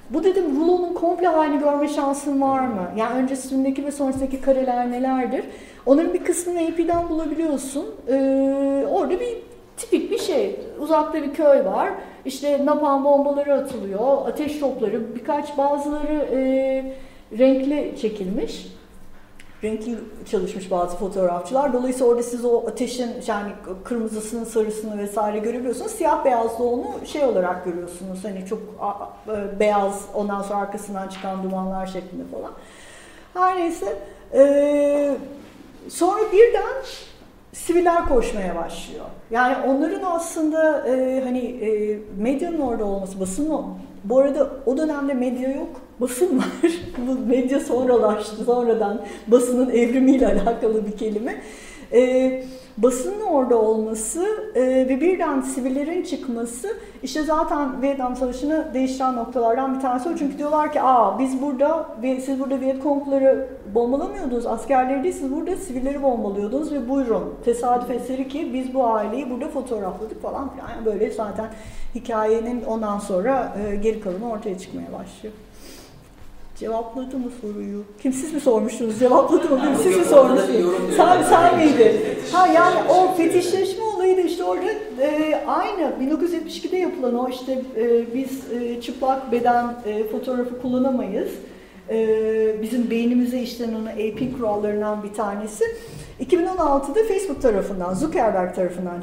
Bu 0.10 0.24
dedim 0.24 0.62
rulonun 0.62 0.94
komple 0.94 1.28
halini 1.28 1.60
görme 1.60 1.88
şansın 1.88 2.42
var 2.42 2.60
mı? 2.60 2.92
Yani 2.98 3.24
öncesindeki 3.24 3.86
ve 3.86 3.92
sonrasındaki 3.92 4.42
kareler 4.42 4.92
nelerdir? 4.92 5.46
Onların 5.86 6.14
bir 6.14 6.24
kısmını 6.24 6.60
AP'den 6.60 7.10
bulabiliyorsun. 7.10 7.86
Ee, 8.08 8.86
orada 8.92 9.20
bir 9.20 9.38
tipik 9.78 10.12
bir 10.12 10.18
şey. 10.20 10.60
Uzakta 10.80 11.24
bir 11.24 11.34
köy 11.34 11.66
var. 11.66 11.90
İşte 12.26 12.66
napalm 12.66 13.04
bombaları 13.04 13.54
atılıyor. 13.54 14.28
Ateş 14.28 14.60
topları. 14.60 15.16
Birkaç 15.16 15.58
bazıları 15.58 16.28
e, 16.32 16.40
renkli 17.38 17.96
çekilmiş 18.02 18.68
renkli 19.64 19.96
çalışmış 20.32 20.72
bazı 20.72 20.98
fotoğrafçılar. 20.98 21.74
Dolayısıyla 21.74 22.08
orada 22.08 22.24
siz 22.24 22.46
o 22.46 22.68
ateşin 22.68 23.10
yani 23.28 23.52
kırmızısını, 23.84 24.46
sarısını 24.46 24.98
vesaire 24.98 25.40
görebiliyorsunuz. 25.40 25.92
Siyah 25.92 26.26
beyazlı 26.26 26.64
onu 26.64 26.86
şey 27.06 27.24
olarak 27.24 27.66
görüyorsunuz. 27.66 28.24
Hani 28.24 28.46
çok 28.46 28.60
e, 29.28 29.60
beyaz 29.60 30.06
ondan 30.14 30.42
sonra 30.42 30.60
arkasından 30.60 31.08
çıkan 31.08 31.44
dumanlar 31.44 31.88
şeklinde 31.88 32.24
falan. 32.32 32.52
Her 33.34 33.58
neyse. 33.58 33.98
Ee, 34.34 35.18
sonra 35.90 36.22
birden 36.32 36.84
siviller 37.54 38.06
koşmaya 38.06 38.56
başlıyor. 38.56 39.06
Yani 39.32 39.56
onların 39.68 40.04
aslında 40.04 40.88
e, 40.88 41.22
hani 41.24 41.40
e, 41.40 42.00
medyanın 42.18 42.60
orada 42.60 42.86
olması, 42.86 43.20
basının 43.20 43.50
bu 44.04 44.20
arada 44.20 44.52
o 44.66 44.78
dönemde 44.78 45.14
medya 45.14 45.52
yok, 45.52 45.82
basın 46.02 46.38
var. 46.38 46.72
Bu 47.08 47.28
medya 47.28 47.60
sonralaştı, 47.60 48.44
sonradan 48.46 49.02
basının 49.28 49.70
evrimiyle 49.70 50.28
alakalı 50.42 50.86
bir 50.88 50.98
kelime. 50.98 51.42
E, 51.94 52.44
basının 52.84 53.22
orada 53.22 53.58
olması 53.58 54.26
e, 54.56 54.62
ve 54.62 55.02
birden 55.02 55.42
sivillerin 55.42 56.04
çıkması 56.04 56.68
işte 57.04 57.24
zaten 57.24 57.82
Vietnam 57.82 58.16
Savaşı'nı 58.16 58.74
değiştiren 58.74 59.16
noktalardan 59.16 59.76
bir 59.76 59.80
tanesi 59.80 60.10
o. 60.10 60.16
Çünkü 60.16 60.38
diyorlar 60.38 60.74
ki 60.74 60.82
aa 60.82 61.20
biz 61.20 61.42
burada 61.42 61.88
siz 62.00 62.40
burada 62.40 62.60
Vietkongları 62.60 63.50
bombalamıyordunuz, 63.76 64.46
askerleri 64.46 65.04
değil 65.04 65.14
siz 65.14 65.32
burada 65.32 65.56
sivilleri 65.56 66.04
bombalıyordunuz 66.04 66.72
ve 66.72 66.90
buyurun 66.90 67.34
tesadüf 67.46 67.92
eseri 67.92 68.28
ki 68.28 68.52
biz 68.54 68.74
bu 68.74 68.86
aileyi 68.86 69.30
burada 69.30 69.48
fotoğrafladık 69.48 70.22
falan 70.22 70.50
filan. 70.50 70.70
Yani 70.70 70.86
böyle 70.86 71.12
zaten 71.12 71.48
hikayenin 71.96 72.64
ondan 72.64 73.00
sonra 73.00 73.58
e, 73.68 73.76
geri 73.76 74.02
kalanı 74.02 74.32
ortaya 74.32 74.58
çıkmaya 74.58 74.88
başlıyor. 74.94 75.34
Cevapladı 76.60 77.18
mı 77.18 77.32
soruyu? 77.42 77.84
Kim 78.02 78.14
siz 78.14 78.34
mi 78.34 78.40
sormuştunuz? 78.40 79.00
Cevapladı 79.00 79.50
mı? 79.50 79.62
Kim 79.62 79.76
siz 79.84 79.98
mi 79.98 80.06
sormuştunuz? 80.06 80.96
Sen, 80.98 81.24
sen 81.24 81.58
miydi? 81.58 82.18
Ha 82.32 82.48
yani 82.48 82.76
o 82.90 83.16
fetişleşme 83.16 83.84
olayı 83.84 84.18
da 84.18 84.22
işte 84.22 84.44
orada 84.44 84.72
e, 85.02 85.44
aynı 85.48 85.82
1972'de 85.82 86.78
yapılan 86.78 87.20
o 87.20 87.30
işte 87.30 87.62
e, 87.76 88.14
biz 88.14 88.52
e, 88.52 88.82
çıplak 88.82 89.32
beden 89.32 89.76
e, 89.86 90.04
fotoğrafı 90.04 90.62
kullanamayız 90.62 91.30
e, 91.90 92.62
bizim 92.62 92.90
beynimize 92.90 93.40
işlenen 93.40 93.74
onu 93.74 93.90
AP 93.90 94.38
kurallarından 94.38 95.04
bir 95.04 95.14
tanesi. 95.14 95.64
2016'da 96.20 97.04
Facebook 97.08 97.42
tarafından, 97.42 97.94
Zuckerberg 97.94 98.56
tarafından 98.56 99.02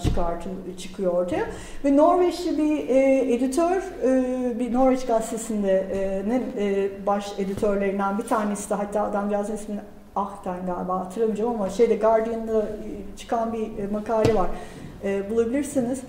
çıkıyor 0.78 1.12
ortaya 1.12 1.46
ve 1.84 1.96
Norveçli 1.96 2.58
bir 2.58 2.88
e, 2.88 3.34
editör, 3.34 3.82
e, 4.04 4.58
bir 4.58 4.72
Norveç 4.72 5.06
gazetesinde 5.06 5.86
e, 5.92 6.64
e, 6.64 6.90
baş 7.06 7.38
editörlerinden 7.38 8.18
bir 8.18 8.24
tanesi 8.24 8.70
de 8.70 8.74
hatta 8.74 9.02
adamcağızın 9.02 9.54
ismini 9.54 9.80
Ahten 10.16 10.66
galiba 10.66 11.00
hatırlamayacağım 11.00 11.50
ama 11.50 11.70
şeyde 11.70 11.96
Guardian'da 11.96 12.62
e, 12.62 13.16
çıkan 13.16 13.52
bir 13.52 13.82
e, 13.82 13.86
makale 13.92 14.34
var. 14.34 14.46
E, 15.04 15.30
bulabilirsiniz. 15.30 16.00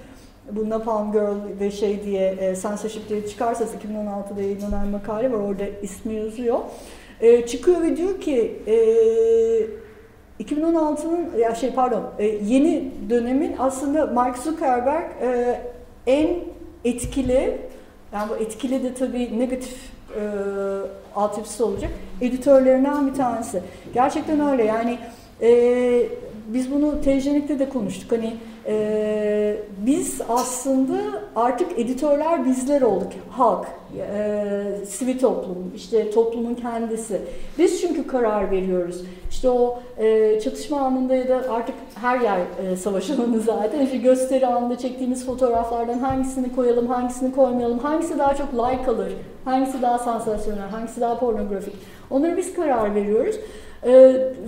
Bu 0.51 0.69
Napalm 0.69 1.11
Girl 1.11 1.59
ve 1.59 1.71
şey 1.71 2.03
diye 2.03 2.38
e, 2.39 2.55
censorship 2.55 3.09
diye 3.09 3.27
çıkarsanız 3.27 3.71
2016'da 3.73 4.41
yayınlanan 4.41 4.88
makale 4.88 5.31
var. 5.31 5.38
Orada 5.38 5.63
ismi 5.81 6.13
yazıyor. 6.13 6.59
E, 7.21 7.45
çıkıyor 7.45 7.81
ve 7.81 7.97
diyor 7.97 8.21
ki 8.21 8.61
e, 8.67 8.75
2016'nın 10.43 11.38
ya 11.38 11.55
şey 11.55 11.72
pardon 11.72 12.03
e, 12.19 12.26
yeni 12.26 12.91
dönemin 13.09 13.55
aslında 13.59 14.05
Mark 14.05 14.38
Zuckerberg 14.38 15.05
e, 15.22 15.61
en 16.07 16.30
etkili 16.85 17.57
yani 18.14 18.30
bu 18.30 18.35
etkili 18.35 18.84
de 18.84 18.93
tabii 18.93 19.39
negatif 19.39 19.91
e, 20.19 20.22
altyapısı 21.15 21.65
olacak 21.65 21.91
editörlerinden 22.22 23.07
bir 23.07 23.14
tanesi. 23.14 23.64
Gerçekten 23.93 24.39
öyle 24.39 24.64
yani 24.64 24.97
biz 26.48 26.72
bunu 26.72 27.02
telejenikte 27.02 27.60
de 27.60 27.69
konuştuk. 27.69 28.11
Hani 28.11 28.34
e, 28.68 29.57
biz 29.86 30.22
aslında 30.30 30.98
artık 31.36 31.80
editörler 31.80 32.45
bizler 32.45 32.82
olduk. 32.82 33.11
Halk 33.30 33.68
e, 33.98 34.86
sivil 34.88 35.19
toplum 35.19 35.72
işte 35.76 36.11
toplumun 36.11 36.56
kendisi. 36.56 37.22
Biz 37.57 37.82
çünkü 37.82 38.07
karar 38.07 38.52
veriyoruz. 38.52 39.03
İşte 39.30 39.49
o 39.49 39.80
e, 39.98 40.40
çatışma 40.40 40.80
anında 40.80 41.15
ya 41.15 41.30
da 41.30 41.36
artık 41.52 41.76
her 41.95 42.19
yer 42.19 42.40
e, 42.40 42.76
savaş 42.76 43.10
alanı 43.10 43.40
zaten. 43.40 43.80
İşte 43.80 43.98
gösteri 43.98 44.48
anında 44.48 44.78
çektiğimiz 44.78 45.26
fotoğraflardan 45.26 45.99
hangisini 45.99 46.56
koyalım 46.56 46.88
hangisini 46.88 47.36
koymayalım 47.36 47.80
hangisi 47.80 48.19
daha 48.19 48.36
çok 48.36 48.53
like 48.53 48.91
alır 48.91 49.11
hangisi 49.45 49.82
daha 49.82 49.99
sansasyonel 49.99 50.69
hangisi 50.69 51.02
daha 51.02 51.19
pornografik. 51.19 51.74
Onları 52.10 52.38
biz 52.38 52.53
karar 52.53 52.95
veriyoruz 52.95 53.36
e, 53.84 53.91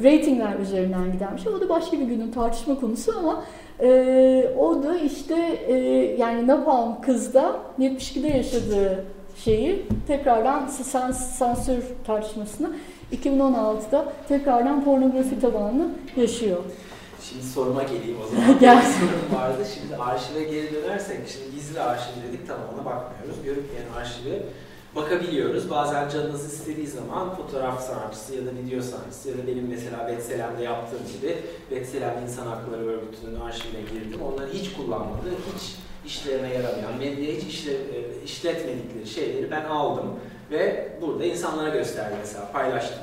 ratingler 0.03 0.59
üzerinden 0.61 1.11
giden 1.11 1.35
bir 1.35 1.41
şey. 1.41 1.53
O 1.53 1.61
da 1.61 1.69
başka 1.69 1.99
bir 1.99 2.05
günün 2.05 2.31
tartışma 2.31 2.79
konusu 2.79 3.13
ama 3.19 3.43
e, 3.81 4.53
o 4.57 4.83
da 4.83 4.97
işte 4.97 5.35
e, 5.67 5.73
yani 6.19 6.47
Napalm 6.47 7.01
kızda 7.01 7.55
72'de 7.79 8.27
yaşadığı 8.27 9.05
şeyi 9.43 9.85
tekrardan 10.07 10.67
sens 10.67 11.37
sansür 11.37 11.83
tartışmasını 12.07 12.71
2016'da 13.13 14.05
tekrardan 14.27 14.83
pornografi 14.83 15.39
tabanlı 15.39 15.87
yaşıyor. 16.17 16.57
Şimdi 17.21 17.43
soruma 17.43 17.83
geleyim 17.83 18.17
o 18.25 18.27
zaman. 18.35 18.59
Gel. 18.59 18.81
sorum 18.81 19.41
vardı. 19.41 19.63
Şimdi 19.73 19.95
arşive 20.03 20.43
geri 20.43 20.73
dönersek, 20.73 21.17
şimdi 21.27 21.55
gizli 21.55 21.79
arşiv 21.79 22.11
dedik 22.27 22.47
tamam 22.47 22.65
ona 22.75 22.85
bakmıyoruz. 22.85 23.43
Görünmeyen 23.43 23.85
arşive 23.99 24.43
bakabiliyoruz. 24.95 25.69
Bazen 25.69 26.09
canınız 26.09 26.53
istediği 26.53 26.87
zaman 26.87 27.35
fotoğraf 27.35 27.87
sanatçısı 27.87 28.35
ya 28.35 28.45
da 28.45 28.49
video 28.63 28.81
sanatçısı 28.81 29.29
ya 29.29 29.37
da 29.37 29.47
benim 29.47 29.67
mesela 29.69 30.07
Betselem'de 30.07 30.63
yaptığım 30.63 30.99
gibi 31.13 31.37
Betselem 31.71 32.23
İnsan 32.23 32.47
Hakları 32.47 32.85
Örgütü'nün 32.85 33.39
arşivine 33.39 33.81
girdim. 33.81 34.21
Onları 34.21 34.49
hiç 34.53 34.73
kullanmadı, 34.73 35.29
hiç 35.55 35.75
işlerine 36.05 36.53
yaramayan, 36.53 36.97
medyaya 36.99 37.33
hiç 37.33 37.43
işle, 37.43 37.73
e, 37.73 38.23
işletmedikleri 38.25 39.07
şeyleri 39.07 39.51
ben 39.51 39.65
aldım 39.65 40.19
ve 40.51 40.91
burada 41.01 41.25
insanlara 41.25 41.69
gösterdim 41.69 42.17
mesela, 42.21 42.51
paylaştım. 42.51 43.01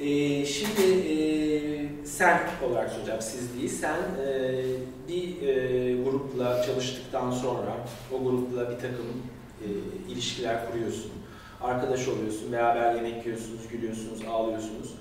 Ee, 0.00 0.46
şimdi 0.46 0.82
e, 0.82 1.16
sen 2.04 2.40
olarak 2.68 2.90
soracağım, 2.90 3.20
siz 3.22 3.58
değil. 3.58 3.68
Sen 3.68 3.96
e, 4.26 4.62
bir 5.08 5.48
e, 5.48 6.02
grupla 6.02 6.62
çalıştıktan 6.62 7.30
sonra 7.30 7.76
o 8.12 8.24
grupla 8.24 8.70
bir 8.70 8.76
takım 8.76 9.06
e, 9.64 10.12
ilişkiler 10.12 10.70
kuruyorsun. 10.70 11.10
Arkadaş 11.60 12.08
oluyorsun, 12.08 12.52
beraber 12.52 12.94
yemek 12.94 13.26
yiyorsunuz, 13.26 13.60
gülüyorsunuz, 13.72 14.20
ağlıyorsunuz. 14.30 14.94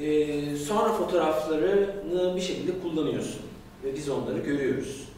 E, 0.00 0.56
sonra 0.56 0.92
fotoğraflarını 0.92 2.36
bir 2.36 2.40
şekilde 2.40 2.80
kullanıyorsun 2.82 3.42
ve 3.84 3.94
biz 3.94 4.08
onları 4.08 4.38
görüyoruz. 4.38 5.08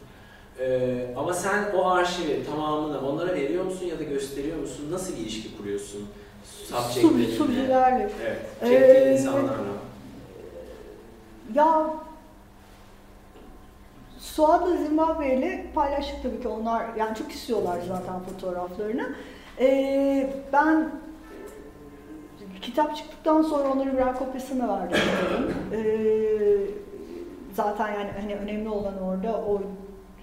E, 0.59 1.13
ama 1.17 1.33
sen 1.33 1.65
o 1.75 1.85
arşivi 1.85 2.45
tamamını 2.45 3.07
onlara 3.07 3.33
veriyor 3.33 3.63
musun 3.63 3.85
ya 3.85 3.99
da 3.99 4.03
gösteriyor 4.03 4.57
musun? 4.57 4.87
Nasıl 4.91 5.13
bir 5.13 5.19
ilişki 5.19 5.57
kuruyorsun? 5.57 6.07
Subjektlerinle. 7.37 8.09
Evet, 8.25 8.41
çektiğin 8.59 9.07
ee, 9.07 9.13
insanlarla. 9.13 9.81
Ya 11.55 11.93
Suad'la 14.35 14.77
Zimbabwe 14.77 15.37
ile 15.37 15.65
paylaştık 15.75 16.23
tabii 16.23 16.41
ki 16.41 16.47
onlar 16.47 16.85
yani 16.97 17.15
çok 17.15 17.31
istiyorlar 17.31 17.79
zaten 17.87 18.19
fotoğraflarını. 18.19 19.09
Ee, 19.59 20.33
ben 20.53 20.89
kitap 22.61 22.95
çıktıktan 22.95 23.41
sonra 23.41 23.71
onları 23.71 23.93
birer 23.93 24.19
kopyasını 24.19 24.67
verdim. 24.67 24.97
ee, 25.73 25.81
zaten 27.53 27.93
yani 27.93 28.09
hani 28.21 28.35
önemli 28.35 28.69
olan 28.69 29.01
orada 29.03 29.37
o 29.37 29.61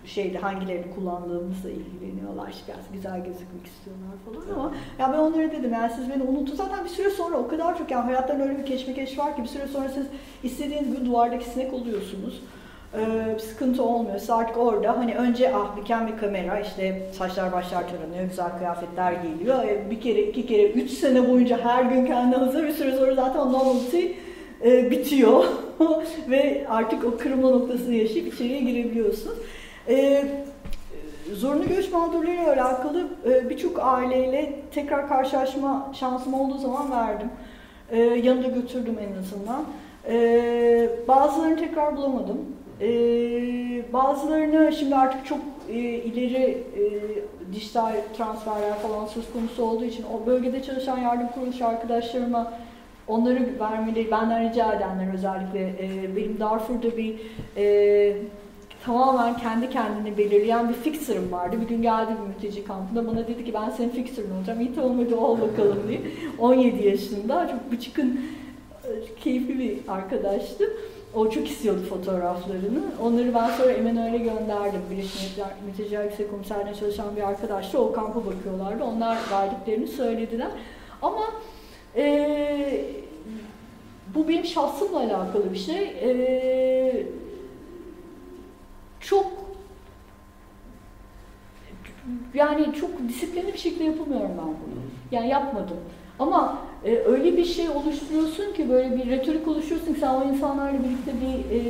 şeyde 0.05 0.39
hangilerini 0.39 0.95
kullandığımızla 0.95 1.71
ilgileniyorlar. 1.71 2.49
İşte 2.49 2.73
biraz 2.73 2.93
güzel 2.93 3.25
gözükmek 3.25 3.67
istiyorlar 3.67 4.15
falan 4.25 4.59
ama 4.59 4.75
ya 4.99 5.13
ben 5.13 5.19
onlara 5.19 5.53
dedim 5.53 5.73
yani 5.73 5.93
siz 5.97 6.11
beni 6.11 6.23
unutun. 6.23 6.57
Zaten 6.57 6.85
bir 6.85 6.91
süre 6.91 7.11
sonra 7.11 7.37
o 7.37 7.49
kadar 7.49 7.79
çok 7.79 7.91
yani 7.91 8.05
hayattan 8.05 8.41
öyle 8.41 8.59
bir 8.59 8.67
keşmekeş 8.67 9.19
var 9.19 9.37
ki 9.37 9.43
bir 9.43 9.49
süre 9.49 9.67
sonra 9.67 9.89
siz 9.89 10.07
istediğiniz 10.43 10.97
gibi 10.97 11.07
duvardaki 11.07 11.45
sinek 11.45 11.75
oluyorsunuz. 11.75 12.43
Bir 12.95 13.39
sıkıntı 13.39 13.83
olmuyor. 13.83 14.19
Siz 14.19 14.31
artık 14.31 14.59
orada 14.59 14.99
hani 14.99 15.15
önce 15.15 15.55
ah 15.55 15.77
diken 15.77 16.07
bir 16.07 16.17
kamera 16.17 16.61
işte 16.61 17.03
saçlar 17.13 17.53
başlar 17.53 17.85
taranıyor, 17.89 18.25
güzel 18.29 18.59
kıyafetler 18.59 19.13
geliyor. 19.13 19.65
Ee, 19.65 19.91
bir 19.91 20.01
kere, 20.01 20.23
iki 20.23 20.47
kere, 20.47 20.71
üç 20.71 20.91
sene 20.91 21.31
boyunca 21.31 21.59
her 21.65 21.83
gün 21.83 22.07
kendi 22.07 22.37
hazır 22.37 22.65
bir 22.65 22.73
süre 22.73 22.97
sonra 22.97 23.15
zaten 23.15 23.53
novelty 23.53 24.07
e, 24.65 24.91
bitiyor. 24.91 25.45
Ve 26.31 26.67
artık 26.69 27.05
o 27.05 27.17
kırılma 27.17 27.51
noktasını 27.51 27.95
yaşayıp 27.95 28.35
içeriye 28.35 28.61
girebiliyorsun. 28.61 29.35
Ee, 29.89 30.25
zorunlu 31.33 31.69
göç 31.69 31.93
mağdurlarıyla 31.93 32.53
alakalı 32.53 33.07
e, 33.31 33.51
birçok 33.51 33.79
aileyle 33.83 34.55
tekrar 34.75 35.09
karşılaşma 35.09 35.93
şansım 35.95 36.35
olduğu 36.35 36.59
zaman 36.59 36.91
verdim. 36.91 37.29
E, 37.91 38.01
yanında 38.01 38.49
götürdüm 38.49 38.97
en 39.01 39.19
azından. 39.21 39.65
E, 40.09 40.91
bazılarını 41.09 41.57
tekrar 41.57 41.97
bulamadım. 41.97 42.39
E, 42.81 42.89
bazılarını 43.93 44.73
şimdi 44.73 44.97
artık 44.97 45.27
çok 45.27 45.39
e, 45.69 45.79
ileri 45.79 46.65
e, 46.77 46.83
dijital 47.55 47.93
transferler 48.17 48.79
falan 48.79 49.07
söz 49.07 49.33
konusu 49.33 49.65
olduğu 49.65 49.85
için 49.85 50.05
o 50.15 50.27
bölgede 50.27 50.63
çalışan 50.63 50.99
yardım 50.99 51.29
kuruluş 51.29 51.63
arkadaşlarıma 51.63 52.53
onları 53.09 53.49
vermeleri, 53.61 54.11
benden 54.11 54.51
rica 54.51 54.73
edenler 54.73 55.15
özellikle 55.15 55.61
e, 55.61 56.17
benim 56.17 56.41
Darfur'da 56.41 56.97
bir 56.97 57.15
e, 57.57 58.17
tamamen 58.85 59.37
kendi 59.37 59.71
kendini 59.71 60.19
belirleyen 60.19 60.69
bir 60.69 60.75
fixer'ım 60.75 61.33
vardı. 61.33 61.57
Bir 61.61 61.69
gün 61.69 61.83
geldi 61.83 62.11
bir 62.23 62.35
mülteci 62.35 62.65
kampında 62.65 63.07
bana 63.07 63.29
dedi 63.29 63.45
ki 63.45 63.55
ben 63.55 63.71
senin 63.71 63.89
fixer'ın 63.89 64.37
olacağım. 64.39 64.61
İyi 64.61 64.75
tamam 64.75 64.99
hadi 64.99 65.15
ol 65.15 65.41
bakalım 65.41 65.79
diye. 65.89 66.01
17 66.39 66.87
yaşında 66.87 67.49
çok 67.49 67.73
bıçkın 67.73 68.21
e, 68.85 68.91
keyifli 69.21 69.59
bir 69.59 69.79
arkadaştı. 69.89 70.65
O 71.15 71.31
çok 71.31 71.49
istiyordu 71.49 71.83
fotoğraflarını. 71.89 72.83
Onları 73.03 73.35
ben 73.35 73.51
sonra 73.51 73.71
Emanuel'e 73.71 74.19
gönderdim. 74.19 74.81
Birleşmiş 74.91 75.37
Milletler 75.67 76.05
Yüksek 76.05 76.31
Komiserliğine 76.31 76.75
çalışan 76.75 77.17
bir 77.17 77.29
arkadaşla 77.29 77.79
o 77.79 77.93
kampa 77.93 78.27
bakıyorlardı. 78.27 78.85
Onlar 78.85 79.19
verdiklerini 79.33 79.87
söylediler. 79.87 80.49
Ama 81.03 81.25
e, 81.97 82.85
bu 84.15 84.29
benim 84.29 84.45
şahsımla 84.45 84.99
alakalı 84.99 85.53
bir 85.53 85.59
şey. 85.59 85.83
E, 85.83 87.07
çok 89.01 89.27
yani 92.35 92.75
çok 92.81 92.91
disiplinli 93.09 93.53
bir 93.53 93.59
şekilde 93.59 93.85
yapamıyorum 93.85 94.31
ben 94.31 94.47
bunu. 94.47 94.83
Yani 95.11 95.29
yapmadım. 95.29 95.77
Ama 96.19 96.59
e, 96.85 96.99
öyle 96.99 97.37
bir 97.37 97.45
şey 97.45 97.69
oluşturuyorsun 97.69 98.53
ki 98.53 98.71
böyle 98.71 98.97
bir 98.97 99.11
retorik 99.11 99.49
oluşturuyorsun 99.49 99.95
ki 99.95 100.01
sen 100.01 100.15
o 100.15 100.25
insanlarla 100.25 100.79
birlikte 100.85 101.13
bir 101.21 101.57
e, 101.57 101.61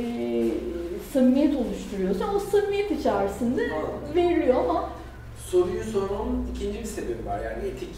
samimiyet 1.13 1.55
oluşturuyorsun. 1.55 2.25
O 2.35 2.39
samimiyet 2.39 2.91
içerisinde 2.91 3.69
veriliyor 4.15 4.55
ama 4.55 4.89
soruyu 5.45 5.83
sormamın 5.83 6.47
ikinci 6.55 6.79
bir 6.79 6.85
sebebi 6.85 7.25
var. 7.25 7.39
Yani 7.39 7.67
etik, 7.67 7.95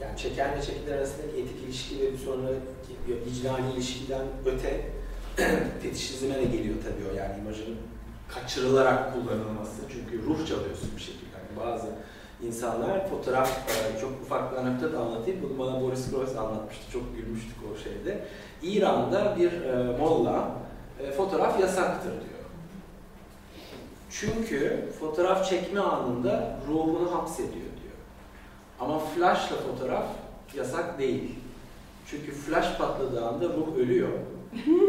yani 0.00 0.16
çekenle 0.16 0.62
çekilen 0.62 0.98
arasındaki 0.98 1.40
etik 1.40 1.64
ilişki 1.64 2.00
ve 2.00 2.16
sonra 2.24 2.48
vicdani 3.26 3.74
ilişkiden 3.74 4.22
öte 4.46 4.80
fetişizme 5.82 6.34
de 6.34 6.44
geliyor 6.44 6.76
tabii 6.82 7.10
o 7.12 7.16
yani 7.16 7.40
imajın 7.40 7.76
kaçırılarak 8.28 9.14
kullanılması. 9.14 9.82
Çünkü 9.92 10.26
ruh 10.26 10.46
çalıyorsun 10.46 10.90
bir 10.96 11.02
şekilde. 11.02 11.24
Yani 11.36 11.66
bazı 11.66 11.86
insanlar 12.46 13.08
fotoğraf 13.10 13.50
e, 13.68 14.00
çok 14.00 14.10
ufak 14.22 14.52
bir 14.52 14.56
anekdot 14.56 14.94
anlatayım. 14.94 15.40
Bunu 15.42 15.58
bana 15.58 15.82
Boris 15.82 16.10
Groys 16.10 16.36
anlatmıştı. 16.36 16.92
Çok 16.92 17.16
gülmüştük 17.16 17.56
o 17.72 17.78
şeyde. 17.78 18.24
İran'da 18.62 19.36
bir 19.38 19.52
e, 19.52 19.98
molla 19.98 20.48
e, 21.00 21.10
fotoğraf 21.10 21.60
yasaktır 21.60 22.10
diyor. 22.10 22.44
Çünkü 24.10 24.88
fotoğraf 25.00 25.48
çekme 25.48 25.80
anında 25.80 26.56
ruhunu 26.68 27.14
hapsediyor 27.14 27.52
diyor. 27.52 27.94
Ama 28.80 28.98
flashla 28.98 29.56
fotoğraf 29.56 30.06
yasak 30.54 30.98
değil. 30.98 31.34
Çünkü 32.06 32.32
flash 32.32 32.78
patladığı 32.78 33.26
anda 33.26 33.44
ruh 33.44 33.76
ölüyor. 33.78 34.08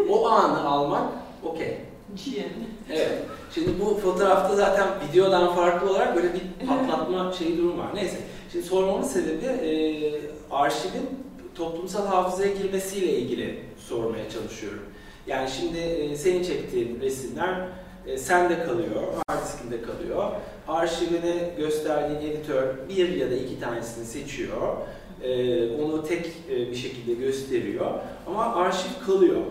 O 0.10 0.30
anı 0.30 0.68
almak 0.70 1.14
okey. 1.44 1.85
Cin. 2.16 2.46
Evet. 2.94 3.24
Şimdi 3.54 3.70
bu 3.80 3.96
fotoğrafta 3.98 4.56
zaten 4.56 4.88
videodan 5.10 5.56
farklı 5.56 5.90
olarak 5.90 6.16
böyle 6.16 6.34
bir 6.34 6.68
patlatma 6.68 7.32
şeyi 7.32 7.58
durum 7.58 7.80
var. 7.80 7.96
Neyse. 7.96 8.18
Şimdi 8.52 8.66
sormamın 8.66 9.04
sebebi 9.04 9.46
e, 9.46 9.74
arşivin 10.52 11.10
toplumsal 11.56 12.08
hafızaya 12.08 12.54
girmesiyle 12.54 13.12
ilgili 13.14 13.60
sormaya 13.78 14.30
çalışıyorum. 14.30 14.84
Yani 15.28 15.50
şimdi 15.50 15.78
e, 15.78 16.16
senin 16.16 16.44
çektiğin 16.44 17.02
resimler 17.02 17.68
e, 18.08 18.18
sende 18.18 18.64
kalıyor, 18.64 19.04
hard 19.28 19.44
diskinde 19.44 19.82
kalıyor. 19.82 20.32
Arşivini 20.68 21.50
gösterdiğin 21.58 22.32
editör 22.32 22.76
bir 22.90 23.10
ya 23.16 23.32
da 23.32 23.36
iki 23.36 23.60
tanesini 23.60 24.06
seçiyor. 24.06 24.78
E, 25.24 25.70
onu 25.76 26.04
tek 26.08 26.32
e, 26.50 26.72
bir 26.72 26.76
şekilde 26.76 27.14
gösteriyor. 27.14 27.92
Ama 28.28 28.56
arşiv 28.56 29.06
kalıyor. 29.06 29.42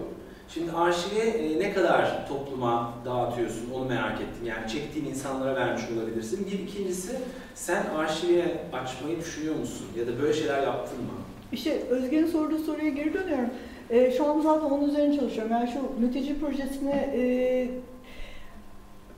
Şimdi 0.48 0.72
arşivi 0.72 1.20
e, 1.20 1.58
ne 1.60 1.72
kadar 1.72 2.28
topluma 2.28 2.92
dağıtıyorsun 3.04 3.70
onu 3.74 3.84
merak 3.84 4.20
ettim. 4.20 4.46
Yani 4.46 4.68
çektiğin 4.68 5.06
insanlara 5.06 5.56
vermiş 5.56 5.82
olabilirsin. 5.96 6.46
Bir 6.46 6.58
ikincisi 6.58 7.18
sen 7.54 7.82
arşivi 7.98 8.44
açmayı 8.72 9.20
düşünüyor 9.20 9.54
musun? 9.56 9.86
Ya 9.98 10.06
da 10.06 10.22
böyle 10.22 10.32
şeyler 10.32 10.62
yaptın 10.62 10.98
mı? 10.98 11.10
İşte 11.52 11.80
Özge'nin 11.90 12.26
sorduğu 12.26 12.58
soruya 12.58 12.88
geri 12.88 13.14
dönüyorum. 13.14 13.50
Ee, 13.90 14.12
şu 14.12 14.26
an 14.26 14.40
zaten 14.40 14.70
onun 14.70 14.88
üzerine 14.88 15.18
çalışıyorum. 15.18 15.52
Yani 15.52 15.70
şu 15.72 16.00
mülteci 16.00 16.40
projesine 16.40 17.10
e, 17.16 17.68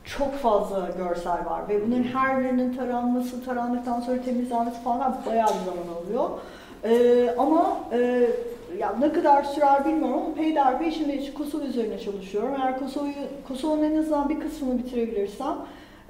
çok 0.04 0.34
fazla 0.34 0.90
görsel 0.98 1.46
var 1.46 1.68
ve 1.68 1.86
bunların 1.86 2.02
her 2.04 2.40
birinin 2.44 2.76
taranması, 2.76 3.44
tarandıktan 3.44 4.00
sonra 4.00 4.22
temizlenmesi 4.22 4.82
falan 4.82 5.20
bayağı 5.26 5.48
bir 5.48 5.64
zaman 5.64 6.02
alıyor. 6.02 6.30
Ee, 6.84 7.34
ama 7.38 7.80
e, 7.92 8.30
ya 8.78 8.96
ne 9.00 9.12
kadar 9.12 9.44
sürer 9.44 9.84
bilmiyorum 9.84 10.20
ama 10.26 10.34
peyderpey 10.34 10.90
şimdi 10.90 11.34
Kosova 11.34 11.64
üzerine 11.64 11.98
çalışıyorum. 11.98 12.50
Eğer 12.62 12.78
Kosova'yı, 12.78 13.14
Kosova'nın 13.48 13.82
en 13.82 13.96
azından 13.96 14.28
bir 14.28 14.40
kısmını 14.40 14.78
bitirebilirsem 14.78 15.56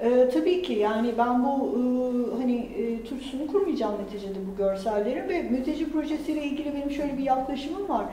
e, 0.01 0.29
tabii 0.29 0.63
ki 0.63 0.73
yani 0.73 1.13
ben 1.19 1.45
bu 1.45 1.49
e, 1.49 2.41
hani 2.41 2.57
e, 2.57 3.05
turşusunu 3.05 3.47
kurmayacağım 3.47 3.95
neticede 4.03 4.39
bu 4.53 4.57
görsellerin 4.57 5.29
ve 5.29 5.43
mülteci 5.43 5.93
projesiyle 5.93 6.45
ilgili 6.45 6.75
benim 6.75 6.91
şöyle 6.91 7.19
bir 7.19 7.23
yaklaşımım 7.23 7.89
var. 7.89 8.05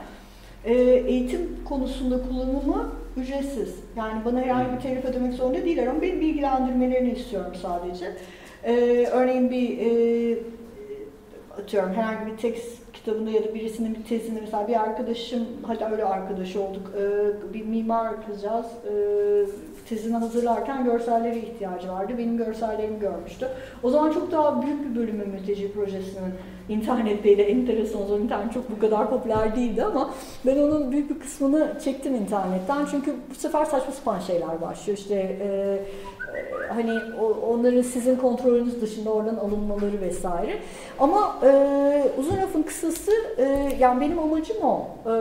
E, 0.65 0.73
eğitim 0.83 1.57
konusunda 1.65 2.15
kullanımı 2.29 2.89
ücretsiz. 3.17 3.75
Yani 3.97 4.25
bana 4.25 4.41
herhangi 4.41 4.75
bir 4.75 4.81
telif 4.81 5.05
ödemek 5.05 5.33
zorunda 5.33 5.65
değiller 5.65 5.87
ama 5.87 6.01
beni 6.01 6.21
bilgilendirmelerini 6.21 7.11
istiyorum 7.11 7.53
sadece. 7.61 8.05
E, 8.63 8.73
örneğin 9.11 9.49
bir 9.49 9.77
e, 9.79 10.37
atıyorum 11.57 11.93
herhangi 11.93 12.31
bir 12.31 12.37
tekst 12.37 12.82
kitabında 13.05 13.29
ya 13.29 13.43
da 13.43 13.53
birisinin 13.53 13.95
bir 13.95 14.03
tezinde 14.03 14.41
mesela 14.41 14.67
bir 14.67 14.81
arkadaşım, 14.81 15.47
hatta 15.67 15.91
öyle 15.91 16.05
arkadaş 16.05 16.55
olduk, 16.55 16.91
e, 16.97 17.53
bir 17.53 17.65
mimar 17.65 18.25
kızcağız 18.25 18.65
e, 18.65 18.93
tezini 19.89 20.17
hazırlarken 20.17 20.83
görsellere 20.83 21.37
ihtiyacı 21.37 21.89
vardı. 21.89 22.13
Benim 22.17 22.37
görsellerimi 22.37 22.99
görmüştü. 22.99 23.47
O 23.83 23.89
zaman 23.89 24.11
çok 24.11 24.31
daha 24.31 24.61
büyük 24.61 24.89
bir 24.89 25.01
bölümü 25.01 25.25
mülteci 25.25 25.73
projesinin 25.73 26.33
internetteydi. 26.69 27.41
Enteresan 27.41 28.01
o 28.01 28.05
zaman 28.05 28.21
internet 28.21 28.53
çok 28.53 28.71
bu 28.71 28.79
kadar 28.79 29.09
popüler 29.09 29.55
değildi 29.55 29.83
ama 29.83 30.09
ben 30.45 30.57
onun 30.57 30.91
büyük 30.91 31.09
bir 31.09 31.19
kısmını 31.19 31.77
çektim 31.83 32.15
internetten. 32.15 32.85
Çünkü 32.91 33.15
bu 33.29 33.35
sefer 33.35 33.65
saçma 33.65 33.91
sapan 33.91 34.19
şeyler 34.19 34.61
başlıyor. 34.61 34.97
İşte 34.97 35.15
e, 35.41 35.79
hani 36.69 36.99
onların 37.51 37.81
sizin 37.81 38.15
kontrolünüz 38.15 38.81
dışında 38.81 39.09
oradan 39.09 39.35
alınmaları 39.35 40.01
vesaire. 40.01 40.59
Ama 40.99 41.35
e, 41.43 42.11
uzun 42.19 42.37
lafın 42.37 42.63
kısası 42.63 43.11
e, 43.37 43.75
yani 43.79 44.01
benim 44.01 44.19
amacım 44.19 44.57
o. 44.63 44.87
E, 45.05 45.11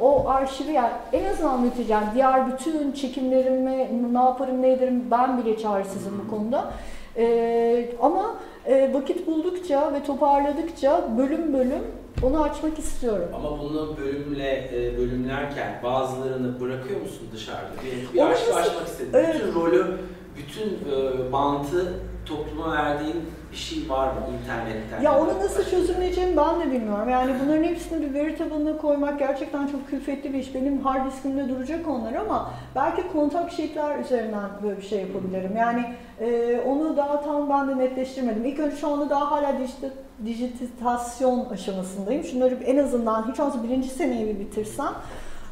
o 0.00 0.28
arşivi 0.28 0.72
yani 0.72 0.90
en 1.12 1.24
azından 1.24 1.70
yani 1.88 2.06
diğer 2.14 2.52
bütün 2.52 2.92
çekimlerimi 2.92 3.88
ne 4.12 4.18
yaparım 4.18 4.62
ne 4.62 4.72
ederim 4.72 5.04
ben 5.10 5.44
bile 5.44 5.58
çaresizim 5.58 6.12
bu 6.26 6.30
konuda. 6.30 6.72
E, 7.16 7.88
ama 8.02 8.34
e, 8.66 8.94
vakit 8.94 9.26
buldukça 9.26 9.92
ve 9.94 10.02
toparladıkça 10.02 11.08
bölüm 11.18 11.54
bölüm 11.54 11.82
onu 12.22 12.42
açmak 12.42 12.78
istiyorum. 12.78 13.28
Ama 13.34 13.58
bunu 13.58 13.96
bölümle 13.96 14.70
e, 14.72 14.98
bölümlerken 14.98 15.80
bazılarını 15.84 16.60
bırakıyor 16.60 17.00
musun 17.00 17.28
dışarıda? 17.34 17.70
Bir, 17.84 18.14
bir 18.14 18.22
açmak 18.26 18.88
istedim. 18.88 19.10
Evet. 19.14 19.34
Bütün 19.34 19.54
rolü 19.54 19.98
bütün 20.38 20.68
e, 20.92 21.32
bantı 21.32 21.94
topluma 22.26 22.72
verdiğin 22.72 23.16
bir 23.52 23.56
şey 23.56 23.88
var 23.88 24.06
mı 24.06 24.20
internetten? 24.42 25.02
Ya 25.02 25.20
onu 25.20 25.38
nasıl 25.38 25.70
çözümleyeceğimi 25.70 26.36
ben 26.36 26.60
de 26.60 26.72
bilmiyorum. 26.72 27.08
Yani 27.08 27.34
bunların 27.44 27.64
hepsini 27.64 28.02
bir 28.02 28.14
veri 28.14 28.36
tabanına 28.36 28.76
koymak 28.76 29.18
gerçekten 29.18 29.66
çok 29.66 29.88
külfetli 29.88 30.32
bir 30.32 30.38
iş. 30.38 30.54
Benim 30.54 30.80
hard 30.80 31.06
diskimde 31.06 31.48
duracak 31.48 31.88
onlar 31.88 32.12
ama 32.12 32.50
belki 32.74 33.08
kontak 33.12 33.52
sheetler 33.52 33.98
üzerinden 33.98 34.50
böyle 34.62 34.76
bir 34.76 34.86
şey 34.86 35.00
yapabilirim. 35.00 35.56
Yani 35.56 35.84
e, 36.20 36.60
onu 36.66 36.96
daha 36.96 37.24
tam 37.24 37.50
ben 37.50 37.68
de 37.68 37.78
netleştirmedim. 37.78 38.44
İlk 38.44 38.58
önce 38.58 38.76
şu 38.76 38.88
anda 38.88 39.10
daha 39.10 39.30
hala 39.30 39.54
dijit, 39.58 39.92
dijitasyon 40.26 41.44
aşamasındayım. 41.50 42.24
Şunları 42.24 42.54
en 42.54 42.78
azından 42.78 43.30
hiç 43.30 43.40
olmazsa 43.40 43.62
birinci 43.62 43.88
seneyi 43.88 44.26
bir 44.26 44.40
bitirsem 44.40 44.92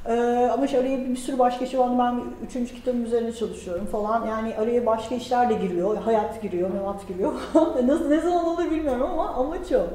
ee, 0.08 0.50
ama 0.52 0.64
işte 0.64 0.80
araya 0.80 0.98
bir, 0.98 1.10
bir 1.10 1.16
sürü 1.16 1.38
başka 1.38 1.66
şey 1.66 1.80
var. 1.80 1.98
Ben 1.98 2.22
üçüncü 2.46 2.74
kitabım 2.74 3.04
üzerine 3.04 3.32
çalışıyorum 3.32 3.86
falan. 3.86 4.26
Yani 4.26 4.56
araya 4.56 4.86
başka 4.86 5.14
işler 5.14 5.50
de 5.50 5.54
giriyor. 5.54 5.96
Hayat 5.96 6.42
giriyor, 6.42 6.70
memat 6.70 7.08
giriyor. 7.08 7.32
Nasıl, 7.86 8.08
ne 8.08 8.20
zaman 8.20 8.44
olur 8.44 8.70
bilmiyorum 8.70 9.02
ama 9.02 9.28
amaç 9.28 9.72
o. 9.72 9.86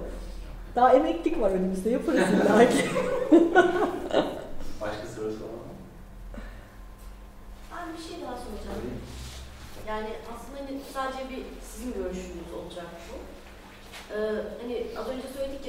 Daha 0.75 0.93
emeklilik 0.93 1.41
var 1.41 1.51
önümüzde. 1.51 1.89
Yaparız 1.89 2.19
belki. 2.57 2.77
başka 4.81 5.07
soru 5.15 5.31
soralım. 5.31 5.71
Ben 7.71 7.97
bir 7.97 8.03
şey 8.03 8.21
daha 8.21 8.35
soracağım. 8.35 8.81
Yani 9.87 10.09
aslında 10.33 10.59
hani 10.59 10.79
sadece 10.93 11.29
bir 11.29 11.43
sizin 11.61 11.93
görüşünüz 11.93 12.53
olacak 12.59 12.85
bu. 13.09 13.15
Ee, 14.13 14.17
hani 14.61 14.87
az 14.99 15.07
önce 15.07 15.27
söyledik 15.37 15.60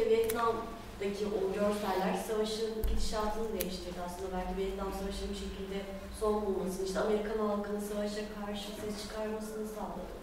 ya 1.03 1.11
Vietnam 1.11 1.15
daki 1.15 1.27
o 1.27 1.53
görseller 1.53 2.15
savaşın 2.29 2.73
gidişatını 2.89 3.61
değiştirdi 3.61 4.01
aslında. 4.07 4.29
Belki 4.37 4.57
Vietnam 4.57 4.93
Savaşı'nın 4.93 5.31
bir 5.31 5.41
şekilde 5.45 5.79
son 6.21 6.47
bulmasını, 6.47 6.87
işte 6.87 7.01
Amerikan 7.01 7.39
halkının 7.47 7.81
savaşa 7.81 8.23
karşı 8.35 8.69
ses 8.81 9.03
çıkarmasını 9.03 9.67
sağladı. 9.75 10.15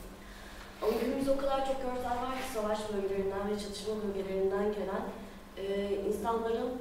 Ama 0.82 0.92
günümüzde 1.02 1.32
o 1.32 1.38
kadar 1.38 1.68
çok 1.68 1.78
görsel 1.82 2.18
var 2.26 2.36
ki 2.42 2.48
savaş 2.54 2.80
bölgelerinden 2.94 3.50
ve 3.50 3.60
çatışma 3.60 3.94
bölgelerinden 4.04 4.68
gelen 4.78 5.04
e, 5.58 5.96
insanların 6.08 6.72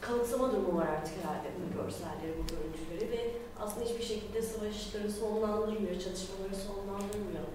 kanıksama 0.00 0.52
durumu 0.52 0.78
var 0.78 0.86
artık 0.86 1.14
herhalde 1.18 1.48
bu 1.60 1.64
görselleri, 1.76 2.34
bu 2.38 2.44
görüntüleri 2.52 3.10
ve 3.10 3.30
aslında 3.60 3.86
hiçbir 3.86 4.04
şekilde 4.04 4.42
savaşları 4.42 5.12
sonlandırmıyor, 5.12 5.94
çatışmaları 6.04 6.56
sonlandırmıyor. 6.68 7.46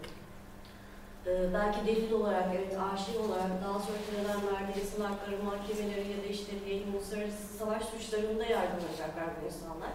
Ee, 1.28 1.54
belki 1.54 1.88
delil 1.88 2.12
olarak, 2.12 2.46
evet 2.56 2.78
arşiv 2.92 3.20
olarak 3.26 3.52
daha 3.64 3.80
sonra 3.80 3.98
terörden 4.08 4.42
verdiği 4.54 4.82
insan 4.82 5.06
hakları 5.06 5.44
mahkemeleri 5.44 6.12
ya 6.12 6.18
da 6.24 6.28
işte 6.30 6.52
diyelim 6.66 6.96
uluslararası 6.96 7.44
savaş 7.60 7.84
suçlarında 7.86 8.44
yargılanacaklar 8.44 9.28
bu 9.42 9.46
insanlar. 9.46 9.92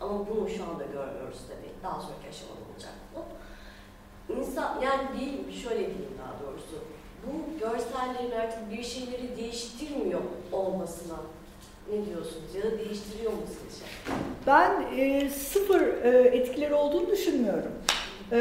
Ama 0.00 0.26
bunu 0.28 0.48
şu 0.48 0.64
anda 0.64 0.84
görmüyoruz 0.84 1.38
tabii. 1.48 1.72
Daha 1.82 2.00
sonraki 2.00 2.28
aşamada 2.28 2.60
olacak 2.72 2.94
bu. 3.14 3.20
İnsan, 4.34 4.80
yani 4.80 5.20
değil, 5.20 5.62
şöyle 5.62 5.78
diyeyim 5.78 6.16
daha 6.22 6.34
doğrusu. 6.42 6.76
Bu 7.26 7.58
görsellerin 7.60 8.40
artık 8.40 8.70
bir 8.72 8.82
şeyleri 8.82 9.36
değiştirmiyor 9.36 10.20
olmasına 10.52 11.16
ne 11.92 12.06
diyorsunuz 12.06 12.54
ya 12.54 12.62
da 12.62 12.78
değiştiriyor 12.78 13.32
mu 13.32 13.38
sizce? 13.48 13.84
Ben 14.46 14.86
e, 14.96 15.30
sıfır 15.30 15.80
e, 15.80 16.18
etkileri 16.18 16.74
olduğunu 16.74 17.10
düşünmüyorum. 17.10 17.72
Ee, 18.32 18.36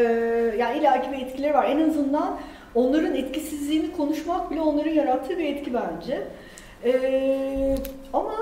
yani 0.59 0.79
illaki 0.79 1.11
bir 1.11 1.17
etkileri 1.17 1.53
var. 1.53 1.69
En 1.69 1.89
azından 1.89 2.37
onların 2.75 3.15
etkisizliğini 3.15 3.91
konuşmak 3.91 4.51
bile 4.51 4.61
onların 4.61 4.91
yarattığı 4.91 5.37
bir 5.37 5.55
etki 5.55 5.73
bence. 5.73 6.27
Ee, 6.85 7.75
ama 8.13 8.33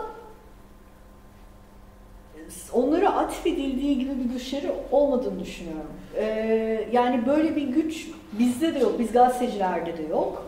onlara 2.74 3.16
atfedildiği 3.16 4.00
gibi 4.00 4.12
bir 4.24 4.34
güçleri 4.34 4.72
olmadığını 4.92 5.40
düşünüyorum. 5.40 5.92
Ee, 6.16 6.88
yani 6.92 7.26
böyle 7.26 7.56
bir 7.56 7.68
güç 7.68 8.08
bizde 8.32 8.76
de 8.76 8.80
yok, 8.80 9.00
biz 9.00 9.12
gazetecilerde 9.12 9.98
de 9.98 10.04
yok. 10.04 10.46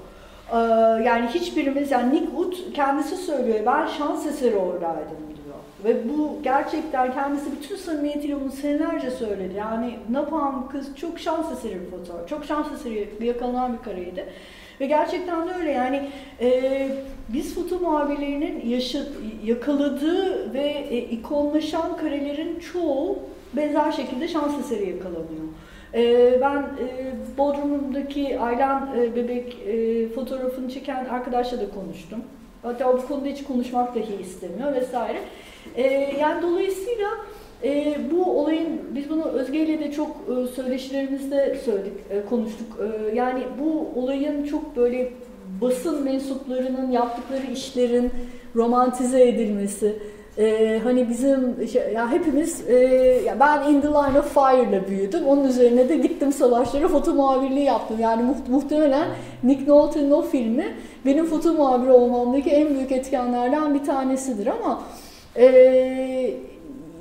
Ee, 0.51 0.57
yani 1.05 1.27
hiçbirimiz, 1.27 1.91
yani 1.91 2.13
Nick 2.15 2.26
Wood 2.26 2.53
kendisi 2.73 3.17
söylüyor, 3.17 3.59
ben 3.65 3.88
şans 3.88 4.26
eseri 4.26 4.55
oradaydım 4.55 5.17
ve 5.85 6.09
bu 6.09 6.39
gerçekten 6.43 7.13
kendisi 7.13 7.51
bütün 7.51 7.75
samimiyetiyle 7.75 8.41
bunu 8.41 8.51
senelerce 8.51 9.11
söyledi. 9.11 9.53
Yani 9.57 9.93
Napalm 10.11 10.69
kız 10.69 10.95
çok 10.95 11.19
şans 11.19 11.51
eseri 11.51 11.81
bir 11.81 11.91
fotoğraf. 11.91 12.29
Çok 12.29 12.45
şans 12.45 12.67
eseri 12.71 13.09
bir 13.21 13.25
yakalanan 13.25 13.73
bir 13.73 13.83
kareydi. 13.83 14.25
Ve 14.79 14.85
gerçekten 14.85 15.47
de 15.47 15.51
öyle 15.59 15.71
yani 15.71 16.09
e, 16.41 16.89
biz 17.29 17.55
foto 17.55 17.79
muhabirlerinin 17.79 18.69
yaşa, 18.69 18.99
yakaladığı 19.43 20.53
ve 20.53 20.67
e, 20.89 20.97
ikonlaşan 20.97 21.97
karelerin 21.97 22.59
çoğu 22.59 23.19
benzer 23.53 23.91
şekilde 23.91 24.27
şans 24.27 24.59
eseri 24.59 24.89
yakalanıyor. 24.89 25.45
E, 25.93 26.41
ben 26.41 26.57
e, 26.57 27.13
Bodrum'daki 27.37 28.39
Aylan 28.39 28.89
e, 28.97 29.15
bebek 29.15 29.57
e, 29.67 30.09
fotoğrafını 30.09 30.69
çeken 30.69 31.05
arkadaşla 31.05 31.59
da 31.59 31.69
konuştum. 31.69 32.19
Hatta 32.61 32.97
bu 32.97 33.07
konuda 33.07 33.27
hiç 33.27 33.43
konuşmak 33.43 33.95
dahi 33.95 34.21
istemiyor 34.21 34.73
vesaire. 34.73 35.19
E, 35.75 35.83
yani 36.19 36.41
dolayısıyla 36.41 37.09
e, 37.63 37.97
bu 38.11 38.39
olayın, 38.39 38.81
biz 38.95 39.09
bunu 39.09 39.23
Özge 39.23 39.59
ile 39.59 39.79
de 39.79 39.91
çok 39.91 40.09
e, 40.09 40.47
söyleşilerimizde 40.47 41.57
söyledik, 41.65 41.93
e, 42.09 42.25
konuştuk. 42.25 42.67
E, 42.79 43.15
yani 43.15 43.43
bu 43.59 43.99
olayın 44.01 44.43
çok 44.43 44.75
böyle 44.75 45.11
basın 45.61 46.03
mensuplarının 46.03 46.91
yaptıkları 46.91 47.51
işlerin 47.51 48.11
romantize 48.55 49.27
edilmesi, 49.27 49.95
ee, 50.37 50.81
hani 50.83 51.09
bizim 51.09 51.67
şey, 51.67 51.93
ya 51.93 52.11
hepimiz 52.11 52.69
e, 52.69 52.75
ya 53.25 53.39
ben 53.39 53.63
In 53.63 53.81
the 53.81 53.87
Line 53.87 54.19
of 54.19 54.33
Fire'la 54.33 54.87
büyüdüm. 54.87 55.25
Onun 55.25 55.43
üzerine 55.43 55.89
de 55.89 55.97
gittim 55.97 56.33
savaşlara 56.33 56.87
foto 56.87 57.13
muhabirliği 57.13 57.65
yaptım. 57.65 57.97
Yani 57.99 58.23
mu 58.23 58.35
muhtemelen 58.49 59.07
Nick 59.43 59.67
Nolte'nin 59.67 60.11
o 60.11 60.21
filmi 60.21 60.65
benim 61.05 61.25
foto 61.25 61.53
muhabiri 61.53 61.91
olmamdaki 61.91 62.49
en 62.49 62.69
büyük 62.69 62.91
etkenlerden 62.91 63.73
bir 63.73 63.83
tanesidir 63.85 64.47
ama 64.47 64.81
e, 65.37 66.33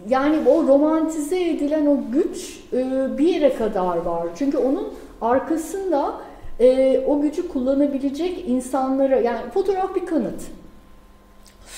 yani 0.09 0.49
o 0.49 0.67
romantize 0.67 1.51
edilen 1.51 1.87
o 1.87 1.99
güç 2.13 2.61
e, 2.73 3.07
bir 3.19 3.29
yere 3.29 3.55
kadar 3.55 3.97
var. 3.97 4.27
Çünkü 4.39 4.59
onun 4.59 4.95
arkasında 5.21 6.15
e, 6.61 6.99
o 7.07 7.21
gücü 7.21 7.49
kullanabilecek 7.49 8.49
insanlara 8.49 9.17
yani 9.17 9.51
fotoğraf 9.51 9.95
bir 9.95 10.07
kanıt 10.07 10.43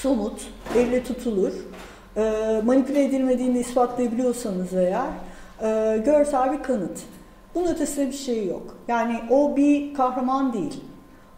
somut, 0.02 0.46
elle 0.76 1.04
tutulur, 1.04 1.52
e, 2.16 2.62
manipüle 2.64 3.04
edilmediğini 3.04 3.58
ispatlayabiliyorsanız 3.58 4.74
eğer 4.74 5.06
e, 5.62 5.98
görsel 5.98 6.52
bir 6.52 6.62
kanıt. 6.62 6.98
Bunun 7.54 7.66
ötesinde 7.66 8.06
bir 8.06 8.16
şey 8.16 8.46
yok. 8.46 8.76
Yani 8.88 9.20
o 9.30 9.56
bir 9.56 9.94
kahraman 9.94 10.52
değil. 10.52 10.80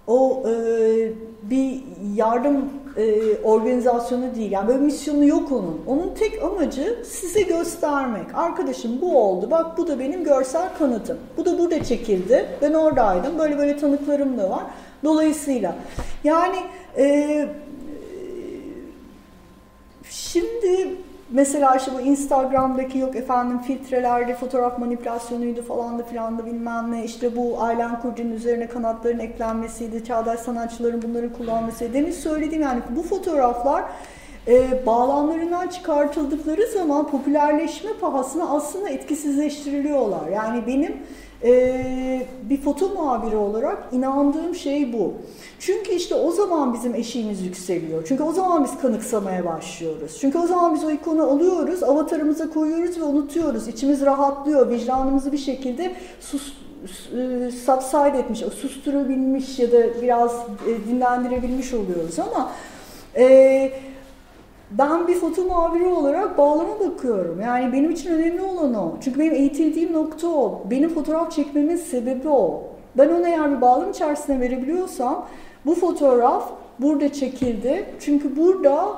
O 0.07 0.45
e, 0.49 0.53
bir 1.43 1.83
yardım 2.15 2.71
e, 2.99 3.37
organizasyonu 3.43 4.35
değil. 4.35 4.53
Yani 4.53 4.69
böyle 4.69 4.79
misyonu 4.79 5.27
yok 5.27 5.53
onun. 5.53 5.81
Onun 5.87 6.15
tek 6.15 6.43
amacı 6.43 6.99
size 7.05 7.43
göstermek. 7.43 8.35
Arkadaşım 8.35 9.01
bu 9.01 9.19
oldu. 9.19 9.51
Bak 9.51 9.79
bu 9.79 9.89
da 9.89 9.99
benim 9.99 10.25
görsel 10.25 10.69
kanıtım. 10.79 11.19
Bu 11.37 11.45
da 11.45 11.59
burada 11.59 11.85
çekildi. 11.85 12.49
Ben 12.63 12.73
oradaydım. 12.73 13.39
Böyle 13.39 13.59
böyle 13.59 13.77
tanıklarım 13.77 14.39
da 14.39 14.51
var. 14.51 14.63
Dolayısıyla 15.05 15.77
yani 16.25 16.57
e, 16.99 17.49
Şimdi 20.11 20.48
mesela 21.31 21.77
işte 21.77 21.91
bu 21.95 22.01
Instagram'daki 22.01 22.99
yok 22.99 23.17
efendim 23.17 23.59
filtrelerde 23.59 24.35
fotoğraf 24.35 24.79
manipülasyonuydu 24.79 25.63
falan 25.63 25.99
da 25.99 26.03
filan 26.03 26.39
da 26.39 26.47
bilmem 26.47 26.93
ne 26.93 27.05
işte 27.05 27.37
bu 27.37 27.63
Aylan 27.63 28.01
Kurdi'nin 28.01 28.33
üzerine 28.33 28.69
kanatların 28.69 29.19
eklenmesiydi, 29.19 30.05
çağdaş 30.05 30.41
sanatçıların 30.41 31.03
bunları 31.03 31.33
kullanmasıydı. 31.33 31.93
Demin 31.93 32.13
söylediğim 32.13 32.63
yani 32.63 32.81
bu 32.97 33.03
fotoğraflar 33.03 33.85
e, 34.49 34.87
bağlamlarından 34.87 35.69
çıkartıldıkları 35.69 36.67
zaman 36.67 37.11
popülerleşme 37.11 37.91
pahasına 38.01 38.51
aslında 38.51 38.89
etkisizleştiriliyorlar. 38.89 40.29
Yani 40.29 40.67
benim 40.67 40.97
e, 41.45 42.27
bir 42.43 42.61
foto 42.61 42.89
muhabiri 42.89 43.37
olarak 43.37 43.89
inandığım 43.93 44.55
şey 44.55 44.93
bu. 44.93 45.15
Çünkü 45.59 45.93
işte 45.93 46.15
o 46.15 46.33
zaman 46.33 46.75
bizim 46.75 46.95
eşiğimiz 46.95 47.43
yükseliyor. 47.43 48.05
Çünkü 48.09 48.23
o 48.23 48.33
zaman 48.33 48.65
biz 48.65 48.79
kanıksamaya 48.79 49.45
başlıyoruz. 49.45 50.19
Çünkü 50.21 50.39
o 50.39 50.47
zaman 50.47 50.75
biz 50.75 50.85
o 50.85 50.91
ikonu 50.91 51.23
alıyoruz, 51.23 51.83
avatarımıza 51.83 52.51
koyuyoruz 52.51 53.01
ve 53.01 53.05
unutuyoruz. 53.05 53.69
İçimiz 53.69 54.01
rahatlıyor, 54.01 54.71
vicdanımızı 54.71 55.33
bir 55.33 55.39
şekilde 55.39 55.93
sus, 56.21 56.53
e, 56.85 57.51
subside 57.51 58.19
etmiş, 58.19 58.39
susturabilmiş 58.39 59.59
ya 59.59 59.73
da 59.73 60.03
biraz 60.03 60.33
e, 60.69 60.91
dinlendirebilmiş 60.91 61.75
oluyoruz 61.75 62.19
ama 62.19 62.51
e, 63.17 63.73
ben 64.71 65.09
bir 65.09 65.15
foto 65.15 65.43
muhabiri 65.45 65.87
olarak 65.87 66.39
bağlama 66.39 66.81
bakıyorum. 66.81 67.41
Yani 67.41 67.73
benim 67.73 67.91
için 67.91 68.15
önemli 68.15 68.43
olan 68.43 68.75
o. 68.75 68.95
Çünkü 69.01 69.21
benim 69.21 69.35
eğitildiğim 69.35 69.93
nokta 69.93 70.29
o. 70.29 70.63
Benim 70.71 70.95
fotoğraf 70.95 71.33
çekmemin 71.33 71.77
sebebi 71.77 72.29
o. 72.29 72.63
Ben 72.99 73.09
ona 73.09 73.29
eğer 73.29 73.57
bir 73.57 73.61
bağlam 73.61 73.91
içerisine 73.91 74.41
verebiliyorsam 74.41 75.27
bu 75.67 75.75
fotoğraf 75.75 76.51
burada 76.79 77.13
çekildi. 77.13 77.85
Çünkü 78.01 78.37
burada 78.37 78.89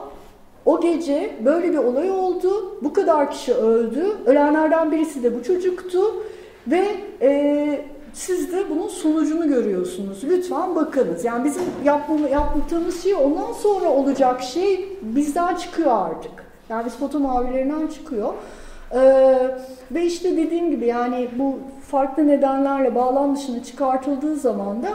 o 0.66 0.80
gece 0.80 1.30
böyle 1.44 1.72
bir 1.72 1.78
olay 1.78 2.10
oldu. 2.10 2.78
Bu 2.82 2.92
kadar 2.92 3.30
kişi 3.30 3.54
öldü. 3.54 4.06
Ölenlerden 4.26 4.92
birisi 4.92 5.22
de 5.22 5.38
bu 5.38 5.42
çocuktu. 5.42 6.00
Ve 6.66 6.84
e, 7.22 7.80
siz 8.14 8.52
de 8.52 8.70
bunun 8.70 8.88
sonucunu 8.88 9.48
görüyorsunuz. 9.48 10.24
Lütfen 10.24 10.76
bakınız. 10.76 11.24
Yani 11.24 11.44
bizim 11.44 11.62
yapmamı, 11.84 12.28
yaptığımız 12.28 13.02
şey 13.02 13.14
ondan 13.14 13.52
sonra 13.52 13.88
olacak 13.88 14.42
şey 14.42 14.88
bizden 15.02 15.54
çıkıyor 15.56 15.90
artık. 15.92 16.32
Yani 16.68 16.86
biz 16.86 16.96
foto 16.96 17.20
mavilerinden 17.20 17.86
çıkıyor. 17.86 18.34
Ee, 18.94 19.36
ve 19.90 20.04
işte 20.04 20.36
dediğim 20.36 20.70
gibi 20.70 20.86
yani 20.86 21.28
bu 21.38 21.58
farklı 21.90 22.26
nedenlerle 22.26 22.94
bağlam 22.94 23.36
dışına 23.36 23.62
çıkartıldığı 23.62 24.36
zaman 24.36 24.82
da 24.82 24.88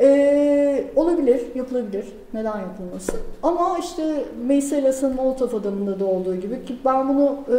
ee, 0.00 0.84
olabilir, 0.96 1.42
yapılabilir. 1.54 2.06
Neden 2.34 2.58
yapılmasın? 2.58 3.20
Ama 3.42 3.78
işte 3.78 4.24
Meyselas'ın 4.46 5.14
Molotov 5.14 5.54
adamında 5.54 6.00
da 6.00 6.04
olduğu 6.04 6.36
gibi 6.36 6.64
ki 6.64 6.76
ben 6.84 7.08
bunu 7.08 7.36
e, 7.48 7.58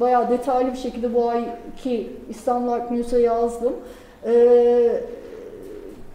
bayağı 0.00 0.30
detaylı 0.30 0.72
bir 0.72 0.78
şekilde 0.78 1.14
bu 1.14 1.30
ayki 1.30 2.12
İstanbul 2.28 2.68
Art 2.68 2.90
News'a 2.90 3.18
yazdım. 3.18 3.72
Ee, 4.26 5.02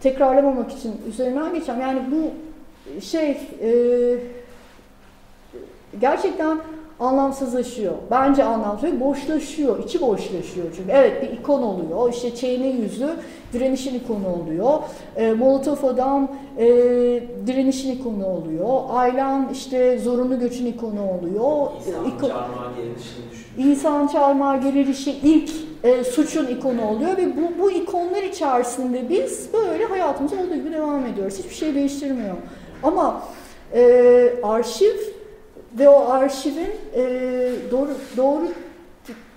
tekrarlamamak 0.02 0.72
için 0.72 1.00
üzerinden 1.08 1.54
geçeceğim. 1.54 1.80
Yani 1.80 2.00
bu 2.10 2.30
şey 3.00 3.30
e, 3.62 3.70
gerçekten 6.00 6.58
anlamsızlaşıyor. 7.00 7.92
Bence 8.10 8.44
anlamsız, 8.44 9.00
boşlaşıyor, 9.00 9.84
içi 9.84 10.00
boşlaşıyor 10.00 10.66
çünkü. 10.76 10.90
Evet 10.92 11.22
bir 11.22 11.38
ikon 11.38 11.62
oluyor, 11.62 12.12
işte 12.12 12.34
çeyne 12.34 12.66
yüzü 12.66 13.08
direnişin 13.52 13.94
ikonu 13.94 14.28
oluyor. 14.28 14.78
E, 15.16 15.32
Molotov 15.32 15.88
adam 15.88 16.28
e, 16.58 16.66
direnişin 17.46 17.92
ikonu 17.92 18.26
oluyor. 18.26 18.80
Aylan 18.90 19.48
işte 19.52 19.98
zorunlu 19.98 20.38
göçün 20.38 20.66
ikonu 20.66 21.00
oluyor. 21.10 21.70
İnsan 21.86 22.04
İko 22.04 22.28
çarmıha 22.28 22.70
düşünüyor. 22.70 23.72
İnsan 23.72 24.06
çarmıha 24.06 24.56
gerilişi 24.56 25.10
ilk 25.10 25.50
e, 25.84 26.04
suçun 26.04 26.46
ikonu 26.46 26.88
oluyor 26.88 27.16
ve 27.16 27.36
bu, 27.36 27.62
bu 27.62 27.70
ikonlar 27.70 28.22
içerisinde 28.22 29.08
biz 29.08 29.48
böyle 29.52 29.84
hayatımız 29.84 30.32
olduğu 30.32 30.54
gibi 30.54 30.72
devam 30.72 31.06
ediyoruz. 31.06 31.38
Hiçbir 31.38 31.54
şey 31.54 31.74
değiştirmiyor. 31.74 32.34
Ama 32.82 33.22
e, 33.74 34.34
arşiv 34.42 34.96
ve 35.78 35.88
o 35.88 36.10
arşivin 36.10 36.70
e, 36.94 37.02
doğru 37.70 37.90
doğru 38.16 38.48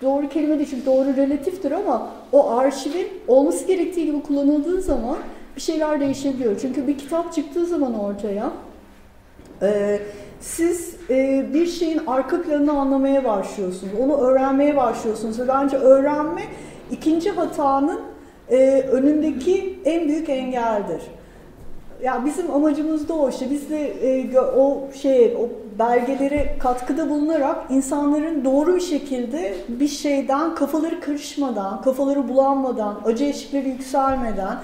doğru 0.02 0.30
kelime 0.30 0.58
değil 0.58 0.70
çünkü 0.70 0.86
doğru 0.86 1.16
relatiftir 1.16 1.72
ama 1.72 2.10
o 2.32 2.52
arşivin 2.52 3.08
olması 3.28 3.68
gerektiği 3.68 4.06
gibi 4.06 4.22
kullanıldığı 4.22 4.82
zaman 4.82 5.18
bir 5.56 5.62
şeyler 5.62 6.00
değişebiliyor. 6.00 6.60
Çünkü 6.62 6.88
bir 6.88 6.98
kitap 6.98 7.34
çıktığı 7.34 7.66
zaman 7.66 8.00
ortaya 8.00 8.52
e, 9.62 10.00
siz 10.42 10.96
e, 11.10 11.46
bir 11.54 11.68
şeyin 11.68 12.02
arka 12.08 12.42
planını 12.42 12.80
anlamaya 12.80 13.24
başlıyorsunuz. 13.24 13.94
Onu 14.00 14.18
öğrenmeye 14.18 14.78
başlıyorsunuz. 14.78 15.40
Ve 15.40 15.48
bence 15.48 15.78
öğrenme 15.78 16.42
ikinci 16.92 17.30
hatanın 17.32 18.00
e, 18.50 18.82
önündeki 18.92 19.80
en 19.86 20.08
büyük 20.08 20.30
engeldir. 20.30 21.02
Ya 22.04 22.26
bizim 22.26 22.52
amacımız 22.52 23.10
da 23.10 23.14
o 23.14 23.30
işte. 23.30 23.50
Biz 23.50 23.70
de 23.70 23.88
e, 23.88 24.40
o 24.40 24.82
şey 25.02 25.36
o 25.40 25.50
belgelere 25.82 26.56
katkıda 26.60 27.10
bulunarak 27.10 27.58
insanların 27.70 28.46
doğru 28.46 28.76
bir 28.76 28.82
şekilde 28.82 29.54
bir 29.68 29.88
şeyden 29.88 30.56
kafaları 30.56 31.00
karışmadan, 31.02 31.82
kafaları 31.82 32.30
bulanmadan, 32.30 33.02
acı 33.06 33.26
eşikleri 33.26 33.70
yükselmeden 33.70 34.58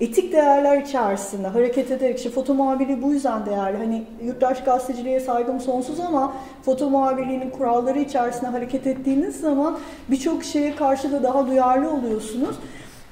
etik 0.00 0.32
değerler 0.32 0.82
içerisinde 0.82 1.48
hareket 1.48 1.90
ederek 1.90 2.18
işte 2.18 2.30
foto 2.30 2.54
muhabirliği 2.54 3.02
bu 3.02 3.12
yüzden 3.12 3.46
değerli. 3.46 3.76
Hani 3.76 4.02
yurttaş 4.24 4.64
gazeteciliğe 4.64 5.20
saygım 5.20 5.60
sonsuz 5.60 6.00
ama 6.00 6.32
foto 6.62 6.90
muhabirliğinin 6.90 7.50
kuralları 7.50 7.98
içerisinde 7.98 8.50
hareket 8.50 8.86
ettiğiniz 8.86 9.40
zaman 9.40 9.78
birçok 10.08 10.44
şeye 10.44 10.76
karşı 10.76 11.12
da 11.12 11.22
daha 11.22 11.46
duyarlı 11.46 11.90
oluyorsunuz. 11.90 12.56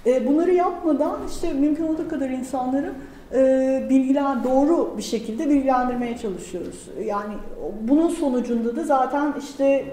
E, 0.06 0.26
bunları 0.26 0.54
yapmadan 0.54 1.16
işte 1.30 1.52
mümkün 1.52 1.86
olduğu 1.86 2.08
kadar 2.08 2.30
insanları 2.30 2.92
e, 3.34 3.82
bilgiler 3.90 4.44
doğru 4.44 4.94
bir 4.96 5.02
şekilde 5.02 5.48
bilgilendirmeye 5.48 6.18
çalışıyoruz. 6.18 6.88
Yani 7.04 7.34
bunun 7.80 8.08
sonucunda 8.08 8.76
da 8.76 8.84
zaten 8.84 9.34
işte 9.38 9.84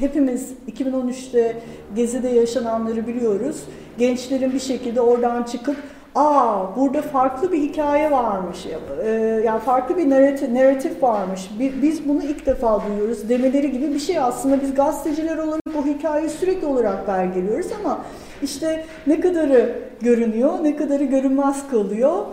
hepimiz 0.00 0.52
2013'te 0.72 1.62
Gezi'de 1.96 2.28
yaşananları 2.28 3.06
biliyoruz. 3.06 3.64
Gençlerin 3.98 4.52
bir 4.52 4.60
şekilde 4.60 5.00
oradan 5.00 5.42
çıkıp 5.42 5.76
aa 6.16 6.76
burada 6.76 7.02
farklı 7.02 7.52
bir 7.52 7.62
hikaye 7.62 8.10
varmış, 8.10 8.66
e, 9.04 9.10
yani 9.44 9.60
farklı 9.60 9.96
bir 9.96 10.10
narratif, 10.10 10.50
narratif 10.50 11.02
varmış, 11.02 11.50
biz 11.82 12.08
bunu 12.08 12.22
ilk 12.22 12.46
defa 12.46 12.82
duyuyoruz 12.86 13.28
demeleri 13.28 13.72
gibi 13.72 13.94
bir 13.94 13.98
şey 13.98 14.18
aslında 14.18 14.62
biz 14.62 14.74
gazeteciler 14.74 15.36
olarak 15.38 15.60
bu 15.74 15.86
hikayeyi 15.86 16.30
sürekli 16.30 16.66
olarak 16.66 17.08
belgeliyoruz 17.08 17.66
ama 17.80 17.98
işte 18.42 18.84
ne 19.06 19.20
kadarı 19.20 19.78
görünüyor, 20.00 20.52
ne 20.62 20.76
kadarı 20.76 21.04
görünmez 21.04 21.70
kalıyor. 21.70 22.26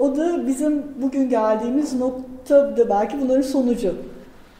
O 0.00 0.16
da 0.16 0.46
bizim 0.46 0.82
bugün 1.02 1.28
geldiğimiz 1.28 1.94
nokta 1.94 2.76
da 2.76 2.88
belki 2.90 3.20
bunların 3.20 3.42
sonucu. 3.42 3.94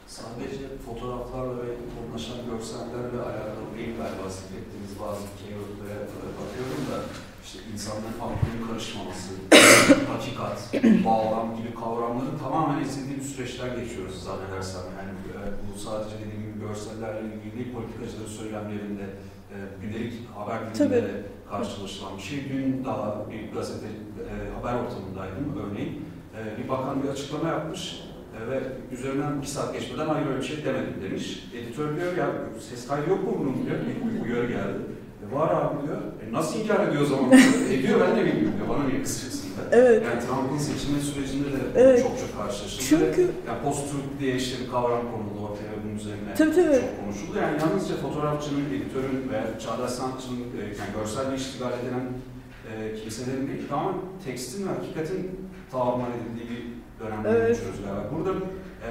Sadece 0.07 0.65
fotoğraflarla 0.85 1.57
ve 1.57 1.71
konuşan 1.95 2.39
görsellerle 2.51 3.19
alakalı 3.29 3.67
değil 3.77 3.93
galiba 4.01 4.25
zikrettiğiniz 4.37 4.93
bazı 5.03 5.23
keywordlere 5.39 5.99
bakıyorum 6.39 6.83
da 6.91 6.97
işte 7.45 7.59
insanların 7.73 8.19
aklının 8.25 8.61
karışmaması, 8.67 9.31
hakikat, 10.13 10.57
bağlam 11.05 11.47
gibi 11.57 11.71
kavramları 11.81 12.33
tamamen 12.43 12.83
izlediğimiz 12.85 13.27
süreçler 13.33 13.69
geçiyoruz 13.79 14.23
zannedersem. 14.23 14.85
Yani 14.97 15.11
e, 15.29 15.39
bu 15.65 15.79
sadece 15.85 16.15
dediğim 16.21 16.41
gibi 16.45 16.57
görsellerle 16.67 17.21
ilgili 17.27 17.53
değil, 17.57 17.69
politikacıların 17.77 18.33
söylemlerinde, 18.39 19.05
gündelik 19.81 20.13
haber 20.35 20.59
dilinde 20.75 21.03
de 21.03 21.23
karşılaşılan 21.51 22.17
bir 22.17 22.21
şey. 22.23 22.39
Dün 22.49 22.85
daha 22.85 23.25
bir 23.31 23.55
gazete 23.55 23.87
e, 23.87 24.33
haber 24.55 24.79
ortamındaydım 24.79 25.45
örneğin. 25.63 26.05
E, 26.37 26.63
bir 26.63 26.69
bakan 26.69 27.03
bir 27.03 27.09
açıklama 27.09 27.49
yapmış 27.49 28.01
e, 28.37 28.49
ve 28.49 28.59
üzerinden 28.91 29.41
bir 29.41 29.47
saat 29.47 29.73
geçmeden 29.73 30.07
hayır 30.07 30.27
öyle 30.27 30.39
bir 30.39 30.45
şey 30.45 30.65
demedim 30.65 30.95
demiş. 31.03 31.49
Editör 31.55 31.95
diyor 31.95 32.17
ya 32.17 32.27
ses 32.69 32.87
kaydı 32.87 33.09
yok 33.09 33.23
mu 33.23 33.37
bunun 33.39 33.65
diyor. 33.65 33.77
Bir 33.85 34.25
uyarı 34.25 34.47
geldi. 34.47 34.79
E, 35.23 35.35
var 35.35 35.49
abi 35.49 35.87
diyor. 35.87 35.97
E, 35.97 36.33
nasıl 36.33 36.59
inkar 36.59 36.87
ediyor 36.87 37.01
o 37.01 37.05
zaman? 37.05 37.31
Ediyor 37.71 37.99
ben 37.99 38.15
de 38.15 38.25
bilmiyorum 38.25 38.53
diyor. 38.57 38.69
Bana 38.69 38.83
niye 38.87 39.03
kızıyorsun. 39.03 39.41
Evet. 39.71 40.03
Yani 40.05 40.21
Trump'ın 40.21 40.57
seçilme 40.57 40.99
sürecinde 40.99 41.45
de 41.45 41.57
evet. 41.75 42.03
çok 42.03 42.19
çok 42.19 42.37
karşılaşıldı. 42.37 42.83
Çünkü... 42.89 43.21
Yani 43.21 43.61
post-truth 43.63 44.19
diye 44.19 44.35
işte 44.35 44.63
bir 44.63 44.71
kavram 44.71 45.01
konuldu 45.11 45.40
üzerine 46.01 46.33
tabii, 46.37 46.55
tabii. 46.55 46.81
çok 46.81 46.99
konuşuldu. 47.01 47.37
Yani 47.43 47.57
yalnızca 47.61 47.95
fotoğrafçının, 47.95 48.65
editörün 48.65 49.29
veya 49.31 49.59
çağdaş 49.59 49.91
sanatçının 49.91 50.43
e, 50.57 50.61
yani 50.79 50.91
görselle 50.97 51.35
iştigal 51.35 51.73
edilen 51.79 52.05
e, 52.69 52.95
kimselerin 52.95 53.47
değil, 53.47 53.67
tamamen 53.69 53.99
tekstin 54.25 54.67
ve 54.67 54.71
hakikatin 54.71 55.49
tahammül 55.71 56.05
edildiği 56.17 56.49
bir 56.49 56.63
dönemde 57.05 57.29
evet. 57.29 57.47
geçiyoruz 57.47 57.79
galiba. 57.85 58.03
Burada 58.13 58.31
e, 58.85 58.87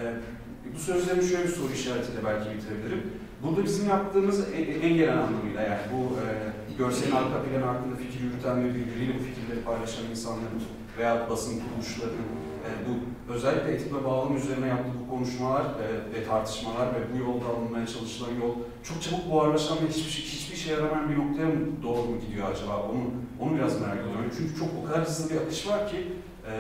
bu 0.75 0.79
sözlerin 0.79 1.21
şöyle 1.21 1.45
bir 1.45 1.49
soru 1.59 1.73
işaretiyle 1.73 2.21
belki 2.25 2.51
bitirebilirim. 2.51 3.03
Burada 3.43 3.65
bizim 3.65 3.89
yaptığımız 3.89 4.41
en, 4.55 4.89
en 4.89 4.95
gelen 4.95 5.17
anlamıyla 5.17 5.63
yani 5.63 5.85
bu 5.93 6.01
e, 6.21 6.31
görselin 6.79 7.13
arka 7.13 7.43
planı 7.43 7.65
hakkında 7.65 7.97
fikir 7.97 8.21
yürüten 8.25 8.65
ve 8.65 8.69
birbiriyle 8.75 9.15
bu 9.19 9.23
fikirleri 9.29 9.61
paylaşan 9.65 10.05
insanların 10.11 10.63
veya 10.99 11.31
basın 11.31 11.61
kuruluşlarının 11.61 12.33
e, 12.40 12.40
bu 12.89 12.93
özellikle 13.33 13.97
ve 13.97 14.05
bağlam 14.05 14.37
üzerine 14.37 14.67
yaptığı 14.67 14.99
bu 15.05 15.11
konuşmalar 15.11 15.63
e, 15.63 16.15
ve 16.15 16.25
tartışmalar 16.25 16.87
ve 16.87 17.01
bu 17.13 17.19
yolda 17.25 17.47
alınmaya 17.47 17.87
çalışılan 17.87 18.31
yol 18.31 18.55
çok 18.83 19.03
çabuk 19.03 19.31
buharlaşan 19.31 19.77
ve 19.77 19.89
hiçbir, 19.89 20.11
şey, 20.11 20.25
hiçbir 20.25 20.57
işe 20.57 20.73
yaramayan 20.73 21.11
bir 21.11 21.19
noktaya 21.19 21.47
mı 21.47 21.67
doğru 21.83 22.03
mu 22.03 22.17
gidiyor 22.21 22.53
acaba? 22.53 22.91
Onu, 22.93 23.05
onu 23.41 23.59
biraz 23.59 23.81
merak 23.81 24.01
ediyorum. 24.01 24.33
Çünkü 24.39 24.59
çok 24.59 24.69
o 24.83 24.87
kadar 24.87 25.07
hızlı 25.07 25.31
bir 25.31 25.41
akış 25.41 25.69
var 25.69 25.89
ki 25.91 26.13
e, 26.51 26.53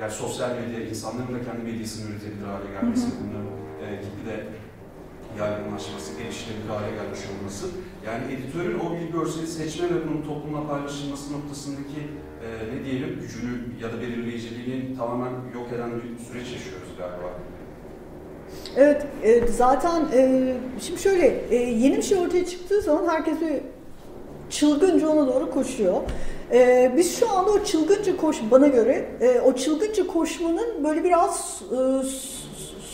yani 0.00 0.12
sosyal 0.12 0.50
medya, 0.50 0.88
insanların 0.88 1.34
da 1.34 1.44
kendi 1.44 1.62
medyasını 1.62 2.10
üretebilir 2.10 2.46
hale 2.46 2.68
gelmesi, 2.80 3.06
bunların 3.20 3.50
e, 3.84 4.00
kitle 4.04 4.46
yaygınlaşması, 5.38 6.22
erişilebilir 6.22 6.68
hale 6.68 6.90
gelmiş 6.90 7.20
olması. 7.32 7.66
Yani 8.06 8.32
editörün 8.34 8.78
o 8.78 8.96
bir 8.96 9.12
görseli 9.18 9.46
seçme 9.46 9.86
ve 9.86 10.08
bunun 10.08 10.22
toplumla 10.22 10.68
paylaşılması 10.68 11.32
noktasındaki 11.32 12.00
e, 12.44 12.76
ne 12.76 12.84
diyelim 12.84 13.20
gücünü 13.20 13.50
ya 13.82 13.92
da 13.92 14.00
belirleyiciliğini 14.00 14.96
tamamen 14.96 15.30
yok 15.54 15.72
eden 15.74 15.90
bir 15.90 16.24
süreç 16.24 16.52
yaşıyoruz 16.52 16.88
galiba. 16.98 17.30
Evet, 18.76 19.06
e, 19.22 19.46
zaten 19.46 20.02
e, 20.14 20.54
şimdi 20.80 21.00
şöyle 21.00 21.44
e, 21.50 21.56
yeni 21.56 21.96
bir 21.96 22.02
şey 22.02 22.18
ortaya 22.18 22.46
çıktığı 22.46 22.80
zaman 22.80 23.08
herkes 23.08 23.40
bir 23.40 23.60
çılgınca 24.50 25.08
ona 25.08 25.26
doğru 25.26 25.50
koşuyor. 25.50 26.02
E, 26.52 26.92
biz 26.96 27.18
şu 27.18 27.30
anda 27.30 27.50
o 27.50 27.64
çılgınca 27.64 28.16
koş, 28.16 28.36
bana 28.50 28.66
göre 28.66 29.08
e, 29.20 29.40
o 29.40 29.54
çılgınca 29.54 30.06
koşmanın 30.06 30.84
böyle 30.84 31.04
biraz 31.04 31.62
e, 31.72 31.76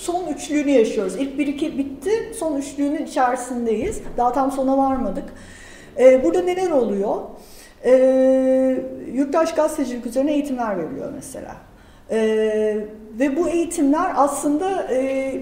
son 0.01 0.27
üçlüğünü 0.27 0.71
yaşıyoruz. 0.71 1.17
İlk 1.17 1.39
bir 1.39 1.47
iki 1.47 1.79
bitti, 1.79 2.11
son 2.39 2.57
üçlüğünün 2.57 3.07
içerisindeyiz. 3.07 4.03
Daha 4.17 4.33
tam 4.33 4.53
sona 4.53 4.79
varmadık. 4.79 5.25
E, 5.99 6.25
burada 6.25 6.43
neler 6.43 6.71
oluyor? 6.71 7.17
E, 7.85 7.93
yurttaş 9.13 9.55
gazetecilik 9.55 10.07
üzerine 10.07 10.33
eğitimler 10.33 10.79
veriliyor 10.79 11.13
mesela. 11.15 11.57
E, 12.11 12.19
ve 13.19 13.37
bu 13.37 13.49
eğitimler 13.49 14.13
aslında 14.17 14.93
e, 14.93 15.33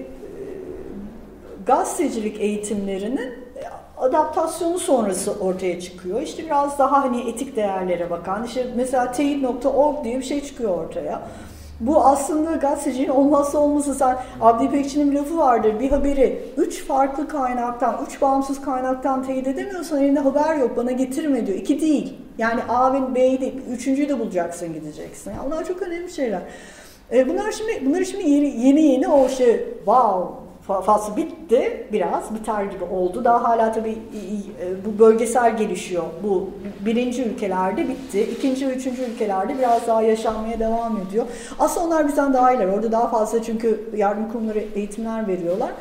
gazetecilik 1.65 2.41
eğitimlerinin 2.41 3.33
adaptasyonu 3.97 4.79
sonrası 4.79 5.31
ortaya 5.31 5.79
çıkıyor. 5.79 6.21
İşte 6.21 6.45
biraz 6.45 6.79
daha 6.79 7.03
hani 7.03 7.29
etik 7.29 7.55
değerlere 7.55 8.09
bakan, 8.09 8.43
işte 8.43 8.67
mesela 8.75 9.11
teyit.org 9.11 10.03
diye 10.03 10.17
bir 10.17 10.23
şey 10.23 10.43
çıkıyor 10.43 10.85
ortaya. 10.85 11.21
Bu 11.79 12.05
aslında 12.05 12.55
gazetecinin 12.55 13.09
olmazsa 13.09 13.59
olmazı. 13.59 13.95
Sen 13.95 14.17
Abdi 14.41 14.65
İpekçi'nin 14.65 15.11
bir 15.11 15.15
lafı 15.15 15.37
vardır. 15.37 15.79
Bir 15.79 15.89
haberi 15.91 16.41
üç 16.57 16.83
farklı 16.83 17.27
kaynaktan, 17.27 18.05
üç 18.07 18.21
bağımsız 18.21 18.61
kaynaktan 18.61 19.23
teyit 19.23 19.47
edemiyorsan 19.47 20.03
elinde 20.03 20.19
haber 20.19 20.55
yok 20.55 20.77
bana 20.77 20.91
getirme 20.91 21.47
diyor. 21.47 21.57
İki 21.57 21.81
değil. 21.81 22.13
Yani 22.37 22.61
A 22.69 22.93
ve 22.93 23.15
B'yi 23.15 23.41
de, 23.41 23.53
üçüncüyü 23.53 24.09
de 24.09 24.19
bulacaksın 24.19 24.73
gideceksin. 24.73 25.31
Yani 25.31 25.41
onlar 25.47 25.65
çok 25.65 25.81
önemli 25.81 26.11
şeyler. 26.11 26.41
E 27.11 27.29
bunlar 27.29 27.51
şimdi, 27.51 27.85
bunlar 27.85 28.03
şimdi 28.03 28.29
yeni 28.29 28.65
yeni, 28.65 28.81
yeni 28.81 29.07
o 29.07 29.29
şey 29.29 29.65
wow 29.75 30.48
faslı 30.69 31.17
bitti 31.17 31.87
biraz 31.91 32.35
biter 32.35 32.63
gibi 32.63 32.83
oldu. 32.83 33.23
Daha 33.23 33.43
hala 33.43 33.71
tabii 33.71 33.97
e, 34.61 34.85
bu 34.85 34.99
bölgesel 34.99 35.57
gelişiyor. 35.57 36.03
Bu 36.23 36.49
birinci 36.85 37.23
ülkelerde 37.23 37.87
bitti. 37.87 38.21
İkinci 38.21 38.67
ve 38.67 38.71
üçüncü 38.71 39.01
ülkelerde 39.01 39.57
biraz 39.57 39.87
daha 39.87 40.01
yaşanmaya 40.01 40.59
devam 40.59 40.97
ediyor. 40.97 41.25
Aslında 41.59 41.85
onlar 41.87 42.07
bizden 42.07 42.33
daha 42.33 42.53
iyiler. 42.53 42.67
Orada 42.67 42.91
daha 42.91 43.07
fazla 43.07 43.43
çünkü 43.43 43.89
yardım 43.95 44.31
kurumları 44.31 44.59
eğitimler 44.75 45.27
veriyorlar. 45.27 45.71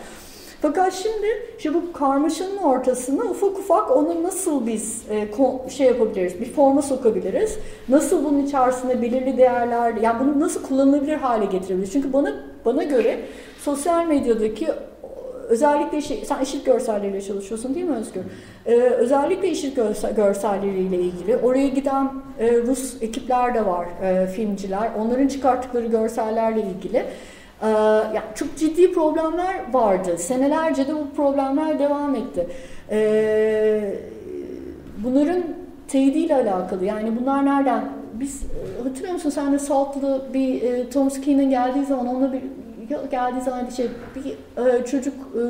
Fakat 0.62 0.92
şimdi 0.92 1.26
işte 1.58 1.74
bu 1.74 1.92
karmaşanın 1.92 2.56
ortasına 2.56 3.22
ufak 3.24 3.58
ufak 3.58 3.96
onu 3.96 4.22
nasıl 4.22 4.66
biz 4.66 5.02
e, 5.10 5.28
şey 5.70 5.86
yapabiliriz, 5.86 6.40
bir 6.40 6.52
forma 6.52 6.82
sokabiliriz? 6.82 7.58
Nasıl 7.88 8.24
bunun 8.24 8.46
içerisinde 8.46 9.02
belirli 9.02 9.36
değerler, 9.36 9.94
yani 9.94 10.20
bunu 10.20 10.40
nasıl 10.40 10.62
kullanılabilir 10.62 11.16
hale 11.16 11.44
getirebiliriz? 11.44 11.92
Çünkü 11.92 12.12
bana 12.12 12.34
bana 12.68 12.82
göre 12.82 13.20
sosyal 13.58 14.06
medyadaki 14.06 14.68
özellikle 15.48 16.00
şey, 16.00 16.24
sen 16.24 16.40
eşit 16.40 16.66
görselleriyle 16.66 17.20
çalışıyorsun 17.22 17.74
değil 17.74 17.86
mi 17.86 17.96
Özgür? 17.96 18.22
Ee, 18.66 18.74
özellikle 18.74 19.68
görsel, 19.70 20.14
görselleriyle 20.14 20.96
ilgili 20.96 21.36
oraya 21.36 21.68
giden 21.68 22.10
e, 22.38 22.56
Rus 22.56 23.02
ekipler 23.02 23.54
de 23.54 23.66
var, 23.66 23.86
e, 24.02 24.26
filmciler. 24.26 24.90
Onların 24.98 25.28
çıkarttıkları 25.28 25.86
görsellerle 25.86 26.62
ilgili. 26.62 27.04
Ee, 27.62 27.68
yani 28.14 28.22
çok 28.34 28.56
ciddi 28.56 28.92
problemler 28.92 29.72
vardı. 29.72 30.18
Senelerce 30.18 30.86
de 30.86 30.94
bu 30.94 31.10
problemler 31.16 31.78
devam 31.78 32.14
etti. 32.14 32.46
Ee, 32.90 33.94
bunların 34.98 35.42
teyidiyle 35.88 36.34
alakalı. 36.34 36.84
Yani 36.84 37.12
bunlar 37.20 37.46
nereden? 37.46 37.97
Biz 38.20 38.42
e, 38.42 38.82
hatırlıyor 38.82 39.12
musun 39.14 39.30
sen 39.30 39.52
de 39.52 39.58
Salt'ta 39.58 40.34
bir 40.34 40.62
e, 40.62 40.90
Thomas 40.90 41.20
Keenan 41.20 41.50
geldiği 41.50 41.84
zaman 41.84 42.06
onunla 42.06 42.32
bir 42.32 42.42
geldiği 43.10 43.40
zaman 43.40 43.70
şey 43.70 43.88
bir 44.14 44.24
e, 44.64 44.84
çocuk 44.84 45.14
e, 45.14 45.42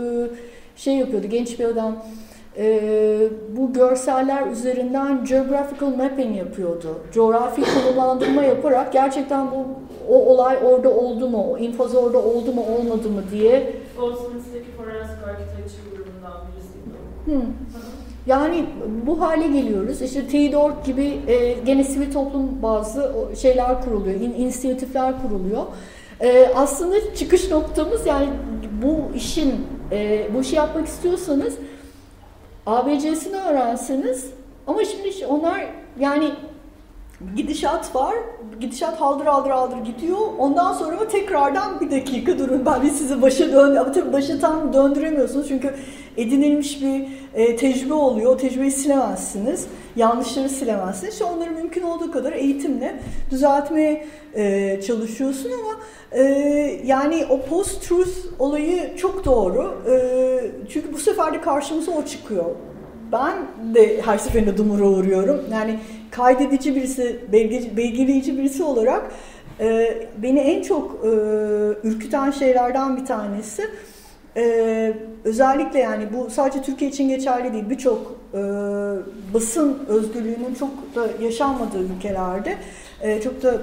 şey 0.77 0.95
yapıyordu 0.95 1.27
genç 1.27 1.61
bir 1.61 1.65
adam 1.65 1.97
e, 2.59 2.81
bu 3.57 3.73
görseller 3.73 4.47
üzerinden 4.47 5.25
geographical 5.25 5.97
mapping 5.97 6.37
yapıyordu. 6.37 6.99
Coğrafi 7.13 7.63
konumlandırma 7.75 8.43
yaparak 8.43 8.93
gerçekten 8.93 9.51
bu 9.51 9.67
o 10.09 10.27
olay 10.27 10.59
orada 10.65 10.91
oldu 10.91 11.29
mu, 11.29 11.53
o 11.53 11.59
infaz 11.59 11.95
orada 11.95 12.19
oldu 12.19 12.53
mu 12.53 12.65
olmadı 12.79 13.11
mı 13.11 13.23
diye. 13.31 13.73
Goldsmith'teki 13.99 14.71
Forensic 14.77 15.25
Architecture 15.27 15.97
grubundan 15.97 16.43
birisiydi. 16.47 16.99
Hmm. 17.25 17.53
Yani 18.29 18.65
bu 19.07 19.21
hale 19.21 19.47
geliyoruz. 19.47 20.03
İşte 20.03 20.27
T.Dork 20.27 20.85
gibi 20.85 21.21
e, 21.27 21.53
gene 21.53 21.85
sivil 21.85 22.13
toplum 22.13 22.63
bazı 22.63 23.13
şeyler 23.41 23.85
kuruluyor, 23.85 24.21
in, 24.21 24.35
inisiyatifler 24.35 25.23
kuruluyor. 25.23 25.63
E, 26.21 26.51
aslında 26.55 27.15
çıkış 27.15 27.51
noktamız 27.51 28.07
yani 28.07 28.29
bu 28.83 29.17
işin, 29.17 29.67
e, 29.93 30.29
bu 30.35 30.41
işi 30.41 30.57
yapmak 30.57 30.87
istiyorsanız 30.87 31.55
ABC'sini 32.67 33.37
öğrenseniz 33.37 34.31
ama 34.67 34.85
şimdi 34.85 35.27
onlar 35.27 35.67
yani 36.01 36.33
gidişat 37.37 37.95
var. 37.95 38.15
Gidişat 38.61 39.01
haldır 39.01 39.27
haldır 39.27 39.51
haldır 39.51 39.77
gidiyor. 39.77 40.19
Ondan 40.39 40.73
sonra 40.73 40.97
mı 40.97 41.09
tekrardan 41.09 41.81
bir 41.81 41.91
dakika 41.91 42.39
durun 42.39 42.67
ben 42.67 42.83
bir 42.83 42.91
sizi 42.91 43.23
başa 43.23 43.53
dön 43.53 43.77
ama 43.77 43.93
tabii 43.93 44.13
başa 44.13 44.39
tam 44.39 44.73
döndüremiyorsunuz 44.73 45.49
çünkü 45.49 45.75
edinilmiş 46.17 46.83
bir 46.83 47.07
e, 47.35 47.57
tecrübe 47.57 47.95
oluyor. 47.95 48.33
O 48.33 48.37
tecrübeyi 48.37 48.71
silemezsiniz. 48.71 49.67
Yanlışları 49.97 50.49
silemezsiniz. 50.49 51.13
İşte 51.13 51.25
onları 51.25 51.51
mümkün 51.51 51.83
olduğu 51.83 52.13
kadar 52.13 52.33
eğitimle 52.33 53.01
düzeltmeye 53.31 54.07
e, 54.35 54.81
çalışıyorsun 54.81 55.51
ama 55.51 55.81
e, 56.13 56.23
yani 56.85 57.27
o 57.31 57.41
post-truth 57.41 58.11
olayı 58.39 58.97
çok 58.97 59.25
doğru. 59.25 59.83
E, 59.91 59.97
çünkü 60.69 60.93
bu 60.93 60.99
sefer 60.99 61.35
de 61.35 61.41
karşımıza 61.41 61.93
o 61.93 62.05
çıkıyor. 62.05 62.45
Ben 63.13 63.35
de 63.75 64.03
her 64.03 64.19
seferinde 64.19 64.57
dumura 64.57 64.85
uğruyorum. 64.85 65.41
Yani 65.53 65.79
kaydedici 66.11 66.77
birisi, 66.77 67.21
belgeleyici 67.77 68.39
birisi 68.39 68.63
olarak 68.63 69.13
e, 69.61 69.99
beni 70.23 70.39
en 70.39 70.63
çok 70.63 71.05
e, 71.05 71.09
ürküten 71.89 72.31
şeylerden 72.31 72.97
bir 72.97 73.07
tanesi 73.07 73.63
e, 74.37 74.93
özellikle 75.25 75.79
yani 75.79 76.07
bu 76.13 76.31
sadece 76.31 76.63
Türkiye 76.63 76.91
için 76.91 77.09
geçerli 77.09 77.53
değil 77.53 77.71
birçok 77.71 78.15
e, 78.35 78.39
basın 79.35 79.79
özgürlüğünün 79.89 80.55
çok 80.59 80.71
da 80.95 81.25
yaşanmadığı 81.25 81.83
ülkelerde 81.97 82.57
e, 83.01 83.21
çok 83.21 83.43
da 83.43 83.59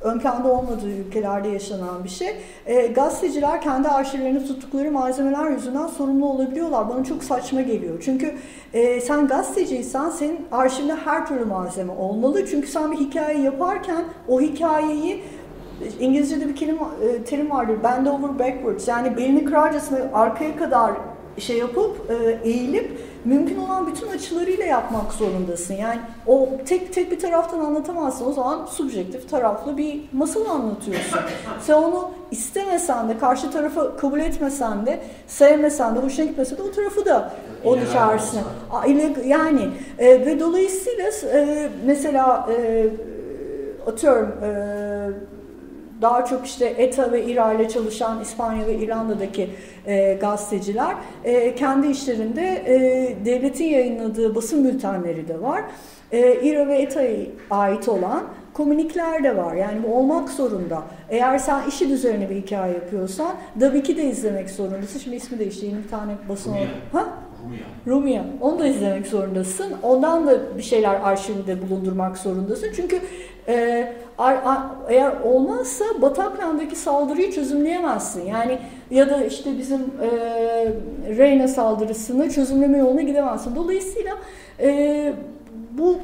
ön 0.00 0.18
planda 0.18 0.48
olmadığı 0.48 0.90
ülkelerde 0.90 1.48
yaşanan 1.48 2.04
bir 2.04 2.08
şey. 2.08 2.36
E, 2.66 2.86
gazeteciler 2.86 3.60
kendi 3.60 3.88
arşivlerini 3.88 4.46
tuttukları 4.46 4.90
malzemeler 4.92 5.50
yüzünden 5.50 5.86
sorumlu 5.86 6.26
olabiliyorlar. 6.28 6.88
Bana 6.88 7.04
çok 7.04 7.24
saçma 7.24 7.60
geliyor. 7.60 8.02
Çünkü 8.04 8.34
e, 8.72 9.00
sen 9.00 9.26
gazeteciysen 9.26 10.10
senin 10.10 10.46
arşivinde 10.52 10.94
her 10.94 11.26
türlü 11.26 11.44
malzeme 11.44 11.92
olmalı. 11.92 12.46
Çünkü 12.46 12.66
sen 12.66 12.92
bir 12.92 12.96
hikaye 12.96 13.38
yaparken 13.38 14.04
o 14.28 14.40
hikayeyi 14.40 15.22
İngilizce'de 16.00 16.48
bir 16.48 16.56
kelime, 16.56 16.80
e, 17.02 17.24
terim 17.24 17.50
vardır. 17.50 17.76
Bend 17.84 18.06
over 18.06 18.38
backwards. 18.38 18.88
Yani 18.88 19.16
belini 19.16 19.44
kırarcasına 19.44 19.98
arkaya 20.14 20.56
kadar 20.56 20.92
şey 21.38 21.58
yapıp 21.58 22.10
e, 22.10 22.40
eğilip 22.48 23.00
mümkün 23.24 23.58
olan 23.58 23.86
bütün 23.86 24.08
açılarıyla 24.08 24.64
yapmak 24.64 25.12
zorundasın. 25.12 25.74
Yani 25.74 26.00
o 26.26 26.48
tek 26.66 26.92
tek 26.92 27.10
bir 27.10 27.18
taraftan 27.18 27.60
anlatamazsın. 27.60 28.26
O 28.26 28.32
zaman 28.32 28.66
subjektif 28.66 29.30
taraflı 29.30 29.76
bir 29.76 30.00
masal 30.12 30.46
anlatıyorsun. 30.46 31.20
Sen 31.60 31.74
onu 31.74 32.10
istemesen 32.30 33.08
de, 33.08 33.18
karşı 33.18 33.50
tarafı 33.50 33.96
kabul 33.96 34.20
etmesen 34.20 34.86
de, 34.86 35.00
sevmesen 35.26 35.96
de, 35.96 36.00
hoşuna 36.00 36.26
gitmese 36.26 36.58
de 36.58 36.62
o 36.62 36.70
tarafı 36.70 37.04
da 37.04 37.32
onun 37.64 37.82
içerisine. 37.86 38.42
Yani 39.24 39.68
e, 39.98 40.26
ve 40.26 40.40
dolayısıyla 40.40 41.10
e, 41.32 41.70
mesela 41.86 42.48
e, 42.52 42.86
atıyorum 43.86 44.28
e, 44.42 44.50
daha 46.02 46.24
çok 46.24 46.46
işte 46.46 46.66
ETA 46.66 47.12
ve 47.12 47.24
İRA 47.24 47.52
ile 47.52 47.68
çalışan 47.68 48.20
İspanya 48.20 48.66
ve 48.66 48.74
İrlanda'daki 48.74 49.50
e, 49.86 50.14
gazeteciler 50.14 50.94
e, 51.24 51.54
kendi 51.54 51.86
işlerinde 51.86 52.62
e, 52.66 53.24
devletin 53.24 53.64
yayınladığı 53.64 54.34
basın 54.34 54.64
bültenleri 54.64 55.28
de 55.28 55.42
var. 55.42 55.62
E, 56.12 56.40
İRA 56.42 56.68
ve 56.68 56.78
ETA'ya 56.78 57.16
ait 57.50 57.88
olan 57.88 58.22
komünikler 58.52 59.24
de 59.24 59.36
var. 59.36 59.54
Yani 59.54 59.82
bu 59.82 59.94
olmak 59.94 60.28
zorunda. 60.28 60.82
Eğer 61.10 61.38
sen 61.38 61.68
işin 61.68 61.90
üzerine 61.90 62.30
bir 62.30 62.36
hikaye 62.36 62.74
yapıyorsan 62.74 63.34
tabii 63.60 63.82
ki 63.82 63.96
de 63.96 64.04
izlemek 64.04 64.50
zorundasın. 64.50 64.98
Şimdi 64.98 65.16
ismi 65.16 65.38
değişti. 65.38 65.66
Yeni 65.66 65.84
bir 65.84 65.88
tane 65.88 66.12
basın. 66.28 66.54
Ha? 66.92 67.06
Rumia. 67.86 68.22
Onu 68.40 68.58
da 68.58 68.66
izlemek 68.66 69.06
zorundasın. 69.06 69.72
Ondan 69.82 70.26
da 70.26 70.58
bir 70.58 70.62
şeyler 70.62 70.94
arşivinde 70.94 71.56
bulundurmak 71.62 72.18
zorundasın. 72.18 72.68
Çünkü 72.76 73.00
e, 73.48 73.92
eğer 74.88 75.12
olmazsa 75.24 75.84
Bataclan'daki 76.02 76.76
saldırıyı 76.76 77.32
çözümleyemezsin. 77.32 78.26
Yani 78.26 78.58
ya 78.90 79.10
da 79.10 79.24
işte 79.24 79.58
bizim 79.58 79.80
e, 79.80 80.08
Reyna 81.16 81.48
saldırısını 81.48 82.30
çözümleme 82.30 82.78
yoluna 82.78 83.02
gidemezsin. 83.02 83.56
Dolayısıyla 83.56 84.12
e, 84.60 85.12
bu 85.78 85.98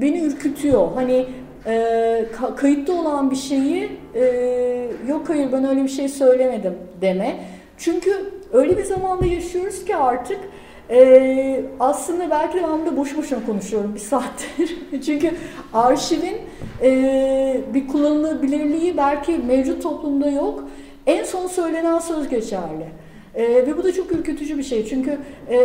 beni 0.00 0.20
ürkütüyor. 0.20 0.88
Hani 0.94 1.26
e, 1.66 2.26
kayıtta 2.56 2.92
olan 2.92 3.30
bir 3.30 3.36
şeyi 3.36 3.90
e, 4.14 4.24
yok 5.08 5.28
hayır 5.28 5.52
ben 5.52 5.64
öyle 5.64 5.82
bir 5.82 5.88
şey 5.88 6.08
söylemedim 6.08 6.74
deme. 7.00 7.36
Çünkü 7.78 8.10
öyle 8.52 8.78
bir 8.78 8.84
zamanda 8.84 9.26
yaşıyoruz 9.26 9.84
ki 9.84 9.96
artık 9.96 10.38
ee, 10.92 11.60
aslında 11.80 12.30
belki 12.30 12.58
de 12.58 12.62
ben 12.62 12.86
de 12.86 12.96
boş 12.96 13.16
boşuna 13.16 13.46
konuşuyorum 13.46 13.94
bir 13.94 14.00
saattir. 14.00 14.76
Çünkü 15.06 15.30
arşivin 15.72 16.36
e, 16.82 17.60
bir 17.74 17.88
kullanılabilirliği 17.88 18.96
belki 18.96 19.38
mevcut 19.38 19.82
toplumda 19.82 20.30
yok. 20.30 20.64
En 21.06 21.24
son 21.24 21.46
söylenen 21.46 21.98
söz 21.98 22.28
geçerli. 22.28 22.86
E, 23.34 23.44
ve 23.44 23.76
bu 23.76 23.84
da 23.84 23.92
çok 23.92 24.12
ürkütücü 24.12 24.58
bir 24.58 24.62
şey. 24.62 24.86
Çünkü 24.86 25.18
e, 25.50 25.58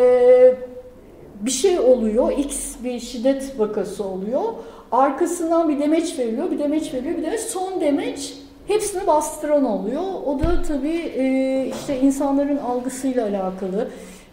bir 1.42 1.52
şey 1.52 1.80
oluyor, 1.80 2.32
X 2.38 2.76
bir 2.84 3.00
şiddet 3.00 3.60
vakası 3.60 4.04
oluyor. 4.04 4.44
Arkasından 4.92 5.70
bir 5.70 5.80
demeç 5.80 6.20
veriliyor, 6.20 6.52
bir 6.52 6.60
demeç 6.60 6.94
veriliyor, 6.94 7.18
bir 7.18 7.24
demeç. 7.24 7.40
Son 7.40 7.82
demeç 7.82 8.34
hepsini 8.68 9.08
bastıran 9.08 9.66
oluyor. 9.66 10.04
O 10.26 10.40
da 10.40 10.62
tabii 10.68 11.12
e, 11.16 11.66
işte 11.82 12.00
insanların 12.00 12.58
algısıyla 12.58 13.28
alakalı 13.28 13.88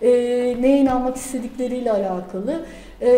e, 0.05 0.11
neye 0.63 0.79
inanmak 0.79 1.17
istedikleriyle 1.17 1.93
alakalı. 1.93 2.61
E, 3.01 3.11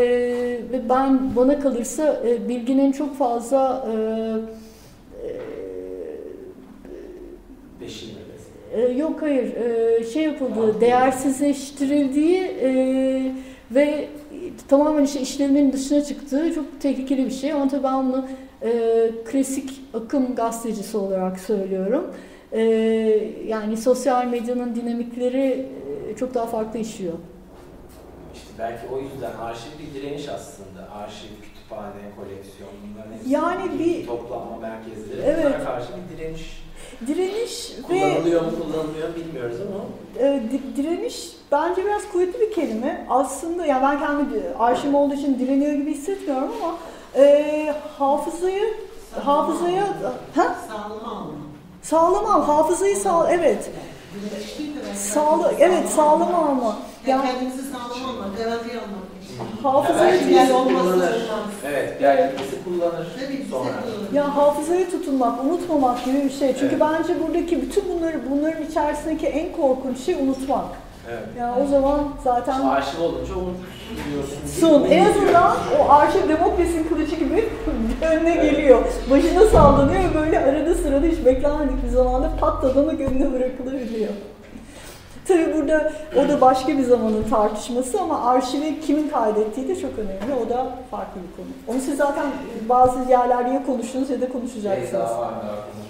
ve 0.72 0.88
ben 0.88 1.36
bana 1.36 1.60
kalırsa 1.60 2.22
e, 2.26 2.48
bilginin 2.48 2.92
çok 2.92 3.18
fazla 3.18 3.88
e, 3.92 3.94
e, 8.80 8.92
yok 8.92 9.22
hayır 9.22 9.56
e, 9.56 10.04
şey 10.04 10.22
yapıldığı, 10.22 10.80
değersizleştirildiği 10.80 12.50
ve 13.70 14.08
tamamen 14.68 15.04
işte 15.04 15.20
işlevinin 15.20 15.72
dışına 15.72 16.04
çıktığı 16.04 16.54
çok 16.54 16.80
tehlikeli 16.80 17.26
bir 17.26 17.30
şey. 17.30 17.52
Ama 17.52 17.68
tabii 17.68 17.84
ben 17.84 18.12
bunu 18.12 18.24
e, 18.62 18.70
klasik 19.30 19.70
akım 19.94 20.34
gazetecisi 20.34 20.96
olarak 20.96 21.40
söylüyorum. 21.40 22.06
E, 22.52 22.62
yani 23.46 23.76
sosyal 23.76 24.26
medyanın 24.26 24.74
dinamikleri 24.74 25.66
çok 26.18 26.34
daha 26.34 26.46
farklı 26.46 26.78
işliyor. 26.78 27.14
İşte 28.34 28.48
belki 28.58 28.82
o 28.94 28.98
yüzden 28.98 29.32
arşiv 29.42 29.70
bir 29.78 30.00
direniş 30.00 30.28
aslında. 30.28 30.92
Arşiv, 30.94 31.28
kütüphane, 31.42 32.02
koleksiyon 32.16 32.70
bunların 32.82 33.12
hepsi 33.12 33.30
yani 33.30 33.78
bir 33.78 34.06
toplanma 34.06 34.56
merkezleri. 34.56 35.20
Evet. 35.24 35.44
Bunlara 35.46 35.64
karşı 35.64 35.88
bir 35.96 36.16
direniş. 36.16 36.66
Direniş 37.06 37.72
kullanılıyor 37.86 38.42
ve, 38.42 38.46
mu 38.46 38.52
kullanılmıyor 38.62 39.14
bilmiyoruz 39.16 39.56
ama. 39.60 39.84
E, 40.26 40.42
direniş 40.76 41.32
bence 41.52 41.84
biraz 41.84 42.02
kuvvetli 42.12 42.40
bir 42.40 42.52
kelime. 42.52 43.06
Aslında 43.10 43.66
yani 43.66 43.82
ben 43.82 43.98
kendi 43.98 44.42
arşivim 44.58 44.94
olduğu 44.94 45.14
için 45.14 45.38
direniyor 45.38 45.72
gibi 45.72 45.94
hissetmiyorum 45.94 46.48
ama 46.62 46.74
e, 47.16 47.74
hafızayı 47.98 48.74
hafızaya 49.24 49.86
ha? 50.34 50.56
Sağlam 50.68 51.04
alma. 51.04 51.32
Sağlam 51.82 52.26
al, 52.26 52.42
hafızayı 52.42 52.96
sağ 52.96 53.30
evet. 53.30 53.70
Sağlı, 54.94 55.52
evet 55.58 55.88
sağlam 55.88 56.34
alma. 56.34 56.76
Yani 57.06 57.26
kendimizi 57.26 57.62
sağlam 57.62 58.04
alma, 58.10 58.28
garanti 58.38 58.70
almak. 58.70 59.06
Hafızayı 59.62 60.32
yani 60.32 60.52
kullanır. 60.52 61.30
Evet, 61.66 61.98
belki 62.02 62.64
kullanır 62.64 63.06
sonra. 63.50 63.70
Ya 64.12 64.36
hafızayı 64.36 64.90
tutunmak, 64.90 65.44
unutmamak 65.44 66.04
gibi 66.04 66.24
bir 66.24 66.30
şey. 66.30 66.48
Çünkü 66.48 66.66
evet. 66.66 66.80
bence 66.80 67.20
buradaki 67.22 67.62
bütün 67.62 67.84
bunları 67.88 68.30
bunların 68.30 68.62
içerisindeki 68.62 69.26
en 69.26 69.52
korkunç 69.52 69.98
şey 69.98 70.14
unutmak. 70.14 70.66
Evet. 71.10 71.22
Ya 71.38 71.56
o 71.64 71.66
zaman 71.66 72.00
zaten... 72.24 72.52
İşte 72.52 72.66
arşiv 72.66 73.02
olunca 73.02 73.34
unutuyorsun. 73.34 74.60
Son. 74.60 74.84
En 74.84 75.04
azından 75.10 75.56
o 75.80 75.90
arşiv 75.90 76.28
demokrasinin 76.28 76.88
kılıcı 76.88 77.16
gibi 77.16 77.48
önüne 78.12 78.30
evet. 78.30 78.50
geliyor. 78.50 78.82
Başına 79.10 79.46
sallanıyor 79.46 80.00
ve 80.00 80.14
böyle 80.14 80.38
arada 80.38 80.74
sırada 80.74 81.06
hiç 81.06 81.24
beklenmedik 81.26 81.84
bir 81.84 81.88
zamanda 81.88 82.30
patladığını 82.40 82.90
önüne 82.90 83.32
bırakılabiliyor. 83.32 84.12
Tabii 85.28 85.54
burada 85.54 85.92
o 86.16 86.28
da 86.28 86.40
başka 86.40 86.78
bir 86.78 86.82
zamanın 86.82 87.22
tartışması 87.30 88.00
ama 88.00 88.30
arşivi 88.30 88.80
kimin 88.80 89.08
kaydettiği 89.08 89.68
de 89.68 89.80
çok 89.80 89.90
önemli. 89.98 90.44
O 90.46 90.50
da 90.50 90.76
farklı 90.90 91.20
bir 91.20 91.36
konu. 91.36 91.46
Onu 91.68 91.80
siz 91.80 91.96
zaten 91.96 92.26
bazı 92.68 93.10
yerlerde 93.10 93.50
ya 93.50 93.66
konuştunuz 93.66 94.10
ya 94.10 94.20
da 94.20 94.28
konuşacaksınız. 94.28 95.10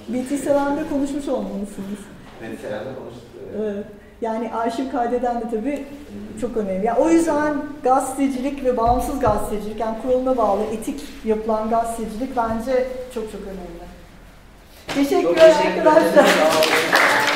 BT 0.09 0.29
Seven'de 0.29 0.89
konuşmuş 0.93 1.29
olmalısınız. 1.29 2.01
BT 2.43 2.61
Seven'de 2.61 2.95
konuştuk. 2.99 3.23
Evet. 3.61 3.85
Yani 4.21 4.55
arşiv 4.55 4.91
kaydeden 4.91 5.41
de 5.41 5.45
tabii 5.51 5.85
çok 6.41 6.57
önemli. 6.57 6.87
Yani 6.87 6.99
o 6.99 7.09
yüzden 7.09 7.55
gazetecilik 7.83 8.65
ve 8.65 8.77
bağımsız 8.77 9.21
gazetecilik, 9.21 9.81
yani 9.81 9.97
kuruluna 10.03 10.37
bağlı 10.37 10.63
etik 10.63 11.03
yapılan 11.25 11.71
gazetecilik 11.71 12.37
bence 12.37 12.87
çok 13.15 13.33
çok 13.33 13.41
önemli. 13.43 13.87
Teşekkürler 14.87 15.53
çok 15.53 15.63
teşekkür 15.63 15.87
arkadaşlar. 15.87 17.36